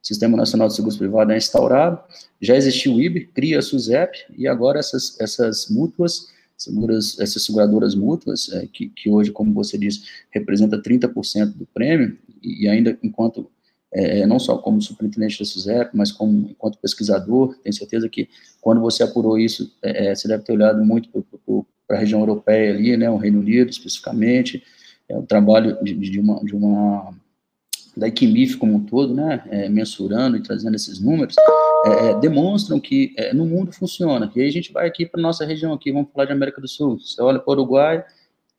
Sistema 0.02 0.36
Nacional 0.36 0.68
de 0.68 0.74
Seguros 0.74 0.96
Privados 0.96 1.32
é 1.32 1.36
instaurado, 1.36 2.00
já 2.40 2.56
existia 2.56 2.92
o 2.92 3.00
IBE, 3.00 3.26
cria 3.26 3.58
a 3.58 3.62
SUSEP, 3.62 4.18
e 4.36 4.48
agora 4.48 4.78
essas, 4.78 5.18
essas 5.20 5.68
mútuas, 5.68 6.28
seguras, 6.56 7.18
essas 7.18 7.44
seguradoras 7.44 7.94
mútuas, 7.94 8.50
é, 8.52 8.66
que, 8.66 8.88
que 8.88 9.10
hoje, 9.10 9.30
como 9.30 9.52
você 9.52 9.78
disse, 9.78 10.04
representa 10.30 10.80
30% 10.80 11.52
do 11.54 11.66
prêmio, 11.66 12.18
e 12.42 12.66
ainda 12.66 12.98
enquanto 13.02 13.50
é, 13.92 14.24
não 14.26 14.38
só 14.38 14.56
como 14.56 14.80
superintendente 14.80 15.38
da 15.38 15.44
SUSEP, 15.44 15.90
mas 15.94 16.12
como 16.12 16.48
enquanto 16.50 16.78
pesquisador, 16.78 17.56
tenho 17.62 17.74
certeza 17.74 18.08
que 18.08 18.28
quando 18.60 18.80
você 18.80 19.02
apurou 19.02 19.38
isso, 19.38 19.72
é, 19.82 20.06
é 20.06 20.14
você 20.14 20.28
deve 20.28 20.44
ter 20.44 20.52
olhado 20.52 20.84
muito 20.84 21.08
para 21.86 21.96
a 21.96 22.00
região 22.00 22.20
europeia 22.20 22.72
ali, 22.72 22.96
né, 22.96 23.10
o 23.10 23.16
Reino 23.16 23.40
Unido 23.40 23.70
especificamente, 23.70 24.62
é 25.08 25.16
o 25.18 25.22
trabalho 25.22 25.76
de, 25.82 25.94
de, 25.94 26.20
uma, 26.20 26.44
de 26.44 26.54
uma 26.54 27.12
da 27.96 28.06
Equimif 28.06 28.56
como 28.56 28.76
um 28.76 28.84
todo, 28.84 29.12
né, 29.12 29.42
é, 29.50 29.68
mensurando 29.68 30.36
e 30.36 30.42
trazendo 30.42 30.76
esses 30.76 31.00
números, 31.00 31.34
é, 31.84 32.10
é 32.10 32.20
demonstram 32.20 32.78
que 32.78 33.12
é, 33.16 33.34
no 33.34 33.44
mundo 33.44 33.72
funciona. 33.72 34.30
E 34.36 34.40
aí 34.40 34.48
a 34.48 34.52
gente 34.52 34.72
vai 34.72 34.86
aqui 34.86 35.04
para 35.04 35.20
nossa 35.20 35.44
região 35.44 35.72
aqui, 35.72 35.90
vamos 35.90 36.10
falar 36.12 36.26
de 36.26 36.32
América 36.32 36.60
do 36.60 36.68
Sul. 36.68 37.00
Você 37.00 37.20
olha 37.20 37.40
para 37.40 37.50
o 37.50 37.54
Uruguai, 37.54 38.04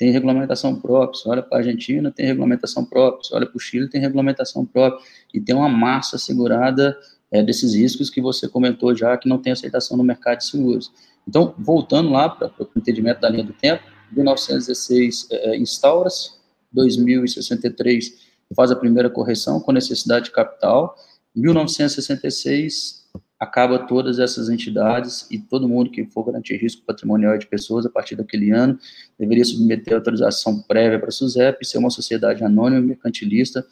tem 0.01 0.09
regulamentação 0.09 0.75
própria. 0.75 1.21
Você 1.21 1.29
olha 1.29 1.43
para 1.43 1.59
a 1.59 1.61
Argentina, 1.61 2.09
tem 2.09 2.25
regulamentação 2.25 2.83
própria. 2.83 3.23
Você 3.23 3.35
olha 3.35 3.45
para 3.45 3.55
o 3.55 3.59
Chile, 3.59 3.87
tem 3.87 4.01
regulamentação 4.01 4.65
própria. 4.65 4.99
E 5.31 5.39
tem 5.39 5.53
uma 5.53 5.69
massa 5.69 6.17
segurada 6.17 6.97
é, 7.31 7.43
desses 7.43 7.75
riscos 7.75 8.09
que 8.09 8.19
você 8.19 8.49
comentou 8.49 8.95
já, 8.95 9.15
que 9.15 9.29
não 9.29 9.37
tem 9.37 9.53
aceitação 9.53 9.95
no 9.95 10.03
mercado 10.03 10.39
de 10.39 10.45
seguros. 10.45 10.91
Então, 11.27 11.53
voltando 11.55 12.09
lá 12.09 12.27
para 12.27 12.51
o 12.59 12.67
entendimento 12.75 13.21
da 13.21 13.29
linha 13.29 13.43
do 13.43 13.53
tempo, 13.53 13.83
1916 14.11 15.27
é, 15.29 15.57
instaura-se, 15.57 16.31
2063 16.71 18.31
faz 18.55 18.71
a 18.71 18.75
primeira 18.75 19.07
correção 19.07 19.59
com 19.59 19.71
necessidade 19.71 20.25
de 20.25 20.31
capital, 20.31 20.95
1966 21.35 23.00
acaba 23.41 23.79
todas 23.79 24.19
essas 24.19 24.49
entidades 24.49 25.25
e 25.31 25.39
todo 25.39 25.67
mundo 25.67 25.89
que 25.89 26.05
for 26.05 26.23
garantir 26.23 26.57
risco 26.57 26.83
patrimonial 26.85 27.35
de 27.39 27.47
pessoas 27.47 27.87
a 27.87 27.89
partir 27.89 28.15
daquele 28.15 28.51
ano 28.51 28.77
deveria 29.17 29.43
submeter 29.43 29.95
autorização 29.95 30.61
prévia 30.61 30.99
para 30.99 31.07
a 31.09 31.11
SUSEP 31.11 31.57
e 31.59 31.65
ser 31.65 31.79
uma 31.79 31.89
sociedade 31.89 32.43
anônima 32.43 32.79
mercantilista 32.79 33.65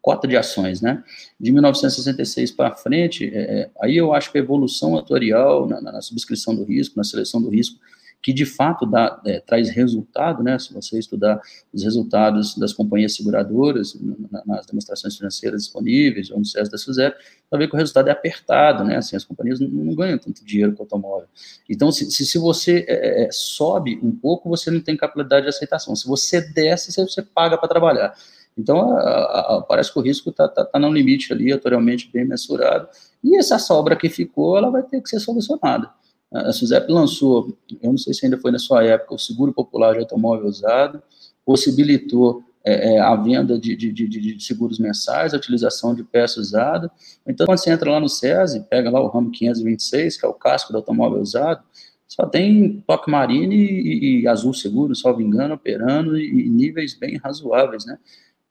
cota 0.00 0.26
de 0.26 0.36
ações, 0.36 0.80
né? 0.80 1.04
De 1.38 1.52
1966 1.52 2.50
para 2.50 2.74
frente, 2.74 3.30
é, 3.32 3.60
é, 3.60 3.70
aí 3.80 3.96
eu 3.96 4.12
acho 4.12 4.32
que 4.32 4.38
a 4.38 4.40
evolução 4.40 4.98
atuarial 4.98 5.68
na, 5.68 5.80
na, 5.80 6.02
subscrição 6.02 6.56
do 6.56 6.64
risco, 6.64 6.96
na 6.96 7.04
seleção 7.04 7.40
do 7.40 7.48
risco, 7.48 7.78
que 8.22 8.32
de 8.32 8.46
fato 8.46 8.86
dá, 8.86 9.20
é, 9.26 9.40
traz 9.40 9.68
resultado, 9.70 10.42
né? 10.42 10.58
Se 10.58 10.72
você 10.72 10.98
estudar 10.98 11.40
os 11.72 11.82
resultados 11.82 12.56
das 12.56 12.72
companhias 12.72 13.16
seguradoras 13.16 13.98
nas 14.46 14.64
demonstrações 14.66 15.16
financeiras 15.16 15.62
disponíveis 15.62 16.30
ou 16.30 16.38
no 16.38 16.44
CES 16.44 16.68
da 16.68 16.78
SUSEP, 16.78 17.16
vai 17.50 17.58
ver 17.58 17.68
que 17.68 17.74
o 17.74 17.78
resultado 17.78 18.08
é 18.08 18.12
apertado, 18.12 18.84
né? 18.84 18.96
Assim, 18.96 19.16
as 19.16 19.24
companhias 19.24 19.58
não, 19.58 19.68
não 19.68 19.94
ganham 19.94 20.18
tanto 20.18 20.44
dinheiro 20.44 20.72
com 20.72 20.82
o 20.82 20.84
automóvel. 20.84 21.26
Então, 21.68 21.90
se, 21.90 22.08
se, 22.12 22.24
se 22.24 22.38
você 22.38 22.84
é, 22.88 23.22
é, 23.22 23.24
é, 23.24 23.28
sobe 23.32 23.98
um 24.00 24.12
pouco, 24.12 24.48
você 24.48 24.70
não 24.70 24.80
tem 24.80 24.96
capacidade 24.96 25.42
de 25.42 25.48
aceitação. 25.48 25.96
Se 25.96 26.06
você 26.06 26.40
desce, 26.40 26.92
você, 26.92 27.02
você 27.02 27.22
paga 27.22 27.58
para 27.58 27.68
trabalhar. 27.68 28.14
Então, 28.56 28.96
a, 28.96 29.00
a, 29.00 29.56
a, 29.56 29.62
parece 29.62 29.92
que 29.92 29.98
o 29.98 30.02
risco 30.02 30.30
está 30.30 30.46
tá, 30.46 30.64
tá 30.64 30.78
no 30.78 30.92
limite 30.92 31.32
ali, 31.32 31.52
atualmente 31.52 32.08
bem 32.12 32.24
mensurado, 32.24 32.86
e 33.24 33.36
essa 33.36 33.58
sobra 33.58 33.96
que 33.96 34.08
ficou, 34.08 34.56
ela 34.56 34.70
vai 34.70 34.82
ter 34.82 35.00
que 35.00 35.08
ser 35.08 35.18
solucionada. 35.18 35.90
A 36.32 36.52
SUSEP 36.52 36.90
lançou, 36.90 37.56
eu 37.82 37.90
não 37.90 37.98
sei 37.98 38.14
se 38.14 38.24
ainda 38.24 38.38
foi 38.38 38.50
na 38.50 38.58
sua 38.58 38.82
época, 38.84 39.14
o 39.14 39.18
seguro 39.18 39.52
popular 39.52 39.92
de 39.92 40.00
automóvel 40.00 40.46
usado, 40.46 41.02
possibilitou 41.44 42.42
é, 42.64 42.94
é, 42.94 43.00
a 43.00 43.14
venda 43.16 43.58
de, 43.58 43.76
de, 43.76 43.92
de, 43.92 44.06
de, 44.08 44.42
seguros 44.42 44.78
mensais, 44.78 45.34
a 45.34 45.36
utilização 45.36 45.94
de 45.94 46.02
peça 46.04 46.40
usada. 46.40 46.90
Então, 47.26 47.44
quando 47.44 47.58
você 47.58 47.70
entra 47.70 47.90
lá 47.90 48.00
no 48.00 48.08
SESI, 48.08 48.60
pega 48.70 48.88
lá 48.88 49.00
o 49.00 49.08
ramo 49.08 49.30
526, 49.30 50.16
que 50.16 50.24
é 50.24 50.28
o 50.28 50.32
casco 50.32 50.72
do 50.72 50.78
automóvel 50.78 51.20
usado, 51.20 51.62
só 52.06 52.24
tem 52.26 52.82
toque 52.86 53.10
marine 53.10 53.56
e, 53.56 54.20
e 54.22 54.28
azul 54.28 54.54
seguro, 54.54 54.94
salvo 54.94 55.20
engano, 55.20 55.54
operando 55.54 56.16
e, 56.16 56.46
e, 56.46 56.48
níveis 56.48 56.94
bem 56.94 57.16
razoáveis, 57.16 57.84
né? 57.84 57.98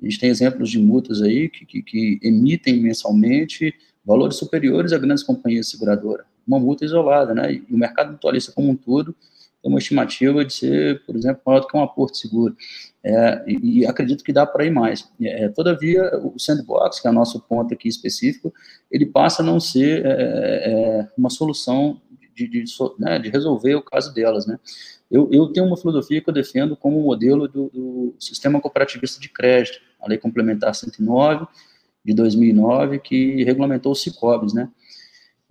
A 0.01 0.05
gente 0.05 0.19
tem 0.19 0.29
exemplos 0.29 0.69
de 0.69 0.79
multas 0.79 1.21
aí 1.21 1.47
que, 1.47 1.65
que, 1.65 1.81
que 1.81 2.19
emitem 2.23 2.81
mensalmente 2.81 3.73
valores 4.03 4.35
superiores 4.35 4.93
a 4.93 4.97
grandes 4.97 5.23
companhias 5.23 5.69
seguradoras 5.69 6.30
uma 6.51 6.59
multa 6.59 6.85
isolada, 6.85 7.33
né? 7.33 7.53
E 7.53 7.73
o 7.73 7.77
mercado 7.77 8.11
mutualista 8.11 8.51
como 8.51 8.69
um 8.69 8.75
todo 8.75 9.15
tem 9.61 9.71
uma 9.71 9.79
estimativa 9.79 10.43
de 10.43 10.53
ser, 10.53 11.05
por 11.05 11.15
exemplo, 11.15 11.41
maior 11.45 11.59
do 11.59 11.67
que 11.67 11.77
um 11.77 11.83
aporto 11.83 12.17
seguro. 12.17 12.55
É, 13.03 13.43
e, 13.47 13.79
e, 13.79 13.85
acredito 13.85 14.23
que 14.23 14.33
dá 14.33 14.45
para 14.45 14.65
ir 14.65 14.71
mais. 14.71 15.07
É, 15.21 15.49
todavia, 15.49 16.09
o 16.17 16.37
sandbox, 16.39 16.99
que 16.99 17.07
é 17.07 17.11
o 17.11 17.13
nosso 17.13 17.39
ponto 17.39 17.73
aqui 17.73 17.87
específico, 17.87 18.53
ele 18.91 19.05
passa 19.05 19.41
a 19.41 19.45
não 19.45 19.59
ser 19.59 20.05
é, 20.05 20.09
é 20.09 21.07
uma 21.17 21.29
solução 21.29 22.01
de, 22.35 22.47
de, 22.47 22.63
né, 22.97 23.19
de, 23.19 23.29
resolver 23.29 23.75
o 23.75 23.81
caso 23.83 24.13
delas. 24.13 24.47
Né? 24.47 24.59
Eu, 25.09 25.29
eu, 25.31 25.47
tenho 25.47 25.67
uma 25.67 25.77
filosofia 25.77 26.21
que 26.21 26.29
eu 26.29 26.33
defendo 26.33 26.75
como 26.75 27.01
modelo 27.01 27.47
do, 27.47 27.69
do 27.69 28.15
sistema 28.19 28.59
cooperativista 28.59 29.19
de 29.19 29.29
crédito, 29.29 29.79
a 29.99 30.07
Lei 30.07 30.17
Complementar 30.17 30.73
109 30.73 31.45
de 32.03 32.13
2009, 32.13 32.99
que 32.99 33.43
regulamentou 33.43 33.91
os 33.91 34.01
CICOBs, 34.01 34.53
né? 34.53 34.69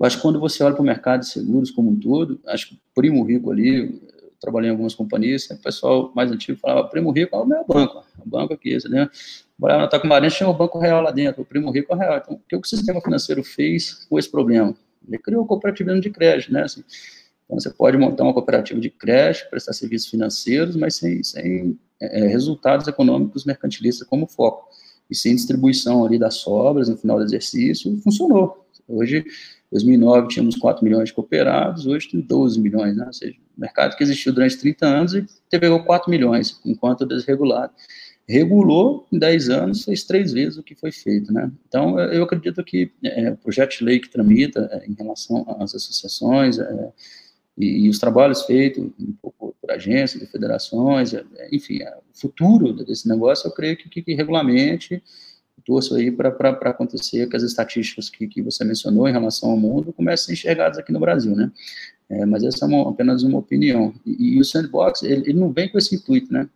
Eu 0.01 0.07
acho 0.07 0.17
que 0.17 0.23
quando 0.23 0.41
você 0.41 0.65
olha 0.65 0.75
para 0.75 0.81
o 0.81 0.85
mercado 0.85 1.21
de 1.21 1.29
seguros 1.29 1.71
como 1.71 1.91
um 1.91 2.01
todo, 2.01 2.41
acho 2.47 2.71
que 2.71 2.81
primo 2.95 3.23
rico 3.23 3.51
ali, 3.51 4.01
trabalhei 4.41 4.71
em 4.71 4.73
algumas 4.73 4.95
companhias, 4.95 5.45
o 5.51 5.59
pessoal 5.59 6.11
mais 6.17 6.33
antigo 6.33 6.59
falava, 6.59 6.89
primo 6.89 7.11
rico 7.11 7.37
é 7.37 7.39
o 7.39 7.45
meu 7.45 7.63
banco, 7.67 8.03
o 8.19 8.27
banco 8.27 8.55
aqui, 8.55 8.75
entendeu? 8.75 9.07
Trabalhava 9.59 9.83
na 9.83 9.89
Tacumarense, 9.89 10.39
tinha 10.39 10.49
o 10.49 10.55
Banco 10.55 10.79
Real 10.79 11.03
lá 11.03 11.11
dentro, 11.11 11.43
o 11.43 11.45
primo 11.45 11.71
rico 11.71 11.93
é 11.93 11.97
o 11.97 11.99
real. 11.99 12.17
Então, 12.17 12.35
o 12.35 12.41
que 12.49 12.57
o 12.57 12.65
sistema 12.65 12.99
financeiro 13.03 13.45
fez 13.45 14.07
com 14.09 14.19
esse 14.19 14.31
problema? 14.31 14.75
Ele 15.07 15.19
criou 15.19 15.43
o 15.43 15.47
cooperativismo 15.47 16.01
de 16.01 16.09
crédito, 16.09 16.51
né? 16.51 16.63
Assim, 16.63 16.83
então, 17.45 17.61
você 17.61 17.69
pode 17.69 17.99
montar 17.99 18.25
uma 18.25 18.33
cooperativa 18.33 18.81
de 18.81 18.89
crédito, 18.89 19.51
prestar 19.51 19.75
serviços 19.75 20.09
financeiros, 20.09 20.77
mas 20.77 20.95
sem, 20.95 21.23
sem 21.23 21.79
é, 22.01 22.27
resultados 22.27 22.89
econômicos 22.89 23.45
mercantilistas 23.45 24.09
como 24.09 24.27
foco. 24.27 24.67
E 25.11 25.15
sem 25.15 25.35
distribuição 25.35 26.07
ali 26.07 26.19
das 26.19 26.37
sobras 26.37 26.89
no 26.89 26.97
final 26.97 27.19
do 27.19 27.25
exercício, 27.25 27.95
funcionou. 28.03 28.67
Hoje, 28.89 29.25
2009 29.71 30.29
tínhamos 30.29 30.57
4 30.57 30.85
milhões 30.85 31.09
de 31.09 31.15
cooperados, 31.15 31.87
hoje 31.87 32.09
tem 32.09 32.21
12 32.21 32.61
milhões, 32.61 32.97
né? 32.97 33.07
ou 33.07 33.13
seja, 33.13 33.37
mercado 33.57 33.97
que 33.97 34.03
existiu 34.03 34.33
durante 34.33 34.59
30 34.59 34.87
anos 34.87 35.15
e 35.15 35.27
teve 35.49 35.67
4 35.83 36.11
milhões, 36.11 36.61
enquanto 36.65 37.07
desregulado. 37.07 37.73
Regulou, 38.29 39.07
em 39.13 39.19
10 39.19 39.49
anos, 39.49 39.85
fez 39.85 40.05
três 40.05 40.33
vezes 40.33 40.57
o 40.57 40.63
que 40.63 40.77
foi 40.77 40.93
feito, 40.93 41.33
né? 41.33 41.51
Então, 41.67 41.99
eu 41.99 42.23
acredito 42.23 42.63
que 42.63 42.93
é, 43.03 43.31
o 43.31 43.37
projeto 43.37 43.77
de 43.77 43.85
lei 43.85 43.99
que 43.99 44.09
tramita 44.09 44.69
é, 44.71 44.89
em 44.89 44.95
relação 44.95 45.45
às 45.59 45.75
associações 45.75 46.57
é, 46.59 46.93
e, 47.59 47.87
e, 47.87 47.89
os 47.89 47.99
trabalhos 47.99 48.43
feitos 48.43 48.85
um 49.01 49.13
pouco 49.21 49.57
por 49.61 49.73
agências, 49.73 50.23
de 50.23 50.29
federações, 50.29 51.13
é, 51.13 51.25
enfim, 51.51 51.83
é, 51.83 51.91
o 51.97 52.21
futuro 52.21 52.73
desse 52.73 53.09
negócio, 53.09 53.49
eu 53.49 53.53
creio 53.53 53.77
que, 53.77 53.89
que, 53.89 54.01
que 54.01 54.15
regulamente 54.15 55.03
torço 55.61 55.95
aí 55.95 56.11
para 56.11 56.51
acontecer 56.71 57.29
que 57.29 57.37
as 57.37 57.43
estatísticas 57.43 58.09
que, 58.09 58.27
que 58.27 58.43
você 58.43 58.65
mencionou 58.65 59.09
em 59.09 59.13
relação 59.13 59.51
ao 59.51 59.57
mundo 59.57 59.93
comecem 59.93 60.23
a 60.23 60.27
ser 60.27 60.33
enxergadas 60.33 60.79
aqui 60.79 60.93
no 60.93 61.01
Brasil, 61.01 61.35
né? 61.35 61.51
É, 62.09 62.27
mas 62.27 62.43
essa 62.43 62.65
é 62.65 62.69
uma, 62.69 62.91
apenas 62.91 63.23
uma 63.23 63.39
opinião. 63.39 63.95
E, 64.05 64.37
e 64.37 64.41
o 64.41 64.45
sandbox, 64.45 65.03
ele, 65.03 65.31
ele, 65.31 65.39
não 65.39 65.53
vem 65.53 65.69
com 65.69 65.79
esse 65.79 65.95
intuito, 65.95 66.33
né? 66.33 66.49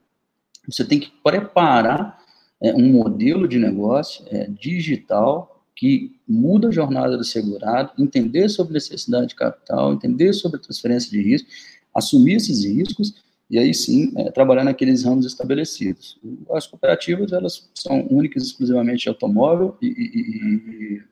Você 0.67 0.85
tem 0.85 0.99
que 0.99 1.13
preparar 1.23 2.19
é, 2.61 2.75
um 2.75 2.91
modelo 2.91 3.47
de 3.47 3.59
negócio 3.59 4.25
é, 4.29 4.49
digital 4.49 5.65
que 5.77 6.17
muda 6.27 6.69
a 6.69 6.73
jornada 6.73 7.17
do 7.17 7.25
segurado, 7.25 7.93
entender 7.99 8.49
sobre 8.49 8.75
necessidade 8.75 9.29
de 9.29 9.35
capital, 9.35 9.93
entender 9.93 10.33
sobre 10.33 10.61
transferência 10.61 11.11
de 11.11 11.21
risco, 11.21 11.49
assumir 11.95 12.35
esses 12.35 12.65
riscos 12.65 13.24
e 13.51 13.59
aí 13.59 13.75
sim 13.75 14.13
é, 14.17 14.31
trabalhar 14.31 14.65
naqueles 14.65 15.05
ramos 15.05 15.27
estabelecidos. 15.27 16.19
As 16.53 16.67
cooperativas 16.67 17.33
elas 17.33 17.71
são 17.75 18.07
únicas 18.11 18.43
exclusivamente 18.43 19.05
de 19.05 19.09
automóvel 19.09 19.77
e, 19.81 19.87
e, 19.87 21.03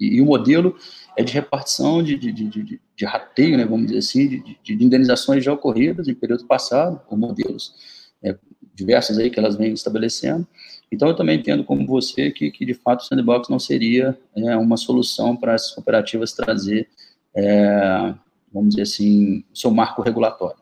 e, 0.00 0.16
e, 0.16 0.20
o 0.20 0.26
modelo 0.26 0.76
é 1.16 1.22
de 1.22 1.32
repartição 1.32 2.02
de, 2.02 2.16
de, 2.16 2.32
de, 2.32 2.80
de, 2.96 3.04
rateio, 3.04 3.56
né, 3.56 3.64
vamos 3.64 3.86
dizer 3.86 3.98
assim, 3.98 4.28
de, 4.28 4.58
de, 4.62 4.84
indenizações 4.84 5.44
já 5.44 5.52
ocorridas 5.52 6.08
em 6.08 6.14
período 6.14 6.46
passado, 6.46 7.00
com 7.06 7.16
modelos 7.16 7.74
é, 8.22 8.36
diversos 8.74 9.18
aí 9.18 9.30
que 9.30 9.38
elas 9.38 9.56
vêm 9.56 9.72
estabelecendo. 9.72 10.46
Então, 10.90 11.08
eu 11.08 11.16
também 11.16 11.38
entendo 11.38 11.64
como 11.64 11.86
você 11.86 12.30
que, 12.30 12.50
que 12.50 12.64
de 12.64 12.74
fato, 12.74 13.00
o 13.00 13.04
sandbox 13.04 13.48
não 13.48 13.58
seria 13.58 14.18
é, 14.36 14.56
uma 14.56 14.76
solução 14.76 15.36
para 15.36 15.54
as 15.54 15.70
cooperativas 15.70 16.32
trazer, 16.32 16.88
é, 17.34 18.14
vamos 18.52 18.70
dizer 18.70 18.82
assim, 18.82 19.44
seu 19.54 19.70
marco 19.70 20.02
regulatório. 20.02 20.61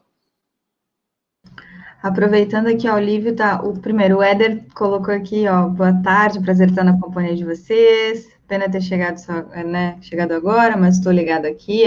Aproveitando 2.02 2.68
aqui, 2.68 2.89
ó, 2.89 2.94
o 2.94 2.98
Lívio 2.98 3.36
tá. 3.36 3.60
O 3.62 3.78
primeiro, 3.78 4.18
o 4.18 4.22
Éder 4.22 4.64
colocou 4.74 5.12
aqui, 5.12 5.47
ó, 5.47 5.68
boa 5.68 5.93
tarde, 6.02 6.40
prazer 6.40 6.70
estar 6.70 6.82
na 6.82 6.98
companhia 6.98 7.36
de 7.36 7.44
vocês. 7.44 8.27
Pena 8.48 8.70
ter 8.70 8.81
chegado 8.81 9.18
só, 9.18 9.32
né, 9.64 9.97
chegado 10.01 10.32
agora, 10.32 10.77
mas 10.77 10.97
estou 10.97 11.12
ligado 11.12 11.44
aqui. 11.44 11.85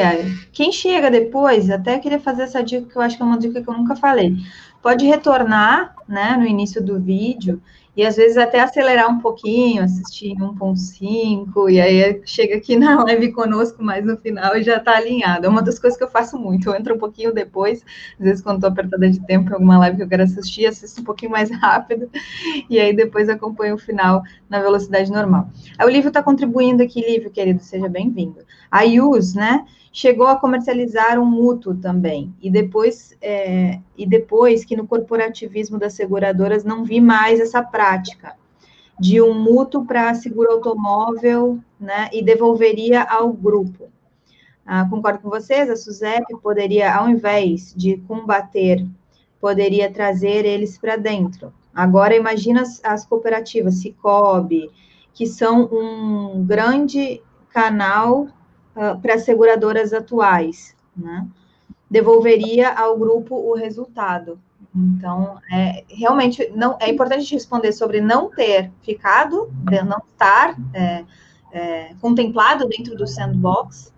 Quem 0.52 0.72
chega 0.72 1.10
depois, 1.10 1.70
até 1.70 1.98
queria 1.98 2.20
fazer 2.20 2.44
essa 2.44 2.64
dica 2.64 2.88
que 2.88 2.96
eu 2.96 3.02
acho 3.02 3.18
que 3.18 3.24
é 3.24 3.26
uma 3.26 3.40
dica 3.40 3.62
que 3.62 3.68
eu 3.68 3.74
nunca 3.74 3.96
falei. 3.96 4.36
Pode 4.82 5.06
retornar, 5.06 5.96
né, 6.08 6.38
no 6.38 6.46
início 6.46 6.82
do 6.82 7.00
vídeo 7.00 7.62
e 7.96 8.06
às 8.06 8.16
vezes 8.16 8.38
até 8.38 8.60
acelerar 8.60 9.10
um 9.10 9.20
pouquinho, 9.20 9.84
assistir 9.84 10.36
1.5, 10.36 11.70
e 11.70 11.80
aí 11.80 12.22
chega 12.26 12.56
aqui 12.56 12.76
na 12.78 13.04
live 13.04 13.32
conosco, 13.32 13.84
mas 13.84 14.04
no 14.04 14.18
final 14.18 14.60
já 14.62 14.78
está 14.78 14.98
alinhado. 14.98 15.46
É 15.46 15.50
uma 15.50 15.62
das 15.62 15.78
coisas 15.78 15.98
que 15.98 16.04
eu 16.04 16.10
faço 16.10 16.38
muito, 16.38 16.70
eu 16.70 16.76
entro 16.76 16.96
um 16.96 16.98
pouquinho 16.98 17.34
depois, 17.34 17.84
às 18.20 18.26
vezes 18.26 18.42
quando 18.42 18.56
estou 18.56 18.70
apertada 18.70 19.10
de 19.10 19.20
tempo 19.26 19.50
em 19.50 19.54
alguma 19.54 19.78
live 19.78 19.98
que 19.98 20.04
eu 20.04 20.10
quero 20.10 20.24
assistir, 20.24 20.66
assisto 20.66 21.02
um 21.02 21.04
pouquinho 21.04 21.32
mais 21.32 21.52
rápido, 21.62 22.10
e 22.70 22.80
aí 22.80 22.96
depois 22.96 23.30
acompanho 23.30 23.76
o 23.76 23.80
final 23.80 24.24
na 24.50 24.60
velocidade 24.60 25.12
normal. 25.12 25.50
Aí 25.78 25.86
o 25.86 25.90
Lívio 25.90 26.08
está 26.08 26.24
contribuindo 26.24 26.82
aqui, 26.82 27.02
Lívio, 27.02 27.30
querido, 27.30 27.62
seja 27.62 27.88
bem-vindo. 27.88 28.40
A 28.72 28.82
Yus, 28.82 29.36
né, 29.36 29.66
chegou 29.94 30.26
a 30.26 30.36
comercializar 30.36 31.20
um 31.20 31.26
mútuo 31.26 31.76
também. 31.76 32.34
E 32.42 32.50
depois, 32.50 33.16
é, 33.22 33.80
e 33.96 34.08
depois 34.08 34.66
que 34.66 34.76
no 34.76 34.88
corporativismo 34.88 35.78
das 35.78 35.94
seguradoras 35.94 36.64
não 36.64 36.84
vi 36.84 37.00
mais 37.00 37.40
essa 37.40 37.62
prática 37.62 38.36
de 39.00 39.22
um 39.22 39.34
mútuo 39.34 39.86
para 39.86 40.14
seguro 40.16 40.52
automóvel, 40.52 41.60
né, 41.80 42.10
e 42.12 42.24
devolveria 42.24 43.04
ao 43.04 43.32
grupo. 43.32 43.90
Ah, 44.66 44.88
concordo 44.90 45.20
com 45.20 45.30
vocês, 45.30 45.70
a 45.70 45.76
SUSEP 45.76 46.26
poderia, 46.42 46.96
ao 46.96 47.10
invés 47.10 47.74
de 47.76 47.98
combater, 48.08 48.86
poderia 49.40 49.92
trazer 49.92 50.46
eles 50.46 50.78
para 50.78 50.96
dentro. 50.96 51.54
Agora, 51.74 52.16
imagina 52.16 52.62
as, 52.62 52.80
as 52.84 53.06
cooperativas, 53.06 53.82
Cicobi, 53.82 54.70
que 55.14 55.28
são 55.28 55.66
um 55.72 56.46
grande 56.46 57.22
canal 57.50 58.28
uh, 58.76 59.00
para 59.02 59.16
as 59.16 59.24
seguradoras 59.24 59.94
atuais, 59.94 60.76
né? 60.96 61.28
devolveria 61.90 62.74
ao 62.74 62.98
grupo 62.98 63.36
o 63.36 63.54
resultado. 63.54 64.40
Então, 64.76 65.38
é, 65.52 65.84
realmente, 65.88 66.52
não 66.56 66.76
é 66.80 66.90
importante 66.90 67.32
responder 67.32 67.72
sobre 67.72 68.02
não 68.02 68.32
ter 68.32 68.72
ficado, 68.82 69.54
não 69.86 70.02
estar 70.12 70.56
é, 70.74 71.06
é, 71.52 71.94
contemplado 72.02 72.68
dentro 72.68 72.96
do 72.96 73.06
sandbox, 73.06 73.94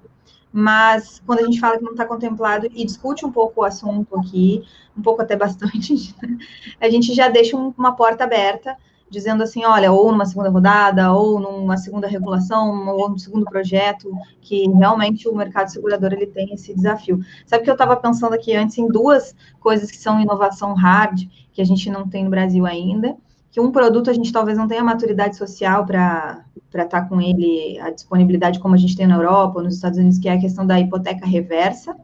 mas 0.51 1.21
quando 1.25 1.39
a 1.39 1.43
gente 1.43 1.59
fala 1.59 1.77
que 1.77 1.83
não 1.83 1.91
está 1.91 2.05
contemplado 2.05 2.67
e 2.73 2.83
discute 2.83 3.25
um 3.25 3.31
pouco 3.31 3.61
o 3.61 3.63
assunto 3.63 4.17
aqui, 4.17 4.63
um 4.97 5.01
pouco 5.01 5.21
até 5.21 5.35
bastante, 5.35 6.13
a 6.79 6.89
gente 6.89 7.13
já 7.13 7.29
deixa 7.29 7.55
uma 7.55 7.95
porta 7.95 8.25
aberta 8.25 8.75
dizendo 9.15 9.43
assim, 9.43 9.63
olha, 9.63 9.93
ou 9.93 10.11
numa 10.11 10.25
segunda 10.25 10.49
rodada, 10.49 11.13
ou 11.13 11.39
numa 11.39 11.77
segunda 11.77 12.05
regulação, 12.05 12.85
ou 12.89 13.09
num 13.09 13.17
segundo 13.17 13.45
projeto, 13.45 14.11
que 14.41 14.69
realmente 14.69 15.27
o 15.29 15.33
mercado 15.35 15.69
segurador 15.69 16.11
ele 16.11 16.27
tem 16.27 16.53
esse 16.53 16.73
desafio. 16.75 17.21
Sabe 17.45 17.63
que 17.63 17.69
eu 17.69 17.75
estava 17.75 17.95
pensando 17.95 18.33
aqui 18.33 18.53
antes 18.53 18.77
em 18.77 18.87
duas 18.89 19.33
coisas 19.59 19.89
que 19.89 19.97
são 19.97 20.19
inovação 20.19 20.73
hard, 20.73 21.21
que 21.53 21.61
a 21.61 21.65
gente 21.65 21.89
não 21.89 22.09
tem 22.09 22.25
no 22.25 22.29
Brasil 22.29 22.65
ainda, 22.65 23.15
que 23.49 23.61
um 23.61 23.71
produto 23.71 24.09
a 24.09 24.13
gente 24.13 24.33
talvez 24.33 24.57
não 24.57 24.67
tenha 24.67 24.83
maturidade 24.83 25.37
social 25.37 25.85
para 25.85 26.43
estar 26.73 26.87
tá 26.87 27.01
com 27.03 27.21
ele, 27.21 27.79
a 27.79 27.89
disponibilidade 27.89 28.59
como 28.59 28.75
a 28.75 28.77
gente 28.77 28.97
tem 28.97 29.07
na 29.07 29.15
Europa 29.15 29.59
ou 29.59 29.63
nos 29.63 29.75
Estados 29.75 29.97
Unidos, 29.97 30.19
que 30.19 30.27
é 30.27 30.33
a 30.33 30.39
questão 30.39 30.67
da 30.67 30.77
hipoteca 30.77 31.25
reversa. 31.25 31.95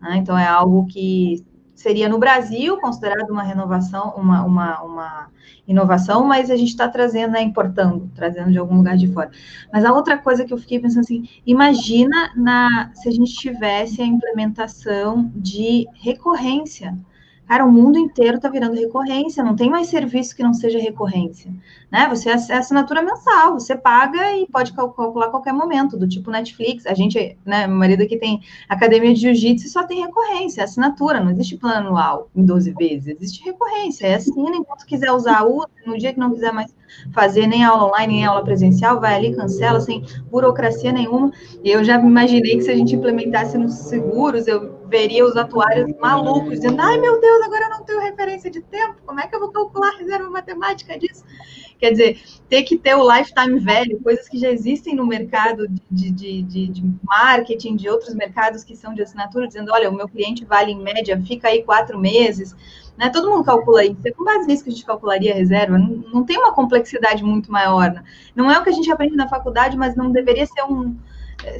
Né? 0.00 0.16
Então, 0.16 0.36
é 0.36 0.48
algo 0.48 0.86
que 0.86 1.46
seria 1.80 2.08
no 2.08 2.18
Brasil 2.18 2.78
considerado 2.78 3.30
uma 3.30 3.42
renovação, 3.42 4.12
uma, 4.16 4.44
uma, 4.44 4.82
uma 4.82 5.30
inovação, 5.70 6.24
mas 6.24 6.50
a 6.50 6.56
gente 6.56 6.70
está 6.70 6.88
trazendo, 6.88 7.32
né, 7.32 7.42
importando, 7.42 8.10
trazendo 8.14 8.50
de 8.50 8.58
algum 8.58 8.76
lugar 8.76 8.96
de 8.96 9.06
fora. 9.12 9.30
Mas 9.72 9.84
a 9.84 9.92
outra 9.92 10.18
coisa 10.18 10.44
que 10.44 10.52
eu 10.52 10.58
fiquei 10.58 10.80
pensando 10.80 11.00
assim, 11.00 11.28
imagina 11.46 12.32
na, 12.34 12.90
se 12.94 13.08
a 13.08 13.12
gente 13.12 13.32
tivesse 13.34 14.02
a 14.02 14.06
implementação 14.06 15.30
de 15.34 15.86
recorrência 15.94 16.98
Cara, 17.50 17.66
o 17.66 17.72
mundo 17.72 17.98
inteiro 17.98 18.36
está 18.36 18.48
virando 18.48 18.76
recorrência, 18.76 19.42
não 19.42 19.56
tem 19.56 19.68
mais 19.68 19.88
serviço 19.88 20.36
que 20.36 20.42
não 20.44 20.54
seja 20.54 20.78
recorrência. 20.78 21.52
Né? 21.90 22.06
Você 22.08 22.30
é 22.30 22.34
assinatura 22.34 23.02
mensal, 23.02 23.54
você 23.54 23.74
paga 23.74 24.36
e 24.36 24.46
pode 24.46 24.72
calcular 24.72 25.30
qualquer 25.30 25.52
momento, 25.52 25.96
do 25.96 26.06
tipo 26.06 26.30
Netflix. 26.30 26.86
A 26.86 26.94
gente, 26.94 27.36
né, 27.44 27.66
meu 27.66 27.76
marido 27.76 28.04
aqui 28.04 28.16
tem 28.16 28.40
academia 28.68 29.12
de 29.12 29.22
jiu-jitsu 29.22 29.66
e 29.66 29.68
só 29.68 29.82
tem 29.82 30.00
recorrência, 30.00 30.62
assinatura, 30.62 31.18
não 31.18 31.32
existe 31.32 31.56
plano 31.56 31.88
anual 31.88 32.30
em 32.36 32.44
12 32.44 32.70
vezes, 32.78 33.08
existe 33.08 33.44
recorrência, 33.44 34.06
é 34.06 34.14
assim, 34.14 34.30
enquanto 34.30 34.86
quiser 34.86 35.10
usar, 35.10 35.42
usa, 35.42 35.66
no 35.84 35.98
dia 35.98 36.12
que 36.12 36.20
não 36.20 36.30
quiser 36.30 36.52
mais 36.52 36.72
fazer 37.12 37.48
nem 37.48 37.64
aula 37.64 37.86
online, 37.86 38.14
nem 38.14 38.24
aula 38.24 38.44
presencial, 38.44 39.00
vai 39.00 39.16
ali, 39.16 39.34
cancela, 39.34 39.80
sem 39.80 40.04
burocracia 40.30 40.92
nenhuma. 40.92 41.32
E 41.64 41.70
eu 41.70 41.82
já 41.82 41.98
imaginei 41.98 42.58
que 42.58 42.62
se 42.62 42.70
a 42.70 42.76
gente 42.76 42.94
implementasse 42.94 43.58
nos 43.58 43.72
seguros, 43.72 44.46
eu 44.46 44.79
veria 44.90 45.24
os 45.24 45.36
atuários 45.36 45.96
malucos, 45.98 46.50
dizendo, 46.50 46.80
ai 46.80 46.98
meu 46.98 47.20
Deus, 47.20 47.42
agora 47.42 47.64
eu 47.64 47.70
não 47.70 47.84
tenho 47.84 48.00
referência 48.00 48.50
de 48.50 48.60
tempo, 48.60 48.96
como 49.06 49.20
é 49.20 49.26
que 49.26 49.34
eu 49.34 49.40
vou 49.40 49.50
calcular 49.50 49.96
reserva 49.96 50.28
matemática 50.28 50.98
disso? 50.98 51.24
Quer 51.78 51.92
dizer, 51.92 52.20
ter 52.46 52.64
que 52.64 52.76
ter 52.76 52.94
o 52.94 53.10
lifetime 53.10 53.58
velho, 53.58 54.02
coisas 54.02 54.28
que 54.28 54.36
já 54.36 54.50
existem 54.50 54.94
no 54.94 55.06
mercado 55.06 55.66
de, 55.90 56.10
de, 56.10 56.42
de, 56.42 56.68
de, 56.68 56.94
marketing, 57.02 57.76
de 57.76 57.88
outros 57.88 58.14
mercados 58.14 58.62
que 58.62 58.76
são 58.76 58.92
de 58.92 59.00
assinatura, 59.00 59.46
dizendo, 59.46 59.72
olha, 59.72 59.88
o 59.88 59.94
meu 59.94 60.06
cliente 60.06 60.44
vale 60.44 60.72
em 60.72 60.82
média, 60.82 61.18
fica 61.24 61.48
aí 61.48 61.62
quatro 61.62 61.98
meses, 61.98 62.54
né? 62.98 63.08
Todo 63.08 63.30
mundo 63.30 63.44
calcula 63.44 63.82
isso. 63.82 63.96
É 64.04 64.10
com 64.10 64.22
base 64.22 64.46
nisso 64.46 64.62
que 64.62 64.68
a 64.68 64.72
gente 64.74 64.84
calcularia 64.84 65.32
a 65.32 65.36
reserva. 65.36 65.78
Não, 65.78 65.88
não 66.12 66.22
tem 66.22 66.36
uma 66.36 66.52
complexidade 66.52 67.24
muito 67.24 67.50
maior. 67.50 67.90
Né? 67.90 68.04
Não 68.36 68.50
é 68.50 68.58
o 68.58 68.62
que 68.62 68.68
a 68.68 68.74
gente 68.74 68.92
aprende 68.92 69.16
na 69.16 69.26
faculdade, 69.26 69.74
mas 69.74 69.96
não 69.96 70.12
deveria 70.12 70.44
ser 70.44 70.64
um, 70.64 70.94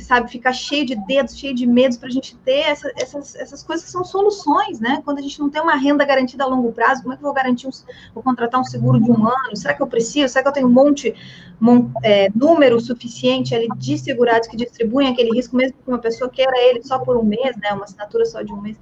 sabe, 0.00 0.30
ficar 0.30 0.52
cheio 0.52 0.84
de 0.84 0.94
dedos, 1.06 1.38
cheio 1.38 1.54
de 1.54 1.66
medos 1.66 1.96
para 1.96 2.08
a 2.08 2.12
gente 2.12 2.36
ter 2.38 2.60
essa, 2.60 2.90
essas, 2.96 3.34
essas 3.34 3.62
coisas 3.62 3.84
que 3.84 3.90
são 3.90 4.04
soluções, 4.04 4.80
né? 4.80 5.00
Quando 5.04 5.18
a 5.18 5.22
gente 5.22 5.38
não 5.40 5.48
tem 5.48 5.60
uma 5.60 5.74
renda 5.74 6.04
garantida 6.04 6.44
a 6.44 6.46
longo 6.46 6.72
prazo, 6.72 7.02
como 7.02 7.14
é 7.14 7.16
que 7.16 7.22
eu 7.22 7.26
vou 7.26 7.34
garantir, 7.34 7.66
um, 7.66 7.70
vou 8.14 8.22
contratar 8.22 8.60
um 8.60 8.64
seguro 8.64 9.00
de 9.00 9.10
um 9.10 9.26
ano? 9.26 9.56
Será 9.56 9.74
que 9.74 9.82
eu 9.82 9.86
preciso? 9.86 10.32
Será 10.32 10.42
que 10.42 10.48
eu 10.48 10.52
tenho 10.52 10.66
um 10.66 10.70
monte, 10.70 11.14
um, 11.60 11.90
é, 12.02 12.28
número 12.34 12.80
suficiente 12.80 13.54
ali 13.54 13.68
de 13.76 13.98
segurados 13.98 14.48
que 14.48 14.56
distribuem 14.56 15.08
aquele 15.08 15.30
risco, 15.30 15.56
mesmo 15.56 15.76
que 15.82 15.88
uma 15.88 15.98
pessoa 15.98 16.28
queira 16.30 16.52
ele 16.56 16.82
só 16.82 16.98
por 16.98 17.16
um 17.16 17.24
mês, 17.24 17.56
né? 17.56 17.72
Uma 17.72 17.84
assinatura 17.84 18.24
só 18.26 18.42
de 18.42 18.52
um 18.52 18.60
mês. 18.60 18.78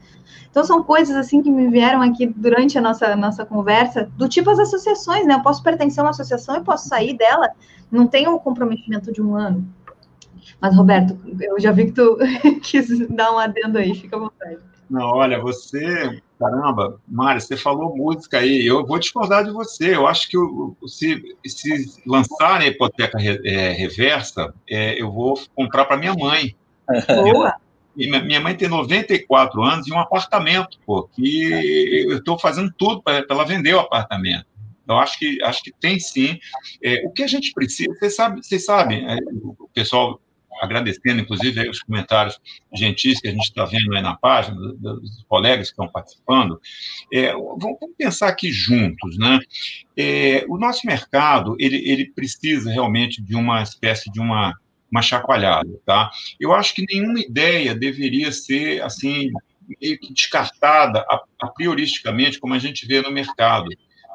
Então, 0.50 0.64
são 0.64 0.82
coisas 0.82 1.14
assim 1.14 1.42
que 1.42 1.50
me 1.50 1.68
vieram 1.68 2.02
aqui 2.02 2.26
durante 2.26 2.76
a 2.78 2.80
nossa, 2.80 3.14
nossa 3.14 3.44
conversa, 3.44 4.10
do 4.16 4.28
tipo 4.28 4.50
as 4.50 4.58
associações, 4.58 5.26
né? 5.26 5.34
Eu 5.34 5.42
posso 5.42 5.62
pertencer 5.62 6.00
a 6.00 6.04
uma 6.04 6.10
associação 6.10 6.56
e 6.56 6.64
posso 6.64 6.88
sair 6.88 7.16
dela, 7.16 7.50
não 7.90 8.06
tenho 8.06 8.34
o 8.34 8.40
comprometimento 8.40 9.12
de 9.12 9.22
um 9.22 9.36
ano. 9.36 9.66
Mas, 10.60 10.76
Roberto, 10.76 11.18
eu 11.40 11.58
já 11.60 11.72
vi 11.72 11.86
que 11.86 11.92
tu 11.92 12.18
quis 12.62 13.08
dar 13.08 13.32
um 13.32 13.38
adendo 13.38 13.78
aí, 13.78 13.94
fica 13.94 14.16
à 14.16 14.20
vontade. 14.20 14.58
Não, 14.88 15.02
olha, 15.02 15.38
você, 15.38 16.20
caramba, 16.38 16.98
Mário, 17.06 17.40
você 17.40 17.56
falou 17.56 17.94
música 17.94 18.38
aí, 18.38 18.66
eu 18.66 18.86
vou 18.86 18.98
discordar 18.98 19.44
de 19.44 19.50
você, 19.50 19.94
eu 19.94 20.06
acho 20.06 20.28
que 20.28 20.38
o, 20.38 20.74
se, 20.86 21.36
se 21.46 22.02
lançarem 22.06 22.68
a 22.68 22.70
hipoteca 22.70 23.18
re, 23.18 23.38
é, 23.44 23.72
reversa, 23.72 24.54
é, 24.68 25.00
eu 25.00 25.12
vou 25.12 25.38
comprar 25.54 25.84
para 25.84 25.98
minha 25.98 26.14
mãe. 26.14 26.56
Boa! 27.06 27.54
minha 27.94 28.40
mãe 28.40 28.54
tem 28.54 28.68
94 28.68 29.60
anos 29.60 29.88
e 29.88 29.92
um 29.92 29.98
apartamento, 29.98 30.78
pô, 30.86 31.08
que 31.08 32.04
eu 32.08 32.18
estou 32.18 32.38
fazendo 32.38 32.72
tudo 32.78 33.02
para 33.02 33.26
ela 33.28 33.44
vender 33.44 33.74
o 33.74 33.80
apartamento. 33.80 34.46
Eu 34.88 34.96
acho 34.96 35.18
que, 35.18 35.42
acho 35.42 35.62
que 35.62 35.72
tem 35.72 35.98
sim. 35.98 36.38
É, 36.82 37.04
o 37.04 37.10
que 37.10 37.22
a 37.22 37.26
gente 37.26 37.52
precisa, 37.52 37.92
vocês 37.92 38.14
sabem, 38.14 38.42
vocês 38.42 38.64
sabem 38.64 39.06
é, 39.06 39.18
o 39.58 39.68
pessoal 39.74 40.20
agradecendo, 40.60 41.20
inclusive, 41.20 41.60
aí 41.60 41.68
os 41.68 41.82
comentários 41.82 42.38
gentis 42.74 43.20
que 43.20 43.28
a 43.28 43.30
gente 43.30 43.44
está 43.44 43.64
vendo 43.64 43.94
aí 43.94 44.02
na 44.02 44.16
página, 44.16 44.56
dos 44.56 45.24
colegas 45.28 45.68
que 45.68 45.72
estão 45.72 45.88
participando. 45.88 46.60
É, 47.12 47.32
vamos 47.32 47.78
pensar 47.96 48.28
aqui 48.28 48.50
juntos, 48.50 49.16
né? 49.18 49.38
É, 49.96 50.44
o 50.48 50.58
nosso 50.58 50.86
mercado, 50.86 51.56
ele, 51.58 51.76
ele 51.88 52.10
precisa 52.12 52.70
realmente 52.70 53.22
de 53.22 53.36
uma 53.36 53.62
espécie 53.62 54.10
de 54.10 54.20
uma, 54.20 54.54
uma 54.90 55.02
chacoalhada, 55.02 55.70
tá? 55.84 56.10
Eu 56.40 56.52
acho 56.52 56.74
que 56.74 56.84
nenhuma 56.88 57.20
ideia 57.20 57.74
deveria 57.74 58.32
ser, 58.32 58.82
assim, 58.82 59.30
descartada 60.14 61.04
a, 61.08 61.22
a 61.42 61.48
prioristicamente, 61.48 62.40
como 62.40 62.54
a 62.54 62.58
gente 62.58 62.86
vê 62.86 63.02
no 63.02 63.10
mercado. 63.10 63.68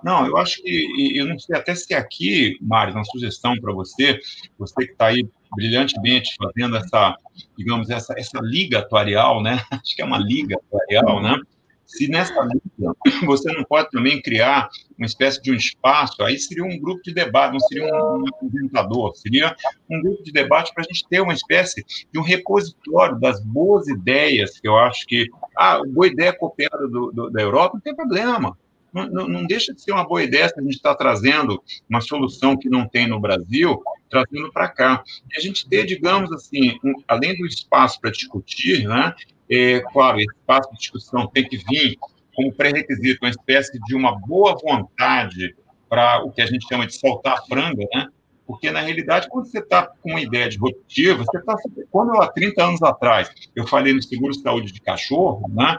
Não, 0.04 0.28
eu 0.28 0.38
acho 0.38 0.62
que, 0.62 1.18
eu 1.18 1.26
não 1.26 1.40
sei 1.40 1.56
até 1.56 1.74
se 1.74 1.94
aqui, 1.94 2.58
Mário, 2.62 2.94
uma 2.94 3.06
sugestão 3.06 3.56
para 3.60 3.74
você, 3.74 4.20
você 4.58 4.86
que 4.86 4.92
está 4.92 5.08
aí 5.08 5.26
brilhantemente 5.56 6.36
fazendo 6.38 6.76
essa, 6.76 7.16
digamos, 7.58 7.90
essa, 7.90 8.14
essa 8.18 8.40
liga 8.42 8.80
atuarial, 8.80 9.42
né? 9.42 9.64
Acho 9.72 9.96
que 9.96 10.02
é 10.02 10.06
uma 10.06 10.18
liga 10.18 10.58
atuarial, 10.58 11.22
né? 11.22 11.40
Se 11.86 12.08
nessa 12.08 12.34
liga 12.42 12.94
você 13.26 13.54
não 13.54 13.64
pode 13.64 13.92
também 13.92 14.20
criar 14.20 14.68
uma 14.98 15.06
espécie 15.06 15.42
de 15.42 15.52
um 15.52 15.56
espaço, 15.56 16.24
aí 16.24 16.40
seria 16.40 16.64
um 16.64 16.80
grupo 16.80 17.02
de 17.04 17.14
debate, 17.14 17.54
não 17.54 17.60
seria 17.60 17.86
um, 17.86 18.24
um 18.24 18.28
apresentador, 18.28 19.16
seria 19.16 19.56
um 19.90 20.02
grupo 20.02 20.24
de 20.24 20.32
debate 20.32 20.74
para 20.74 20.84
a 20.84 20.88
gente 20.92 21.08
ter 21.08 21.22
uma 21.22 21.34
espécie 21.34 21.86
de 22.12 22.20
um 22.20 22.24
repositório 22.24 23.20
das 23.20 23.44
boas 23.44 23.88
ideias, 23.88 24.60
que 24.60 24.68
eu 24.68 24.76
acho 24.78 25.06
que, 25.06 25.30
ah, 25.56 25.82
boa 25.86 26.08
ideia 26.08 26.34
copiada 26.34 26.88
do, 26.88 27.12
do, 27.12 27.30
da 27.30 27.42
Europa, 27.42 27.76
não 27.76 27.82
tem 27.82 27.96
problema 27.96 28.58
não, 28.94 29.28
não, 29.28 29.46
deixa 29.46 29.74
de 29.74 29.82
ser 29.82 29.92
uma 29.92 30.08
boa 30.08 30.24
ideia 30.24 30.48
se 30.48 30.60
a 30.60 30.64
gente 30.64 30.76
está 30.76 30.94
trazendo 30.94 31.62
uma 31.90 32.00
solução 32.00 32.56
que 32.56 32.70
não 32.70 32.88
tem 32.88 33.08
no 33.08 33.20
Brasil, 33.20 33.82
trazendo 34.10 34.52
para 34.52 34.70
cá. 34.70 35.04
E 35.32 35.38
a 35.38 35.42
gente 35.42 35.68
ter, 35.68 35.86
digamos 35.86 36.32
assim, 36.32 36.78
um, 36.84 36.94
além 37.08 37.36
do 37.36 37.46
espaço 37.46 38.00
para 38.00 38.12
discutir, 38.12 38.88
né, 38.88 39.14
é, 39.50 39.80
claro, 39.92 40.18
esse 40.20 40.36
espaço 40.36 40.72
de 40.72 40.78
discussão 40.78 41.28
tem 41.28 41.48
que 41.48 41.58
vir 41.58 41.98
como 42.36 42.54
pré-requisito, 42.54 43.20
uma 43.24 43.30
espécie 43.30 43.80
de 43.80 43.96
uma 43.96 44.18
boa 44.20 44.56
vontade 44.56 45.56
para 45.88 46.24
o 46.24 46.32
que 46.32 46.42
a 46.42 46.46
gente 46.46 46.68
chama 46.68 46.88
de 46.88 46.98
soltar 46.98 47.38
a 47.38 47.42
franga, 47.44 47.86
né? 47.94 48.08
Porque, 48.46 48.72
na 48.72 48.82
realidade, 48.82 49.30
quando 49.30 49.46
você 49.46 49.60
está 49.60 49.84
com 50.02 50.10
uma 50.10 50.22
ideia 50.22 50.50
disruptiva, 50.50 51.24
você 51.24 51.38
está. 51.38 51.56
Quando 51.90 52.20
há 52.22 52.28
30 52.28 52.64
anos 52.64 52.82
atrás, 52.82 53.30
eu 53.56 53.66
falei 53.66 53.94
no 53.94 54.02
seguro 54.02 54.34
saúde 54.34 54.72
de 54.72 54.82
cachorro, 54.82 55.48
né? 55.50 55.78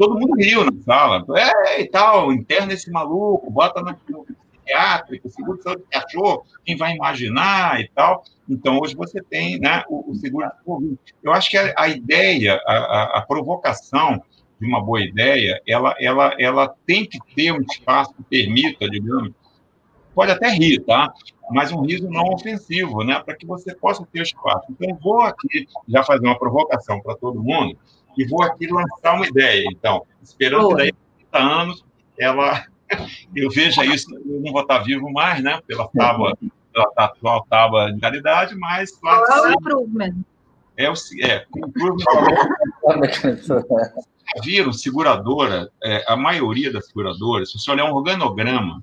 Todo 0.00 0.18
mundo 0.18 0.34
riu 0.34 0.64
na 0.64 0.72
sala. 0.82 1.26
É, 1.36 1.82
e 1.82 1.86
tal, 1.86 2.32
interna 2.32 2.72
esse 2.72 2.90
maluco, 2.90 3.50
bota 3.50 3.82
no, 3.82 3.94
no 4.08 4.24
psiquiátrico, 4.24 5.28
seguro 5.28 5.58
de 5.58 5.62
saúde 5.62 5.82
de 5.82 5.88
cachorro, 5.88 6.42
quem 6.64 6.74
vai 6.74 6.94
imaginar 6.94 7.78
e 7.82 7.88
tal. 7.88 8.24
Então, 8.48 8.78
hoje 8.80 8.96
você 8.96 9.22
tem 9.22 9.60
né, 9.60 9.84
o, 9.90 10.10
o 10.10 10.14
seguro 10.14 10.46
de 10.46 10.64
Covid. 10.64 10.98
Eu 11.22 11.34
acho 11.34 11.50
que 11.50 11.58
a, 11.58 11.74
a 11.76 11.88
ideia, 11.90 12.58
a, 12.66 12.74
a, 12.74 13.18
a, 13.18 13.22
provocação 13.26 14.22
de 14.58 14.66
uma 14.66 14.82
boa 14.82 15.02
ideia, 15.02 15.60
ela, 15.68 15.94
ela, 16.00 16.34
ela 16.38 16.74
tem 16.86 17.04
que 17.04 17.18
ter 17.34 17.52
um 17.52 17.60
espaço 17.60 18.14
que 18.14 18.22
permita, 18.22 18.88
digamos, 18.88 19.32
pode 20.14 20.32
até 20.32 20.48
rir, 20.48 20.80
tá? 20.80 21.12
Mas 21.50 21.72
um 21.72 21.82
riso 21.82 22.08
não 22.08 22.24
ofensivo, 22.32 23.04
né? 23.04 23.20
Para 23.22 23.36
que 23.36 23.44
você 23.44 23.74
possa 23.74 24.06
ter 24.10 24.22
espaço. 24.22 24.64
Então, 24.70 24.98
vou 25.02 25.20
aqui 25.20 25.66
já 25.86 26.02
fazer 26.02 26.26
uma 26.26 26.38
provocação 26.38 27.02
para 27.02 27.16
todo 27.16 27.42
mundo 27.42 27.76
e 28.16 28.26
vou 28.26 28.42
aqui 28.42 28.66
lançar 28.66 29.14
uma 29.14 29.26
ideia. 29.26 29.64
Então, 29.70 30.04
esperando 30.22 30.62
Boa. 30.62 30.76
que 30.76 30.82
daí 30.82 30.92
30 31.30 31.38
anos 31.38 31.84
ela 32.18 32.64
eu 33.34 33.50
veja 33.50 33.84
isso, 33.84 34.12
eu 34.14 34.40
não 34.40 34.52
vou 34.52 34.62
estar 34.62 34.78
vivo 34.78 35.10
mais, 35.12 35.42
né? 35.42 35.60
Pela 35.66 35.88
tábua, 35.88 36.36
pela 36.72 36.90
atual 36.96 37.46
tábua 37.48 37.92
de 37.92 38.00
realidade, 38.00 38.54
mas 38.56 38.90
claro, 38.98 39.24
Qual 39.26 39.46
é 39.46 39.48
o 39.48 39.52
improvement? 39.52 40.14
É 40.76 40.90
o 40.90 40.94
é, 41.22 41.44
viram 44.42 44.72
seguradora, 44.72 45.70
é, 45.82 46.04
a 46.08 46.16
maioria 46.16 46.72
das 46.72 46.86
seguradoras, 46.86 47.50
se 47.50 47.58
você 47.58 47.70
olhar 47.70 47.84
um 47.84 47.94
organograma 47.94 48.82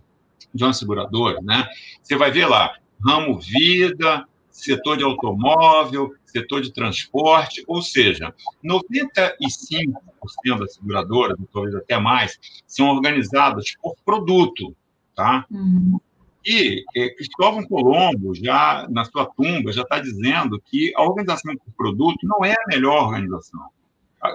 de 0.53 0.63
uma 0.63 0.73
seguradora, 0.73 1.39
né? 1.41 1.67
Você 2.01 2.15
vai 2.15 2.31
ver 2.31 2.45
lá 2.45 2.71
ramo 3.05 3.39
vida, 3.39 4.25
setor 4.57 4.97
de 4.97 5.03
automóvel, 5.03 6.13
setor 6.25 6.61
de 6.61 6.73
transporte, 6.73 7.63
ou 7.67 7.81
seja, 7.81 8.34
95% 8.63 10.59
das 10.59 10.73
seguradoras, 10.73 11.38
talvez 11.53 11.75
até 11.75 11.99
mais, 11.99 12.39
são 12.65 12.89
organizadas 12.89 13.75
por 13.81 13.95
produto, 14.03 14.75
tá? 15.15 15.45
Uhum. 15.51 15.99
E 16.45 16.84
é, 16.95 17.09
Cristóvão 17.09 17.63
Colombo, 17.65 18.34
já 18.34 18.88
na 18.89 19.03
sua 19.03 19.25
tumba, 19.25 19.71
já 19.73 19.81
está 19.81 19.99
dizendo 19.99 20.61
que 20.65 20.93
a 20.95 21.03
organização 21.03 21.55
por 21.57 21.73
produto 21.73 22.25
não 22.25 22.43
é 22.43 22.53
a 22.53 22.67
melhor 22.67 23.03
organização. 23.03 23.67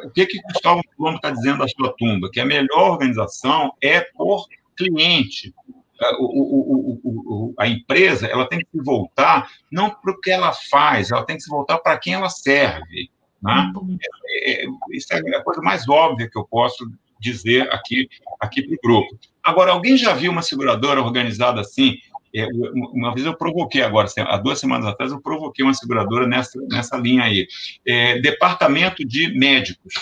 O 0.05 0.11
que, 0.11 0.27
que 0.27 0.43
Cristóvão 0.43 0.83
Colombo 0.97 1.17
está 1.17 1.31
dizendo 1.31 1.59
na 1.59 1.69
sua 1.69 1.93
tumba? 1.97 2.31
Que 2.31 2.41
a 2.41 2.47
melhor 2.47 2.93
organização 2.93 3.73
é 3.81 4.01
por 4.01 4.47
cliente, 4.77 5.55
o, 6.19 6.99
o, 7.05 7.55
a 7.59 7.67
empresa 7.67 8.27
ela 8.27 8.49
tem 8.49 8.59
que 8.59 8.67
se 8.71 8.83
voltar 8.83 9.49
não 9.71 9.91
para 9.91 10.13
o 10.13 10.21
que 10.21 10.31
ela 10.31 10.53
faz, 10.71 11.11
ela 11.11 11.25
tem 11.25 11.37
que 11.37 11.43
se 11.43 11.51
voltar 11.51 11.79
para 11.79 11.99
quem 11.99 12.15
ela 12.15 12.29
serve. 12.29 13.11
Né? 13.43 13.73
É, 14.29 14.65
é, 14.65 14.67
isso 14.93 15.13
é 15.13 15.37
a 15.37 15.43
coisa 15.43 15.61
mais 15.61 15.89
óbvia 15.89 16.29
que 16.31 16.39
eu 16.39 16.45
posso 16.45 16.91
dizer 17.21 17.73
aqui, 17.73 18.09
aqui 18.41 18.63
para 18.63 18.75
o 18.75 18.79
grupo. 18.83 19.19
Agora, 19.43 19.73
alguém 19.73 19.97
já 19.97 20.13
viu 20.13 20.31
uma 20.31 20.43
seguradora 20.43 21.01
organizada 21.01 21.61
assim? 21.61 21.97
É, 22.35 22.47
uma 22.93 23.13
vez 23.13 23.27
eu 23.27 23.37
provoquei 23.37 23.83
agora, 23.83 24.09
há 24.17 24.37
duas 24.39 24.59
semanas 24.59 24.87
atrás, 24.87 25.13
eu 25.13 25.21
provoquei 25.21 25.65
uma 25.65 25.75
seguradora 25.75 26.27
nessa, 26.27 26.59
nessa 26.71 26.97
linha 26.97 27.25
aí. 27.25 27.47
É, 27.87 28.21
departamento 28.21 29.05
de 29.07 29.37
médicos. 29.39 29.95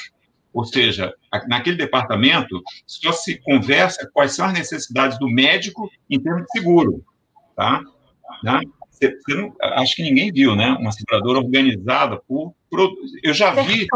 Ou 0.53 0.65
seja, 0.65 1.13
naquele 1.49 1.77
departamento 1.77 2.61
só 2.87 3.13
se 3.13 3.39
conversa 3.39 4.11
quais 4.13 4.33
são 4.33 4.47
as 4.47 4.53
necessidades 4.53 5.19
do 5.19 5.29
médico 5.29 5.89
em 6.09 6.21
termos 6.21 6.43
de 6.43 6.51
seguro, 6.51 7.05
tá? 7.57 7.81
Né? 8.43 8.61
Você, 8.91 9.17
você 9.17 9.35
não, 9.35 9.55
acho 9.61 9.97
que 9.97 10.03
ninguém 10.03 10.33
viu, 10.33 10.57
né? 10.57 10.73
Uma 10.73 10.93
seguradora 10.93 11.39
organizada 11.39 12.21
por, 12.27 12.55
por 12.69 12.93
eu 13.23 13.33
já 13.33 13.53
vi 13.53 13.87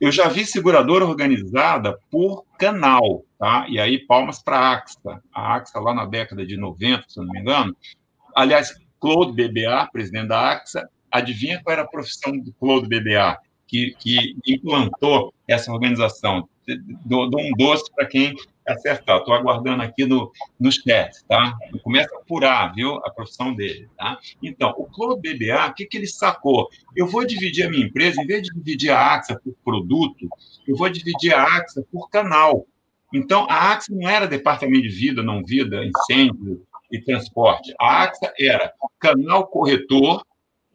eu 0.00 0.10
já 0.10 0.28
vi 0.28 0.46
seguradora 0.46 1.04
organizada 1.04 1.98
por 2.10 2.44
canal, 2.58 3.22
tá? 3.38 3.66
E 3.68 3.78
aí 3.78 3.98
palmas 3.98 4.42
para 4.42 4.58
a 4.58 4.72
AXA, 4.72 5.22
a 5.32 5.56
AXA 5.56 5.78
lá 5.78 5.92
na 5.92 6.06
década 6.06 6.46
de 6.46 6.56
90, 6.56 7.04
se 7.06 7.20
eu 7.20 7.24
não 7.24 7.32
me 7.32 7.40
engano. 7.40 7.76
Aliás, 8.34 8.72
Claude 8.98 9.32
BBA, 9.32 9.88
presidente 9.92 10.28
da 10.28 10.52
AXA, 10.52 10.88
adivinha 11.10 11.60
qual 11.62 11.74
era 11.74 11.82
a 11.82 11.88
profissão 11.88 12.38
do 12.38 12.50
Claude 12.54 12.88
BBA? 12.88 13.36
Que, 13.70 13.94
que 14.00 14.36
implantou 14.44 15.32
essa 15.46 15.72
organização. 15.72 16.48
Dou, 17.04 17.30
dou 17.30 17.40
um 17.40 17.52
doce 17.52 17.84
para 17.94 18.06
quem 18.06 18.34
acertar. 18.66 19.18
Estou 19.18 19.32
aguardando 19.32 19.82
aqui 19.82 20.04
no, 20.04 20.32
no 20.58 20.70
chat, 20.70 21.12
tá? 21.28 21.56
Começa 21.82 22.14
a 22.14 22.18
apurar, 22.18 22.74
viu, 22.74 22.96
a 22.96 23.10
profissão 23.10 23.54
dele, 23.54 23.88
tá? 23.96 24.18
Então, 24.42 24.74
o 24.76 24.84
Clube 24.86 25.34
BBA, 25.34 25.68
o 25.68 25.74
que, 25.74 25.86
que 25.86 25.98
ele 25.98 26.06
sacou? 26.06 26.68
Eu 26.96 27.06
vou 27.06 27.24
dividir 27.24 27.66
a 27.66 27.70
minha 27.70 27.86
empresa, 27.86 28.20
em 28.20 28.26
vez 28.26 28.42
de 28.42 28.50
dividir 28.50 28.90
a 28.90 29.14
AXA 29.14 29.40
por 29.42 29.54
produto, 29.64 30.28
eu 30.66 30.76
vou 30.76 30.88
dividir 30.88 31.32
a 31.32 31.42
AXA 31.42 31.84
por 31.92 32.10
canal. 32.10 32.66
Então, 33.12 33.46
a 33.48 33.72
AXA 33.72 33.92
não 33.94 34.08
era 34.08 34.26
departamento 34.26 34.82
de 34.82 34.88
vida, 34.88 35.22
não 35.22 35.44
vida, 35.44 35.84
incêndio 35.84 36.64
e 36.90 37.00
transporte. 37.00 37.72
A 37.80 38.02
AXA 38.02 38.32
era 38.38 38.72
canal 38.98 39.46
corretor, 39.46 40.24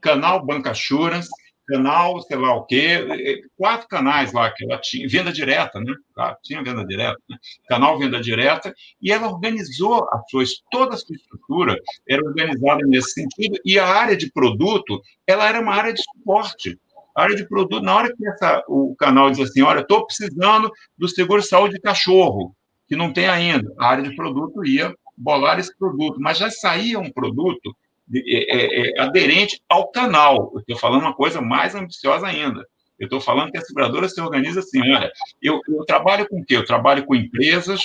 canal 0.01 0.45
banca 0.45 0.72
assurance, 0.72 1.30
canal, 1.66 2.22
sei 2.22 2.38
lá 2.38 2.56
o 2.56 2.66
quê, 2.66 3.06
é, 3.10 3.40
quatro 3.58 3.88
canais 3.88 4.32
lá 4.34 4.52
que 4.52 4.64
ela 4.64 4.80
tinha, 4.80 5.08
venda 5.08 5.32
direta, 5.32 5.80
né? 5.80 5.94
Claro, 6.14 6.38
tinha 6.44 6.64
venda 6.64 6.86
direta, 6.86 7.18
né? 7.30 7.38
canal 7.68 7.98
venda 7.98 8.20
direta, 8.22 8.74
e 9.02 9.12
ela 9.12 9.30
organizou 9.30 10.04
a 10.12 10.22
sua, 10.30 10.44
toda 10.72 10.96
a 10.96 10.98
sua 10.98 11.16
estrutura 11.16 11.78
era 12.08 12.24
organizada 12.24 12.86
nesse 12.86 13.12
sentido, 13.12 13.60
e 13.66 13.78
a 13.80 13.88
área 13.88 14.16
de 14.16 14.32
produto, 14.32 15.02
ela 15.28 15.48
era 15.48 15.60
uma 15.60 15.74
área 15.74 15.94
de 15.94 16.02
suporte. 16.02 16.80
A 17.16 17.24
área 17.24 17.36
de 17.36 17.48
produto, 17.48 17.82
na 17.82 17.96
hora 17.96 18.14
que 18.14 18.28
essa, 18.28 18.64
o 18.68 18.96
canal 18.98 19.32
diz 19.32 19.40
assim, 19.40 19.62
olha, 19.62 19.80
estou 19.80 20.06
precisando 20.06 20.70
do 20.98 21.08
seguro 21.08 21.42
saúde 21.42 21.76
de 21.76 21.82
cachorro, 21.82 22.54
que 22.88 22.96
não 22.96 23.14
tem 23.14 23.28
ainda, 23.28 23.74
a 23.80 23.88
área 23.88 24.04
de 24.04 24.16
produto 24.16 24.66
ia 24.66 24.94
bolar 25.18 25.58
esse 25.60 25.76
produto, 25.78 26.20
mas 26.20 26.38
já 26.38 26.50
saía 26.52 27.00
um 27.00 27.10
produto 27.10 27.76
é, 28.14 28.56
é, 28.56 28.90
é, 28.90 29.02
aderente 29.02 29.61
ao 29.68 29.90
canal. 29.91 30.52
Eu 30.53 30.60
estou 30.60 30.77
falando 30.77 31.02
uma 31.02 31.15
coisa 31.15 31.41
mais 31.41 31.76
ambiciosa 31.76 32.27
ainda. 32.27 32.65
Eu 32.98 33.06
estou 33.06 33.19
falando 33.19 33.52
que 33.52 33.57
a 33.57 33.61
seguradora 33.61 34.07
se 34.07 34.22
organiza 34.22 34.61
assim, 34.61 34.80
olha, 34.80 35.11
eu, 35.41 35.60
eu, 35.68 35.84
trabalho 35.86 36.27
com 36.30 36.40
o 36.40 36.45
quê? 36.45 36.56
Eu 36.56 36.65
trabalho 36.65 37.06
com 37.06 37.14
empresas, 37.14 37.82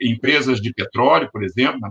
empresas 0.00 0.60
de 0.60 0.72
petróleo, 0.74 1.30
por 1.32 1.42
exemplo, 1.42 1.80
na 1.80 1.90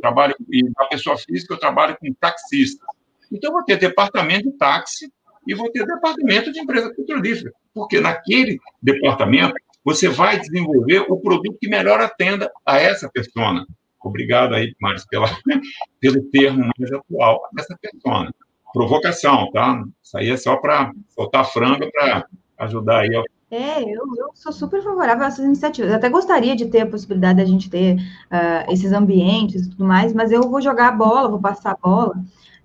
trabalho, 0.00 0.34
e 0.50 0.64
na 0.64 0.86
pessoa 0.86 1.16
física 1.16 1.54
eu 1.54 1.58
trabalho 1.58 1.96
com 2.00 2.12
taxistas. 2.14 2.84
Então, 3.30 3.50
eu 3.50 3.54
vou 3.54 3.64
ter 3.64 3.76
departamento 3.76 4.50
de 4.50 4.56
táxi 4.56 5.12
e 5.46 5.54
vou 5.54 5.70
ter 5.70 5.86
departamento 5.86 6.50
de 6.50 6.58
empresa 6.58 6.92
petrolífera, 6.92 7.52
porque 7.72 8.00
naquele 8.00 8.58
departamento 8.82 9.54
você 9.84 10.08
vai 10.08 10.38
desenvolver 10.38 11.06
o 11.08 11.18
produto 11.20 11.56
que 11.60 11.68
melhor 11.68 12.00
atenda 12.00 12.50
a 12.66 12.78
essa 12.78 13.08
pessoa. 13.08 13.64
Obrigado 14.02 14.54
aí, 14.54 14.74
Mário, 14.80 15.00
pela, 15.08 15.26
pelo 16.00 16.22
termo 16.30 16.70
mais 16.78 16.92
atual 16.92 17.40
dessa 17.52 17.76
persona. 17.80 18.32
provocação, 18.72 19.50
tá? 19.52 19.82
Isso 20.02 20.18
aí 20.18 20.30
é 20.30 20.36
só 20.36 20.56
para 20.56 20.92
soltar 21.08 21.50
frango 21.50 21.90
para 21.92 22.26
ajudar 22.58 23.00
aí. 23.00 23.10
É, 23.50 23.82
eu, 23.82 24.02
eu, 24.16 24.30
sou 24.34 24.52
super 24.52 24.80
favorável 24.80 25.24
a 25.24 25.26
essas 25.26 25.44
iniciativas. 25.44 25.90
Eu 25.90 25.96
até 25.96 26.08
gostaria 26.08 26.54
de 26.54 26.66
ter 26.66 26.82
a 26.82 26.86
possibilidade 26.86 27.38
de 27.38 27.42
a 27.42 27.46
gente 27.46 27.68
ter 27.68 27.96
uh, 27.96 28.72
esses 28.72 28.92
ambientes 28.92 29.66
e 29.66 29.70
tudo 29.70 29.84
mais, 29.84 30.12
mas 30.12 30.30
eu 30.30 30.42
vou 30.42 30.60
jogar 30.60 30.88
a 30.88 30.92
bola, 30.92 31.28
vou 31.28 31.40
passar 31.40 31.72
a 31.72 31.76
bola 31.76 32.14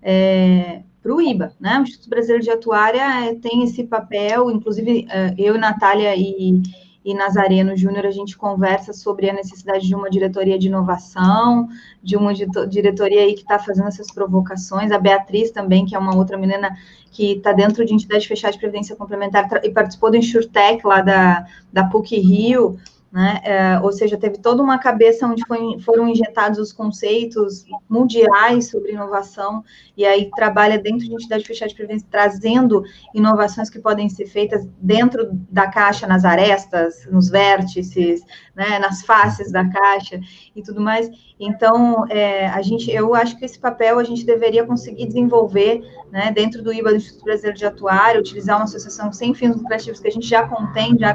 é, 0.00 0.82
para 1.02 1.12
o 1.12 1.20
IBA, 1.20 1.52
né? 1.58 1.80
O 1.80 1.82
Instituto 1.82 2.08
Brasileiro 2.08 2.44
de 2.44 2.50
Atuária 2.50 3.26
é, 3.26 3.34
tem 3.34 3.64
esse 3.64 3.82
papel, 3.82 4.48
inclusive 4.48 5.08
uh, 5.08 5.34
eu, 5.36 5.58
Natália 5.58 6.14
e 6.14 6.62
e 7.06 7.14
Nazareno 7.14 7.76
Júnior, 7.76 8.04
a 8.04 8.10
gente 8.10 8.36
conversa 8.36 8.92
sobre 8.92 9.30
a 9.30 9.32
necessidade 9.32 9.86
de 9.86 9.94
uma 9.94 10.10
diretoria 10.10 10.58
de 10.58 10.66
inovação, 10.66 11.68
de 12.02 12.16
uma 12.16 12.34
diretoria 12.34 13.20
aí 13.20 13.32
que 13.32 13.42
está 13.42 13.60
fazendo 13.60 13.86
essas 13.86 14.08
provocações, 14.08 14.90
a 14.90 14.98
Beatriz 14.98 15.52
também, 15.52 15.86
que 15.86 15.94
é 15.94 15.98
uma 16.00 16.16
outra 16.16 16.36
menina 16.36 16.76
que 17.12 17.34
está 17.34 17.52
dentro 17.52 17.86
de 17.86 17.94
entidade 17.94 18.26
fechada 18.26 18.54
de 18.54 18.58
previdência 18.58 18.96
complementar 18.96 19.48
e 19.62 19.70
participou 19.70 20.10
do 20.10 20.16
InsurTech 20.16 20.84
lá 20.84 21.00
da, 21.00 21.46
da 21.72 21.84
PUC 21.84 22.18
Rio, 22.18 22.76
né? 23.16 23.40
É, 23.44 23.80
ou 23.80 23.90
seja, 23.92 24.18
teve 24.18 24.36
toda 24.36 24.62
uma 24.62 24.76
cabeça 24.76 25.26
onde 25.26 25.42
foi, 25.46 25.80
foram 25.80 26.06
injetados 26.06 26.58
os 26.58 26.70
conceitos 26.70 27.64
mundiais 27.88 28.68
sobre 28.68 28.92
inovação, 28.92 29.64
e 29.96 30.04
aí 30.04 30.28
trabalha 30.36 30.78
dentro 30.78 31.06
de 31.06 31.14
entidade 31.14 31.42
fechada 31.42 31.70
de 31.70 31.74
previdência, 31.74 32.06
trazendo 32.10 32.84
inovações 33.14 33.70
que 33.70 33.78
podem 33.78 34.06
ser 34.10 34.26
feitas 34.26 34.68
dentro 34.82 35.30
da 35.50 35.66
caixa, 35.66 36.06
nas 36.06 36.26
arestas, 36.26 37.08
nos 37.10 37.30
vértices, 37.30 38.20
né, 38.54 38.78
nas 38.78 39.00
faces 39.00 39.50
da 39.50 39.66
caixa 39.66 40.20
e 40.54 40.62
tudo 40.62 40.82
mais. 40.82 41.10
Então, 41.38 42.06
é, 42.10 42.46
a 42.48 42.60
gente, 42.60 42.90
eu 42.90 43.14
acho 43.14 43.38
que 43.38 43.44
esse 43.44 43.58
papel 43.58 43.98
a 43.98 44.04
gente 44.04 44.24
deveria 44.24 44.64
conseguir 44.64 45.06
desenvolver 45.06 45.82
né, 46.10 46.32
dentro 46.32 46.62
do 46.62 46.72
IBA 46.72 46.90
do 46.90 46.96
Instituto 46.96 47.24
Brasileiro 47.24 47.58
de 47.58 47.66
Atuário, 47.66 48.20
utilizar 48.20 48.56
uma 48.56 48.64
associação 48.64 49.12
sem 49.12 49.34
fins 49.34 49.54
lucrativos 49.54 50.00
que 50.00 50.08
a 50.08 50.10
gente 50.10 50.26
já 50.26 50.48
contém, 50.48 50.96
já 50.98 51.14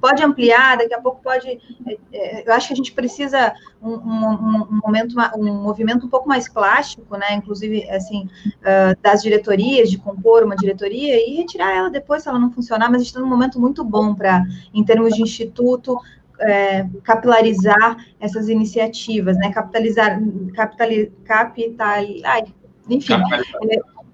pode 0.00 0.22
ampliar, 0.22 0.78
daqui 0.78 0.94
a 0.94 1.00
pouco 1.00 1.20
pode. 1.20 1.35
É, 1.44 1.98
é, 2.12 2.48
eu 2.48 2.52
acho 2.52 2.68
que 2.68 2.72
a 2.72 2.76
gente 2.76 2.92
precisa 2.92 3.52
um, 3.82 3.92
um, 3.92 4.66
um, 4.70 4.80
momento, 4.84 5.14
um 5.36 5.62
movimento 5.62 6.06
um 6.06 6.08
pouco 6.08 6.28
mais 6.28 6.48
plástico, 6.48 7.16
né? 7.16 7.34
Inclusive, 7.34 7.88
assim, 7.90 8.28
uh, 8.60 8.96
das 9.02 9.22
diretorias, 9.22 9.90
de 9.90 9.98
compor 9.98 10.42
uma 10.42 10.56
diretoria 10.56 11.16
e 11.16 11.36
retirar 11.36 11.74
ela 11.74 11.90
depois 11.90 12.22
se 12.22 12.28
ela 12.28 12.38
não 12.38 12.50
funcionar, 12.50 12.88
mas 12.88 12.96
a 12.96 12.98
gente 12.98 13.08
está 13.08 13.20
num 13.20 13.28
momento 13.28 13.60
muito 13.60 13.84
bom 13.84 14.14
para, 14.14 14.44
em 14.72 14.84
termos 14.84 15.14
de 15.14 15.22
instituto, 15.22 15.98
é, 16.40 16.86
capilarizar 17.02 17.96
essas 18.20 18.48
iniciativas, 18.48 19.36
né? 19.36 19.50
Capitalizar, 19.52 20.20
capital, 20.54 20.88
capital, 21.24 22.04
ai, 22.24 22.44
enfim, 22.88 23.14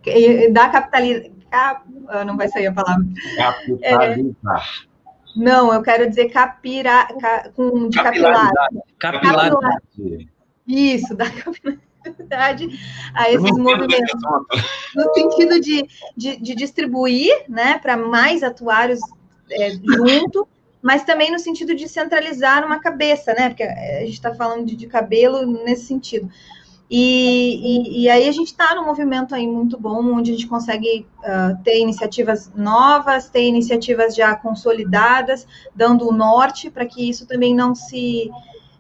é, 0.07 0.45
é, 0.45 0.51
dar 0.51 0.71
capitalizar, 0.71 1.31
cap, 1.51 1.83
ah, 2.09 2.25
não 2.25 2.37
vai 2.37 2.49
sair 2.49 2.67
a 2.67 2.73
palavra. 2.73 3.05
Capitalizar. 3.37 4.92
Não, 5.35 5.73
eu 5.73 5.83
quero 5.83 6.09
dizer 6.09 6.31
capira, 6.31 7.09
com 7.55 7.89
de 7.89 8.03
capilar. 8.03 8.51
Capilar. 8.99 9.51
Isso, 10.67 11.15
da 11.15 11.27
capilaridade 11.31 12.69
a 13.15 13.31
esses 13.31 13.59
movimentos. 13.59 14.21
No 14.95 15.15
sentido 15.15 15.61
de, 15.61 15.89
de, 16.17 16.37
de 16.37 16.55
distribuir, 16.55 17.45
né, 17.49 17.79
para 17.79 17.97
mais 17.97 18.43
atuários 18.43 19.01
é, 19.51 19.71
junto, 19.71 20.47
mas 20.83 21.05
também 21.05 21.31
no 21.31 21.39
sentido 21.39 21.75
de 21.75 21.89
centralizar 21.89 22.67
uma 22.67 22.81
cabeça, 22.81 23.33
né? 23.35 23.49
Porque 23.49 23.63
a 23.63 24.01
gente 24.01 24.15
está 24.15 24.35
falando 24.35 24.67
de, 24.67 24.75
de, 24.75 24.87
cabelo 24.87 25.47
nesse 25.65 25.87
sentido. 25.87 26.29
E, 26.95 27.95
e, 27.97 28.03
e 28.03 28.11
aí 28.11 28.29
a 28.29 28.33
gente 28.33 28.49
está 28.49 28.75
num 28.75 28.85
movimento 28.85 29.35
aí 29.35 29.47
muito 29.47 29.81
bom, 29.81 30.13
onde 30.13 30.31
a 30.31 30.35
gente 30.35 30.47
consegue 30.47 31.07
uh, 31.21 31.57
ter 31.65 31.81
iniciativas 31.81 32.53
novas, 32.55 33.31
ter 33.31 33.45
iniciativas 33.45 34.15
já 34.15 34.37
consolidadas, 34.37 35.47
dando 35.75 36.07
o 36.07 36.13
norte 36.13 36.71
para 36.71 36.85
que 36.85 37.09
isso 37.09 37.27
também 37.27 37.55
não 37.55 37.75
se 37.75 38.31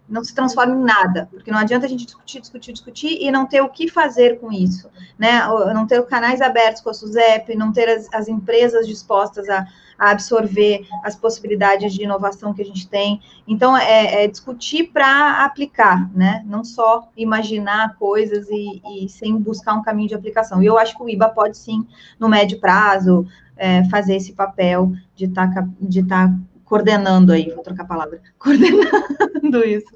não 0.06 0.22
se 0.22 0.34
transforme 0.34 0.74
em 0.74 0.84
nada, 0.84 1.26
porque 1.30 1.50
não 1.50 1.58
adianta 1.58 1.86
a 1.86 1.88
gente 1.88 2.04
discutir, 2.04 2.38
discutir, 2.38 2.72
discutir 2.74 3.16
e 3.18 3.30
não 3.30 3.46
ter 3.46 3.62
o 3.62 3.68
que 3.70 3.88
fazer 3.88 4.38
com 4.38 4.52
isso, 4.52 4.90
né? 5.18 5.40
Não 5.72 5.86
ter 5.86 6.04
canais 6.04 6.42
abertos 6.42 6.82
com 6.82 6.90
a 6.90 6.94
SUSEP, 6.94 7.56
não 7.56 7.72
ter 7.72 7.88
as, 7.88 8.12
as 8.12 8.28
empresas 8.28 8.86
dispostas 8.86 9.48
a, 9.48 9.66
a, 10.02 10.10
absorver 10.10 10.86
as 11.04 11.14
possibilidades 11.14 11.92
de 11.94 12.02
inovação 12.02 12.52
que 12.52 12.62
a 12.62 12.64
gente 12.64 12.88
tem. 12.88 13.20
Então, 13.46 13.76
é, 13.76 14.24
é 14.24 14.28
discutir 14.28 14.90
para 14.92 15.44
aplicar, 15.44 16.10
né? 16.14 16.42
Não 16.46 16.64
só 16.64 17.08
imaginar 17.16 17.96
coisas 17.96 18.48
e, 18.50 18.82
e, 18.84 19.08
sem 19.08 19.36
buscar 19.36 19.74
um 19.74 19.82
caminho 19.82 20.08
de 20.08 20.14
aplicação. 20.14 20.62
E 20.62 20.66
eu 20.66 20.78
acho 20.78 20.96
que 20.96 21.02
o 21.02 21.08
IBA 21.08 21.28
pode 21.30 21.56
sim, 21.56 21.86
no 22.18 22.28
médio 22.28 22.58
prazo, 22.60 23.26
é, 23.56 23.84
fazer 23.84 24.16
esse 24.16 24.32
papel 24.32 24.92
de 25.14 25.26
estar 25.26 25.52
tá, 25.52 25.68
de 25.80 26.02
tá 26.02 26.34
coordenando 26.64 27.32
aí, 27.32 27.50
vou 27.50 27.62
trocar 27.62 27.82
a 27.84 27.86
palavra, 27.86 28.20
coordenando 28.38 29.64
isso. 29.64 29.94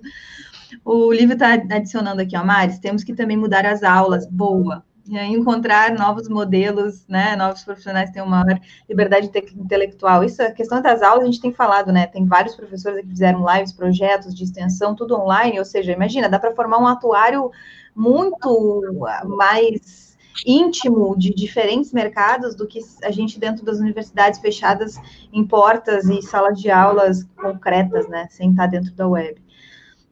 O 0.84 1.12
livro 1.12 1.32
está 1.32 1.54
adicionando 1.54 2.20
aqui, 2.20 2.36
ó, 2.36 2.44
Maris, 2.44 2.78
temos 2.78 3.02
que 3.02 3.14
também 3.14 3.36
mudar 3.36 3.66
as 3.66 3.82
aulas, 3.82 4.26
boa. 4.26 4.84
Aí 5.12 5.32
encontrar 5.32 5.92
novos 5.92 6.28
modelos, 6.28 7.06
né, 7.06 7.36
novos 7.36 7.62
profissionais 7.62 8.10
têm 8.10 8.22
uma 8.22 8.44
maior 8.44 8.60
liberdade 8.88 9.30
intelectual. 9.56 10.24
Isso, 10.24 10.42
a 10.42 10.50
questão 10.50 10.82
das 10.82 11.02
aulas, 11.02 11.22
a 11.22 11.26
gente 11.26 11.40
tem 11.40 11.52
falado, 11.52 11.92
né, 11.92 12.06
tem 12.06 12.24
vários 12.24 12.54
professores 12.54 13.00
que 13.00 13.08
fizeram 13.08 13.44
lives, 13.46 13.72
projetos 13.72 14.34
de 14.34 14.44
extensão, 14.44 14.94
tudo 14.94 15.14
online, 15.14 15.58
ou 15.58 15.64
seja, 15.64 15.92
imagina, 15.92 16.28
dá 16.28 16.38
para 16.38 16.54
formar 16.54 16.78
um 16.78 16.86
atuário 16.86 17.50
muito 17.94 18.92
mais 19.24 20.16
íntimo 20.46 21.16
de 21.16 21.32
diferentes 21.32 21.92
mercados 21.92 22.54
do 22.54 22.66
que 22.66 22.80
a 23.02 23.10
gente 23.10 23.40
dentro 23.40 23.64
das 23.64 23.78
universidades 23.78 24.38
fechadas 24.38 24.96
em 25.32 25.46
portas 25.46 26.04
e 26.04 26.20
salas 26.20 26.60
de 26.60 26.70
aulas 26.70 27.24
concretas, 27.36 28.08
né, 28.08 28.26
sem 28.30 28.50
estar 28.50 28.66
dentro 28.66 28.92
da 28.94 29.08
web. 29.08 29.40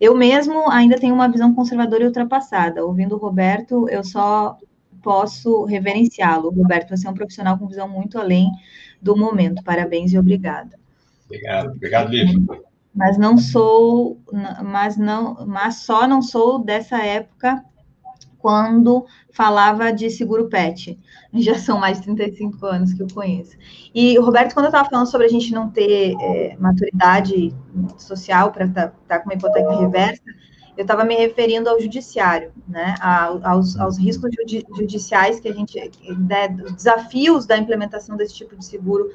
Eu 0.01 0.15
mesmo 0.17 0.71
ainda 0.71 0.99
tenho 0.99 1.15
uma 1.15 1.29
visão 1.29 1.55
conservadora 1.55 2.03
e 2.03 2.07
ultrapassada. 2.07 2.85
Ouvindo 2.85 3.15
o 3.15 3.19
Roberto, 3.19 3.89
eu 3.89 4.03
só 4.03 4.59
posso 5.05 5.65
reverenciá-lo. 5.65 6.51
Roberto, 6.51 6.97
você 6.97 7.07
é 7.07 7.11
um 7.11 7.15
profissional 7.15 7.59
com 7.59 7.69
visão 7.69 7.87
muito 7.87 8.19
além 8.19 8.51
do 9.01 9.15
momento. 9.15 9.63
Parabéns 9.63 10.13
e 10.13 10.19
obrigada. 10.19 10.79
Obrigado, 11.27 11.73
obrigado, 11.73 12.11
Lívia. 12.11 12.41
Mas 12.95 13.19
não 13.19 13.37
sou, 13.37 14.19
mas 14.65 14.97
não, 14.97 15.47
mas 15.47 15.77
só 15.77 16.07
não 16.07 16.23
sou 16.23 16.65
dessa 16.65 16.99
época 16.99 17.63
quando 18.39 19.07
falava 19.33 19.93
de 19.93 20.11
seguro 20.11 20.49
pet. 20.49 20.99
Já 21.35 21.59
são 21.59 21.81
mais 21.81 21.99
de 21.99 22.05
35 22.05 22.67
anos 22.67 22.93
que 22.93 23.03
eu 23.03 23.09
conheço. 23.13 23.57
E, 23.95 24.19
Roberto, 24.19 24.55
quando 24.55 24.67
eu 24.67 24.71
estava 24.71 24.89
falando 24.89 25.11
sobre 25.11 25.27
a 25.27 25.31
gente 25.31 25.53
não 25.53 25.71
ter 25.71 26.15
é, 26.21 26.57
maturidade 26.59 27.53
social 27.99 28.53
para 28.53 28.67
estar 28.67 28.89
tá, 28.89 28.97
tá 29.09 29.19
com 29.19 29.31
uma 29.31 29.35
hipoteca 29.35 29.81
reversa, 29.81 30.23
eu 30.77 30.83
estava 30.83 31.05
me 31.05 31.15
referindo 31.15 31.69
ao 31.69 31.81
judiciário, 31.81 32.53
né, 32.67 32.95
aos, 33.43 33.79
aos 33.79 33.99
riscos 33.99 34.31
judiciais 34.77 35.39
que 35.39 35.49
a 35.49 35.53
gente, 35.53 35.79
né, 36.19 36.49
desafios 36.49 37.47
da 37.47 37.57
implementação 37.57 38.17
desse 38.17 38.35
tipo 38.35 38.57
de 38.57 38.65
seguro 38.65 39.09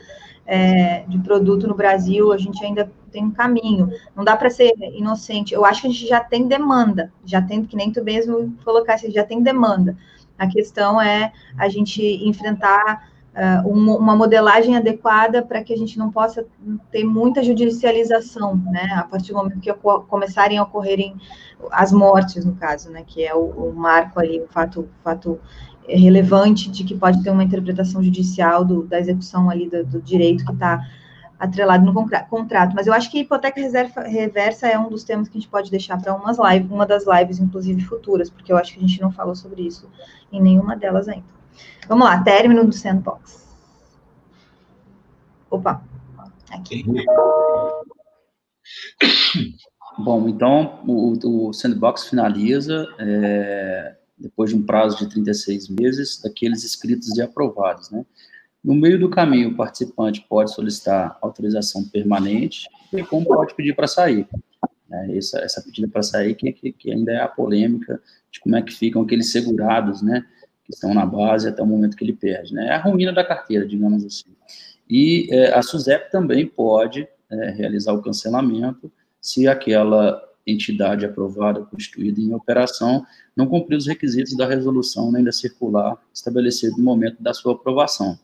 é, 0.46 1.04
de 1.08 1.20
produto 1.20 1.68
no 1.68 1.76
Brasil, 1.76 2.32
a 2.32 2.38
gente 2.38 2.64
ainda 2.66 2.92
tem 3.12 3.26
um 3.26 3.32
caminho. 3.32 3.92
Não 4.16 4.24
dá 4.24 4.36
para 4.36 4.50
ser 4.50 4.74
inocente. 4.94 5.54
Eu 5.54 5.64
acho 5.64 5.82
que 5.82 5.88
a 5.88 5.92
gente 5.92 6.08
já 6.08 6.22
tem 6.22 6.48
demanda, 6.48 7.14
já 7.24 7.42
tem, 7.42 7.64
que 7.64 7.76
nem 7.76 7.92
tu 7.92 8.04
mesmo 8.04 8.56
colocasse, 8.64 9.12
já 9.12 9.24
tem 9.24 9.44
demanda. 9.44 9.96
A 10.38 10.48
questão 10.48 11.00
é 11.00 11.32
a 11.58 11.70
gente 11.70 12.02
enfrentar 12.02 13.10
uma 13.66 14.16
modelagem 14.16 14.76
adequada 14.76 15.42
para 15.42 15.64
que 15.64 15.74
a 15.74 15.78
gente 15.78 15.98
não 15.98 16.12
possa 16.12 16.46
ter 16.92 17.04
muita 17.04 17.44
judicialização, 17.44 18.56
né? 18.56 18.90
A 18.96 19.04
partir 19.04 19.32
do 19.32 19.38
momento 19.38 19.60
que 19.60 19.74
começarem 20.08 20.58
a 20.58 20.64
ocorrerem 20.64 21.16
as 21.72 21.92
mortes, 21.92 22.44
no 22.44 22.56
caso, 22.56 22.90
né? 22.90 23.04
Que 23.06 23.24
é 23.24 23.34
o, 23.34 23.46
o 23.46 23.74
marco 23.74 24.20
ali, 24.20 24.42
o 24.42 24.48
fato, 24.48 24.90
fato 25.04 25.40
relevante 25.88 26.70
de 26.70 26.84
que 26.84 26.96
pode 26.96 27.24
ter 27.24 27.30
uma 27.30 27.44
interpretação 27.44 28.04
judicial 28.04 28.64
do, 28.66 28.84
da 28.84 29.00
execução 29.00 29.50
ali 29.50 29.70
do, 29.70 29.86
do 29.86 30.02
direito 30.02 30.46
que 30.46 30.52
está 30.52 30.86
atrelado 31.40 31.86
no 31.86 31.94
contrato. 32.30 32.76
Mas 32.76 32.86
eu 32.86 32.94
acho 32.94 33.10
que 33.10 33.20
hipoteca 33.20 33.62
reversa 34.06 34.68
é 34.68 34.78
um 34.78 34.90
dos 34.90 35.04
temas 35.04 35.30
que 35.30 35.38
a 35.38 35.40
gente 35.40 35.50
pode 35.50 35.72
deixar 35.72 36.00
para 36.00 36.14
umas 36.14 36.38
lives, 36.38 36.70
uma 36.70 36.86
das 36.86 37.06
lives, 37.08 37.40
inclusive 37.40 37.82
futuras, 37.86 38.30
porque 38.30 38.52
eu 38.52 38.58
acho 38.58 38.74
que 38.74 38.80
a 38.80 38.88
gente 38.88 39.02
não 39.02 39.12
falou 39.12 39.36
sobre 39.36 39.62
isso 39.62 39.90
em 40.32 40.42
nenhuma 40.42 40.76
delas 40.76 41.08
ainda. 41.08 41.39
Vamos 41.88 42.06
lá, 42.06 42.24
término 42.24 42.66
do 42.66 42.74
sandbox. 42.74 43.48
Opa, 45.50 45.84
aqui. 46.52 46.86
Bom, 49.98 50.30
então 50.30 50.82
o, 50.88 51.48
o 51.48 51.54
sandbox 51.54 52.08
finaliza. 52.08 52.88
É 53.00 53.96
depois 54.20 54.50
de 54.50 54.58
um 54.58 54.64
prazo 54.64 54.98
de 54.98 55.10
36 55.10 55.70
meses, 55.70 56.22
daqueles 56.22 56.66
inscritos 56.66 57.18
e 57.18 57.22
aprovados, 57.22 57.90
né? 57.90 58.06
No 58.62 58.76
meio 58.76 59.00
do 59.00 59.10
caminho, 59.10 59.52
o 59.52 59.56
participante 59.56 60.26
pode 60.28 60.54
solicitar 60.54 61.18
autorização 61.22 61.88
permanente 61.88 62.68
e 62.92 63.02
como 63.04 63.26
pode 63.26 63.56
pedir 63.56 63.74
para 63.74 63.88
sair. 63.88 64.28
Né? 64.90 65.16
Essa, 65.16 65.40
essa 65.40 65.62
pedida 65.62 65.88
para 65.88 66.04
sair 66.04 66.36
que, 66.36 66.52
que, 66.52 66.74
que, 66.74 66.92
ainda 66.92 67.14
é 67.14 67.22
a 67.22 67.28
polêmica 67.30 68.02
de 68.30 68.42
como 68.42 68.58
é 68.58 68.62
que 68.62 68.74
ficam 68.74 69.02
aqueles 69.02 69.32
segurados, 69.32 70.02
né? 70.02 70.26
Que 70.70 70.76
estão 70.76 70.94
na 70.94 71.04
base 71.04 71.48
até 71.48 71.64
o 71.64 71.66
momento 71.66 71.98
que 71.98 72.04
ele 72.04 72.14
perde. 72.14 72.54
Né? 72.54 72.68
É 72.68 72.72
a 72.74 72.82
ruína 72.82 73.12
da 73.12 73.26
carteira, 73.26 73.66
digamos 73.66 74.06
assim. 74.06 74.30
E 74.88 75.28
é, 75.32 75.54
a 75.54 75.64
SUSEP 75.64 76.12
também 76.12 76.46
pode 76.46 77.08
é, 77.30 77.50
realizar 77.50 77.94
o 77.94 78.02
cancelamento 78.02 78.92
se 79.20 79.48
aquela 79.48 80.24
entidade 80.46 81.06
aprovada, 81.06 81.62
constituída 81.62 82.22
em 82.22 82.34
operação, 82.34 83.06
não 83.36 83.48
cumprir 83.48 83.78
os 83.78 83.88
requisitos 83.88 84.38
da 84.38 84.48
resolução 84.48 85.12
nem 85.12 85.24
da 85.24 85.32
circular 85.32 85.98
estabelecida 86.14 86.76
no 86.78 86.84
momento 86.84 87.22
da 87.22 87.34
sua 87.34 87.54
aprovação. 87.54 88.18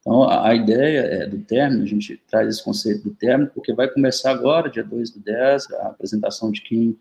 Então, 0.00 0.22
a, 0.22 0.48
a 0.48 0.54
ideia 0.54 1.00
é, 1.00 1.26
do 1.26 1.38
término, 1.38 1.82
a 1.82 1.86
gente 1.86 2.20
traz 2.28 2.48
esse 2.48 2.64
conceito 2.64 3.02
do 3.04 3.14
término, 3.14 3.50
porque 3.52 3.72
vai 3.72 3.88
começar 3.88 4.30
agora, 4.30 4.70
dia 4.70 4.84
2 4.84 5.10
do 5.10 5.20
10, 5.20 5.72
a 5.72 5.88
apresentação 5.88 6.50
de 6.50 6.62
quem 6.62 6.96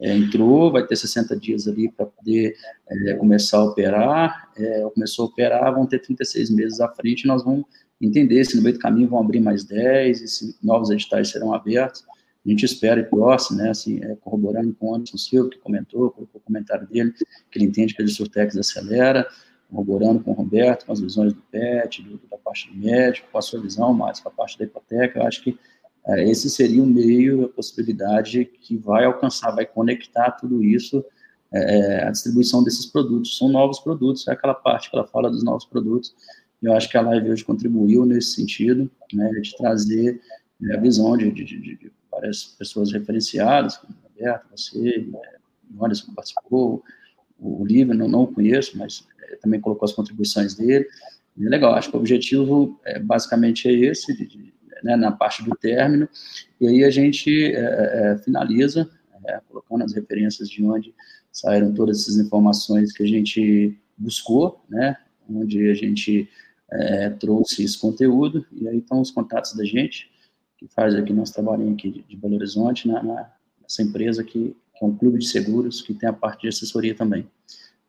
é, 0.00 0.16
entrou, 0.16 0.72
vai 0.72 0.86
ter 0.86 0.96
60 0.96 1.36
dias 1.36 1.68
ali 1.68 1.90
para 1.90 2.06
poder 2.06 2.56
é, 2.88 3.14
começar 3.14 3.58
a 3.58 3.64
operar, 3.64 4.50
é, 4.56 4.80
começou 4.94 5.26
a 5.26 5.28
operar, 5.28 5.74
vão 5.74 5.86
ter 5.86 5.98
36 5.98 6.50
meses 6.50 6.80
à 6.80 6.88
frente, 6.88 7.26
nós 7.26 7.44
vamos 7.44 7.64
entender 8.00 8.42
se 8.44 8.56
no 8.56 8.62
meio 8.62 8.74
do 8.74 8.80
caminho 8.80 9.08
vão 9.08 9.20
abrir 9.20 9.40
mais 9.40 9.62
10, 9.64 10.22
e 10.22 10.28
se 10.28 10.56
novos 10.62 10.90
editais 10.90 11.28
serão 11.28 11.52
abertos, 11.52 12.04
a 12.44 12.48
gente 12.48 12.64
espera 12.64 13.00
e 13.00 13.04
torce, 13.04 13.54
né, 13.54 13.68
assim, 13.68 14.02
é, 14.02 14.16
corroborando 14.16 14.74
com 14.74 14.90
o 14.90 14.94
Anderson 14.94 15.18
Silva, 15.18 15.50
que 15.50 15.58
comentou, 15.58 16.10
colocou 16.10 16.40
o 16.40 16.44
comentário 16.44 16.86
dele, 16.86 17.12
que 17.50 17.58
ele 17.58 17.66
entende 17.66 17.94
que 17.94 18.02
a 18.02 18.08
Surtex 18.08 18.56
acelera, 18.56 19.28
corroborando 19.68 20.20
com 20.20 20.30
o 20.30 20.34
Roberto, 20.34 20.86
com 20.86 20.92
as 20.92 21.00
visões 21.00 21.34
do 21.34 21.42
PET, 21.42 22.02
do, 22.02 22.18
da 22.30 22.38
parte 22.38 22.72
do 22.72 22.78
médico, 22.78 23.28
com 23.30 23.38
a 23.38 23.42
sua 23.42 23.60
visão, 23.60 23.92
mais 23.92 24.18
com 24.18 24.30
a 24.30 24.32
parte 24.32 24.58
da 24.58 24.64
hipoteca, 24.64 25.18
eu 25.18 25.26
acho 25.26 25.42
que 25.42 25.58
é, 26.06 26.28
esse 26.28 26.48
seria 26.48 26.82
o 26.82 26.86
meio, 26.86 27.44
a 27.44 27.48
possibilidade 27.48 28.44
que 28.44 28.76
vai 28.76 29.04
alcançar, 29.04 29.50
vai 29.50 29.66
conectar 29.66 30.32
tudo 30.32 30.62
isso, 30.62 31.04
é, 31.52 32.04
a 32.04 32.10
distribuição 32.10 32.62
desses 32.62 32.86
produtos. 32.86 33.36
São 33.36 33.48
novos 33.48 33.80
produtos, 33.80 34.26
é 34.28 34.32
aquela 34.32 34.54
parte 34.54 34.90
que 34.90 34.96
ela 34.96 35.06
fala 35.06 35.30
dos 35.30 35.42
novos 35.42 35.64
produtos, 35.64 36.14
eu 36.62 36.74
acho 36.74 36.88
que 36.90 36.96
a 36.96 37.00
live 37.00 37.30
hoje 37.30 37.44
contribuiu 37.44 38.04
nesse 38.04 38.34
sentido, 38.34 38.90
né, 39.12 39.30
de 39.40 39.56
trazer 39.56 40.20
é, 40.62 40.74
a 40.74 40.80
visão 40.80 41.16
de, 41.16 41.30
de, 41.30 41.44
de, 41.44 41.58
de 41.60 41.92
várias 42.10 42.44
pessoas 42.44 42.92
referenciadas, 42.92 43.78
como 43.78 43.94
o 43.94 44.08
Roberto, 44.08 44.46
você, 44.50 45.08
o 45.74 45.84
Anderson 45.84 46.12
participou, 46.14 46.82
o 47.38 47.64
Lívia, 47.64 47.94
não, 47.94 48.08
não 48.08 48.22
o 48.22 48.26
conheço, 48.26 48.76
mas 48.76 49.06
é, 49.22 49.36
também 49.36 49.60
colocou 49.60 49.86
as 49.86 49.92
contribuições 49.92 50.54
dele. 50.54 50.86
é 51.40 51.48
legal, 51.48 51.74
acho 51.74 51.90
que 51.90 51.96
o 51.96 52.00
objetivo 52.00 52.78
é, 52.84 52.98
basicamente 52.98 53.66
é 53.66 53.72
esse, 53.72 54.14
de, 54.14 54.52
né, 54.82 54.96
na 54.96 55.12
parte 55.12 55.44
do 55.44 55.54
término, 55.56 56.08
e 56.60 56.66
aí 56.66 56.84
a 56.84 56.90
gente 56.90 57.30
é, 57.54 58.14
é 58.14 58.18
finaliza, 58.18 58.88
é, 59.26 59.40
colocando 59.48 59.84
as 59.84 59.94
referências 59.94 60.48
de 60.48 60.64
onde 60.64 60.94
saíram 61.32 61.72
todas 61.72 62.00
essas 62.00 62.16
informações 62.16 62.92
que 62.92 63.02
a 63.02 63.06
gente 63.06 63.78
buscou, 63.96 64.64
né, 64.68 64.96
onde 65.28 65.70
a 65.70 65.74
gente 65.74 66.28
é, 66.70 67.10
trouxe 67.10 67.64
esse 67.64 67.78
conteúdo, 67.78 68.46
e 68.52 68.68
aí 68.68 68.78
estão 68.78 69.00
os 69.00 69.10
contatos 69.10 69.54
da 69.54 69.64
gente, 69.64 70.10
que 70.56 70.68
faz 70.68 70.94
aqui 70.94 71.12
nosso 71.12 71.32
trabalho 71.32 71.72
aqui 71.72 72.04
de 72.06 72.16
Belo 72.16 72.34
Horizonte, 72.34 72.86
na, 72.86 73.02
na, 73.02 73.32
nessa 73.62 73.82
empresa 73.82 74.22
que, 74.22 74.56
que, 74.74 74.84
é 74.84 74.86
um 74.86 74.96
clube 74.96 75.18
de 75.18 75.26
seguros, 75.26 75.80
que 75.80 75.94
tem 75.94 76.08
a 76.08 76.12
parte 76.12 76.42
de 76.42 76.48
assessoria 76.48 76.94
também. 76.94 77.26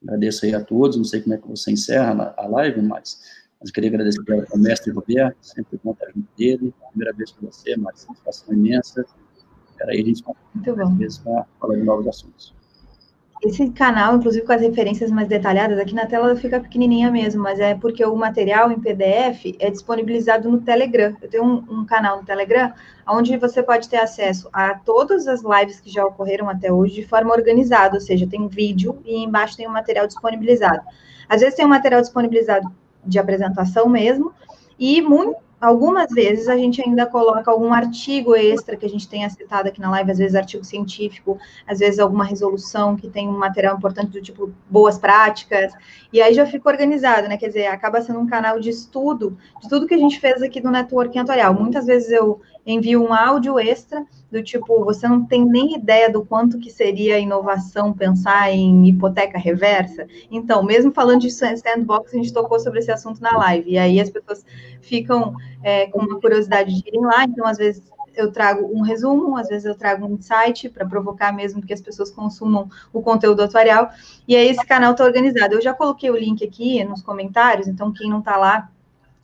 Agradeço 0.01 0.45
aí 0.45 0.55
a 0.55 0.63
todos, 0.63 0.97
não 0.97 1.03
sei 1.03 1.21
como 1.21 1.35
é 1.35 1.37
que 1.37 1.47
você 1.47 1.71
encerra 1.71 2.33
a 2.37 2.47
live, 2.47 2.81
mas, 2.81 3.21
mas 3.61 3.71
queria 3.71 3.89
agradecer 3.89 4.19
ao 4.51 4.59
mestre 4.59 4.91
Roberto, 4.91 5.37
sempre 5.41 5.79
bom 5.83 5.91
estar 5.91 6.07
junto 6.07 6.27
dele, 6.35 6.73
primeira 6.89 7.13
vez 7.13 7.31
com 7.31 7.45
você, 7.45 7.75
uma 7.75 7.93
satisfação 7.93 8.53
imensa, 8.53 9.05
Espera 9.81 9.93
aí, 9.93 10.01
a 10.01 10.05
gente 10.05 10.23
vai 11.23 11.43
falar 11.59 11.75
de 11.75 11.83
novos 11.83 12.07
assuntos. 12.07 12.53
Esse 13.43 13.71
canal, 13.71 14.15
inclusive 14.15 14.45
com 14.45 14.53
as 14.53 14.61
referências 14.61 15.09
mais 15.09 15.27
detalhadas, 15.27 15.79
aqui 15.79 15.95
na 15.95 16.05
tela 16.05 16.35
fica 16.35 16.59
pequenininha 16.59 17.09
mesmo, 17.09 17.41
mas 17.41 17.59
é 17.59 17.73
porque 17.73 18.05
o 18.05 18.15
material 18.15 18.71
em 18.71 18.79
PDF 18.79 19.55
é 19.57 19.71
disponibilizado 19.71 20.47
no 20.47 20.61
Telegram. 20.61 21.17
Eu 21.19 21.27
tenho 21.27 21.43
um, 21.43 21.79
um, 21.79 21.85
canal 21.85 22.17
no 22.17 22.23
Telegram, 22.23 22.71
onde 23.07 23.35
você 23.37 23.63
pode 23.63 23.89
ter 23.89 23.97
acesso 23.97 24.47
a 24.53 24.75
todas 24.75 25.27
as 25.27 25.41
lives 25.41 25.79
que 25.79 25.89
já 25.89 26.05
ocorreram 26.05 26.47
até 26.47 26.71
hoje 26.71 26.93
de 26.93 27.07
forma 27.07 27.33
organizada, 27.33 27.95
ou 27.95 28.01
seja, 28.01 28.27
tem 28.27 28.39
um 28.39 28.47
vídeo 28.47 29.01
e 29.03 29.23
embaixo 29.23 29.57
tem 29.57 29.67
um 29.67 29.71
material 29.71 30.05
disponibilizado. 30.05 30.83
Às 31.27 31.41
vezes 31.41 31.55
tem 31.55 31.65
um 31.65 31.69
material 31.69 32.01
disponibilizado 32.01 32.71
de 33.05 33.19
apresentação 33.19 33.87
mesmo, 33.87 34.31
e 34.79 35.01
muito, 35.01 35.37
Algumas 35.61 36.09
vezes 36.09 36.47
a 36.47 36.57
gente 36.57 36.81
ainda 36.81 37.05
coloca 37.05 37.51
algum 37.51 37.71
artigo 37.71 38.35
extra 38.35 38.75
que 38.75 38.83
a 38.83 38.89
gente 38.89 39.07
tenha 39.07 39.29
citado 39.29 39.69
aqui 39.69 39.79
na 39.79 39.91
live, 39.91 40.09
às 40.09 40.17
vezes 40.17 40.33
artigo 40.33 40.63
científico, 40.63 41.37
às 41.67 41.77
vezes 41.77 41.99
alguma 41.99 42.25
resolução 42.25 42.95
que 42.95 43.07
tem 43.07 43.29
um 43.29 43.37
material 43.37 43.77
importante 43.77 44.09
do 44.09 44.19
tipo 44.19 44.51
boas 44.67 44.97
práticas, 44.97 45.71
e 46.11 46.19
aí 46.19 46.33
já 46.33 46.47
fica 46.47 46.67
organizado, 46.67 47.27
né? 47.27 47.37
Quer 47.37 47.49
dizer, 47.49 47.67
acaba 47.67 48.01
sendo 48.01 48.19
um 48.19 48.25
canal 48.25 48.59
de 48.59 48.71
estudo 48.71 49.37
de 49.61 49.69
tudo 49.69 49.85
que 49.85 49.93
a 49.93 49.99
gente 49.99 50.19
fez 50.19 50.41
aqui 50.41 50.59
no 50.59 50.71
Networking 50.71 51.19
Atuarial. 51.19 51.53
Muitas 51.53 51.85
vezes 51.85 52.09
eu 52.09 52.41
envio 52.65 53.03
um 53.03 53.13
áudio 53.13 53.59
extra 53.59 54.03
do 54.31 54.41
tipo, 54.41 54.83
você 54.85 55.07
não 55.07 55.25
tem 55.25 55.45
nem 55.45 55.75
ideia 55.75 56.09
do 56.09 56.25
quanto 56.25 56.57
que 56.57 56.71
seria 56.71 57.19
inovação 57.19 57.93
pensar 57.93 58.51
em 58.51 58.87
hipoteca 58.87 59.37
reversa. 59.37 60.07
Então, 60.31 60.63
mesmo 60.63 60.93
falando 60.93 61.21
de 61.21 61.29
sandbox, 61.29 62.13
a 62.13 62.17
gente 62.17 62.31
tocou 62.31 62.59
sobre 62.59 62.79
esse 62.79 62.91
assunto 62.91 63.21
na 63.21 63.37
live, 63.37 63.71
e 63.71 63.77
aí 63.77 63.99
as 63.99 64.09
pessoas 64.09 64.45
ficam 64.81 65.35
é, 65.61 65.87
com 65.87 65.99
uma 65.99 66.19
curiosidade 66.19 66.73
de 66.73 66.87
irem 66.87 67.01
lá, 67.01 67.25
então, 67.25 67.45
às 67.45 67.57
vezes, 67.57 67.83
eu 68.15 68.31
trago 68.31 68.69
um 68.73 68.81
resumo, 68.81 69.37
às 69.37 69.47
vezes 69.47 69.65
eu 69.65 69.75
trago 69.75 70.05
um 70.05 70.15
insight 70.15 70.69
para 70.69 70.85
provocar 70.85 71.31
mesmo 71.31 71.61
que 71.61 71.73
as 71.73 71.81
pessoas 71.81 72.11
consumam 72.11 72.69
o 72.91 73.01
conteúdo 73.01 73.41
atuarial, 73.41 73.89
e 74.27 74.35
aí 74.35 74.47
esse 74.47 74.65
canal 74.65 74.91
está 74.91 75.03
organizado. 75.03 75.55
Eu 75.55 75.61
já 75.61 75.73
coloquei 75.73 76.09
o 76.09 76.17
link 76.17 76.43
aqui 76.43 76.83
nos 76.83 77.01
comentários, 77.01 77.67
então 77.67 77.91
quem 77.91 78.09
não 78.09 78.19
está 78.19 78.37
lá 78.37 78.69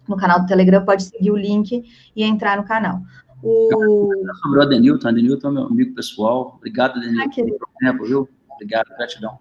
no 0.08 0.16
canal 0.16 0.40
do 0.40 0.48
Telegram 0.48 0.84
pode 0.84 1.04
seguir 1.04 1.32
o 1.32 1.38
link 1.38 1.84
e 2.16 2.24
entrar 2.24 2.58
no 2.58 2.64
canal. 2.64 3.02
O... 3.44 4.10
Sobre 4.42 4.60
o 4.60 4.62
Adenilton, 4.62 5.08
Adenilton 5.08 5.50
é 5.50 5.52
meu 5.52 5.64
amigo 5.64 5.94
pessoal. 5.94 6.56
Obrigado, 6.58 6.98
Adenilton, 6.98 7.30
ah, 7.30 7.36
pelo 7.36 7.60
tempo, 7.80 8.06
viu? 8.06 8.30
Obrigado, 8.56 8.88
gratidão. 8.98 9.40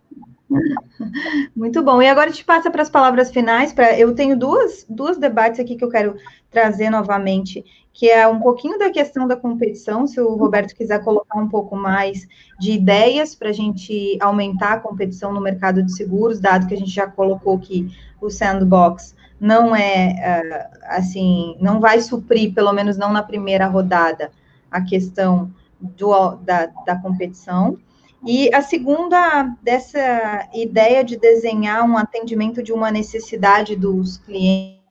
Muito 1.56 1.82
bom. 1.82 2.00
E 2.00 2.08
agora 2.08 2.28
a 2.28 2.32
gente 2.32 2.44
passa 2.44 2.70
para 2.70 2.82
as 2.82 2.90
palavras 2.90 3.30
finais. 3.30 3.72
Para 3.72 3.98
eu 3.98 4.14
tenho 4.14 4.38
duas, 4.38 4.86
duas 4.88 5.18
debates 5.18 5.58
aqui 5.58 5.76
que 5.76 5.84
eu 5.84 5.90
quero 5.90 6.16
trazer 6.50 6.90
novamente, 6.90 7.64
que 7.92 8.08
é 8.08 8.26
um 8.28 8.38
pouquinho 8.38 8.78
da 8.78 8.90
questão 8.90 9.26
da 9.26 9.36
competição. 9.36 10.06
Se 10.06 10.20
o 10.20 10.34
Roberto 10.34 10.74
quiser 10.74 11.02
colocar 11.02 11.38
um 11.38 11.48
pouco 11.48 11.74
mais 11.74 12.26
de 12.58 12.72
ideias 12.72 13.34
para 13.34 13.48
a 13.48 13.52
gente 13.52 14.16
aumentar 14.20 14.74
a 14.74 14.80
competição 14.80 15.32
no 15.32 15.40
mercado 15.40 15.82
de 15.82 15.92
seguros, 15.92 16.38
dado 16.38 16.66
que 16.66 16.74
a 16.74 16.78
gente 16.78 16.90
já 16.90 17.06
colocou 17.06 17.58
que 17.58 17.90
o 18.20 18.30
sandbox 18.30 19.14
não 19.40 19.74
é 19.74 20.14
uh, 20.14 20.78
assim, 20.84 21.56
não 21.60 21.80
vai 21.80 22.00
suprir, 22.00 22.54
pelo 22.54 22.72
menos 22.72 22.96
não 22.96 23.12
na 23.12 23.22
primeira 23.22 23.66
rodada, 23.66 24.30
a 24.70 24.80
questão 24.80 25.52
do, 25.80 26.36
da, 26.36 26.66
da 26.66 26.96
competição. 27.00 27.78
E 28.24 28.52
a 28.54 28.60
segunda, 28.62 29.56
dessa 29.62 30.48
ideia 30.52 31.04
de 31.04 31.16
desenhar 31.16 31.84
um 31.84 31.96
atendimento 31.96 32.62
de 32.62 32.72
uma 32.72 32.90
necessidade 32.90 33.76
dos 33.76 34.16
clientes. 34.16 34.82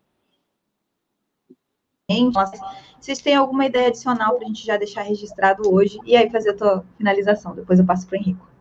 Vocês 3.00 3.20
têm 3.20 3.36
alguma 3.36 3.66
ideia 3.66 3.88
adicional 3.88 4.36
para 4.36 4.46
a 4.46 4.48
gente 4.48 4.66
já 4.66 4.78
deixar 4.78 5.02
registrado 5.02 5.72
hoje? 5.72 6.00
E 6.06 6.16
aí 6.16 6.30
fazer 6.30 6.52
a 6.52 6.56
tua 6.56 6.86
finalização. 6.98 7.54
Depois 7.56 7.80
eu 7.80 7.86
passo 7.86 8.08
para 8.08 8.18
o 8.18 8.22
Henrico. 8.22 8.55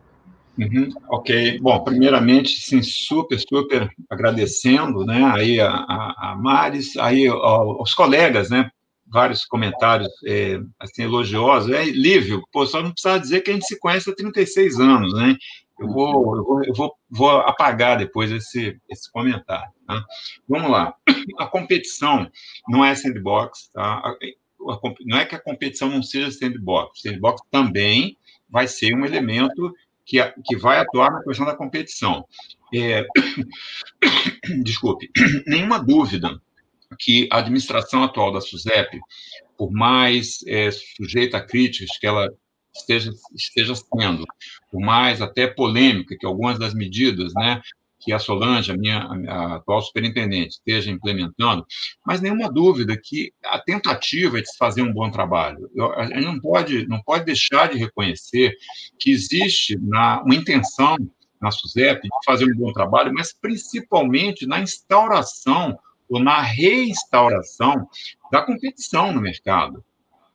Uhum, 0.57 0.89
ok. 1.09 1.59
Bom, 1.59 1.83
primeiramente, 1.83 2.61
sim, 2.61 2.81
super, 2.81 3.37
super 3.39 3.89
agradecendo, 4.09 5.05
né, 5.05 5.23
aí 5.33 5.59
a, 5.59 5.69
a, 5.69 6.31
a 6.31 6.35
Maris, 6.37 6.95
aí 6.97 7.27
aos 7.27 7.93
colegas, 7.93 8.49
né, 8.49 8.69
vários 9.05 9.45
comentários, 9.45 10.09
é, 10.25 10.59
assim, 10.79 11.03
elogiosos. 11.03 11.71
É, 11.71 11.83
Lívio, 11.85 12.41
pô, 12.51 12.65
só 12.65 12.81
não 12.81 12.91
precisa 12.91 13.19
dizer 13.19 13.41
que 13.41 13.51
a 13.51 13.53
gente 13.53 13.65
se 13.65 13.79
conhece 13.79 14.09
há 14.09 14.15
36 14.15 14.79
anos, 14.79 15.13
né? 15.13 15.35
Eu 15.79 15.87
vou, 15.89 16.37
eu 16.37 16.43
vou, 16.43 16.63
eu 16.63 16.73
vou, 16.73 16.93
vou 17.09 17.29
apagar 17.39 17.97
depois 17.97 18.31
esse, 18.31 18.79
esse 18.89 19.11
comentário, 19.11 19.71
tá? 19.85 20.03
Vamos 20.47 20.71
lá. 20.71 20.95
A 21.37 21.45
competição 21.47 22.29
não 22.67 22.83
é 22.83 22.95
sandbox, 22.95 23.69
tá? 23.73 23.83
A, 23.83 24.09
a, 24.09 24.79
não 25.05 25.17
é 25.17 25.25
que 25.25 25.35
a 25.35 25.41
competição 25.41 25.89
não 25.89 26.01
seja 26.01 26.31
sandbox. 26.31 27.01
Sandbox 27.01 27.41
também 27.51 28.17
vai 28.49 28.67
ser 28.67 28.93
um 28.95 29.05
elemento 29.05 29.73
que, 30.05 30.21
que 30.45 30.55
vai 30.55 30.79
atuar 30.79 31.11
na 31.11 31.23
questão 31.23 31.45
da 31.45 31.55
competição. 31.55 32.25
É, 32.73 33.05
desculpe, 34.63 35.09
nenhuma 35.47 35.79
dúvida 35.79 36.39
que 36.99 37.27
a 37.31 37.39
administração 37.39 38.03
atual 38.03 38.31
da 38.31 38.41
SUSEP, 38.41 38.99
por 39.57 39.71
mais 39.71 40.39
é, 40.47 40.69
sujeita 40.71 41.37
a 41.37 41.45
críticas 41.45 41.97
que 41.97 42.05
ela 42.05 42.29
esteja, 42.73 43.11
esteja 43.33 43.73
sendo, 43.75 44.25
por 44.71 44.81
mais 44.81 45.21
até 45.21 45.47
polêmica 45.47 46.15
que 46.17 46.25
algumas 46.25 46.59
das 46.59 46.73
medidas 46.73 47.33
né, 47.33 47.61
que 48.05 48.13
a 48.13 48.19
Solange, 48.19 48.71
a 48.71 48.77
minha 48.77 48.99
a 48.99 49.55
atual 49.55 49.81
superintendente, 49.81 50.49
esteja 50.49 50.91
implementando, 50.91 51.65
mas 52.05 52.21
nenhuma 52.21 52.51
dúvida 52.51 52.95
que 52.95 53.33
a 53.43 53.59
tentativa 53.59 54.37
é 54.37 54.41
de 54.41 54.57
fazer 54.57 54.83
um 54.83 54.93
bom 54.93 55.09
trabalho. 55.09 55.69
Eu, 55.75 55.91
a 55.93 56.05
gente 56.05 56.21
não 56.21 56.39
pode, 56.39 56.87
não 56.87 57.01
pode 57.01 57.25
deixar 57.25 57.67
de 57.69 57.79
reconhecer 57.79 58.55
que 58.99 59.09
existe 59.09 59.75
na, 59.81 60.21
uma 60.21 60.35
intenção 60.35 60.95
na 61.41 61.49
SUSEP, 61.49 62.03
de 62.03 62.09
fazer 62.23 62.45
um 62.45 62.55
bom 62.55 62.71
trabalho, 62.71 63.11
mas 63.11 63.33
principalmente 63.33 64.45
na 64.45 64.59
instauração 64.59 65.77
ou 66.07 66.19
na 66.19 66.41
reinstauração 66.41 67.87
da 68.31 68.43
competição 68.43 69.11
no 69.11 69.19
mercado. 69.19 69.83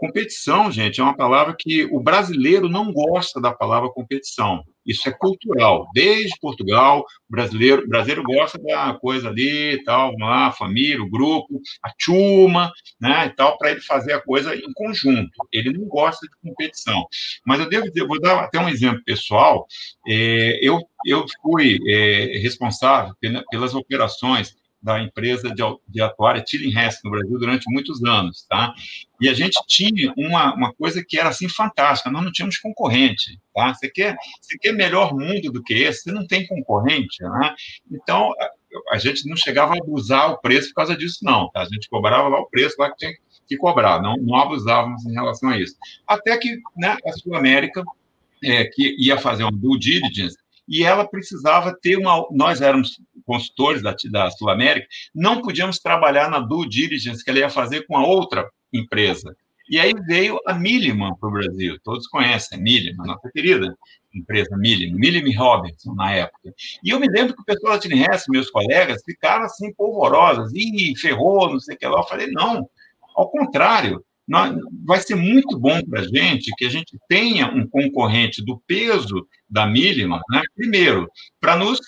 Competição, 0.00 0.72
gente, 0.72 0.98
é 0.98 1.04
uma 1.04 1.14
palavra 1.14 1.54
que 1.54 1.84
o 1.92 2.00
brasileiro 2.00 2.70
não 2.70 2.90
gosta 2.90 3.38
da 3.38 3.52
palavra 3.52 3.90
competição. 3.90 4.64
Isso 4.86 5.06
é 5.06 5.12
cultural. 5.12 5.86
Desde 5.92 6.32
Portugal, 6.40 7.00
o 7.00 7.32
brasileiro, 7.32 7.84
o 7.84 7.86
brasileiro 7.86 8.22
gosta 8.22 8.58
da 8.58 8.94
coisa 8.94 9.28
ali, 9.28 9.84
tal, 9.84 10.16
lá, 10.18 10.52
família, 10.52 11.02
o 11.02 11.10
grupo, 11.10 11.60
a 11.82 11.92
turma, 12.02 12.72
né, 12.98 13.26
e 13.26 13.36
tal, 13.36 13.58
para 13.58 13.72
ele 13.72 13.82
fazer 13.82 14.14
a 14.14 14.22
coisa 14.22 14.56
em 14.56 14.72
conjunto. 14.72 15.32
Ele 15.52 15.70
não 15.70 15.86
gosta 15.86 16.26
de 16.26 16.48
competição. 16.48 17.04
Mas 17.44 17.60
eu 17.60 17.68
devo 17.68 17.86
dizer, 17.86 18.06
vou 18.06 18.18
dar 18.18 18.44
até 18.44 18.58
um 18.58 18.70
exemplo 18.70 19.04
pessoal. 19.04 19.66
É, 20.08 20.66
eu, 20.66 20.80
eu 21.04 21.26
fui 21.42 21.78
é, 21.86 22.38
responsável 22.38 23.14
pelas 23.50 23.74
operações 23.74 24.56
da 24.82 25.00
empresa 25.00 25.50
de, 25.50 25.62
de 25.88 26.00
atuária 26.00 26.42
Tillinghast 26.42 27.00
no 27.04 27.10
Brasil 27.10 27.38
durante 27.38 27.70
muitos 27.70 28.02
anos, 28.04 28.46
tá? 28.48 28.72
E 29.20 29.28
a 29.28 29.34
gente 29.34 29.58
tinha 29.66 30.12
uma, 30.16 30.54
uma 30.54 30.72
coisa 30.72 31.04
que 31.06 31.18
era 31.18 31.28
assim 31.28 31.48
fantástica, 31.48 32.10
nós 32.10 32.24
não 32.24 32.32
tínhamos 32.32 32.58
concorrente, 32.58 33.38
tá? 33.54 33.74
Você 33.74 33.90
quer, 33.90 34.16
você 34.40 34.56
quer 34.58 34.72
melhor 34.72 35.14
mundo 35.14 35.52
do 35.52 35.62
que 35.62 35.74
esse, 35.74 36.02
você 36.02 36.12
não 36.12 36.26
tem 36.26 36.46
concorrente, 36.46 37.22
né? 37.22 37.54
Então, 37.90 38.32
a, 38.40 38.94
a 38.94 38.98
gente 38.98 39.28
não 39.28 39.36
chegava 39.36 39.74
a 39.74 39.78
abusar 39.78 40.32
o 40.32 40.38
preço 40.38 40.68
por 40.68 40.76
causa 40.76 40.96
disso, 40.96 41.18
não, 41.22 41.50
tá? 41.50 41.60
A 41.60 41.68
gente 41.68 41.88
cobrava 41.88 42.28
lá 42.28 42.40
o 42.40 42.48
preço 42.48 42.76
lá 42.78 42.90
que 42.90 42.96
tinha 42.96 43.12
que 43.46 43.56
cobrar, 43.56 44.00
não, 44.00 44.14
não 44.16 44.36
abusávamos 44.36 45.04
em 45.04 45.12
relação 45.12 45.50
a 45.50 45.58
isso. 45.58 45.76
Até 46.06 46.38
que 46.38 46.58
né, 46.76 46.96
a 47.04 47.12
Sul 47.12 47.34
América, 47.34 47.82
é, 48.42 48.64
que 48.64 48.96
ia 48.98 49.18
fazer 49.18 49.42
uma 49.42 49.52
due 49.52 49.78
diligence, 49.78 50.36
e 50.70 50.84
ela 50.84 51.04
precisava 51.06 51.76
ter 51.82 51.96
uma. 51.96 52.24
Nós 52.30 52.60
éramos 52.60 53.00
consultores 53.26 53.82
da, 53.82 53.94
da 54.10 54.30
Sul 54.30 54.48
América, 54.48 54.86
não 55.12 55.42
podíamos 55.42 55.78
trabalhar 55.80 56.30
na 56.30 56.38
due 56.38 56.68
diligence 56.68 57.24
que 57.24 57.30
ela 57.30 57.40
ia 57.40 57.50
fazer 57.50 57.86
com 57.86 57.96
a 57.96 58.06
outra 58.06 58.48
empresa. 58.72 59.36
E 59.68 59.78
aí 59.78 59.92
veio 60.06 60.38
a 60.46 60.54
Milliman 60.54 61.14
para 61.16 61.28
o 61.28 61.32
Brasil. 61.32 61.76
Todos 61.84 62.06
conhecem 62.08 62.58
a 62.58 62.60
Milliman, 62.60 63.06
nossa 63.06 63.30
querida 63.30 63.76
empresa 64.12 64.56
Milliman, 64.56 64.98
Milliman 64.98 65.36
Robinson, 65.36 65.94
na 65.94 66.12
época. 66.12 66.52
E 66.82 66.90
eu 66.90 66.98
me 66.98 67.08
lembro 67.08 67.34
que 67.34 67.42
o 67.42 67.44
pessoal 67.44 67.74
da 67.74 67.78
Tinhess, 67.78 68.24
meus 68.28 68.50
colegas, 68.50 69.02
ficaram 69.04 69.44
assim 69.44 69.72
polvorosos. 69.74 70.52
Ih, 70.52 70.96
ferrou, 70.96 71.50
não 71.50 71.60
sei 71.60 71.76
o 71.76 71.78
que 71.78 71.86
lá. 71.86 72.00
Eu 72.00 72.04
falei, 72.04 72.28
não, 72.32 72.68
ao 73.14 73.30
contrário 73.30 74.04
vai 74.84 75.00
ser 75.00 75.16
muito 75.16 75.58
bom 75.58 75.82
para 75.82 76.00
a 76.00 76.06
gente 76.06 76.52
que 76.56 76.64
a 76.64 76.70
gente 76.70 76.96
tenha 77.08 77.48
um 77.48 77.66
concorrente 77.66 78.44
do 78.44 78.58
peso 78.66 79.26
da 79.48 79.66
Milliman, 79.66 80.20
né? 80.30 80.42
primeiro, 80.54 81.08
para 81.40 81.56
nos, 81.56 81.80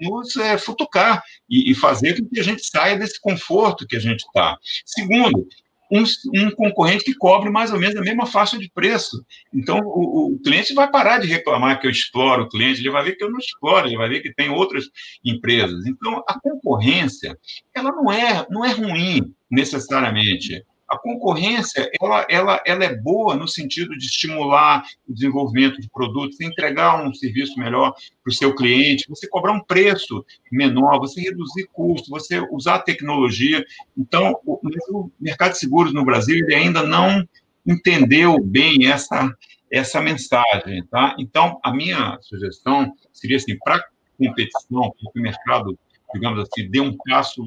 nos 0.00 0.36
é, 0.36 0.58
futucar 0.58 1.22
e, 1.48 1.70
e, 1.70 1.74
fazer 1.74 2.20
com 2.20 2.28
que 2.28 2.40
a 2.40 2.44
gente 2.44 2.64
saia 2.64 2.98
desse 2.98 3.18
conforto 3.20 3.86
que 3.86 3.96
a 3.96 4.00
gente 4.00 4.20
está. 4.20 4.58
Segundo, 4.84 5.46
um, 5.90 6.04
um, 6.34 6.50
concorrente 6.50 7.04
que 7.04 7.14
cobre 7.14 7.50
mais 7.50 7.70
ou 7.70 7.78
menos 7.78 7.96
a 7.96 8.00
mesma 8.00 8.26
faixa 8.26 8.58
de 8.58 8.70
preço. 8.70 9.24
Então, 9.54 9.78
o, 9.78 10.34
o, 10.34 10.38
cliente 10.40 10.72
vai 10.72 10.90
parar 10.90 11.18
de 11.18 11.26
reclamar 11.26 11.80
que 11.80 11.86
eu 11.86 11.90
exploro 11.90 12.44
o 12.44 12.48
cliente, 12.48 12.80
ele 12.80 12.90
vai 12.90 13.04
ver 13.04 13.16
que 13.16 13.24
eu 13.24 13.30
não 13.30 13.38
exploro, 13.38 13.86
ele 13.86 13.96
vai 13.96 14.08
ver 14.08 14.20
que 14.20 14.34
tem 14.34 14.48
outras 14.48 14.84
empresas. 15.24 15.86
Então, 15.86 16.22
a 16.26 16.40
concorrência, 16.40 17.38
ela 17.74 17.90
não 17.92 18.10
é, 18.10 18.46
não 18.50 18.64
é 18.64 18.72
ruim 18.72 19.34
necessariamente 19.50 20.64
a 20.92 20.98
concorrência 20.98 21.90
ela, 21.98 22.26
ela, 22.28 22.62
ela 22.66 22.84
é 22.84 22.94
boa 22.94 23.34
no 23.34 23.48
sentido 23.48 23.96
de 23.96 24.04
estimular 24.04 24.84
o 25.08 25.14
desenvolvimento 25.14 25.80
de 25.80 25.88
produtos, 25.88 26.38
entregar 26.38 27.02
um 27.02 27.14
serviço 27.14 27.58
melhor 27.58 27.94
para 28.22 28.30
o 28.30 28.34
seu 28.34 28.54
cliente, 28.54 29.08
você 29.08 29.26
cobrar 29.26 29.52
um 29.52 29.64
preço 29.64 30.22
menor, 30.50 30.98
você 30.98 31.22
reduzir 31.22 31.66
custos, 31.72 32.10
você 32.10 32.40
usar 32.50 32.80
tecnologia. 32.80 33.64
Então, 33.96 34.38
o, 34.44 34.60
o 34.90 35.10
mercado 35.18 35.52
de 35.52 35.60
seguros 35.60 35.94
no 35.94 36.04
Brasil 36.04 36.36
ele 36.36 36.54
ainda 36.54 36.82
não 36.82 37.26
entendeu 37.66 38.38
bem 38.44 38.86
essa, 38.86 39.34
essa 39.72 39.98
mensagem. 39.98 40.84
Tá? 40.90 41.16
Então, 41.18 41.58
a 41.64 41.72
minha 41.72 42.18
sugestão 42.20 42.92
seria 43.14 43.38
assim, 43.38 43.56
para 43.64 43.82
competição, 44.18 44.92
para 44.92 45.20
o 45.20 45.22
mercado 45.22 45.78
digamos 46.12 46.40
assim, 46.40 46.68
dê 46.68 46.80
um 46.80 46.96
passo 46.96 47.44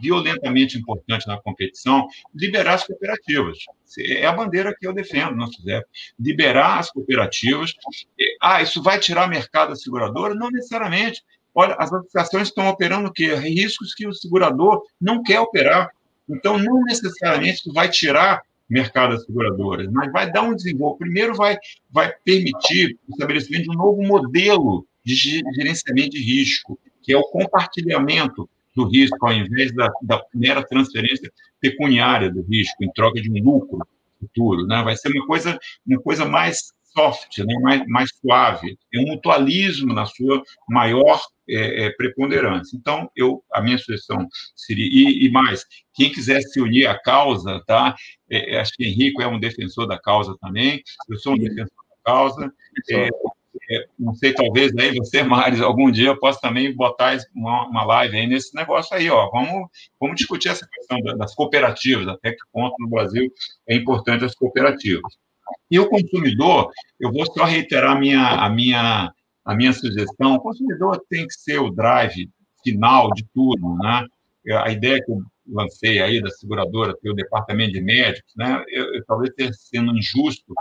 violentamente 0.00 0.78
importante 0.78 1.26
na 1.26 1.40
competição, 1.40 2.06
liberar 2.34 2.74
as 2.74 2.84
cooperativas. 2.84 3.58
É 3.98 4.26
a 4.26 4.32
bandeira 4.32 4.74
que 4.78 4.86
eu 4.86 4.92
defendo, 4.92 5.36
não 5.36 5.50
quiser. 5.50 5.84
Liberar 6.18 6.78
as 6.78 6.90
cooperativas. 6.90 7.74
Ah, 8.40 8.62
isso 8.62 8.82
vai 8.82 8.98
tirar 8.98 9.28
mercado 9.28 9.70
da 9.70 9.76
seguradora? 9.76 10.34
Não 10.34 10.50
necessariamente. 10.50 11.22
Olha, 11.54 11.74
as 11.78 11.92
associações 11.92 12.48
estão 12.48 12.68
operando 12.68 13.08
o 13.08 13.12
quê? 13.12 13.34
Riscos 13.34 13.94
que 13.94 14.06
o 14.06 14.12
segurador 14.12 14.82
não 15.00 15.22
quer 15.22 15.40
operar. 15.40 15.90
Então, 16.28 16.58
não 16.58 16.82
necessariamente 16.84 17.60
isso 17.60 17.72
vai 17.72 17.88
tirar 17.88 18.42
mercado 18.68 19.14
das 19.14 19.24
seguradoras, 19.24 19.90
mas 19.90 20.12
vai 20.12 20.30
dar 20.30 20.42
um 20.42 20.54
desenvolvimento. 20.54 20.98
Primeiro, 20.98 21.34
vai, 21.34 21.56
vai 21.90 22.12
permitir 22.24 22.98
o 23.08 23.12
estabelecimento 23.12 23.64
de 23.64 23.70
um 23.70 23.78
novo 23.78 24.02
modelo 24.02 24.86
de 25.04 25.14
gerenciamento 25.16 26.10
de 26.10 26.22
risco 26.22 26.78
que 27.08 27.14
é 27.14 27.16
o 27.16 27.22
compartilhamento 27.22 28.46
do 28.76 28.86
risco, 28.86 29.16
ao 29.26 29.32
invés 29.32 29.74
da, 29.74 29.90
da 30.02 30.22
mera 30.34 30.62
transferência 30.62 31.32
pecuniária 31.58 32.30
do 32.30 32.42
risco, 32.42 32.84
em 32.84 32.92
troca 32.92 33.18
de 33.18 33.30
um 33.30 33.42
lucro 33.42 33.78
futuro. 34.20 34.66
Né? 34.66 34.82
Vai 34.82 34.94
ser 34.94 35.08
uma 35.08 35.26
coisa, 35.26 35.58
uma 35.86 35.98
coisa 36.02 36.26
mais 36.26 36.70
soft, 36.92 37.38
né? 37.38 37.54
mais, 37.62 37.86
mais 37.86 38.10
suave, 38.14 38.76
é 38.92 39.00
um 39.00 39.06
mutualismo 39.06 39.94
na 39.94 40.04
sua 40.04 40.42
maior 40.68 41.18
é, 41.48 41.86
é, 41.86 41.90
preponderância. 41.92 42.76
Então, 42.76 43.10
eu, 43.16 43.42
a 43.54 43.62
minha 43.62 43.78
sugestão 43.78 44.28
seria, 44.54 44.84
e, 44.84 45.24
e 45.24 45.30
mais, 45.30 45.64
quem 45.94 46.12
quiser 46.12 46.42
se 46.42 46.60
unir 46.60 46.88
à 46.88 46.98
causa, 47.00 47.62
tá? 47.66 47.96
É, 48.30 48.54
é 48.54 48.60
acho 48.60 48.74
que 48.74 48.84
Henrico 48.84 49.22
é 49.22 49.26
um 49.26 49.40
defensor 49.40 49.86
da 49.86 49.98
causa 49.98 50.36
também, 50.42 50.82
eu 51.08 51.16
sou 51.16 51.32
um 51.32 51.38
defensor 51.38 51.84
da 51.88 52.12
causa, 52.12 52.52
é, 53.70 53.76
é, 53.76 53.86
não 53.98 54.14
sei, 54.14 54.32
talvez 54.32 54.76
aí 54.76 54.94
você, 54.94 55.22
Maris, 55.22 55.60
algum 55.60 55.90
dia 55.90 56.08
eu 56.08 56.18
possa 56.18 56.40
também 56.40 56.74
botar 56.74 57.18
uma, 57.34 57.66
uma 57.66 57.84
live 57.84 58.16
aí 58.16 58.26
nesse 58.26 58.54
negócio 58.54 58.96
aí, 58.96 59.10
ó. 59.10 59.30
Vamos, 59.30 59.68
vamos 60.00 60.16
discutir 60.16 60.48
essa 60.48 60.66
questão 60.66 61.00
das 61.16 61.34
cooperativas, 61.34 62.08
até 62.08 62.32
que 62.32 62.38
ponto 62.52 62.74
no 62.78 62.88
Brasil 62.88 63.30
é 63.68 63.76
importante 63.76 64.24
as 64.24 64.34
cooperativas. 64.34 65.12
E 65.70 65.78
o 65.78 65.88
consumidor, 65.88 66.70
eu 67.00 67.10
vou 67.10 67.24
só 67.32 67.44
reiterar 67.44 67.96
a 67.96 67.98
minha, 67.98 68.26
a 68.26 68.50
minha, 68.50 69.12
a 69.44 69.54
minha 69.54 69.72
sugestão, 69.72 70.34
o 70.34 70.40
consumidor 70.40 71.02
tem 71.08 71.26
que 71.26 71.34
ser 71.34 71.58
o 71.58 71.70
drive 71.70 72.28
final 72.62 73.10
de 73.12 73.24
tudo, 73.34 73.76
né? 73.78 74.04
A 74.64 74.70
ideia 74.70 75.02
que 75.02 75.10
eu 75.10 75.18
lancei 75.48 76.00
aí 76.00 76.20
da 76.20 76.30
seguradora 76.30 76.96
ter 77.00 77.10
o 77.10 77.14
departamento 77.14 77.72
de 77.72 77.80
médicos, 77.80 78.32
né? 78.36 78.62
Eu, 78.68 78.94
eu 78.94 79.04
talvez 79.04 79.30
esteja 79.30 79.52
sendo 79.54 79.96
injusto 79.96 80.54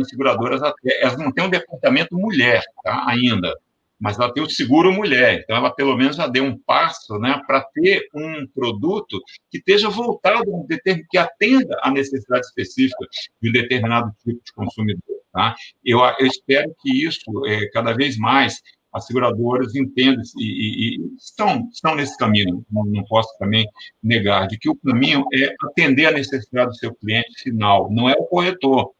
as 0.00 0.08
seguradoras 0.08 0.62
até, 0.62 1.02
elas 1.02 1.18
não 1.18 1.30
têm 1.32 1.44
um 1.44 1.50
departamento 1.50 2.16
mulher 2.16 2.62
tá, 2.82 3.04
ainda, 3.08 3.54
mas 4.00 4.18
ela 4.18 4.32
tem 4.32 4.42
o 4.42 4.50
seguro 4.50 4.92
mulher, 4.92 5.40
então 5.40 5.56
ela 5.56 5.70
pelo 5.70 5.96
menos 5.96 6.16
já 6.16 6.26
deu 6.26 6.44
um 6.44 6.58
passo 6.58 7.18
né, 7.18 7.40
para 7.46 7.62
ter 7.74 8.08
um 8.14 8.46
produto 8.48 9.20
que 9.50 9.58
esteja 9.58 9.88
voltado, 9.88 10.54
um 10.54 10.66
que 11.08 11.18
atenda 11.18 11.78
à 11.82 11.90
necessidade 11.90 12.44
específica 12.46 13.06
de 13.40 13.48
um 13.48 13.52
determinado 13.52 14.12
tipo 14.24 14.40
de 14.44 14.52
consumidor. 14.52 15.14
Tá? 15.32 15.54
Eu, 15.84 16.00
eu 16.18 16.26
espero 16.26 16.74
que 16.80 17.04
isso, 17.04 17.24
é, 17.46 17.68
cada 17.70 17.92
vez 17.92 18.16
mais, 18.16 18.60
as 18.94 19.06
seguradoras 19.06 19.74
entendam 19.74 20.22
e, 20.38 20.96
e, 20.96 21.16
estão, 21.16 21.68
estão 21.72 21.96
nesse 21.96 22.16
caminho, 22.16 22.64
não, 22.70 22.84
não, 22.84 23.04
posso 23.04 23.36
também 23.38 23.66
negar, 24.02 24.46
de 24.46 24.56
que 24.56 24.70
o 24.70 24.76
caminho 24.76 25.24
é 25.34 25.52
atender 25.62 26.06
a 26.06 26.12
necessidade 26.12 26.70
do 26.70 26.76
seu 26.76 26.94
cliente 26.94 27.42
final, 27.42 27.90
não 27.90 28.08
é 28.08 28.12
o 28.12 28.24
corretor. 28.24 28.92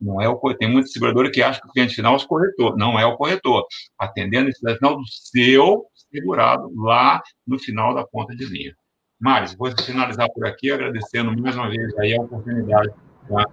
Não 0.00 0.20
é 0.20 0.26
o 0.26 0.38
Tem 0.54 0.70
muita 0.70 0.88
seguradora 0.88 1.30
que 1.30 1.42
acha 1.42 1.60
que 1.60 1.68
o 1.68 1.72
cliente 1.72 1.94
final 1.94 2.14
é 2.14 2.16
o 2.16 2.26
corretor. 2.26 2.74
Não 2.74 2.98
é 2.98 3.04
o 3.04 3.18
corretor. 3.18 3.66
Atendendo 3.98 4.44
a 4.44 4.46
necessidade 4.46 4.78
final 4.78 4.96
do 4.96 5.06
seu 5.06 5.86
segurado 6.10 6.72
lá 6.74 7.22
no 7.46 7.58
final 7.58 7.94
da 7.94 8.06
ponta 8.06 8.34
de 8.34 8.46
linha. 8.46 8.74
Maris, 9.20 9.54
vou 9.54 9.70
finalizar 9.84 10.26
por 10.32 10.46
aqui, 10.46 10.72
agradecendo 10.72 11.38
mais 11.38 11.54
uma 11.54 11.68
vez 11.68 11.96
aí 11.98 12.16
a 12.16 12.22
oportunidade 12.22 12.88
da 13.28 13.44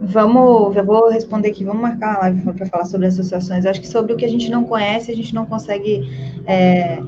Vamos, 0.00 0.76
eu 0.76 0.84
vou 0.84 1.10
responder 1.10 1.48
aqui, 1.48 1.64
vamos 1.64 1.82
marcar 1.82 2.10
uma 2.10 2.18
live 2.20 2.52
para 2.52 2.66
falar 2.66 2.84
sobre 2.84 3.08
associações. 3.08 3.66
acho 3.66 3.80
que 3.80 3.88
sobre 3.88 4.12
o 4.12 4.16
que 4.16 4.24
a 4.24 4.28
gente 4.28 4.48
não 4.48 4.64
conhece, 4.64 5.10
a 5.10 5.16
gente 5.16 5.34
não 5.34 5.44
consegue 5.44 6.08
é, 6.46 6.98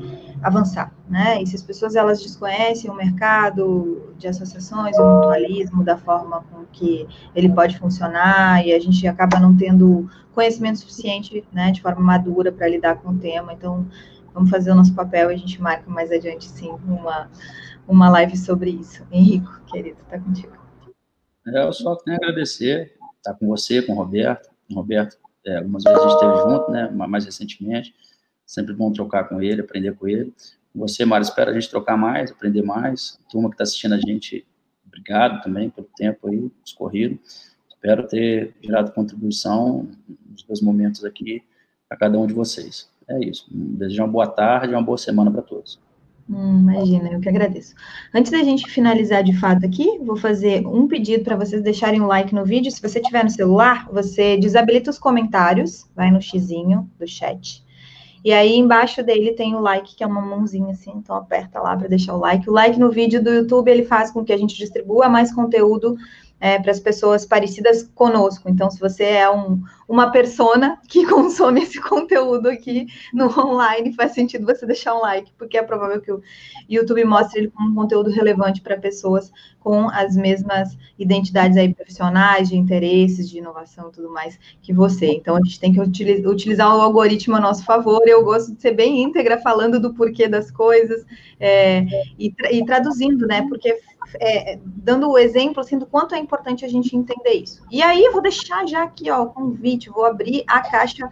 avançar, 0.43 0.91
né? 1.09 1.41
E 1.41 1.47
se 1.47 1.55
as 1.55 1.61
pessoas 1.61 1.95
elas 1.95 2.21
desconhecem 2.21 2.91
o 2.91 2.93
mercado 2.93 4.13
de 4.17 4.27
associações, 4.27 4.97
o 4.97 5.03
mutualismo, 5.03 5.83
da 5.83 5.97
forma 5.97 6.43
com 6.51 6.65
que 6.71 7.07
ele 7.33 7.49
pode 7.49 7.77
funcionar, 7.77 8.65
e 8.65 8.73
a 8.73 8.79
gente 8.79 9.07
acaba 9.07 9.39
não 9.39 9.55
tendo 9.55 10.09
conhecimento 10.33 10.79
suficiente, 10.79 11.45
né, 11.51 11.71
de 11.71 11.81
forma 11.81 12.01
madura 12.01 12.51
para 12.51 12.67
lidar 12.67 12.95
com 12.95 13.11
o 13.11 13.17
tema. 13.17 13.53
Então, 13.53 13.85
vamos 14.33 14.49
fazer 14.49 14.71
o 14.71 14.75
nosso 14.75 14.93
papel 14.93 15.31
e 15.31 15.35
a 15.35 15.37
gente 15.37 15.61
marca 15.61 15.89
mais 15.89 16.11
adiante, 16.11 16.49
sim, 16.49 16.71
uma, 16.85 17.29
uma 17.87 18.09
live 18.09 18.35
sobre 18.35 18.71
isso. 18.71 19.03
Henrico, 19.11 19.61
querido, 19.67 19.97
está 20.01 20.19
contigo. 20.19 20.60
É, 21.47 21.63
eu 21.63 21.73
só 21.73 21.95
tenho 21.95 22.17
a 22.17 22.23
agradecer, 22.23 22.95
estar 23.17 23.33
com 23.35 23.47
você, 23.47 23.81
com 23.81 23.93
o 23.93 23.95
Roberto. 23.95 24.49
O 24.69 24.75
Roberto 24.75 25.17
é, 25.45 25.57
algumas 25.57 25.83
vezes 25.83 25.99
a 25.99 26.01
gente 26.03 26.13
esteve 26.13 26.37
junto, 26.37 26.71
né, 26.71 26.89
mais 26.89 27.25
recentemente, 27.25 27.95
sempre 28.45 28.73
bom 28.73 28.91
trocar 28.91 29.27
com 29.27 29.41
ele, 29.41 29.61
aprender 29.61 29.95
com 29.95 30.07
ele. 30.07 30.33
Você, 30.73 31.03
Mário, 31.03 31.23
espero 31.23 31.51
a 31.51 31.53
gente 31.53 31.69
trocar 31.69 31.97
mais, 31.97 32.31
aprender 32.31 32.61
mais. 32.61 33.19
A 33.25 33.29
turma 33.29 33.49
que 33.49 33.55
está 33.55 33.63
assistindo 33.63 33.93
a 33.93 33.99
gente, 33.99 34.45
obrigado 34.85 35.41
também 35.41 35.69
pelo 35.69 35.87
tempo 35.95 36.27
aí, 36.27 36.49
escorrido. 36.63 37.19
Espero 37.69 38.07
ter 38.07 38.53
gerado 38.61 38.91
contribuição 38.91 39.89
nos 40.29 40.43
dois 40.43 40.61
momentos 40.61 41.03
aqui 41.03 41.43
a 41.89 41.95
cada 41.97 42.17
um 42.17 42.27
de 42.27 42.33
vocês. 42.33 42.89
É 43.07 43.19
isso. 43.19 43.45
Desejo 43.51 44.03
uma 44.03 44.07
boa 44.07 44.27
tarde 44.27 44.73
uma 44.73 44.81
boa 44.81 44.97
semana 44.97 45.31
para 45.31 45.41
todos. 45.41 45.79
Hum, 46.29 46.59
imagina, 46.59 47.09
eu 47.09 47.19
que 47.19 47.27
agradeço. 47.27 47.73
Antes 48.13 48.31
da 48.31 48.43
gente 48.43 48.69
finalizar 48.69 49.23
de 49.23 49.37
fato 49.37 49.65
aqui, 49.65 49.99
vou 49.99 50.15
fazer 50.15 50.65
um 50.65 50.87
pedido 50.87 51.23
para 51.23 51.35
vocês 51.35 51.61
deixarem 51.61 52.01
um 52.01 52.07
like 52.07 52.33
no 52.33 52.45
vídeo. 52.45 52.71
Se 52.71 52.81
você 52.81 52.99
tiver 52.99 53.23
no 53.23 53.29
celular, 53.29 53.89
você 53.91 54.37
desabilita 54.37 54.89
os 54.89 54.99
comentários, 54.99 55.89
vai 55.95 56.09
no 56.09 56.21
xizinho 56.21 56.89
do 56.97 57.07
chat. 57.07 57.63
E 58.23 58.31
aí 58.31 58.55
embaixo 58.55 59.03
dele 59.03 59.33
tem 59.33 59.55
o 59.55 59.59
like, 59.59 59.95
que 59.95 60.03
é 60.03 60.07
uma 60.07 60.21
mãozinha 60.21 60.71
assim, 60.71 60.91
então 60.95 61.15
aperta 61.15 61.59
lá 61.59 61.75
para 61.75 61.87
deixar 61.87 62.13
o 62.13 62.19
like. 62.19 62.47
O 62.47 62.53
like 62.53 62.79
no 62.79 62.91
vídeo 62.91 63.21
do 63.21 63.31
YouTube, 63.31 63.69
ele 63.69 63.83
faz 63.83 64.11
com 64.11 64.23
que 64.23 64.31
a 64.31 64.37
gente 64.37 64.55
distribua 64.55 65.09
mais 65.09 65.33
conteúdo 65.33 65.97
é, 66.41 66.57
para 66.57 66.71
as 66.71 66.79
pessoas 66.79 67.23
parecidas 67.23 67.83
conosco. 67.93 68.49
Então, 68.49 68.69
se 68.71 68.79
você 68.79 69.03
é 69.03 69.29
um, 69.29 69.61
uma 69.87 70.11
persona 70.11 70.79
que 70.87 71.05
consome 71.07 71.61
esse 71.61 71.79
conteúdo 71.79 72.49
aqui 72.49 72.87
no 73.13 73.27
online, 73.39 73.93
faz 73.93 74.13
sentido 74.13 74.47
você 74.47 74.65
deixar 74.65 74.95
um 74.95 75.01
like, 75.01 75.31
porque 75.37 75.55
é 75.55 75.61
provável 75.61 76.01
que 76.01 76.11
o 76.11 76.21
YouTube 76.67 77.05
mostre 77.05 77.41
ele 77.41 77.49
como 77.49 77.69
um 77.69 77.75
conteúdo 77.75 78.09
relevante 78.09 78.59
para 78.59 78.75
pessoas 78.75 79.31
com 79.59 79.87
as 79.89 80.15
mesmas 80.15 80.75
identidades 80.97 81.55
aí 81.55 81.71
profissionais, 81.71 82.49
de 82.49 82.57
interesses, 82.57 83.29
de 83.29 83.37
inovação 83.37 83.89
e 83.89 83.91
tudo 83.91 84.09
mais 84.11 84.39
que 84.63 84.73
você. 84.73 85.11
Então, 85.11 85.35
a 85.35 85.41
gente 85.41 85.59
tem 85.59 85.71
que 85.71 85.79
utilizar 85.79 86.75
o 86.75 86.81
algoritmo 86.81 87.35
a 87.35 87.39
nosso 87.39 87.63
favor. 87.63 88.01
Eu 88.07 88.23
gosto 88.23 88.55
de 88.55 88.59
ser 88.59 88.71
bem 88.71 89.03
íntegra, 89.03 89.39
falando 89.39 89.79
do 89.79 89.93
porquê 89.93 90.27
das 90.27 90.49
coisas 90.49 91.05
é, 91.39 91.85
e, 92.17 92.33
e 92.51 92.65
traduzindo, 92.65 93.27
né? 93.27 93.45
Porque 93.47 93.79
é, 94.19 94.59
dando 94.63 95.09
o 95.09 95.17
exemplo 95.17 95.61
assim, 95.61 95.77
do 95.77 95.85
quanto 95.85 96.15
é 96.15 96.19
importante 96.19 96.65
a 96.65 96.67
gente 96.67 96.95
entender 96.95 97.33
isso. 97.33 97.63
E 97.71 97.81
aí, 97.81 98.09
vou 98.11 98.21
deixar 98.21 98.67
já 98.67 98.83
aqui 98.83 99.09
ó, 99.09 99.23
o 99.23 99.27
convite, 99.27 99.89
vou 99.89 100.05
abrir 100.05 100.43
a 100.47 100.61
caixa 100.61 101.09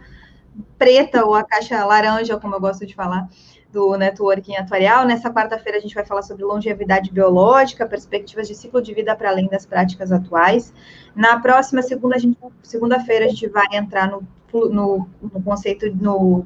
preta 0.78 1.24
ou 1.24 1.34
a 1.34 1.44
caixa 1.44 1.84
laranja, 1.84 2.38
como 2.38 2.54
eu 2.54 2.60
gosto 2.60 2.86
de 2.86 2.94
falar, 2.94 3.28
do 3.72 3.96
networking 3.96 4.56
atuarial. 4.56 5.06
Nessa 5.06 5.32
quarta-feira 5.32 5.78
a 5.78 5.80
gente 5.80 5.94
vai 5.94 6.04
falar 6.04 6.22
sobre 6.22 6.44
longevidade 6.44 7.12
biológica, 7.12 7.86
perspectivas 7.86 8.48
de 8.48 8.54
ciclo 8.54 8.82
de 8.82 8.92
vida 8.92 9.14
para 9.14 9.30
além 9.30 9.48
das 9.48 9.64
práticas 9.64 10.10
atuais. 10.10 10.72
Na 11.14 11.38
próxima 11.40 11.82
segunda 11.82 12.16
segunda-feira 12.62 13.26
a 13.26 13.28
gente 13.28 13.46
vai 13.48 13.66
entrar 13.72 14.10
no, 14.10 14.26
no, 14.52 15.08
no 15.22 15.42
conceito 15.42 15.94
no 15.94 16.44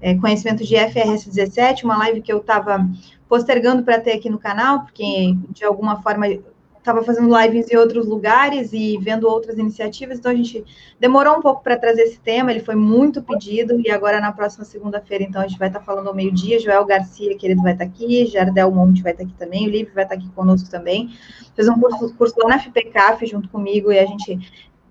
é, 0.00 0.14
conhecimento 0.16 0.64
de 0.64 0.76
FRS 0.76 1.26
17, 1.26 1.84
uma 1.84 1.96
live 1.98 2.20
que 2.20 2.32
eu 2.32 2.38
estava 2.38 2.86
postergando 3.28 3.82
para 3.82 4.00
ter 4.00 4.12
aqui 4.12 4.30
no 4.30 4.38
canal, 4.38 4.82
porque 4.82 5.34
de 5.50 5.64
alguma 5.64 6.00
forma 6.02 6.26
estava 6.88 7.02
fazendo 7.02 7.36
lives 7.38 7.70
em 7.70 7.76
outros 7.76 8.06
lugares 8.06 8.72
e 8.72 8.96
vendo 8.98 9.28
outras 9.28 9.58
iniciativas, 9.58 10.18
então 10.18 10.32
a 10.32 10.34
gente 10.34 10.64
demorou 10.98 11.36
um 11.36 11.42
pouco 11.42 11.62
para 11.62 11.76
trazer 11.76 12.02
esse 12.02 12.18
tema, 12.18 12.50
ele 12.50 12.60
foi 12.60 12.74
muito 12.74 13.22
pedido, 13.22 13.78
e 13.84 13.90
agora 13.90 14.20
na 14.20 14.32
próxima 14.32 14.64
segunda-feira, 14.64 15.22
então, 15.22 15.42
a 15.42 15.46
gente 15.46 15.58
vai 15.58 15.68
estar 15.68 15.80
tá 15.80 15.84
falando 15.84 16.08
ao 16.08 16.14
meio-dia, 16.14 16.58
Joel 16.58 16.86
Garcia, 16.86 17.36
querido, 17.36 17.62
vai 17.62 17.72
estar 17.72 17.84
tá 17.84 17.90
aqui, 17.90 18.26
Jardel 18.26 18.70
Monte 18.70 19.02
vai 19.02 19.12
estar 19.12 19.24
tá 19.24 19.28
aqui 19.28 19.38
também, 19.38 19.66
o 19.66 19.70
Livre 19.70 19.92
vai 19.92 20.04
estar 20.04 20.14
aqui 20.14 20.28
conosco 20.30 20.70
também, 20.70 21.10
fez 21.54 21.68
um 21.68 21.78
curso, 21.78 22.14
curso 22.14 22.34
lá 22.38 22.50
na 22.50 22.58
FPCAF 22.58 23.26
junto 23.26 23.48
comigo, 23.50 23.92
e 23.92 23.98
a 23.98 24.06
gente 24.06 24.38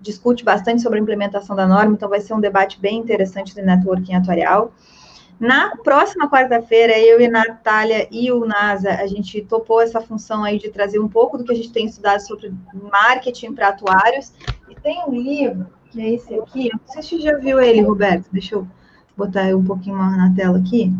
discute 0.00 0.44
bastante 0.44 0.80
sobre 0.80 1.00
a 1.00 1.02
implementação 1.02 1.56
da 1.56 1.66
norma, 1.66 1.94
então 1.94 2.08
vai 2.08 2.20
ser 2.20 2.34
um 2.34 2.40
debate 2.40 2.80
bem 2.80 2.98
interessante 2.98 3.54
do 3.54 3.62
networking 3.62 4.14
atuarial. 4.14 4.72
Na 5.40 5.76
próxima 5.76 6.28
quarta-feira, 6.28 6.98
eu 6.98 7.20
e 7.20 7.28
Natália 7.28 8.08
e 8.10 8.32
o 8.32 8.44
NASA, 8.44 8.90
a 8.90 9.06
gente 9.06 9.40
topou 9.42 9.80
essa 9.80 10.00
função 10.00 10.42
aí 10.42 10.58
de 10.58 10.68
trazer 10.68 10.98
um 10.98 11.08
pouco 11.08 11.38
do 11.38 11.44
que 11.44 11.52
a 11.52 11.54
gente 11.54 11.72
tem 11.72 11.86
estudado 11.86 12.20
sobre 12.20 12.52
marketing 12.74 13.54
para 13.54 13.68
atuários. 13.68 14.32
E 14.68 14.74
tem 14.74 15.00
um 15.06 15.12
livro, 15.12 15.66
que 15.90 16.00
é 16.00 16.14
esse 16.14 16.34
aqui, 16.34 16.70
não 16.72 16.80
sei 16.86 17.02
se 17.02 17.08
você 17.10 17.20
já 17.20 17.36
viu 17.38 17.60
ele, 17.60 17.80
Roberto, 17.80 18.26
deixa 18.32 18.56
eu 18.56 18.66
botar 19.16 19.54
um 19.54 19.64
pouquinho 19.64 19.96
mais 19.96 20.16
na 20.16 20.34
tela 20.34 20.58
aqui, 20.58 20.92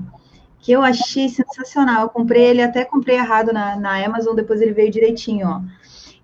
que 0.60 0.70
eu 0.70 0.82
achei 0.82 1.28
sensacional. 1.28 2.02
Eu 2.02 2.08
comprei 2.08 2.44
ele, 2.44 2.62
até 2.62 2.84
comprei 2.84 3.16
errado 3.16 3.52
na, 3.52 3.74
na 3.74 4.04
Amazon, 4.04 4.36
depois 4.36 4.60
ele 4.60 4.72
veio 4.72 4.90
direitinho, 4.90 5.48
ó 5.48 5.60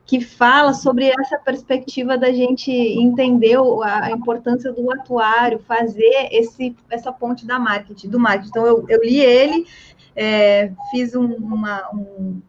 que 0.07 0.21
fala 0.21 0.75
sobre 0.75 1.09
essa 1.09 1.39
perspectiva 1.39 2.19
da 2.19 2.31
gente 2.31 2.71
entender 2.71 3.57
a 3.83 4.11
importância 4.11 4.73
do 4.73 4.93
atuário, 4.93 5.59
fazer 5.61 6.29
esse, 6.31 6.77
essa 6.91 7.11
ponte 7.11 7.47
da 7.47 7.59
marketing, 7.59 8.09
do 8.09 8.21
marketing. 8.21 8.49
Então, 8.51 8.67
eu, 8.67 8.85
eu 8.89 9.01
li 9.03 9.19
ele, 9.21 9.67
é, 10.15 10.71
fiz 10.91 11.15
um, 11.15 11.25
uma, 11.25 11.89
um, 11.95 12.41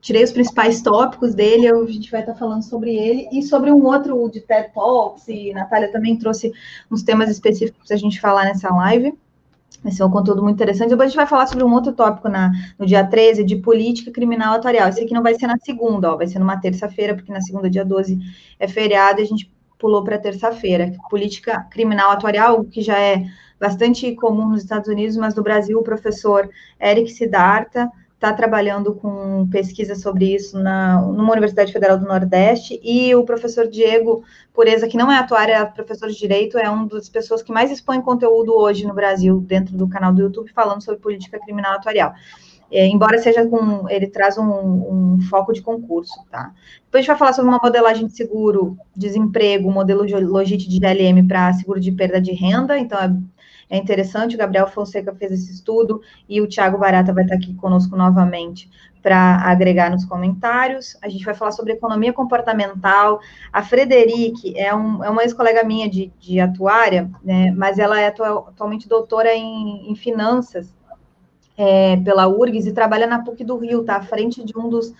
tirei 0.00 0.24
os 0.24 0.32
principais 0.32 0.80
tópicos 0.80 1.34
dele, 1.34 1.68
a 1.68 1.86
gente 1.86 2.10
vai 2.10 2.20
estar 2.20 2.34
falando 2.34 2.62
sobre 2.62 2.94
ele, 2.94 3.28
e 3.30 3.42
sobre 3.42 3.70
um 3.70 3.84
outro 3.84 4.28
de 4.30 4.40
TED 4.40 4.72
Talks, 4.72 5.28
e 5.28 5.50
a 5.50 5.54
Natália 5.54 5.92
também 5.92 6.18
trouxe 6.18 6.52
uns 6.90 7.02
temas 7.02 7.28
específicos 7.28 7.86
para 7.86 7.96
a 7.96 7.98
gente 7.98 8.20
falar 8.20 8.44
nessa 8.44 8.68
live. 8.70 9.14
Vai 9.84 9.92
ser 9.92 10.02
um 10.02 10.10
conteúdo 10.10 10.42
muito 10.42 10.56
interessante. 10.56 10.88
Depois 10.88 11.08
a 11.08 11.10
gente 11.10 11.16
vai 11.16 11.26
falar 11.26 11.46
sobre 11.46 11.62
um 11.62 11.72
outro 11.72 11.92
tópico 11.92 12.26
na, 12.26 12.50
no 12.78 12.86
dia 12.86 13.06
13, 13.06 13.44
de 13.44 13.56
política 13.56 14.10
criminal 14.10 14.54
atuarial. 14.54 14.88
Esse 14.88 15.02
aqui 15.04 15.12
não 15.12 15.22
vai 15.22 15.34
ser 15.34 15.46
na 15.46 15.58
segunda, 15.58 16.10
ó, 16.10 16.16
vai 16.16 16.26
ser 16.26 16.38
numa 16.38 16.58
terça-feira, 16.58 17.14
porque 17.14 17.30
na 17.30 17.42
segunda, 17.42 17.68
dia 17.68 17.84
12, 17.84 18.18
é 18.58 18.66
feriado, 18.66 19.20
e 19.20 19.24
a 19.24 19.26
gente 19.26 19.52
pulou 19.78 20.02
para 20.02 20.18
terça-feira. 20.18 20.90
Política 21.10 21.64
criminal 21.70 22.12
atuarial, 22.12 22.64
que 22.64 22.80
já 22.80 22.98
é 22.98 23.26
bastante 23.60 24.14
comum 24.14 24.48
nos 24.48 24.62
Estados 24.62 24.88
Unidos, 24.88 25.18
mas 25.18 25.34
no 25.34 25.42
Brasil, 25.42 25.78
o 25.78 25.84
professor 25.84 26.48
Eric 26.80 27.12
Siddhartha 27.12 27.90
está 28.24 28.32
trabalhando 28.32 28.94
com 28.94 29.46
pesquisa 29.48 29.94
sobre 29.94 30.34
isso 30.34 30.58
na, 30.58 31.00
numa 31.02 31.32
Universidade 31.32 31.72
Federal 31.72 31.98
do 31.98 32.06
Nordeste, 32.06 32.80
e 32.82 33.14
o 33.14 33.22
professor 33.22 33.68
Diego 33.68 34.24
Pureza, 34.52 34.88
que 34.88 34.96
não 34.96 35.12
é 35.12 35.18
atuário, 35.18 35.52
é 35.52 35.64
professor 35.66 36.08
de 36.08 36.18
Direito, 36.18 36.56
é 36.56 36.68
uma 36.70 36.88
das 36.88 37.08
pessoas 37.10 37.42
que 37.42 37.52
mais 37.52 37.70
expõe 37.70 38.00
conteúdo 38.00 38.54
hoje 38.54 38.86
no 38.86 38.94
Brasil, 38.94 39.40
dentro 39.40 39.76
do 39.76 39.86
canal 39.86 40.12
do 40.12 40.22
YouTube, 40.22 40.50
falando 40.52 40.82
sobre 40.82 41.00
política 41.00 41.38
criminal 41.38 41.74
atuarial. 41.74 42.14
É, 42.72 42.86
embora 42.86 43.18
seja 43.18 43.46
com, 43.46 43.88
ele 43.90 44.06
traz 44.06 44.38
um, 44.38 44.44
um, 44.44 45.18
foco 45.28 45.52
de 45.52 45.60
concurso, 45.60 46.14
tá? 46.30 46.50
Depois 46.86 46.94
a 46.94 46.98
gente 47.00 47.06
vai 47.08 47.18
falar 47.18 47.32
sobre 47.34 47.50
uma 47.50 47.60
modelagem 47.62 48.06
de 48.06 48.16
seguro, 48.16 48.76
desemprego, 48.96 49.70
modelo 49.70 50.06
de 50.06 50.14
logística 50.16 50.72
de 50.72 50.80
DLM 50.80 51.28
para 51.28 51.52
seguro 51.52 51.78
de 51.78 51.92
perda 51.92 52.20
de 52.20 52.32
renda, 52.32 52.78
então 52.78 52.98
é 52.98 53.14
é 53.68 53.76
interessante, 53.76 54.34
o 54.34 54.38
Gabriel 54.38 54.66
Fonseca 54.66 55.14
fez 55.14 55.32
esse 55.32 55.52
estudo 55.52 56.00
e 56.28 56.40
o 56.40 56.46
Tiago 56.46 56.78
Barata 56.78 57.12
vai 57.12 57.24
estar 57.24 57.36
aqui 57.36 57.54
conosco 57.54 57.96
novamente 57.96 58.70
para 59.02 59.36
agregar 59.36 59.90
nos 59.90 60.04
comentários. 60.04 60.96
A 61.02 61.08
gente 61.08 61.24
vai 61.24 61.34
falar 61.34 61.52
sobre 61.52 61.72
economia 61.72 62.12
comportamental. 62.12 63.20
A 63.52 63.62
Frederic 63.62 64.58
é, 64.58 64.74
um, 64.74 65.04
é 65.04 65.10
uma 65.10 65.22
ex-colega 65.22 65.62
minha 65.62 65.88
de, 65.88 66.10
de 66.18 66.40
atuária, 66.40 67.10
né, 67.22 67.50
mas 67.50 67.78
ela 67.78 68.00
é 68.00 68.06
atual, 68.06 68.46
atualmente 68.48 68.88
doutora 68.88 69.34
em, 69.34 69.90
em 69.90 69.94
finanças 69.94 70.74
é, 71.56 71.96
pela 71.98 72.26
URGS 72.28 72.66
e 72.66 72.72
trabalha 72.72 73.06
na 73.06 73.22
PUC 73.22 73.44
do 73.44 73.56
Rio, 73.56 73.84
tá? 73.84 73.96
À 73.96 74.02
frente 74.02 74.44
de 74.44 74.58
um 74.58 74.68
dos, 74.68 74.92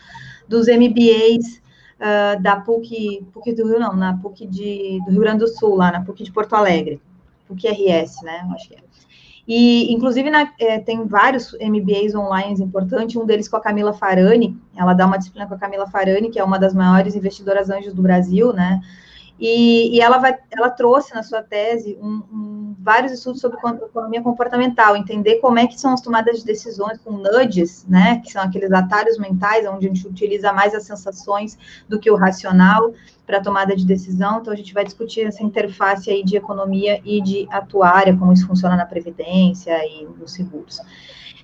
dos 0.48 0.66
MBAs 0.68 1.62
uh, 1.98 2.42
da 2.42 2.56
PUC, 2.56 3.26
PUC 3.32 3.52
do 3.54 3.66
Rio, 3.66 3.80
não, 3.80 3.94
na 3.94 4.16
PUC 4.18 4.46
de, 4.46 5.00
do 5.04 5.10
Rio 5.10 5.20
Grande 5.20 5.38
do 5.40 5.48
Sul, 5.48 5.74
lá 5.74 5.90
na 5.90 6.04
PUC 6.04 6.24
de 6.24 6.32
Porto 6.32 6.54
Alegre. 6.54 7.00
PUC-RS, 7.46 8.22
né? 8.22 8.48
Acho 8.54 8.68
que 8.68 8.74
é. 8.74 8.78
E, 9.46 9.92
inclusive, 9.92 10.30
na, 10.30 10.50
é, 10.58 10.78
tem 10.78 11.06
vários 11.06 11.52
MBAs 11.60 12.14
online 12.14 12.62
importantes, 12.62 13.14
um 13.14 13.26
deles 13.26 13.46
com 13.46 13.56
a 13.56 13.60
Camila 13.60 13.92
Farani, 13.92 14.58
ela 14.74 14.94
dá 14.94 15.06
uma 15.06 15.18
disciplina 15.18 15.46
com 15.46 15.54
a 15.54 15.58
Camila 15.58 15.86
Farani, 15.86 16.30
que 16.30 16.38
é 16.38 16.44
uma 16.44 16.58
das 16.58 16.72
maiores 16.72 17.14
investidoras 17.14 17.68
anjos 17.68 17.92
do 17.92 18.00
Brasil, 18.00 18.52
né? 18.54 18.80
E, 19.38 19.96
e 19.96 20.00
ela, 20.00 20.18
vai, 20.18 20.36
ela 20.56 20.70
trouxe 20.70 21.12
na 21.14 21.22
sua 21.22 21.42
tese 21.42 21.98
um, 22.00 22.22
um, 22.32 22.76
vários 22.78 23.12
estudos 23.12 23.40
sobre 23.40 23.58
economia 23.58 24.22
comportamental, 24.22 24.96
entender 24.96 25.36
como 25.36 25.58
é 25.58 25.66
que 25.66 25.78
são 25.78 25.92
as 25.92 26.00
tomadas 26.00 26.38
de 26.38 26.44
decisões 26.44 26.98
com 26.98 27.12
nudges, 27.12 27.84
né, 27.88 28.20
que 28.20 28.30
são 28.30 28.42
aqueles 28.42 28.70
atalhos 28.70 29.18
mentais, 29.18 29.66
onde 29.66 29.86
a 29.86 29.88
gente 29.88 30.06
utiliza 30.06 30.52
mais 30.52 30.74
as 30.74 30.84
sensações 30.84 31.58
do 31.88 31.98
que 31.98 32.10
o 32.10 32.16
racional 32.16 32.92
para 33.26 33.40
tomada 33.40 33.74
de 33.74 33.84
decisão. 33.84 34.38
Então, 34.40 34.52
a 34.52 34.56
gente 34.56 34.72
vai 34.72 34.84
discutir 34.84 35.22
essa 35.22 35.42
interface 35.42 36.10
aí 36.10 36.22
de 36.22 36.36
economia 36.36 37.00
e 37.04 37.20
de 37.20 37.48
atuária, 37.50 38.16
como 38.16 38.32
isso 38.32 38.46
funciona 38.46 38.76
na 38.76 38.86
previdência 38.86 39.76
e 39.84 40.04
nos 40.04 40.32
seguros. 40.32 40.80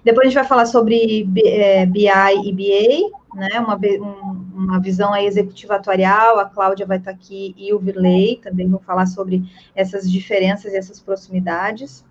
Depois 0.04 0.26
a 0.26 0.30
gente 0.30 0.38
vai 0.38 0.46
falar 0.46 0.66
sobre 0.66 1.28
é, 1.44 1.84
BI 1.86 2.08
e 2.08 2.52
BA, 2.52 3.36
né, 3.36 3.60
uma, 3.60 3.78
uma 4.60 4.80
visão 4.80 5.12
aí 5.12 5.26
executiva 5.26 5.76
atuarial, 5.76 6.38
a 6.38 6.44
Cláudia 6.44 6.86
vai 6.86 6.98
estar 6.98 7.10
aqui 7.10 7.54
e 7.56 7.72
o 7.72 7.78
Virley 7.78 8.40
também 8.42 8.68
vão 8.68 8.78
falar 8.78 9.06
sobre 9.06 9.42
essas 9.74 10.10
diferenças 10.10 10.72
e 10.72 10.76
essas 10.76 11.00
proximidades. 11.00 12.04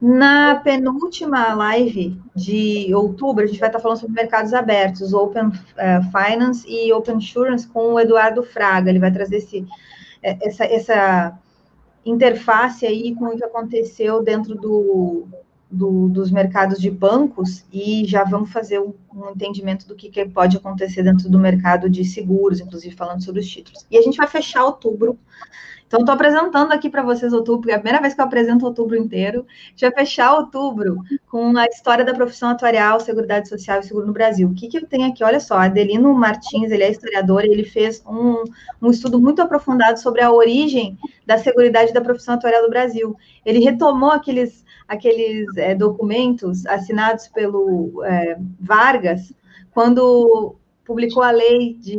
Na 0.00 0.56
penúltima 0.56 1.54
live 1.54 2.20
de 2.34 2.92
outubro, 2.92 3.44
a 3.44 3.46
gente 3.46 3.60
vai 3.60 3.68
estar 3.68 3.78
falando 3.78 4.00
sobre 4.00 4.16
mercados 4.16 4.52
abertos, 4.52 5.12
Open 5.12 5.46
uh, 5.46 5.52
Finance 6.10 6.66
e 6.68 6.92
Open 6.92 7.18
Insurance 7.18 7.68
com 7.68 7.94
o 7.94 8.00
Eduardo 8.00 8.42
Fraga. 8.42 8.90
Ele 8.90 8.98
vai 8.98 9.12
trazer 9.12 9.36
esse, 9.36 9.64
é, 10.20 10.36
essa, 10.44 10.64
essa 10.64 11.38
interface 12.04 12.84
aí 12.84 13.14
com 13.14 13.26
o 13.26 13.36
que 13.36 13.44
aconteceu 13.44 14.20
dentro 14.24 14.56
do, 14.56 15.28
do, 15.72 16.08
dos 16.08 16.30
mercados 16.30 16.78
de 16.78 16.90
bancos 16.90 17.64
e 17.72 18.04
já 18.04 18.22
vamos 18.24 18.52
fazer 18.52 18.78
um, 18.78 18.92
um 19.12 19.30
entendimento 19.30 19.88
do 19.88 19.94
que, 19.96 20.10
que, 20.10 20.24
pode 20.26 20.58
acontecer 20.58 21.02
dentro 21.02 21.30
do 21.30 21.38
mercado 21.38 21.88
de 21.88 22.04
seguros, 22.04 22.60
inclusive 22.60 22.94
falando 22.94 23.24
sobre 23.24 23.40
os 23.40 23.48
títulos. 23.48 23.86
E 23.90 23.96
a 23.96 24.02
gente 24.02 24.18
vai 24.18 24.26
fechar 24.26 24.64
outubro 24.64 25.18
então, 25.92 26.00
estou 26.00 26.14
apresentando 26.14 26.72
aqui 26.72 26.88
para 26.88 27.02
vocês 27.02 27.34
outubro, 27.34 27.70
é 27.70 27.74
a 27.74 27.78
primeira 27.78 28.00
vez 28.00 28.14
que 28.14 28.20
eu 28.22 28.24
apresento 28.24 28.64
outubro 28.64 28.96
inteiro. 28.96 29.44
A 29.46 29.68
gente 29.72 29.80
vai 29.82 29.90
fechar 29.90 30.32
outubro 30.32 30.96
com 31.28 31.54
a 31.54 31.66
história 31.66 32.02
da 32.02 32.14
profissão 32.14 32.48
atuarial, 32.48 32.98
Seguridade 32.98 33.46
Social 33.46 33.78
e 33.78 33.82
Seguro 33.82 34.06
no 34.06 34.12
Brasil. 34.14 34.48
O 34.48 34.54
que, 34.54 34.68
que 34.68 34.78
eu 34.78 34.86
tenho 34.86 35.06
aqui? 35.06 35.22
Olha 35.22 35.38
só, 35.38 35.58
Adelino 35.58 36.14
Martins, 36.14 36.70
ele 36.70 36.82
é 36.82 36.90
historiador, 36.90 37.44
ele 37.44 37.64
fez 37.64 38.02
um, 38.06 38.42
um 38.80 38.90
estudo 38.90 39.20
muito 39.20 39.42
aprofundado 39.42 40.00
sobre 40.00 40.22
a 40.22 40.32
origem 40.32 40.96
da 41.26 41.36
Seguridade 41.36 41.92
da 41.92 42.00
profissão 42.00 42.36
atuarial 42.36 42.62
do 42.62 42.70
Brasil. 42.70 43.14
Ele 43.44 43.62
retomou 43.62 44.12
aqueles, 44.12 44.64
aqueles 44.88 45.54
é, 45.58 45.74
documentos 45.74 46.64
assinados 46.64 47.28
pelo 47.28 48.02
é, 48.02 48.38
Vargas, 48.58 49.30
quando 49.72 50.56
publicou 50.84 51.22
a 51.22 51.30
lei 51.30 51.74
de, 51.74 51.96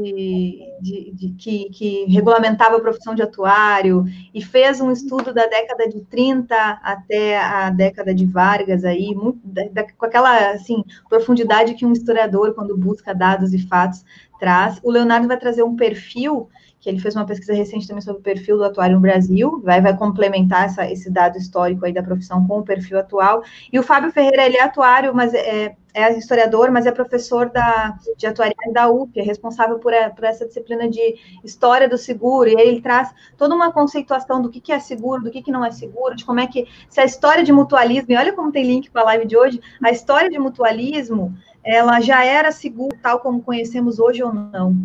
de, 0.81 1.11
de 1.13 1.29
que, 1.37 1.69
que, 1.69 2.05
regulamentava 2.05 2.77
a 2.77 2.81
profissão 2.81 3.15
de 3.15 3.21
atuário 3.21 4.05
e 4.33 4.43
fez 4.43 4.81
um 4.81 4.91
estudo 4.91 5.33
da 5.33 5.45
década 5.47 5.87
de 5.87 6.01
30 6.01 6.55
até 6.83 7.37
a 7.37 7.69
década 7.69 8.13
de 8.13 8.25
Vargas 8.25 8.83
aí, 8.83 9.15
muito, 9.15 9.39
da, 9.43 9.83
com 9.83 10.05
aquela 10.05 10.51
assim 10.51 10.83
profundidade 11.07 11.75
que 11.75 11.85
um 11.85 11.93
historiador 11.93 12.53
quando 12.53 12.77
busca 12.77 13.15
dados 13.15 13.53
e 13.53 13.59
fatos 13.59 14.03
traz. 14.39 14.79
O 14.83 14.91
Leonardo 14.91 15.27
vai 15.27 15.37
trazer 15.37 15.63
um 15.63 15.75
perfil 15.75 16.49
que 16.83 16.89
ele 16.89 16.99
fez 16.99 17.15
uma 17.15 17.25
pesquisa 17.25 17.53
recente 17.53 17.87
também 17.87 18.01
sobre 18.01 18.19
o 18.19 18.23
perfil 18.23 18.57
do 18.57 18.65
atuário 18.65 18.97
no 18.97 19.01
Brasil, 19.01 19.61
vai, 19.63 19.79
vai 19.79 19.95
complementar 19.95 20.65
essa, 20.65 20.85
esse 20.91 21.09
dado 21.09 21.37
histórico 21.37 21.85
aí 21.85 21.93
da 21.93 22.03
profissão 22.03 22.45
com 22.45 22.59
o 22.59 22.63
perfil 22.63 22.99
atual. 22.99 23.41
E 23.71 23.79
o 23.79 23.83
Fábio 23.83 24.11
Ferreira, 24.11 24.45
ele 24.45 24.57
é 24.57 24.63
atuário, 24.63 25.15
mas 25.15 25.33
é, 25.33 25.77
é 25.93 26.17
historiador, 26.17 26.71
mas 26.71 26.85
é 26.85 26.91
professor 26.91 27.49
da, 27.49 27.97
de 28.17 28.27
atuária 28.27 28.53
da 28.73 28.89
UP, 28.89 29.17
é 29.17 29.23
responsável 29.23 29.79
por, 29.79 29.93
por, 30.13 30.25
essa 30.25 30.45
disciplina 30.45 30.89
de 30.89 31.15
história 31.41 31.87
do 31.87 31.97
seguro, 31.97 32.49
e 32.49 32.53
ele 32.53 32.81
traz 32.81 33.13
toda 33.37 33.55
uma 33.55 33.71
conceituação 33.71 34.41
do 34.41 34.49
que, 34.49 34.59
que 34.59 34.73
é 34.73 34.79
seguro, 34.79 35.23
do 35.23 35.31
que, 35.31 35.41
que 35.41 35.51
não 35.53 35.63
é 35.63 35.71
seguro, 35.71 36.17
de 36.17 36.25
como 36.25 36.41
é 36.41 36.47
que, 36.47 36.67
se 36.89 36.99
a 36.99 37.05
história 37.05 37.45
de 37.45 37.53
mutualismo, 37.53 38.11
e 38.11 38.17
olha 38.17 38.33
como 38.33 38.51
tem 38.51 38.65
link 38.65 38.91
para 38.91 39.03
a 39.03 39.05
live 39.05 39.25
de 39.25 39.37
hoje, 39.37 39.61
a 39.81 39.89
história 39.89 40.29
de 40.29 40.37
mutualismo, 40.37 41.33
ela 41.63 42.01
já 42.01 42.25
era 42.25 42.51
segura 42.51 42.97
tal 43.01 43.21
como 43.21 43.41
conhecemos 43.41 43.99
hoje 43.99 44.21
ou 44.21 44.33
não. 44.33 44.75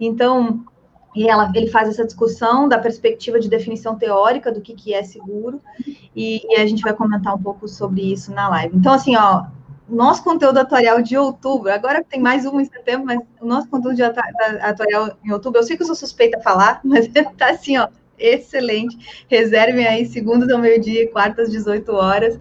Então, 0.00 0.64
e 1.14 1.28
ela, 1.28 1.50
ele 1.54 1.68
faz 1.68 1.88
essa 1.88 2.04
discussão 2.04 2.68
da 2.68 2.78
perspectiva 2.78 3.38
de 3.38 3.48
definição 3.48 3.96
teórica 3.96 4.50
do 4.50 4.60
que, 4.60 4.74
que 4.74 4.92
é 4.92 5.02
seguro, 5.02 5.60
e, 6.14 6.42
e, 6.48 6.56
a 6.60 6.66
gente 6.66 6.82
vai 6.82 6.92
comentar 6.92 7.34
um 7.34 7.42
pouco 7.42 7.68
sobre 7.68 8.12
isso 8.12 8.32
na 8.32 8.48
live. 8.48 8.76
Então, 8.76 8.92
assim, 8.92 9.16
ó, 9.16 9.44
nosso 9.88 10.24
conteúdo 10.24 10.58
atuarial 10.58 11.02
de 11.02 11.16
outubro, 11.16 11.70
agora 11.70 12.02
tem 12.02 12.20
mais 12.20 12.46
um 12.46 12.58
em 12.60 12.64
setembro, 12.64 13.06
mas 13.06 13.20
o 13.40 13.46
nosso 13.46 13.68
conteúdo 13.68 14.00
atuarial 14.00 15.16
em 15.24 15.30
outubro, 15.30 15.60
eu 15.60 15.64
sei 15.64 15.76
que 15.76 15.82
eu 15.82 15.86
sou 15.86 15.94
suspeita 15.94 16.38
a 16.38 16.42
falar, 16.42 16.80
mas 16.84 17.08
tá 17.36 17.50
assim, 17.50 17.76
ó, 17.78 17.88
excelente. 18.18 19.26
Reservem 19.28 19.86
aí 19.86 20.06
segundas 20.06 20.50
ao 20.50 20.58
meio-dia 20.58 21.10
quartas, 21.10 21.50
18 21.50 21.92
horas. 21.92 22.38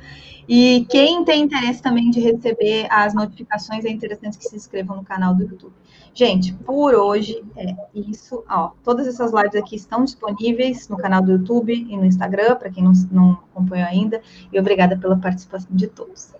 E 0.48 0.86
quem 0.90 1.24
tem 1.24 1.42
interesse 1.42 1.82
também 1.82 2.10
de 2.10 2.20
receber 2.20 2.88
as 2.90 3.14
notificações, 3.14 3.86
é 3.86 3.90
interessante 3.90 4.38
que 4.38 4.46
se 4.46 4.56
inscrevam 4.56 4.98
no 4.98 5.04
canal 5.04 5.34
do 5.34 5.44
YouTube. 5.44 5.74
Gente, 6.16 6.54
por 6.54 6.94
hoje 6.94 7.44
é 7.58 7.76
isso. 7.96 8.44
Ó, 8.48 8.72
todas 8.84 9.08
essas 9.08 9.34
lives 9.34 9.56
aqui 9.56 9.76
estão 9.76 10.04
disponíveis 10.04 10.88
no 10.88 10.96
canal 10.96 11.24
do 11.24 11.32
YouTube 11.32 11.74
e 11.74 11.98
no 11.98 12.06
Instagram, 12.06 12.56
para 12.56 12.70
quem 12.70 12.84
não, 12.84 12.92
não 13.12 13.32
acompanhou 13.52 13.88
ainda. 13.88 14.22
E 14.52 14.60
obrigada 14.60 14.96
pela 14.96 15.18
participação 15.18 15.76
de 15.76 15.88
todos. 15.88 16.36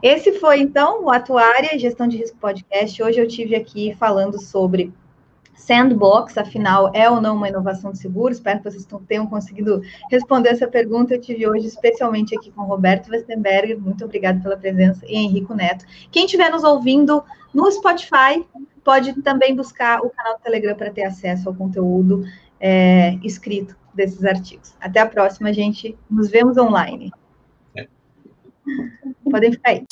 Esse 0.00 0.32
foi, 0.38 0.60
então, 0.60 1.04
o 1.04 1.10
Atuária 1.10 1.76
Gestão 1.76 2.06
de 2.06 2.16
Risco 2.16 2.38
Podcast. 2.38 3.02
Hoje 3.02 3.20
eu 3.20 3.26
tive 3.26 3.56
aqui 3.56 3.96
falando 3.98 4.40
sobre 4.40 4.92
Sandbox, 5.54 6.38
afinal, 6.38 6.90
é 6.94 7.08
ou 7.08 7.20
não 7.20 7.36
uma 7.36 7.48
inovação 7.48 7.92
de 7.92 7.98
seguro? 7.98 8.32
Espero 8.32 8.58
que 8.58 8.70
vocês 8.70 8.86
tenham 9.06 9.26
conseguido 9.26 9.80
responder 10.10 10.50
essa 10.50 10.66
pergunta. 10.66 11.14
Eu 11.14 11.20
tive 11.20 11.48
hoje, 11.48 11.66
especialmente 11.66 12.36
aqui 12.36 12.50
com 12.50 12.62
Roberto 12.62 13.10
Westenberger. 13.10 13.78
Muito 13.80 14.04
obrigada 14.04 14.40
pela 14.40 14.56
presença 14.56 15.04
e 15.06 15.16
Henrico 15.16 15.54
Neto. 15.54 15.84
Quem 16.10 16.24
estiver 16.24 16.50
nos 16.50 16.64
ouvindo 16.64 17.22
no 17.54 17.70
Spotify, 17.70 18.44
pode 18.84 19.20
também 19.22 19.54
buscar 19.54 20.00
o 20.00 20.10
canal 20.10 20.36
do 20.36 20.42
Telegram 20.42 20.74
para 20.74 20.90
ter 20.90 21.04
acesso 21.04 21.48
ao 21.48 21.54
conteúdo 21.54 22.24
é, 22.60 23.14
escrito 23.22 23.76
desses 23.94 24.24
artigos. 24.24 24.74
Até 24.80 25.00
a 25.00 25.06
próxima, 25.06 25.52
gente. 25.52 25.96
Nos 26.10 26.30
vemos 26.30 26.56
online. 26.56 27.10
É. 27.76 27.86
Podem 29.30 29.52
ficar 29.52 29.70
aí. 29.70 29.84